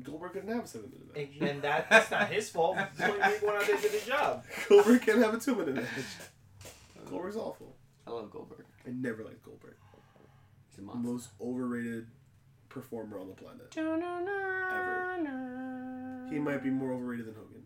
Goldberg 0.03 0.33
couldn't 0.33 0.49
have 0.53 0.63
a 0.63 0.67
seven 0.67 0.89
minute 0.91 1.07
match. 1.15 1.37
and, 1.41 1.49
and 1.49 1.61
that, 1.61 1.89
that's 1.89 2.09
not 2.11 2.29
his 2.29 2.49
fault. 2.49 2.77
William 2.99 3.19
Regal 3.21 3.47
went 3.47 3.61
out 3.61 3.67
there 3.67 3.77
did 3.81 3.91
his 3.91 4.05
job. 4.05 4.43
Goldberg 4.67 5.01
can't 5.03 5.19
have 5.19 5.33
a 5.35 5.39
two 5.39 5.55
minute 5.55 5.75
match. 5.75 5.85
Goldberg's 7.09 7.37
awful. 7.37 7.75
I 8.07 8.11
love 8.11 8.31
Goldberg. 8.31 8.65
I 8.87 8.91
never 8.91 9.23
liked 9.23 9.43
Goldberg. 9.43 9.75
He's 10.79 10.89
a 10.89 10.91
monster. 10.95 11.11
Most 11.11 11.29
overrated 11.41 12.07
performer 12.69 13.19
on 13.19 13.27
the 13.27 13.33
planet. 13.33 13.73
Ever. 13.77 15.17
He 16.31 16.39
might 16.39 16.63
be 16.63 16.69
more 16.69 16.91
overrated 16.93 17.25
than 17.27 17.35
Hogan. 17.35 17.63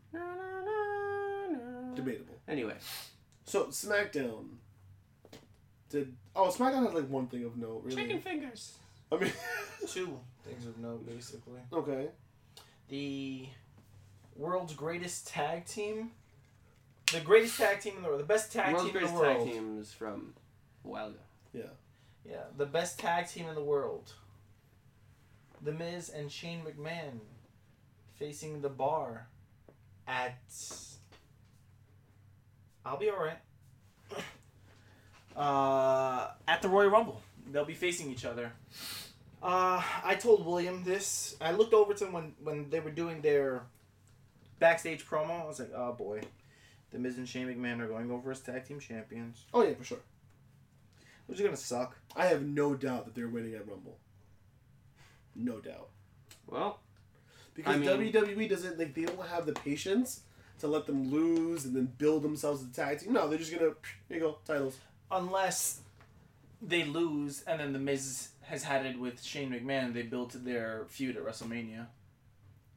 Debatable. 1.95 2.35
Anyway, 2.48 2.76
So 3.45 3.65
SmackDown 3.65 4.45
did 5.90 6.14
oh 6.35 6.48
SmackDown 6.49 6.85
had 6.85 6.94
like 6.95 7.07
one 7.10 7.27
thing 7.27 7.44
of 7.45 7.56
note 7.57 7.84
really. 7.84 7.95
chicken 8.02 8.19
fingers. 8.19 8.73
I 9.11 9.18
mean 9.18 9.31
Two 9.88 10.19
things 10.48 10.65
of 10.65 10.77
note, 10.80 11.06
basically. 11.07 11.60
Okay. 11.72 12.07
The 12.90 13.48
world's 14.35 14.73
greatest 14.73 15.27
tag 15.27 15.65
team. 15.65 16.11
The 17.11 17.19
greatest 17.19 17.57
tag 17.60 17.80
team 17.81 17.98
in 17.98 18.02
the 18.03 18.07
world. 18.07 18.22
The 18.22 18.26
best 18.26 18.52
tag 18.52 18.73
World's 18.73 18.88
team 18.91 18.95
in 18.98 19.03
the 19.03 19.07
greatest 19.07 19.22
world. 19.22 19.45
tag 19.45 19.53
teams 19.53 19.91
from 19.94 20.34
a 20.84 20.88
while 20.88 21.07
ago. 21.10 21.19
Yeah. 21.53 21.64
Yeah, 22.29 22.43
the 22.57 22.65
best 22.65 22.99
tag 22.99 23.27
team 23.27 23.47
in 23.47 23.55
the 23.55 23.63
world. 23.63 24.13
The 25.61 25.71
Miz 25.71 26.09
and 26.09 26.31
Shane 26.31 26.61
McMahon 26.63 27.19
facing 28.15 28.61
the 28.61 28.69
bar 28.69 29.27
at. 30.07 30.37
I'll 32.85 32.97
be 32.97 33.09
alright. 33.09 33.39
Uh, 35.35 36.29
At 36.47 36.61
the 36.61 36.69
Royal 36.69 36.89
Rumble, 36.91 37.19
they'll 37.51 37.65
be 37.65 37.73
facing 37.73 38.11
each 38.11 38.23
other. 38.23 38.51
uh, 39.41 39.81
I 40.03 40.13
told 40.13 40.45
William 40.45 40.83
this. 40.83 41.35
I 41.41 41.53
looked 41.53 41.73
over 41.73 41.95
to 41.95 42.05
him 42.05 42.13
when, 42.13 42.33
when 42.43 42.69
they 42.69 42.79
were 42.79 42.91
doing 42.91 43.21
their 43.21 43.63
backstage 44.59 45.03
promo. 45.07 45.41
I 45.43 45.47
was 45.47 45.59
like, 45.59 45.71
oh 45.75 45.93
boy. 45.93 46.21
The 46.91 46.99
Miz 46.99 47.17
and 47.17 47.27
Shane 47.27 47.47
McMahon 47.47 47.79
are 47.79 47.87
going 47.87 48.11
over 48.11 48.29
as 48.29 48.41
tag 48.41 48.65
team 48.67 48.79
champions. 48.79 49.45
Oh 49.55 49.63
yeah, 49.63 49.73
for 49.73 49.83
sure. 49.83 49.97
Which 51.34 51.39
is 51.39 51.45
gonna 51.47 51.57
suck. 51.57 51.97
I 52.15 52.27
have 52.27 52.43
no 52.43 52.76
doubt 52.76 53.05
that 53.05 53.15
they're 53.15 53.27
winning 53.27 53.55
at 53.55 53.68
Rumble. 53.68 53.97
No 55.34 55.60
doubt. 55.60 55.89
Well, 56.45 56.80
Because 57.55 57.73
I 57.76 57.80
mean- 57.80 57.89
WWE 58.14 58.47
doesn't 58.47 58.77
like 58.77 58.93
they 58.93 59.05
don't 59.05 59.19
have 59.26 59.47
the 59.47 59.53
patience 59.53 60.22
to 60.60 60.68
let 60.68 60.85
them 60.85 61.10
lose 61.10 61.65
and 61.65 61.76
then 61.76 61.88
build 61.97 62.22
themselves 62.22 62.61
as 62.61 62.69
a 62.69 62.72
tag 62.72 62.99
team. 62.99 63.14
No, 63.14 63.27
they're 63.27 63.39
just 63.39 63.51
gonna 63.51 63.72
here 64.10 64.18
you 64.18 64.19
go 64.19 64.38
titles. 64.45 64.77
Unless 65.10 65.80
They 66.61 66.84
lose, 66.85 67.41
and 67.47 67.60
then 67.60 67.73
the 67.73 67.80
Miz 67.80 68.27
has 68.41 68.64
had 68.64 68.85
it 68.85 68.99
with 68.99 69.23
Shane 69.23 69.49
McMahon. 69.49 69.91
They 69.91 70.03
built 70.03 70.34
their 70.45 70.85
feud 70.88 71.18
at 71.18 71.26
WrestleMania. 71.26 71.88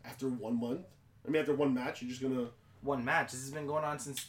After 0.02 0.30
one 0.30 0.58
month, 0.58 0.86
I 1.26 1.30
mean 1.30 1.40
after 1.40 1.54
one 1.54 1.74
match, 1.74 2.00
you're 2.00 2.08
just 2.08 2.22
gonna. 2.22 2.48
One 2.80 3.04
match. 3.04 3.32
This 3.32 3.42
has 3.42 3.50
been 3.50 3.66
going 3.66 3.84
on 3.84 3.98
since 3.98 4.24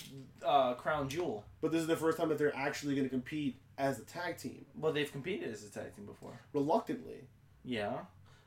uh, 0.45 0.73
Crown 0.73 1.07
Jewel. 1.07 1.45
But 1.61 1.71
this 1.71 1.79
is 1.79 1.87
the 1.87 1.95
first 1.95 2.17
time 2.17 2.27
that 2.27 2.37
they're 2.37 2.53
actually 2.55 2.93
gonna 2.93 3.07
compete 3.07 3.61
as 3.77 3.99
a 3.99 4.03
tag 4.03 4.37
team 4.37 4.65
Well, 4.75 4.91
they've 4.93 5.11
competed 5.11 5.51
as 5.53 5.63
a 5.63 5.69
tag 5.69 5.95
team 5.95 6.05
before. 6.05 6.39
reluctantly. 6.53 7.27
Yeah. 7.63 8.05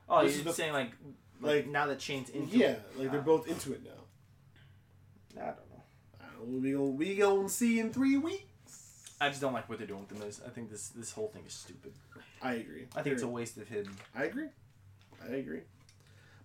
Oh, 0.09 0.23
This 0.23 0.33
you're 0.33 0.39
is 0.39 0.45
the- 0.45 0.53
saying 0.53 0.73
like, 0.73 0.91
like- 1.39 1.55
like 1.65 1.67
now 1.67 1.87
that 1.87 2.01
Shane's 2.01 2.29
into 2.29 2.57
yeah, 2.57 2.71
it. 2.71 2.97
like 2.97 3.11
they're 3.11 3.19
Ah. 3.21 3.23
both 3.23 3.47
into 3.47 3.73
it 3.73 3.83
now. 3.83 3.91
I 5.41 5.45
don't 5.45 5.69
know. 5.69 5.83
I 6.19 6.25
don't 6.25 6.39
know, 6.49 6.59
we 6.59 6.71
gonna 6.71 6.83
we 6.85 7.15
gonna 7.15 7.49
see 7.49 7.79
in 7.79 7.91
three 7.93 8.17
weeks. 8.17 9.15
I 9.21 9.29
just 9.29 9.39
don't 9.41 9.53
like 9.53 9.69
what 9.69 9.77
they're 9.77 9.87
doing 9.87 10.01
with 10.01 10.09
the 10.09 10.25
Miz. 10.25 10.41
I 10.45 10.49
think 10.49 10.69
this 10.69 10.89
this 10.89 11.11
whole 11.11 11.27
thing 11.29 11.43
is 11.45 11.53
stupid. 11.53 11.93
I 12.41 12.53
agree. 12.55 12.87
I 12.95 13.01
think 13.03 13.13
it's 13.13 13.23
a 13.23 13.27
waste 13.27 13.57
of 13.57 13.67
him. 13.67 13.95
I 14.15 14.23
agree. 14.25 14.49
I 15.23 15.27
agree. 15.35 15.61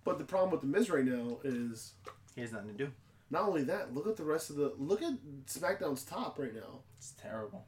But 0.05 0.19
the 0.19 0.25
problem 0.25 0.51
with 0.53 0.61
the 0.61 0.67
Miz 0.67 0.89
right 0.91 1.05
now 1.05 1.39
is 1.43 1.95
He 2.35 2.43
has 2.43 2.53
nothing 2.53 2.77
to 2.77 2.85
do. 2.87 2.93
not 3.31 3.43
only 3.43 3.65
that. 3.65 3.93
Look 3.95 4.07
at 4.07 4.17
the 4.17 4.25
rest 4.25 4.51
of 4.51 4.57
the. 4.57 4.69
Look 4.79 5.03
at 5.03 5.15
SmackDown's 5.47 6.05
top 6.05 6.39
right 6.39 6.55
now. 6.55 6.83
It's 6.99 7.13
terrible. 7.13 7.67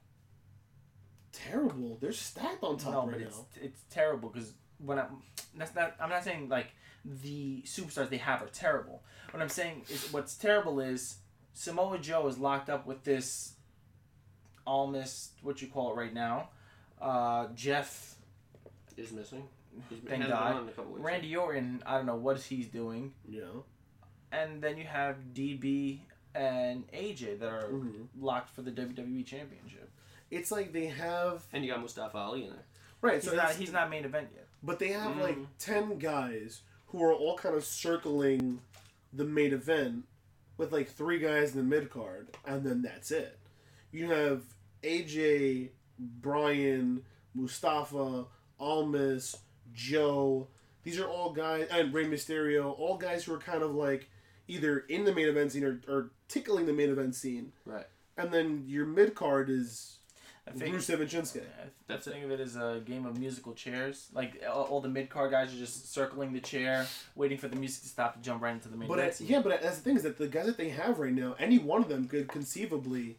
Terrible. 1.32 1.98
They're 2.00 2.12
stacked 2.12 2.62
on 2.62 2.76
top 2.78 2.92
no, 2.92 3.00
right 3.06 3.10
but 3.12 3.20
now. 3.20 3.26
it's 3.26 3.42
it's 3.60 3.80
terrible 3.90 4.28
because 4.30 4.52
when 4.78 4.98
I'm 4.98 5.22
that's 5.56 5.74
not 5.74 5.94
I'm 6.00 6.08
not 6.10 6.24
saying 6.24 6.48
like 6.48 6.68
the 7.04 7.62
superstars 7.66 8.08
they 8.10 8.16
have 8.18 8.42
are 8.42 8.46
terrible. 8.48 9.02
What 9.30 9.42
I'm 9.42 9.48
saying 9.48 9.84
is 9.88 10.12
what's 10.12 10.34
terrible 10.36 10.80
is 10.80 11.18
Samoa 11.52 11.98
Joe 11.98 12.26
is 12.28 12.38
locked 12.38 12.70
up 12.70 12.86
with 12.86 13.04
this 13.04 13.54
almost 14.66 15.32
what 15.42 15.60
you 15.62 15.68
call 15.68 15.92
it 15.92 15.96
right 15.96 16.12
now. 16.14 16.48
Uh, 17.00 17.48
Jeff 17.54 18.16
is 18.96 19.12
missing. 19.12 19.44
He's 19.88 20.00
Thank 20.00 20.22
hasn't 20.22 20.30
God. 20.30 20.48
been 20.48 20.56
on 20.56 20.62
in 20.64 20.68
a 20.68 20.72
couple 20.72 20.92
weeks. 20.92 21.04
Randy 21.04 21.36
Orton, 21.36 21.82
I 21.86 21.96
don't 21.96 22.06
know 22.06 22.16
what 22.16 22.40
he's 22.40 22.66
doing, 22.68 23.14
Yeah. 23.28 23.42
and 24.32 24.60
then 24.60 24.76
you 24.76 24.84
have 24.84 25.16
DB 25.34 26.00
and 26.34 26.84
AJ 26.92 27.36
that 27.38 27.48
are 27.48 27.68
Mhm. 27.68 28.08
locked 28.18 28.50
for 28.50 28.62
the 28.62 28.70
WWE 28.72 29.22
Championship. 29.24 29.87
It's 30.30 30.50
like 30.50 30.72
they 30.72 30.86
have 30.86 31.46
And 31.52 31.64
you 31.64 31.70
got 31.72 31.80
Mustafa 31.80 32.16
Ali 32.18 32.44
in 32.44 32.50
there. 32.50 32.64
right. 33.00 33.14
He's 33.22 33.24
so 33.30 33.36
not 33.36 33.54
he's 33.54 33.72
not 33.72 33.90
main 33.90 34.04
event 34.04 34.28
yet. 34.34 34.46
But 34.62 34.78
they 34.78 34.88
have 34.88 35.12
Mm. 35.16 35.20
like 35.22 35.38
ten 35.58 35.98
guys 35.98 36.62
who 36.88 37.02
are 37.02 37.12
all 37.12 37.36
kind 37.36 37.54
of 37.54 37.64
circling 37.64 38.60
the 39.12 39.24
main 39.24 39.52
event 39.52 40.04
with 40.56 40.72
like 40.72 40.88
three 40.88 41.18
guys 41.18 41.52
in 41.52 41.58
the 41.58 41.64
mid 41.64 41.90
card, 41.90 42.28
and 42.46 42.64
then 42.64 42.82
that's 42.82 43.10
it. 43.10 43.38
You 43.92 44.10
have 44.10 44.42
AJ, 44.82 45.70
Brian, 45.98 47.04
Mustafa, 47.34 48.26
Almas, 48.58 49.36
Joe. 49.72 50.48
These 50.82 50.98
are 50.98 51.06
all 51.08 51.32
guys, 51.32 51.68
and 51.70 51.92
Rey 51.94 52.06
Mysterio, 52.06 52.76
all 52.78 52.96
guys 52.96 53.24
who 53.24 53.34
are 53.34 53.38
kind 53.38 53.62
of 53.62 53.74
like 53.74 54.10
either 54.48 54.80
in 54.80 55.04
the 55.04 55.14
main 55.14 55.28
event 55.28 55.52
scene 55.52 55.64
or, 55.64 55.80
or 55.88 56.10
tickling 56.28 56.66
the 56.66 56.72
main 56.72 56.90
event 56.90 57.14
scene. 57.14 57.52
Right. 57.64 57.86
And 58.16 58.32
then 58.32 58.64
your 58.66 58.86
mid 58.86 59.14
card 59.14 59.48
is 59.50 59.97
I 59.97 59.97
think 60.50 60.74
Rusev 60.74 61.00
and 61.00 61.08
Shinsuke. 61.10 61.40
I 61.42 61.68
That's 61.86 62.06
think 62.06 62.24
of 62.24 62.30
it 62.30 62.40
is 62.40 62.56
a 62.56 62.80
game 62.84 63.06
of 63.06 63.18
musical 63.18 63.52
chairs. 63.54 64.08
Like 64.12 64.42
all, 64.48 64.64
all 64.64 64.80
the 64.80 64.88
mid 64.88 65.10
card 65.10 65.30
guys 65.30 65.52
are 65.54 65.58
just 65.58 65.92
circling 65.92 66.32
the 66.32 66.40
chair, 66.40 66.86
waiting 67.14 67.38
for 67.38 67.48
the 67.48 67.56
music 67.56 67.82
to 67.82 67.88
stop 67.88 68.14
to 68.14 68.20
jump 68.20 68.42
right 68.42 68.52
into 68.54 68.68
the 68.68 68.76
main 68.76 68.88
But 68.88 68.98
event. 68.98 69.12
I, 69.12 69.14
scene. 69.14 69.26
yeah, 69.28 69.40
but 69.40 69.60
that's 69.62 69.76
the 69.76 69.82
thing 69.82 69.96
is 69.96 70.02
that 70.04 70.18
the 70.18 70.28
guys 70.28 70.46
that 70.46 70.56
they 70.56 70.68
have 70.70 70.98
right 70.98 71.12
now, 71.12 71.34
any 71.38 71.58
one 71.58 71.82
of 71.82 71.88
them 71.88 72.06
could 72.08 72.28
conceivably 72.28 73.16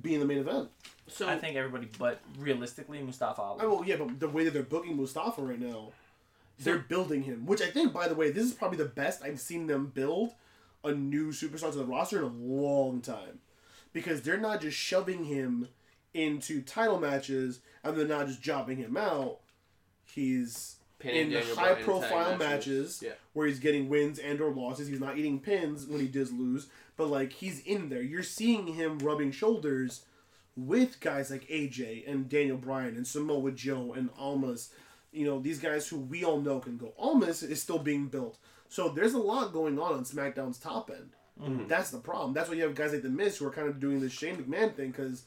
be 0.00 0.14
in 0.14 0.20
the 0.20 0.26
main 0.26 0.38
event. 0.38 0.68
So 1.08 1.28
I 1.28 1.38
think 1.38 1.56
everybody, 1.56 1.88
but 1.98 2.20
realistically, 2.38 3.00
Mustafa 3.00 3.40
Ali. 3.40 3.62
I 3.62 3.66
well, 3.66 3.82
yeah, 3.86 3.96
but 3.96 4.18
the 4.20 4.28
way 4.28 4.44
that 4.44 4.52
they're 4.52 4.62
booking 4.62 4.96
Mustafa 4.96 5.40
right 5.40 5.60
now, 5.60 5.92
they're 6.58 6.78
building 6.78 7.22
him. 7.22 7.46
Which 7.46 7.62
I 7.62 7.66
think, 7.66 7.92
by 7.92 8.08
the 8.08 8.14
way, 8.14 8.30
this 8.30 8.44
is 8.44 8.52
probably 8.52 8.78
the 8.78 8.84
best 8.86 9.22
I've 9.22 9.40
seen 9.40 9.66
them 9.68 9.86
build 9.94 10.32
a 10.84 10.92
new 10.92 11.28
superstar 11.28 11.70
to 11.72 11.78
the 11.78 11.84
roster 11.84 12.18
in 12.18 12.24
a 12.24 12.26
long 12.28 13.00
time, 13.00 13.38
because 13.92 14.22
they're 14.22 14.36
not 14.36 14.60
just 14.60 14.76
shoving 14.76 15.24
him 15.24 15.68
into 16.16 16.62
title 16.62 16.98
matches 16.98 17.60
and 17.84 17.96
they're 17.96 18.06
not 18.06 18.26
just 18.26 18.42
jobbing 18.42 18.78
him 18.78 18.96
out. 18.96 19.38
He's 20.04 20.76
pinning 20.98 21.26
in 21.26 21.30
Daniel 21.30 21.56
high 21.56 21.72
Bryan 21.72 21.84
profile 21.84 22.30
tag 22.30 22.38
matches, 22.38 23.00
Yeah. 23.04 23.12
where 23.32 23.46
he's 23.46 23.58
getting 23.60 23.88
wins 23.88 24.18
and 24.18 24.40
or 24.40 24.50
losses. 24.52 24.88
He's 24.88 25.00
not 25.00 25.18
eating 25.18 25.40
pins 25.40 25.86
when 25.86 26.00
he 26.00 26.08
does 26.08 26.32
lose, 26.32 26.68
but 26.96 27.08
like 27.08 27.32
he's 27.32 27.60
in 27.60 27.88
there. 27.88 28.02
You're 28.02 28.22
seeing 28.22 28.66
him 28.68 28.98
rubbing 28.98 29.30
shoulders 29.32 30.04
with 30.56 31.00
guys 31.00 31.30
like 31.30 31.46
AJ 31.48 32.04
and 32.10 32.28
Daniel 32.28 32.56
Bryan 32.56 32.96
and 32.96 33.06
Samoa 33.06 33.52
Joe 33.52 33.92
and 33.92 34.08
Almas. 34.18 34.70
You 35.12 35.26
know, 35.26 35.38
these 35.38 35.58
guys 35.58 35.86
who 35.88 35.98
we 35.98 36.24
all 36.24 36.40
know 36.40 36.60
can 36.60 36.76
go. 36.78 36.94
Almas 36.98 37.42
is 37.42 37.60
still 37.60 37.78
being 37.78 38.06
built. 38.06 38.38
So 38.68 38.88
there's 38.88 39.14
a 39.14 39.18
lot 39.18 39.52
going 39.52 39.78
on 39.78 39.92
on 39.92 40.04
SmackDown's 40.04 40.58
top 40.58 40.90
end. 40.90 41.10
Mhm. 41.40 41.68
That's 41.68 41.90
the 41.90 41.98
problem. 41.98 42.32
That's 42.32 42.48
why 42.48 42.54
you 42.56 42.62
have 42.62 42.74
guys 42.74 42.92
like 42.92 43.02
The 43.02 43.10
Miz 43.10 43.36
who 43.36 43.46
are 43.46 43.50
kind 43.50 43.68
of 43.68 43.78
doing 43.78 44.00
this 44.00 44.12
Shane 44.12 44.36
McMahon 44.42 44.74
thing 44.74 44.90
because 44.92 45.24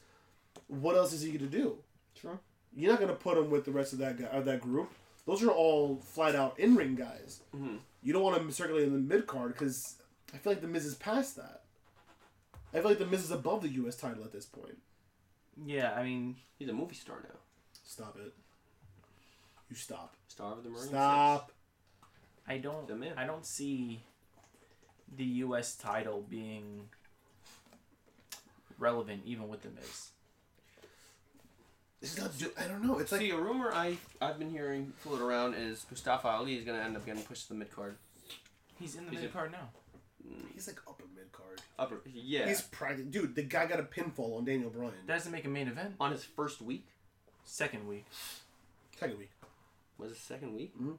what 0.69 0.95
else 0.95 1.11
is 1.11 1.21
he 1.21 1.29
going 1.31 1.49
to 1.51 1.57
do? 1.57 1.77
Sure. 2.19 2.39
You're 2.73 2.91
not 2.91 2.99
going 2.99 3.11
to 3.11 3.15
put 3.17 3.37
him 3.37 3.49
with 3.49 3.65
the 3.65 3.71
rest 3.71 3.91
of 3.93 3.99
that 3.99 4.17
guy, 4.17 4.25
of 4.27 4.45
that 4.45 4.61
group. 4.61 4.89
Those 5.25 5.43
are 5.43 5.49
all 5.51 5.97
flat 5.97 6.35
out 6.35 6.57
in 6.59 6.75
ring 6.75 6.95
guys. 6.95 7.41
Mhm. 7.53 7.79
You 8.01 8.13
don't 8.13 8.23
want 8.23 8.37
him 8.41 8.49
circulating 8.51 8.93
in 8.93 9.07
the 9.07 9.15
mid 9.15 9.27
card 9.27 9.51
because 9.53 9.95
I 10.33 10.37
feel 10.37 10.53
like 10.53 10.61
the 10.61 10.67
Miz 10.67 10.85
is 10.85 10.95
past 10.95 11.35
that. 11.35 11.63
I 12.73 12.77
feel 12.79 12.85
like 12.89 12.99
the 12.99 13.05
Miz 13.05 13.23
is 13.23 13.31
above 13.31 13.61
the 13.61 13.69
U.S. 13.69 13.95
title 13.97 14.23
at 14.23 14.31
this 14.31 14.45
point. 14.45 14.77
Yeah, 15.65 15.91
I 15.93 16.03
mean, 16.03 16.37
He's 16.57 16.69
a 16.69 16.73
movie 16.73 16.95
star 16.95 17.17
now. 17.23 17.35
Stop 17.83 18.17
it. 18.17 18.33
You 19.69 19.75
stop. 19.75 20.15
Star 20.27 20.53
of 20.53 20.63
the 20.63 20.69
Marine. 20.69 20.87
Stop. 20.87 21.51
I 22.47 22.57
don't, 22.57 22.87
The 22.87 22.95
man. 22.95 23.13
I 23.17 23.25
don't 23.25 23.45
see 23.45 24.03
the 25.15 25.25
U.S. 25.25 25.75
title 25.75 26.23
being 26.27 26.89
relevant 28.77 29.23
even 29.25 29.47
with 29.49 29.61
the 29.61 29.69
Miz. 29.69 30.09
It's 32.01 32.17
not. 32.17 32.37
ju- 32.37 32.51
I 32.57 32.63
don't 32.67 32.83
know. 32.85 32.97
It's 32.99 33.11
like 33.11 33.21
See, 33.21 33.29
a 33.31 33.37
rumor 33.37 33.71
I 33.73 33.97
I've 34.21 34.39
been 34.39 34.49
hearing 34.49 34.93
float 34.99 35.21
around 35.21 35.55
is 35.55 35.85
Mustafa 35.91 36.27
Ali 36.29 36.55
is 36.55 36.63
going 36.63 36.77
to 36.77 36.83
end 36.83 36.95
up 36.95 37.05
getting 37.05 37.23
pushed 37.23 37.43
to 37.47 37.49
the 37.49 37.55
mid 37.59 37.71
card. 37.75 37.97
He's 38.79 38.95
in 38.95 39.05
the 39.05 39.11
He's 39.11 39.21
mid 39.21 39.33
card 39.33 39.51
now. 39.51 39.69
he's 40.53 40.67
like 40.67 40.79
upper 40.87 41.03
mid 41.15 41.29
card. 41.33 41.59
Upper, 41.77 42.01
yeah. 42.05 42.47
He's 42.47 42.61
practice, 42.61 43.05
dude. 43.05 43.35
The 43.35 43.43
guy 43.43 43.65
got 43.65 43.79
a 43.79 43.83
pinfall 43.83 44.37
on 44.37 44.45
Daniel 44.45 44.69
Bryan. 44.69 44.93
That 45.07 45.15
doesn't 45.17 45.31
make 45.31 45.43
a 45.45 45.49
main 45.49 45.67
event. 45.67 45.95
on 45.99 46.11
his 46.11 46.23
first 46.23 46.61
week. 46.61 46.85
Second 47.43 47.87
week, 47.87 48.05
Second 48.97 49.17
week. 49.17 49.31
Was 49.97 50.11
it 50.11 50.17
second 50.19 50.55
week? 50.55 50.77
Mhm. 50.79 50.97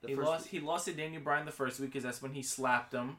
The 0.00 0.08
he 0.08 0.14
first 0.14 0.26
lost. 0.28 0.44
week- 0.44 0.50
He 0.52 0.60
lost 0.66 0.84
to 0.86 0.92
Daniel 0.94 1.20
Bryan 1.22 1.44
the 1.44 1.52
first 1.52 1.80
week 1.80 1.90
because 1.90 2.04
that's 2.04 2.22
when 2.22 2.32
he 2.32 2.42
slapped 2.42 2.94
him, 2.94 3.16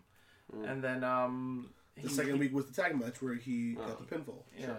Mm. 0.56 0.68
and 0.72 0.84
then 0.84 1.04
um. 1.04 1.74
The 1.96 2.02
he- 2.04 2.08
second 2.08 2.36
he- 2.36 2.40
week 2.40 2.54
was 2.54 2.66
the 2.68 2.74
tag 2.82 2.98
match 2.98 3.22
where 3.22 3.36
he 3.36 3.76
Oh. 3.78 3.86
got 3.86 4.10
the 4.10 4.16
pinfall. 4.16 4.44
Yeah. 4.58 4.76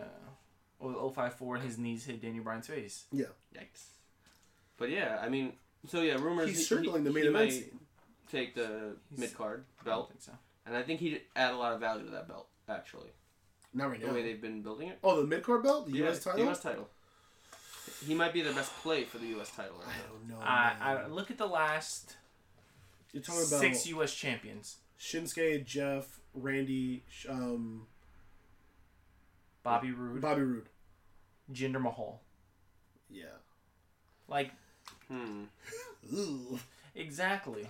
Well, 0.81 1.11
054 1.11 1.57
and 1.57 1.65
his 1.65 1.79
knees 1.79 2.05
hit 2.07 2.23
Daniel 2.23 2.43
Bryan's 2.43 2.67
face. 2.67 3.05
Yeah. 3.13 3.27
Yikes. 3.55 3.85
But 4.79 4.91
yeah, 4.91 5.19
I 5.23 5.29
mean, 5.29 5.53
so 5.89 6.01
yeah, 6.01 6.15
rumors. 6.15 6.49
He's 6.49 6.59
he- 6.59 6.65
circling 6.65 7.03
he, 7.03 7.09
the 7.09 7.15
main 7.15 7.23
he 7.25 7.29
event 7.29 7.45
might 7.45 7.53
scene. 7.53 7.81
Take 8.33 8.55
the 8.55 8.97
He's- 9.11 9.19
mid 9.19 9.35
card 9.37 9.65
I 9.81 9.85
don't 9.85 9.93
belt, 9.95 10.09
think 10.09 10.23
so. 10.23 10.33
and 10.67 10.77
I 10.77 10.83
think 10.83 11.01
he'd 11.01 11.21
add 11.37 11.53
a 11.53 11.57
lot 11.57 11.73
of 11.75 11.81
value 11.81 12.05
to 12.05 12.11
that 12.13 12.29
belt. 12.29 12.47
Actually, 12.69 13.11
Not 13.75 13.91
right 13.91 14.01
the 14.01 14.07
now. 14.07 14.15
way 14.15 14.23
they've 14.23 14.41
been 14.41 14.63
building 14.63 14.89
it. 14.89 14.99
Oh, 15.05 15.21
the 15.21 15.27
mid 15.27 15.43
card 15.43 15.63
belt, 15.65 15.87
the 15.87 15.93
Yeah, 15.93 16.05
U.S. 16.05 16.23
title. 16.25 16.41
U.S. 16.45 16.63
title. 16.63 16.89
he 18.07 18.15
might 18.15 18.33
be 18.33 18.41
the 18.43 18.53
best 18.53 18.73
play 18.79 19.03
for 19.05 19.19
the 19.19 19.27
U.S. 19.29 19.51
title. 19.55 19.77
Right 19.85 19.89
I 19.89 20.09
don't 20.09 20.29
know. 20.29 20.45
I, 20.45 20.75
man. 20.95 21.05
I 21.05 21.07
look 21.09 21.31
at 21.33 21.39
the 21.39 21.47
last 21.47 22.17
You're 23.13 23.23
talking 23.23 23.41
about 23.43 23.61
six 23.61 23.87
U.S. 23.89 24.15
champions: 24.15 24.77
Shinsuke, 24.99 25.65
Jeff, 25.67 26.21
Randy, 26.35 27.03
um, 27.29 27.87
Bobby 29.63 29.93
Roode, 29.93 30.21
Bobby 30.21 30.43
Roode. 30.43 30.69
Jinder 31.53 31.81
Mahal. 31.81 32.21
Yeah. 33.11 33.25
Like 34.29 34.53
Hmm. 35.09 35.45
Exactly. 36.95 37.67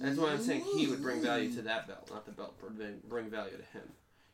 That's 0.00 0.16
why 0.16 0.30
I'm 0.30 0.42
saying 0.42 0.64
he 0.76 0.86
would 0.86 1.02
bring 1.02 1.20
value 1.22 1.52
to 1.54 1.62
that 1.62 1.88
belt, 1.88 2.08
not 2.12 2.24
the 2.24 2.32
belt 2.32 2.54
bring 2.60 3.00
bring 3.08 3.28
value 3.28 3.56
to 3.56 3.78
him. 3.78 3.88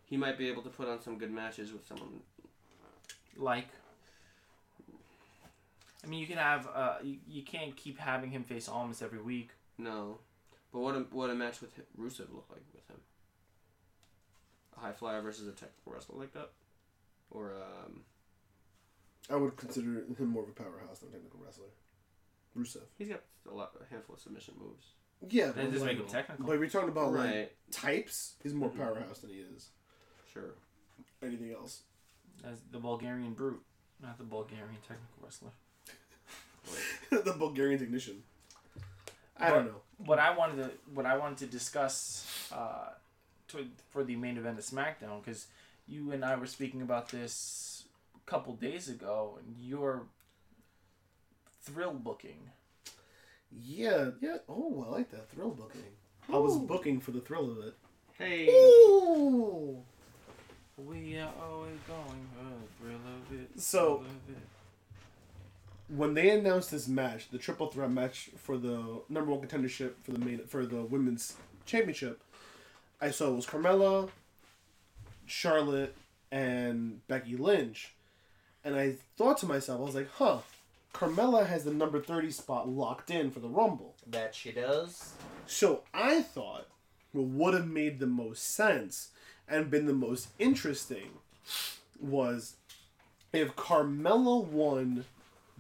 He 0.05 0.17
might 0.17 0.37
be 0.37 0.49
able 0.49 0.63
to 0.63 0.69
put 0.69 0.89
on 0.89 1.01
some 1.03 1.17
good 1.17 1.31
matches 1.31 1.73
with 1.73 1.87
someone. 1.87 2.21
Like, 3.37 3.69
I 6.05 6.07
mean, 6.07 6.21
you 6.21 6.27
can 6.27 6.37
have. 6.37 6.69
Uh, 6.73 6.97
you, 7.03 7.17
you 7.27 7.43
can't 7.43 7.75
keep 7.75 7.99
having 7.99 8.31
him 8.31 8.45
face 8.45 8.69
Almas 8.69 9.01
every 9.01 9.21
week. 9.21 9.51
No, 9.79 10.19
but 10.73 10.81
what 10.81 10.95
a 10.95 11.01
what 11.11 11.31
a 11.31 11.35
match 11.35 11.61
with 11.63 11.75
Rusev 11.99 12.33
look 12.33 12.47
like 12.51 12.63
with 12.75 12.87
him. 12.89 13.01
A 14.77 14.81
high 14.81 14.93
flyer 14.93 15.21
versus 15.23 15.47
a 15.49 15.53
technical 15.53 15.93
wrestler 15.93 16.19
like 16.19 16.33
that, 16.33 16.51
or 17.31 17.53
um, 17.55 18.01
I 19.31 19.37
would 19.37 19.57
consider 19.57 20.05
him 20.19 20.29
more 20.29 20.43
of 20.43 20.49
a 20.49 20.53
powerhouse 20.53 20.99
than 21.01 21.11
a 21.11 21.13
technical 21.13 21.41
wrestler. 21.45 21.67
Rusev. 22.57 22.83
he's 22.99 23.09
got 23.09 23.21
a 23.51 23.55
lot 23.55 23.73
a 23.81 23.93
handful 23.93 24.15
of 24.15 24.21
submission 24.21 24.55
moves. 24.61 24.87
Yeah, 25.29 25.47
That 25.47 25.57
but 25.57 25.73
doesn't 25.73 25.81
like, 25.89 25.97
make 25.97 26.07
him 26.07 26.13
technical. 26.13 26.47
but 26.47 26.59
we're 26.59 26.69
talking 26.69 26.89
about 26.89 27.13
like 27.13 27.57
types. 27.71 28.35
He's 28.43 28.55
more 28.55 28.71
Mhm. 28.71 28.77
powerhouse 28.77 29.19
than 29.21 29.31
he 29.31 29.37
is 29.37 29.71
sure. 30.33 30.55
anything 31.23 31.53
else. 31.53 31.83
As 32.45 32.61
the 32.71 32.79
Bulgarian 32.79 33.33
brute, 33.35 33.63
not 34.01 34.19
the 34.19 34.25
Bulgarian 34.25 34.77
technical 34.87 35.19
wrestler. 35.23 35.51
the 37.11 37.33
Bulgarian 37.33 37.79
technician. 37.79 38.23
I 39.37 39.51
don't 39.51 39.67
know. 39.67 39.81
What 39.99 40.19
I 40.19 40.37
wanted 40.37 40.57
to 40.57 40.71
what 40.95 41.07
I 41.07 41.17
wanted 41.17 41.39
to 41.39 41.47
discuss 41.47 42.49
uh, 42.53 42.91
to, 43.49 43.67
for 43.91 44.05
the 44.05 44.17
main 44.17 44.37
event 44.37 44.59
of 44.59 44.65
SmackDown 44.65 45.23
because 45.25 45.47
you 45.87 46.13
and 46.13 46.25
I 46.25 46.37
were 46.37 46.47
speaking 46.47 46.83
about 46.83 47.09
this 47.11 47.85
a 48.17 48.31
couple 48.31 48.55
days 48.55 48.89
ago, 48.89 49.39
and 49.39 49.57
your 49.61 50.03
thrill 51.63 51.93
booking. 51.95 52.51
Yeah, 53.51 54.11
yeah. 54.21 54.39
Oh, 54.49 54.85
I 54.89 54.91
like 54.91 55.11
that 55.11 55.31
thrill 55.31 55.51
booking. 55.51 55.83
I 56.33 56.39
was 56.39 56.57
booking 56.57 57.01
for 57.01 57.11
the 57.11 57.21
thrill 57.21 57.51
of 57.51 57.59
it. 57.67 57.75
Hey, 58.19 58.47
Ooh. 58.49 59.83
We 60.77 61.19
are 61.19 61.31
always 61.41 61.79
going 61.87 62.27
for 62.33 62.45
the 62.45 62.67
thrill 62.81 63.01
of 63.05 63.41
it. 63.41 63.61
So- 63.61 63.97
of 63.99 64.07
it. 64.35 64.39
When 65.89 66.15
they 66.15 66.31
announced 66.31 66.71
this 66.71 66.89
match, 66.89 67.29
the 67.29 67.37
triple 67.37 67.67
threat 67.67 67.91
match 67.91 68.31
for 68.39 68.57
the 68.57 69.03
number 69.11 69.31
one 69.31 69.47
contendership 69.47 69.93
for 70.03 70.13
the 70.13 70.19
main 70.19 70.39
for 70.47 70.65
the 70.65 70.83
women's 70.83 71.37
championship, 71.67 72.23
I 73.05 73.11
saw 73.11 73.29
it 73.29 73.37
was 73.37 73.47
Carmella, 73.47 74.09
Charlotte, 75.27 75.95
and 76.33 77.07
Becky 77.07 77.37
Lynch, 77.37 77.93
and 78.65 78.75
I 78.75 78.95
thought 79.19 79.37
to 79.39 79.47
myself, 79.47 79.81
I 79.81 79.85
was 79.85 79.95
like, 79.95 80.11
huh, 80.15 80.39
Carmella 80.95 81.47
has 81.47 81.65
the 81.65 81.73
number 81.75 82.01
thirty 82.01 82.31
spot 82.31 82.67
locked 82.69 83.11
in 83.11 83.31
for 83.31 83.41
the 83.41 83.49
Rumble. 83.49 83.95
That 84.07 84.35
she 84.35 84.53
does. 84.53 85.13
So 85.47 85.83
I 85.93 86.23
thought 86.23 86.67
what 87.13 87.27
would 87.27 87.55
have 87.55 87.67
made 87.69 87.99
the 87.99 88.07
most 88.07 88.55
sense 88.55 89.11
and 89.49 89.71
been 89.71 89.85
the 89.87 89.93
most 89.93 90.29
interesting 90.39 91.11
was 92.01 92.55
if 93.35 93.55
Carmella 93.55 94.45
won 94.45 95.05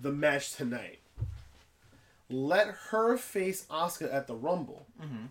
the 0.00 0.12
match 0.12 0.54
tonight. 0.54 1.00
Let 2.30 2.68
her 2.90 3.18
face 3.18 3.66
Asuka 3.70 4.12
at 4.12 4.26
the 4.28 4.34
Rumble. 4.34 4.86
Mhm. 5.00 5.28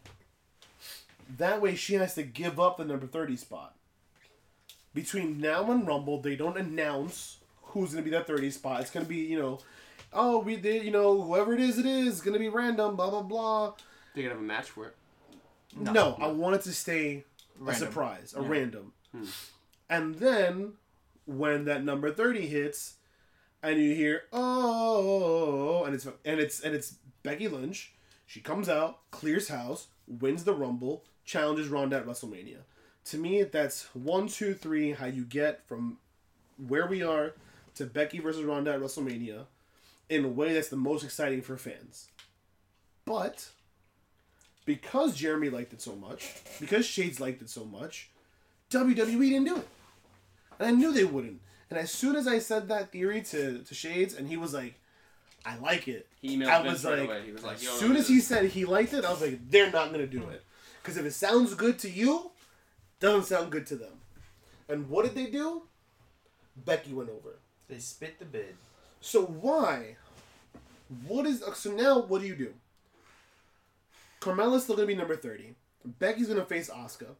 That 1.38 1.62
way 1.62 1.76
she 1.76 1.96
has 1.96 2.16
to 2.16 2.24
give 2.24 2.60
up 2.60 2.78
the 2.78 2.86
number 2.86 3.08
30 3.08 3.36
spot. 3.38 3.76
Between 4.94 5.40
now 5.40 5.72
and 5.72 5.88
Rumble, 5.88 6.22
they 6.22 6.36
don't 6.36 6.58
announce 6.58 7.38
who's 7.62 7.94
going 7.94 8.04
to 8.04 8.10
be 8.10 8.16
that 8.16 8.28
30 8.28 8.52
spot. 8.52 8.82
It's 8.82 8.92
going 8.92 9.06
to 9.06 9.10
be, 9.10 9.18
you 9.18 9.40
know, 9.40 9.60
oh, 10.12 10.40
we 10.40 10.56
did, 10.56 10.84
you 10.84 10.92
know, 10.92 11.20
whoever 11.22 11.54
it 11.56 11.60
is, 11.60 11.80
it 11.80 11.86
is 11.88 12.22
going 12.22 12.34
to 12.34 12.40
be 12.40 12.50
random, 12.50 12.96
blah, 12.96 13.10
blah, 13.10 13.24
blah. 13.24 13.74
They're 14.14 14.24
going 14.24 14.36
to 14.36 14.36
have 14.36 14.40
a 14.40 14.42
match 14.44 14.70
for 14.70 14.88
it. 14.88 14.96
No, 15.76 16.16
I 16.22 16.28
want 16.28 16.56
it 16.56 16.62
to 16.64 16.74
stay 16.74 17.26
a 17.68 17.74
surprise, 17.74 18.36
a 18.38 18.42
Yeah. 18.44 18.48
random. 18.48 18.94
Hmm. 19.12 19.26
And 19.90 20.16
then 20.16 20.74
when 21.26 21.66
that 21.66 21.84
number 21.84 22.12
30 22.12 22.46
hits 22.46 22.96
and 23.64 23.80
you 23.80 23.96
hear 23.96 24.24
oh 24.34 25.84
and 25.86 25.96
it's 25.96 26.06
and 26.06 26.40
it's 26.40 26.60
and 26.60 26.76
it's 26.76 26.96
Becky 27.24 27.48
Lynch, 27.48 27.94
she 28.28 28.40
comes 28.40 28.70
out, 28.70 29.10
clears 29.10 29.48
house, 29.48 29.88
wins 30.08 30.44
the 30.44 30.54
rumble, 30.54 31.06
challenges 31.26 31.68
Ronda 31.68 31.98
at 31.98 32.06
WrestleMania. 32.06 32.60
To 33.06 33.18
me, 33.18 33.44
that's 33.44 33.84
one, 33.94 34.28
two, 34.28 34.54
three, 34.54 34.92
how 34.92 35.08
you 35.08 35.26
get 35.26 35.68
from 35.68 35.98
where 36.68 36.88
we 36.88 37.04
are 37.04 37.34
to 37.76 37.86
Becky 37.86 38.20
versus 38.20 38.44
Ronda 38.44 38.74
at 38.74 38.80
WrestleMania 38.80 39.46
in 40.10 40.26
a 40.26 40.30
way 40.30 40.54
that's 40.54 40.70
the 40.70 40.76
most 40.76 41.04
exciting 41.04 41.42
for 41.42 41.58
fans. 41.58 42.10
But 43.06 43.50
because 44.66 45.16
Jeremy 45.16 45.50
liked 45.50 45.74
it 45.74 45.82
so 45.82 45.96
much, 45.96 46.34
because 46.60 46.86
Shades 46.86 47.20
liked 47.20 47.42
it 47.42 47.50
so 47.50 47.66
much, 47.66 48.10
WWE 48.70 49.30
didn't 49.30 49.46
do 49.46 49.58
it. 49.58 49.68
And 50.60 50.68
I 50.68 50.72
knew 50.72 50.94
they 50.94 51.04
wouldn't. 51.04 51.42
And 51.70 51.80
as 51.80 51.92
soon 51.92 52.16
as 52.16 52.28
I 52.28 52.40
said 52.40 52.68
that 52.68 52.92
theory 52.92 53.22
to, 53.24 53.60
to 53.60 53.74
Shades, 53.74 54.14
and 54.14 54.28
he 54.28 54.38
was 54.38 54.54
like, 54.54 54.76
I 55.46 55.58
like 55.58 55.88
it. 55.88 56.08
He 56.22 56.38
emailed 56.38 56.48
I 56.48 56.62
Vince 56.62 56.74
was 56.74 56.86
right 56.86 57.00
like, 57.00 57.10
away. 57.10 57.26
He 57.26 57.32
was 57.32 57.44
like, 57.44 57.56
as 57.56 57.68
soon 57.68 57.98
as 57.98 58.08
he 58.08 58.20
said 58.20 58.46
he 58.46 58.66
liked 58.66 58.94
it, 58.94 59.04
I 59.04 59.12
was 59.12 59.22
like, 59.22 59.40
they're 59.50 59.72
not 59.72 59.90
going 59.92 60.00
to 60.00 60.08
do 60.08 60.30
it. 60.30 60.44
Because 60.84 60.98
if 60.98 61.06
it 61.06 61.14
sounds 61.14 61.54
good 61.56 61.80
to 61.80 61.90
you, 61.90 62.32
doesn't 63.00 63.24
sound 63.24 63.52
good 63.52 63.66
to 63.68 63.78
them. 63.78 63.94
And 64.68 64.90
what 64.90 65.06
did 65.06 65.16
they 65.16 65.32
do? 65.32 65.64
Becky 66.58 66.92
went 66.92 67.10
over. 67.10 67.38
They 67.70 67.80
spit 67.80 68.20
the 68.20 68.26
bid. 68.26 68.56
So 69.00 69.24
why? 69.24 69.96
What 71.08 71.26
is 71.26 71.42
so 71.56 71.72
now? 71.72 72.02
What 72.02 72.22
do 72.22 72.28
you 72.28 72.36
do? 72.36 72.54
Carmella's 74.20 74.64
still 74.64 74.76
gonna 74.76 74.88
be 74.88 74.96
number 74.96 75.16
thirty. 75.16 75.56
Becky's 75.86 76.28
gonna 76.28 76.46
face 76.46 76.70
Asuka, 76.70 77.16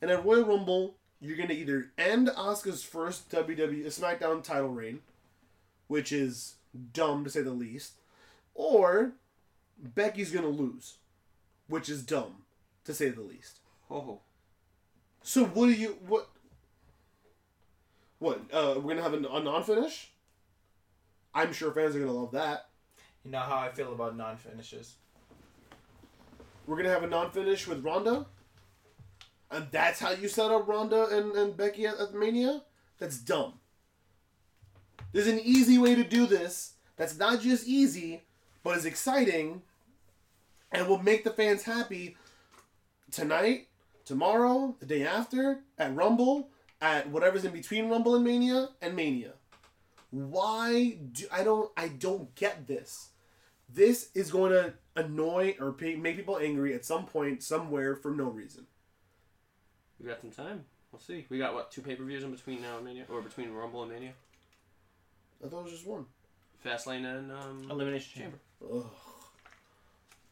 and 0.00 0.10
at 0.10 0.24
Royal 0.24 0.44
Rumble, 0.44 0.94
you're 1.20 1.36
gonna 1.36 1.54
either 1.54 1.90
end 1.98 2.28
Asuka's 2.28 2.82
first 2.82 3.30
WWE 3.30 3.86
SmackDown 3.86 4.42
title 4.42 4.70
reign, 4.70 5.00
which 5.88 6.12
is 6.12 6.54
dumb 6.92 7.24
to 7.24 7.30
say 7.30 7.42
the 7.42 7.50
least, 7.50 7.94
or 8.54 9.12
Becky's 9.78 10.32
gonna 10.32 10.48
lose, 10.48 10.94
which 11.68 11.88
is 11.88 12.02
dumb 12.02 12.41
to 12.84 12.94
say 12.94 13.08
the 13.10 13.20
least. 13.20 13.60
Oh, 13.90 14.20
So 15.22 15.44
what 15.44 15.66
do 15.66 15.72
you 15.72 15.98
what? 16.06 16.28
What 18.18 18.40
uh, 18.52 18.74
we're 18.76 18.94
gonna 18.94 19.02
have 19.02 19.14
a, 19.14 19.16
a 19.16 19.42
non-finish? 19.42 20.10
I'm 21.34 21.52
sure 21.52 21.72
fans 21.72 21.96
are 21.96 22.00
gonna 22.00 22.12
love 22.12 22.32
that. 22.32 22.68
You 23.24 23.30
know 23.30 23.40
how 23.40 23.56
I 23.56 23.70
feel 23.70 23.92
about 23.92 24.16
non 24.16 24.36
finishes. 24.36 24.94
We're 26.66 26.76
gonna 26.76 26.90
have 26.90 27.02
a 27.02 27.08
non-finish 27.08 27.66
with 27.66 27.84
Ronda, 27.84 28.26
and 29.50 29.66
that's 29.70 30.00
how 30.00 30.12
you 30.12 30.28
set 30.28 30.50
up 30.50 30.68
Ronda 30.68 31.06
and, 31.06 31.32
and 31.32 31.56
Becky 31.56 31.86
at, 31.86 31.98
at 31.98 32.14
Mania. 32.14 32.62
That's 32.98 33.18
dumb. 33.18 33.54
There's 35.12 35.26
an 35.26 35.40
easy 35.40 35.78
way 35.78 35.94
to 35.94 36.04
do 36.04 36.26
this. 36.26 36.74
That's 36.96 37.18
not 37.18 37.40
just 37.40 37.66
easy, 37.66 38.22
but 38.62 38.76
is 38.76 38.86
exciting, 38.86 39.62
and 40.70 40.86
will 40.86 41.02
make 41.02 41.24
the 41.24 41.30
fans 41.30 41.64
happy 41.64 42.16
tonight, 43.12 43.68
tomorrow, 44.04 44.74
the 44.80 44.86
day 44.86 45.06
after, 45.06 45.60
at 45.78 45.94
Rumble, 45.94 46.48
at 46.80 47.08
whatever's 47.08 47.44
in 47.44 47.52
between 47.52 47.88
Rumble 47.88 48.16
and 48.16 48.24
Mania, 48.24 48.70
and 48.80 48.96
Mania. 48.96 49.34
Why 50.10 50.98
do 51.12 51.26
I 51.30 51.44
don't 51.44 51.70
I 51.76 51.88
don't 51.88 52.34
get 52.34 52.66
this? 52.66 53.10
This 53.72 54.10
is 54.14 54.30
going 54.30 54.52
to 54.52 54.74
annoy 54.96 55.56
or 55.58 55.72
pa- 55.72 55.96
make 55.96 56.16
people 56.16 56.36
angry 56.38 56.74
at 56.74 56.84
some 56.84 57.06
point 57.06 57.42
somewhere 57.42 57.96
for 57.96 58.10
no 58.10 58.24
reason. 58.24 58.66
we 59.98 60.06
got 60.08 60.20
some 60.20 60.30
time. 60.30 60.64
We'll 60.90 61.00
see. 61.00 61.24
We 61.30 61.38
got 61.38 61.54
what 61.54 61.70
two 61.70 61.80
pay 61.80 61.94
per 61.94 62.04
views 62.04 62.24
in 62.24 62.30
between 62.30 62.60
now 62.60 62.76
and 62.76 62.84
Mania, 62.84 63.06
or 63.08 63.22
between 63.22 63.50
Rumble 63.52 63.82
and 63.84 63.92
Mania. 63.92 64.12
I 65.42 65.48
thought 65.48 65.60
it 65.60 65.64
was 65.64 65.72
just 65.72 65.86
one. 65.86 66.04
Fastlane 66.64 67.06
and 67.06 67.32
um, 67.32 67.66
Elimination 67.70 68.20
Chamber. 68.20 68.38
Chamber. 68.60 68.84
Ugh. 68.84 68.90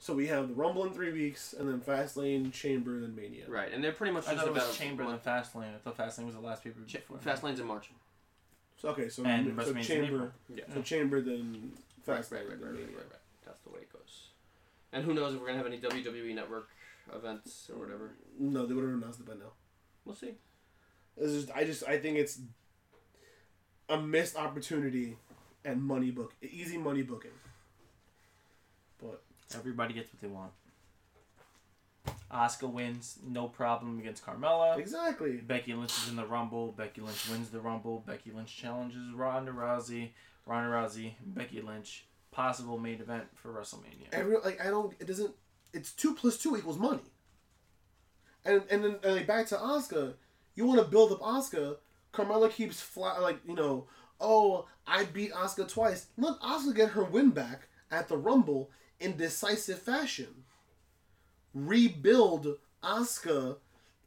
So 0.02 0.14
we 0.14 0.28
have 0.28 0.48
the 0.48 0.54
Rumble 0.54 0.84
in 0.86 0.92
three 0.94 1.12
weeks, 1.12 1.52
and 1.52 1.68
then 1.68 1.78
Fastlane, 1.80 2.50
Chamber, 2.52 3.00
then 3.00 3.14
Mania. 3.14 3.44
Right, 3.46 3.70
and 3.70 3.84
they're 3.84 3.92
pretty 3.92 4.14
much 4.14 4.26
I 4.26 4.32
just 4.32 4.38
thought 4.38 4.48
it 4.48 4.56
about 4.56 4.68
was 4.68 4.78
Chamber 4.78 5.02
and 5.02 5.22
Fastlane. 5.22 5.74
I 5.74 5.78
thought 5.78 5.98
Fastlane 5.98 6.24
was 6.24 6.34
the 6.34 6.40
last 6.40 6.64
paper 6.64 6.80
Cha- 6.86 7.00
before. 7.00 7.18
Fastlane's 7.18 7.60
in 7.60 7.66
March. 7.66 7.90
So 8.80 8.88
okay, 8.88 9.10
so, 9.10 9.22
And 9.26 9.46
so 9.46 9.52
WrestleMania's 9.52 9.76
in 9.76 9.82
Chamber, 9.82 10.04
April. 10.06 10.30
Yeah. 10.54 10.64
so 10.72 10.80
Chamber, 10.80 11.20
then 11.20 11.72
Right, 12.06 12.20
Fastlane, 12.20 12.30
right, 12.32 12.48
right, 12.48 12.48
then 12.48 12.60
right, 12.60 12.66
right, 12.68 12.72
Mania. 12.80 12.96
right, 12.96 13.06
right. 13.10 13.20
That's 13.44 13.60
the 13.62 13.68
way 13.70 13.80
it 13.80 13.92
goes. 13.92 14.28
And 14.92 15.04
who 15.04 15.12
knows 15.12 15.34
if 15.34 15.40
we're 15.40 15.46
gonna 15.48 15.58
have 15.58 15.66
any 15.66 15.78
WWE 15.78 16.34
Network 16.34 16.70
events 17.14 17.68
or 17.70 17.78
whatever. 17.78 18.12
No, 18.38 18.64
they 18.64 18.72
would 18.72 18.84
have 18.84 18.94
announced 18.94 19.20
it 19.20 19.26
by 19.26 19.34
now. 19.34 19.52
We'll 20.06 20.16
see. 20.16 20.32
It's 21.18 21.32
just, 21.34 21.50
I 21.54 21.64
just, 21.64 21.86
I 21.86 21.98
think 21.98 22.16
it's 22.16 22.40
a 23.90 24.00
missed 24.00 24.34
opportunity 24.36 25.18
and 25.62 25.82
money 25.82 26.10
book, 26.10 26.32
easy 26.40 26.78
money 26.78 27.02
booking. 27.02 27.32
Everybody 29.54 29.94
gets 29.94 30.12
what 30.12 30.20
they 30.20 30.28
want. 30.28 30.52
Asuka 32.32 32.70
wins, 32.70 33.18
no 33.26 33.48
problem 33.48 33.98
against 33.98 34.24
Carmella. 34.24 34.78
exactly, 34.78 35.38
Becky 35.38 35.74
Lynch 35.74 35.90
is 35.98 36.08
in 36.08 36.16
the 36.16 36.24
Rumble. 36.24 36.72
Becky 36.72 37.00
Lynch 37.00 37.28
wins 37.28 37.50
the 37.50 37.60
Rumble. 37.60 38.04
Becky 38.06 38.30
Lynch 38.30 38.56
challenges 38.56 39.12
Ronda 39.14 39.50
Rousey. 39.52 40.10
Ronda 40.46 40.70
Rousey, 40.70 41.12
Becky 41.24 41.60
Lynch, 41.60 42.04
possible 42.30 42.78
main 42.78 43.00
event 43.00 43.24
for 43.34 43.52
WrestleMania. 43.52 44.06
every 44.12 44.36
like 44.38 44.60
I 44.64 44.70
don't. 44.70 44.94
It 44.98 45.06
doesn't. 45.06 45.32
It's 45.72 45.92
two 45.92 46.14
plus 46.14 46.38
two 46.38 46.56
equals 46.56 46.78
money. 46.78 47.02
And 48.44 48.62
and 48.70 48.84
then 48.84 48.96
and 49.02 49.16
like, 49.16 49.26
back 49.26 49.46
to 49.48 49.56
Asuka, 49.56 50.14
you 50.54 50.66
want 50.66 50.80
to 50.80 50.86
build 50.86 51.12
up 51.12 51.20
Asuka. 51.20 51.76
Carmella 52.12 52.50
keeps 52.50 52.96
like 52.96 53.38
you 53.46 53.54
know. 53.54 53.86
Oh, 54.20 54.66
I 54.86 55.04
beat 55.04 55.32
Asuka 55.32 55.68
twice. 55.68 56.06
Let 56.16 56.38
Asuka 56.40 56.74
get 56.74 56.90
her 56.90 57.04
win 57.04 57.30
back 57.30 57.68
at 57.90 58.08
the 58.08 58.16
Rumble 58.16 58.70
in 59.00 59.16
decisive 59.16 59.80
fashion. 59.80 60.44
Rebuild 61.54 62.58
Asuka 62.82 63.56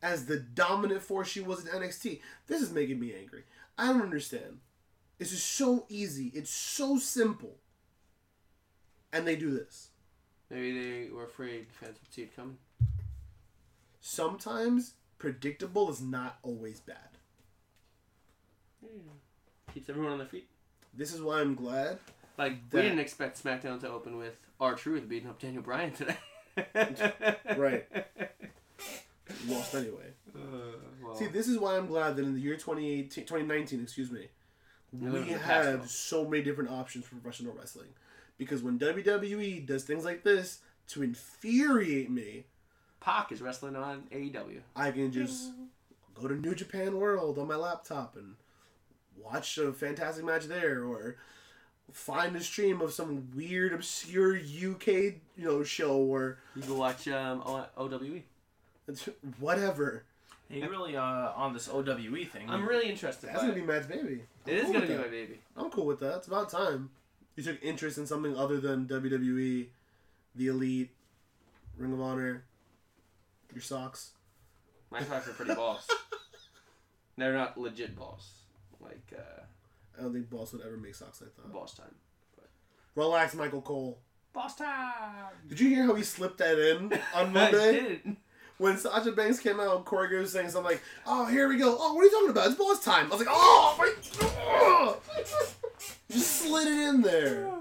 as 0.02 0.26
the 0.26 0.38
dominant 0.38 1.02
force 1.02 1.28
she 1.28 1.42
was 1.42 1.66
in 1.66 1.72
NXT. 1.72 2.22
This 2.48 2.62
is 2.62 2.72
making 2.72 3.00
me 3.00 3.14
angry. 3.18 3.44
I 3.78 3.88
don't 3.88 4.02
understand. 4.02 4.60
This 5.18 5.32
is 5.32 5.44
so 5.44 5.86
easy. 5.90 6.32
It's 6.36 6.50
so 6.52 6.98
simple. 6.98 7.58
And 9.12 9.28
they 9.28 9.36
do 9.36 9.52
this. 9.52 9.90
Maybe 10.50 11.06
they 11.06 11.10
were 11.12 11.26
afraid 11.26 11.68
fans 11.72 11.98
would 12.02 12.14
see 12.14 12.24
it 12.24 12.36
coming. 12.36 12.58
sometimes 14.02 14.94
predictable 15.18 15.90
is 15.90 16.02
not 16.02 16.38
always 16.44 16.80
bad. 16.82 16.98
Yeah. 18.82 18.90
Keeps 19.74 19.90
everyone 19.90 20.12
on 20.12 20.18
their 20.18 20.28
feet. 20.28 20.48
This 20.94 21.14
is 21.14 21.22
why 21.22 21.40
I'm 21.40 21.56
glad. 21.56 22.00
Like 22.38 22.58
we 22.72 22.82
didn't 22.82 23.00
expect 23.00 23.42
SmackDown 23.42 23.80
to 23.82 23.90
open 23.90 24.18
with 24.18 24.36
R 24.60 24.76
Truth 24.76 25.08
beating 25.10 25.30
up 25.30 25.40
Daniel 25.40 25.64
Bryan 25.64 25.92
today. 25.92 26.18
Right. 27.58 27.88
Lost 29.48 29.74
anyway. 29.74 30.12
Uh, 30.36 30.78
well, 31.04 31.16
See, 31.16 31.28
this 31.28 31.48
is 31.48 31.58
why 31.58 31.78
I'm 31.78 31.88
glad 31.88 32.16
that 32.16 32.26
in 32.26 32.34
the 32.36 32.40
year 32.40 32.56
2018, 32.56 33.26
2019, 33.26 33.82
excuse 33.82 34.12
me, 34.12 34.28
we 34.92 35.08
living 35.10 35.30
in 35.30 35.34
the 35.34 35.40
past 35.40 35.68
have 35.68 35.90
so 35.90 36.26
many 36.26 36.44
different 36.44 36.70
options 36.70 37.06
for 37.06 37.16
professional 37.16 37.54
wrestling. 37.54 37.90
Because 38.38 38.62
when 38.62 38.80
WWE 38.80 39.66
does 39.66 39.84
things 39.84 40.06
like 40.06 40.24
this 40.24 40.60
to 40.90 41.04
infuriate 41.04 42.10
me, 42.10 42.46
Pac 43.00 43.32
is 43.32 43.42
wrestling 43.42 43.76
on 43.76 44.04
AEW. 44.12 44.62
I 44.76 44.92
can 44.92 45.12
just 45.12 45.52
go 46.14 46.28
to 46.28 46.36
New 46.36 46.56
Japan 46.56 46.98
World 46.98 47.38
on 47.38 47.48
my 47.48 47.56
laptop 47.56 48.16
and 48.16 48.36
watch 49.18 49.58
a 49.58 49.74
fantastic 49.74 50.26
match 50.26 50.46
there, 50.46 50.84
or 50.84 51.18
find 51.92 52.36
a 52.36 52.42
stream 52.42 52.82
of 52.82 52.94
some 52.94 53.30
weird, 53.36 53.74
obscure 53.74 54.36
UK 54.36 54.88
you 54.88 55.14
know 55.38 55.64
show 55.64 55.98
or 55.98 56.40
You 56.56 56.62
can 56.64 56.78
watch 56.78 57.08
um, 57.08 57.42
o- 57.46 57.68
OWE. 57.78 58.22
whatever. 59.40 60.04
Hey, 60.50 60.60
you're 60.60 60.70
really, 60.70 60.96
uh, 60.96 61.02
on 61.02 61.54
this 61.54 61.68
OWE 61.70 62.26
thing. 62.26 62.50
I'm 62.50 62.68
really 62.68 62.90
interested. 62.90 63.28
That's 63.30 63.40
gonna 63.42 63.54
it. 63.54 63.56
be 63.56 63.62
Matt's 63.62 63.88
baby. 63.88 64.24
It 64.46 64.56
is 64.58 64.64
cool 64.66 64.74
gonna 64.74 64.86
be 64.88 64.94
that. 64.94 65.02
my 65.02 65.08
baby. 65.08 65.40
I'm 65.56 65.70
cool 65.72 65.86
with 65.86 66.00
that. 66.02 66.18
It's 66.18 66.28
about 66.28 66.50
time. 66.50 66.90
You 67.36 67.44
took 67.44 67.64
interest 67.64 67.98
in 67.98 68.06
something 68.06 68.36
other 68.38 68.60
than 68.60 68.86
WWE, 68.88 69.68
the 70.36 70.48
Elite, 70.48 70.92
Ring 71.78 71.94
of 71.94 72.02
Honor, 72.02 72.44
your 73.54 73.62
socks. 73.62 74.12
My 74.92 75.02
socks 75.02 75.28
are 75.28 75.34
pretty 75.34 75.54
boss. 75.56 75.88
They're 77.18 77.34
not 77.34 77.58
legit 77.60 77.96
boss. 77.96 78.32
Like 78.80 79.14
uh, 79.18 79.42
I 79.98 80.02
don't 80.04 80.14
think 80.14 80.30
Boss 80.30 80.54
would 80.54 80.62
ever 80.66 80.78
make 80.78 80.96
socks 80.96 81.22
like 81.22 81.36
that. 81.36 81.54
boss 81.54 81.76
time. 81.76 81.94
But... 82.36 82.50
Relax, 82.96 83.36
Michael 83.36 83.62
Cole. 83.62 84.00
Boss 84.34 84.56
time. 84.56 85.28
Did 85.48 85.60
you 85.60 85.70
hear 85.70 85.84
how 85.86 85.94
he 85.96 86.04
slipped 86.04 86.40
that 86.40 86.58
in 86.58 86.92
on 86.94 87.00
I 87.16 87.24
Monday? 87.26 87.72
did. 88.04 88.16
when 88.58 88.78
Sasha 88.78 89.12
Banks 89.12 89.40
came 89.40 89.60
out, 89.60 89.86
Corey 89.86 90.08
Graves 90.08 90.24
was 90.24 90.32
saying 90.34 90.50
something 90.50 90.72
like, 90.72 90.82
"Oh, 91.06 91.26
here 91.28 91.48
we 91.48 91.58
go. 91.58 91.78
Oh, 91.80 91.94
what 91.94 92.02
are 92.02 92.06
you 92.06 92.12
talking 92.12 92.30
about? 92.32 92.48
It's 92.48 92.56
boss 92.56 92.84
time." 92.84 93.06
I 93.08 93.10
was 93.16 93.20
like, 93.20 93.28
"Oh, 93.30 93.76
my!" 93.78 94.94
Just 96.10 96.32
slid 96.42 96.68
it 96.68 96.80
in 96.90 97.02
there. 97.02 97.50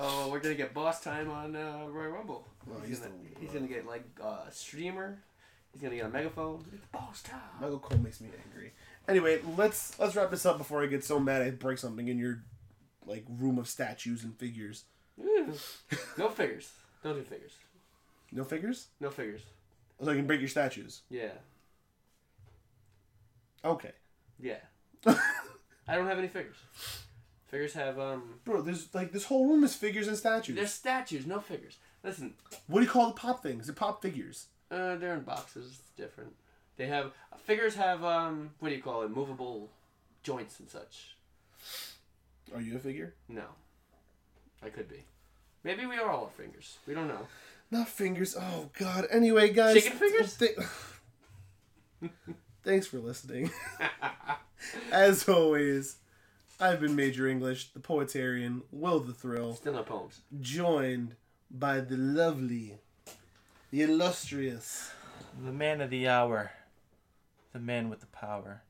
Oh, 0.00 0.28
we're 0.30 0.38
gonna 0.38 0.54
get 0.54 0.72
boss 0.74 1.00
time 1.00 1.28
on 1.28 1.56
uh, 1.56 1.86
Royal 1.88 2.12
Rumble. 2.12 2.46
Well, 2.68 2.78
he's, 2.78 2.90
he's 2.90 2.98
gonna, 3.00 3.10
the- 3.34 3.40
he's 3.40 3.50
gonna 3.50 3.66
get 3.66 3.84
like 3.84 4.04
uh, 4.22 4.44
a 4.48 4.52
streamer. 4.52 5.18
He's 5.72 5.82
gonna 5.82 5.96
get 5.96 6.04
a 6.06 6.08
megaphone. 6.08 6.64
It's 6.72 6.84
boss 6.92 7.20
time. 7.22 7.40
Michael 7.60 7.80
Cole 7.80 7.98
makes 7.98 8.20
me 8.20 8.28
angry. 8.46 8.74
Anyway, 9.08 9.40
let's 9.56 9.98
let's 9.98 10.14
wrap 10.14 10.30
this 10.30 10.44
up 10.46 10.58
before 10.58 10.82
I 10.82 10.86
get 10.86 11.02
so 11.04 11.18
mad 11.18 11.42
I 11.42 11.50
break 11.50 11.78
something 11.78 12.08
in 12.08 12.18
your 12.18 12.42
like 13.06 13.24
room 13.28 13.58
of 13.58 13.66
statues 13.68 14.22
and 14.22 14.36
figures. 14.38 14.84
Mm. 15.20 15.58
no 16.18 16.28
figures. 16.28 16.70
Don't 17.02 17.14
do 17.14 17.22
figures. 17.22 17.54
No 18.30 18.44
figures? 18.44 18.88
No 19.00 19.10
figures. 19.10 19.40
So 20.02 20.10
I 20.10 20.14
can 20.14 20.26
break 20.26 20.40
your 20.40 20.48
statues. 20.48 21.00
Yeah. 21.10 21.30
Okay. 23.64 23.92
Yeah. 24.38 24.58
I 25.06 25.94
don't 25.96 26.06
have 26.06 26.18
any 26.18 26.28
figures. 26.28 26.56
Figures 27.48 27.72
have 27.72 27.98
um. 27.98 28.34
Bro, 28.44 28.62
there's 28.62 28.94
like 28.94 29.10
this 29.12 29.24
whole 29.24 29.48
room 29.48 29.64
is 29.64 29.74
figures 29.74 30.06
and 30.06 30.16
statues. 30.16 30.56
They're 30.56 30.66
statues, 30.66 31.26
no 31.26 31.40
figures. 31.40 31.78
Listen, 32.04 32.34
What 32.66 32.80
do 32.80 32.84
you 32.84 32.90
call 32.90 33.08
the 33.08 33.14
pop 33.14 33.42
things? 33.42 33.66
The 33.66 33.72
pop 33.72 34.02
figures. 34.02 34.46
uh, 34.70 34.96
they're 34.96 35.14
in 35.14 35.22
boxes. 35.22 35.66
It's 35.80 35.90
different. 35.96 36.34
They 36.78 36.86
have 36.86 37.12
figures 37.44 37.74
have 37.74 38.02
um. 38.04 38.50
What 38.60 38.70
do 38.70 38.74
you 38.74 38.82
call 38.82 39.02
it? 39.02 39.10
Movable 39.10 39.68
joints 40.22 40.58
and 40.60 40.70
such. 40.70 41.14
Are 42.54 42.60
you 42.62 42.76
a 42.76 42.78
figure? 42.78 43.12
No. 43.28 43.44
I 44.62 44.70
could 44.70 44.88
be. 44.88 45.04
Maybe 45.64 45.84
we 45.86 45.96
are 45.98 46.08
all 46.10 46.28
fingers. 46.36 46.78
We 46.86 46.94
don't 46.94 47.08
know. 47.08 47.26
Not 47.70 47.88
fingers. 47.88 48.34
Oh 48.40 48.70
God. 48.78 49.06
Anyway, 49.10 49.52
guys. 49.52 49.74
Chicken 49.82 49.98
fingers? 49.98 50.36
th- 50.38 50.56
Thanks 52.64 52.86
for 52.86 52.98
listening. 52.98 53.50
As 54.92 55.28
always, 55.28 55.96
I've 56.60 56.80
been 56.80 56.96
Major 56.96 57.28
English, 57.28 57.72
the 57.72 57.80
Poetarian, 57.80 58.62
Will 58.72 59.00
the 59.00 59.12
Thrill, 59.12 59.54
Still 59.54 59.74
no 59.74 59.82
poems. 59.82 60.20
joined 60.40 61.14
by 61.50 61.80
the 61.80 61.96
lovely, 61.96 62.74
the 63.70 63.82
illustrious. 63.82 64.90
The 65.44 65.52
man 65.52 65.80
of 65.80 65.90
the 65.90 66.08
hour. 66.08 66.50
The 67.52 67.58
man 67.58 67.88
with 67.88 68.00
the 68.00 68.06
power. 68.06 68.62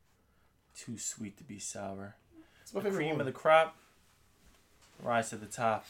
Too 0.77 0.99
sweet 0.99 1.37
to 1.39 1.45
be 1.45 1.59
sour. 1.59 2.17
It's 2.63 2.73
my 2.73 2.81
The 2.81 2.85
favorite 2.85 2.99
cream 2.99 3.11
one. 3.13 3.21
of 3.21 3.27
the 3.27 3.33
crop. 3.33 3.77
Rise 5.03 5.31
to 5.31 5.37
the 5.37 5.47
top. 5.47 5.87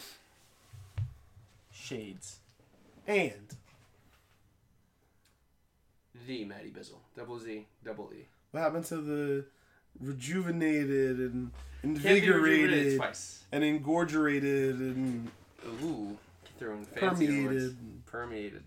Shades. 1.73 2.39
And 3.07 3.55
The 6.27 6.45
Maddie 6.45 6.71
Bizzle. 6.71 6.99
Double 7.17 7.39
Z. 7.39 7.67
Double 7.85 8.11
E. 8.15 8.27
what 8.51 8.61
happened 8.61 8.85
to 8.87 8.97
the 8.97 9.45
rejuvenated 10.01 11.19
and 11.19 11.51
Can't 11.83 11.95
be 11.95 11.99
rejuvenated 11.99 12.29
invigorated 12.71 12.97
twice. 12.99 13.45
and 13.53 13.65
engorgerated 13.65 14.77
and 14.77 15.31
Ooh. 15.83 16.19
Throwing 16.59 16.85
fancy 16.85 17.27
permeated, 17.27 17.45
words. 17.47 17.65
and 17.65 18.07
Permeated. 18.07 18.63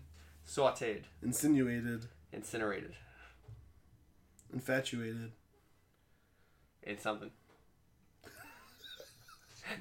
Sauteed. 0.48 1.02
insinuated, 1.22 2.06
Incinerated. 2.32 2.94
Infatuated? 4.52 5.32
It's 6.82 7.02
something. 7.02 7.30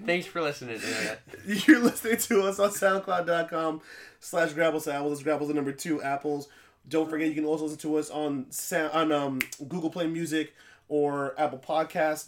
Thanks 0.05 0.25
for 0.25 0.41
listening, 0.41 0.75
Internet. 0.75 1.21
You're 1.67 1.79
listening 1.79 2.17
to 2.17 2.43
us 2.43 2.59
on 2.59 2.69
SoundCloud.com 2.69 3.81
slash 4.19 4.53
Grapples 4.53 4.83
to 4.85 4.93
Apples. 4.93 5.19
It's 5.19 5.23
Grapples 5.23 5.47
the 5.47 5.53
number 5.53 5.71
two 5.71 6.01
Apples. 6.01 6.47
Don't 6.87 7.09
forget 7.09 7.27
you 7.27 7.35
can 7.35 7.45
also 7.45 7.63
listen 7.65 7.79
to 7.79 7.97
us 7.97 8.09
on 8.09 8.45
sound, 8.49 8.91
on 8.93 9.11
um, 9.11 9.39
Google 9.67 9.89
Play 9.89 10.07
Music 10.07 10.53
or 10.87 11.39
Apple 11.39 11.59
Podcast. 11.59 12.27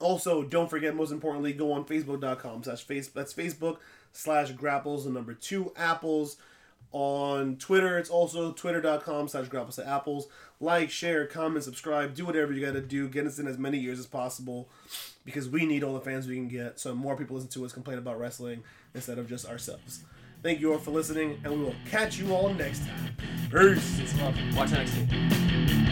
Also, 0.00 0.42
don't 0.42 0.68
forget, 0.68 0.94
most 0.94 1.12
importantly, 1.12 1.52
go 1.52 1.72
on 1.72 1.84
Facebook.com 1.84 2.62
slash 2.62 2.82
face 2.82 3.08
that's 3.08 3.32
Facebook 3.32 3.78
slash 4.12 4.50
grapples 4.52 5.04
the 5.04 5.10
number 5.10 5.34
two 5.34 5.72
apples. 5.76 6.36
On 6.94 7.56
Twitter, 7.56 7.98
it's 7.98 8.08
also 8.08 8.52
twitter.com 8.52 9.26
slash 9.26 9.48
grapples 9.48 9.80
apples. 9.80 10.28
Like, 10.60 10.90
share, 10.90 11.26
comment, 11.26 11.64
subscribe, 11.64 12.14
do 12.14 12.24
whatever 12.24 12.52
you 12.52 12.64
gotta 12.64 12.80
do. 12.80 13.08
Get 13.08 13.26
us 13.26 13.40
in 13.40 13.48
as 13.48 13.58
many 13.58 13.78
years 13.78 13.98
as 13.98 14.06
possible 14.06 14.68
because 15.24 15.48
we 15.48 15.66
need 15.66 15.82
all 15.82 15.94
the 15.94 16.00
fans 16.00 16.28
we 16.28 16.36
can 16.36 16.46
get 16.46 16.78
so 16.78 16.94
more 16.94 17.16
people 17.16 17.34
listen 17.34 17.50
to 17.50 17.64
us 17.64 17.72
complain 17.72 17.98
about 17.98 18.20
wrestling 18.20 18.62
instead 18.94 19.18
of 19.18 19.28
just 19.28 19.44
ourselves. 19.44 20.04
Thank 20.44 20.60
you 20.60 20.72
all 20.72 20.78
for 20.78 20.92
listening, 20.92 21.40
and 21.42 21.52
we 21.52 21.64
will 21.64 21.74
catch 21.90 22.16
you 22.16 22.32
all 22.32 22.54
next 22.54 22.86
time. 22.86 23.16
Peace. 23.50 24.14
Watch 24.54 24.70
NXT. 24.70 25.83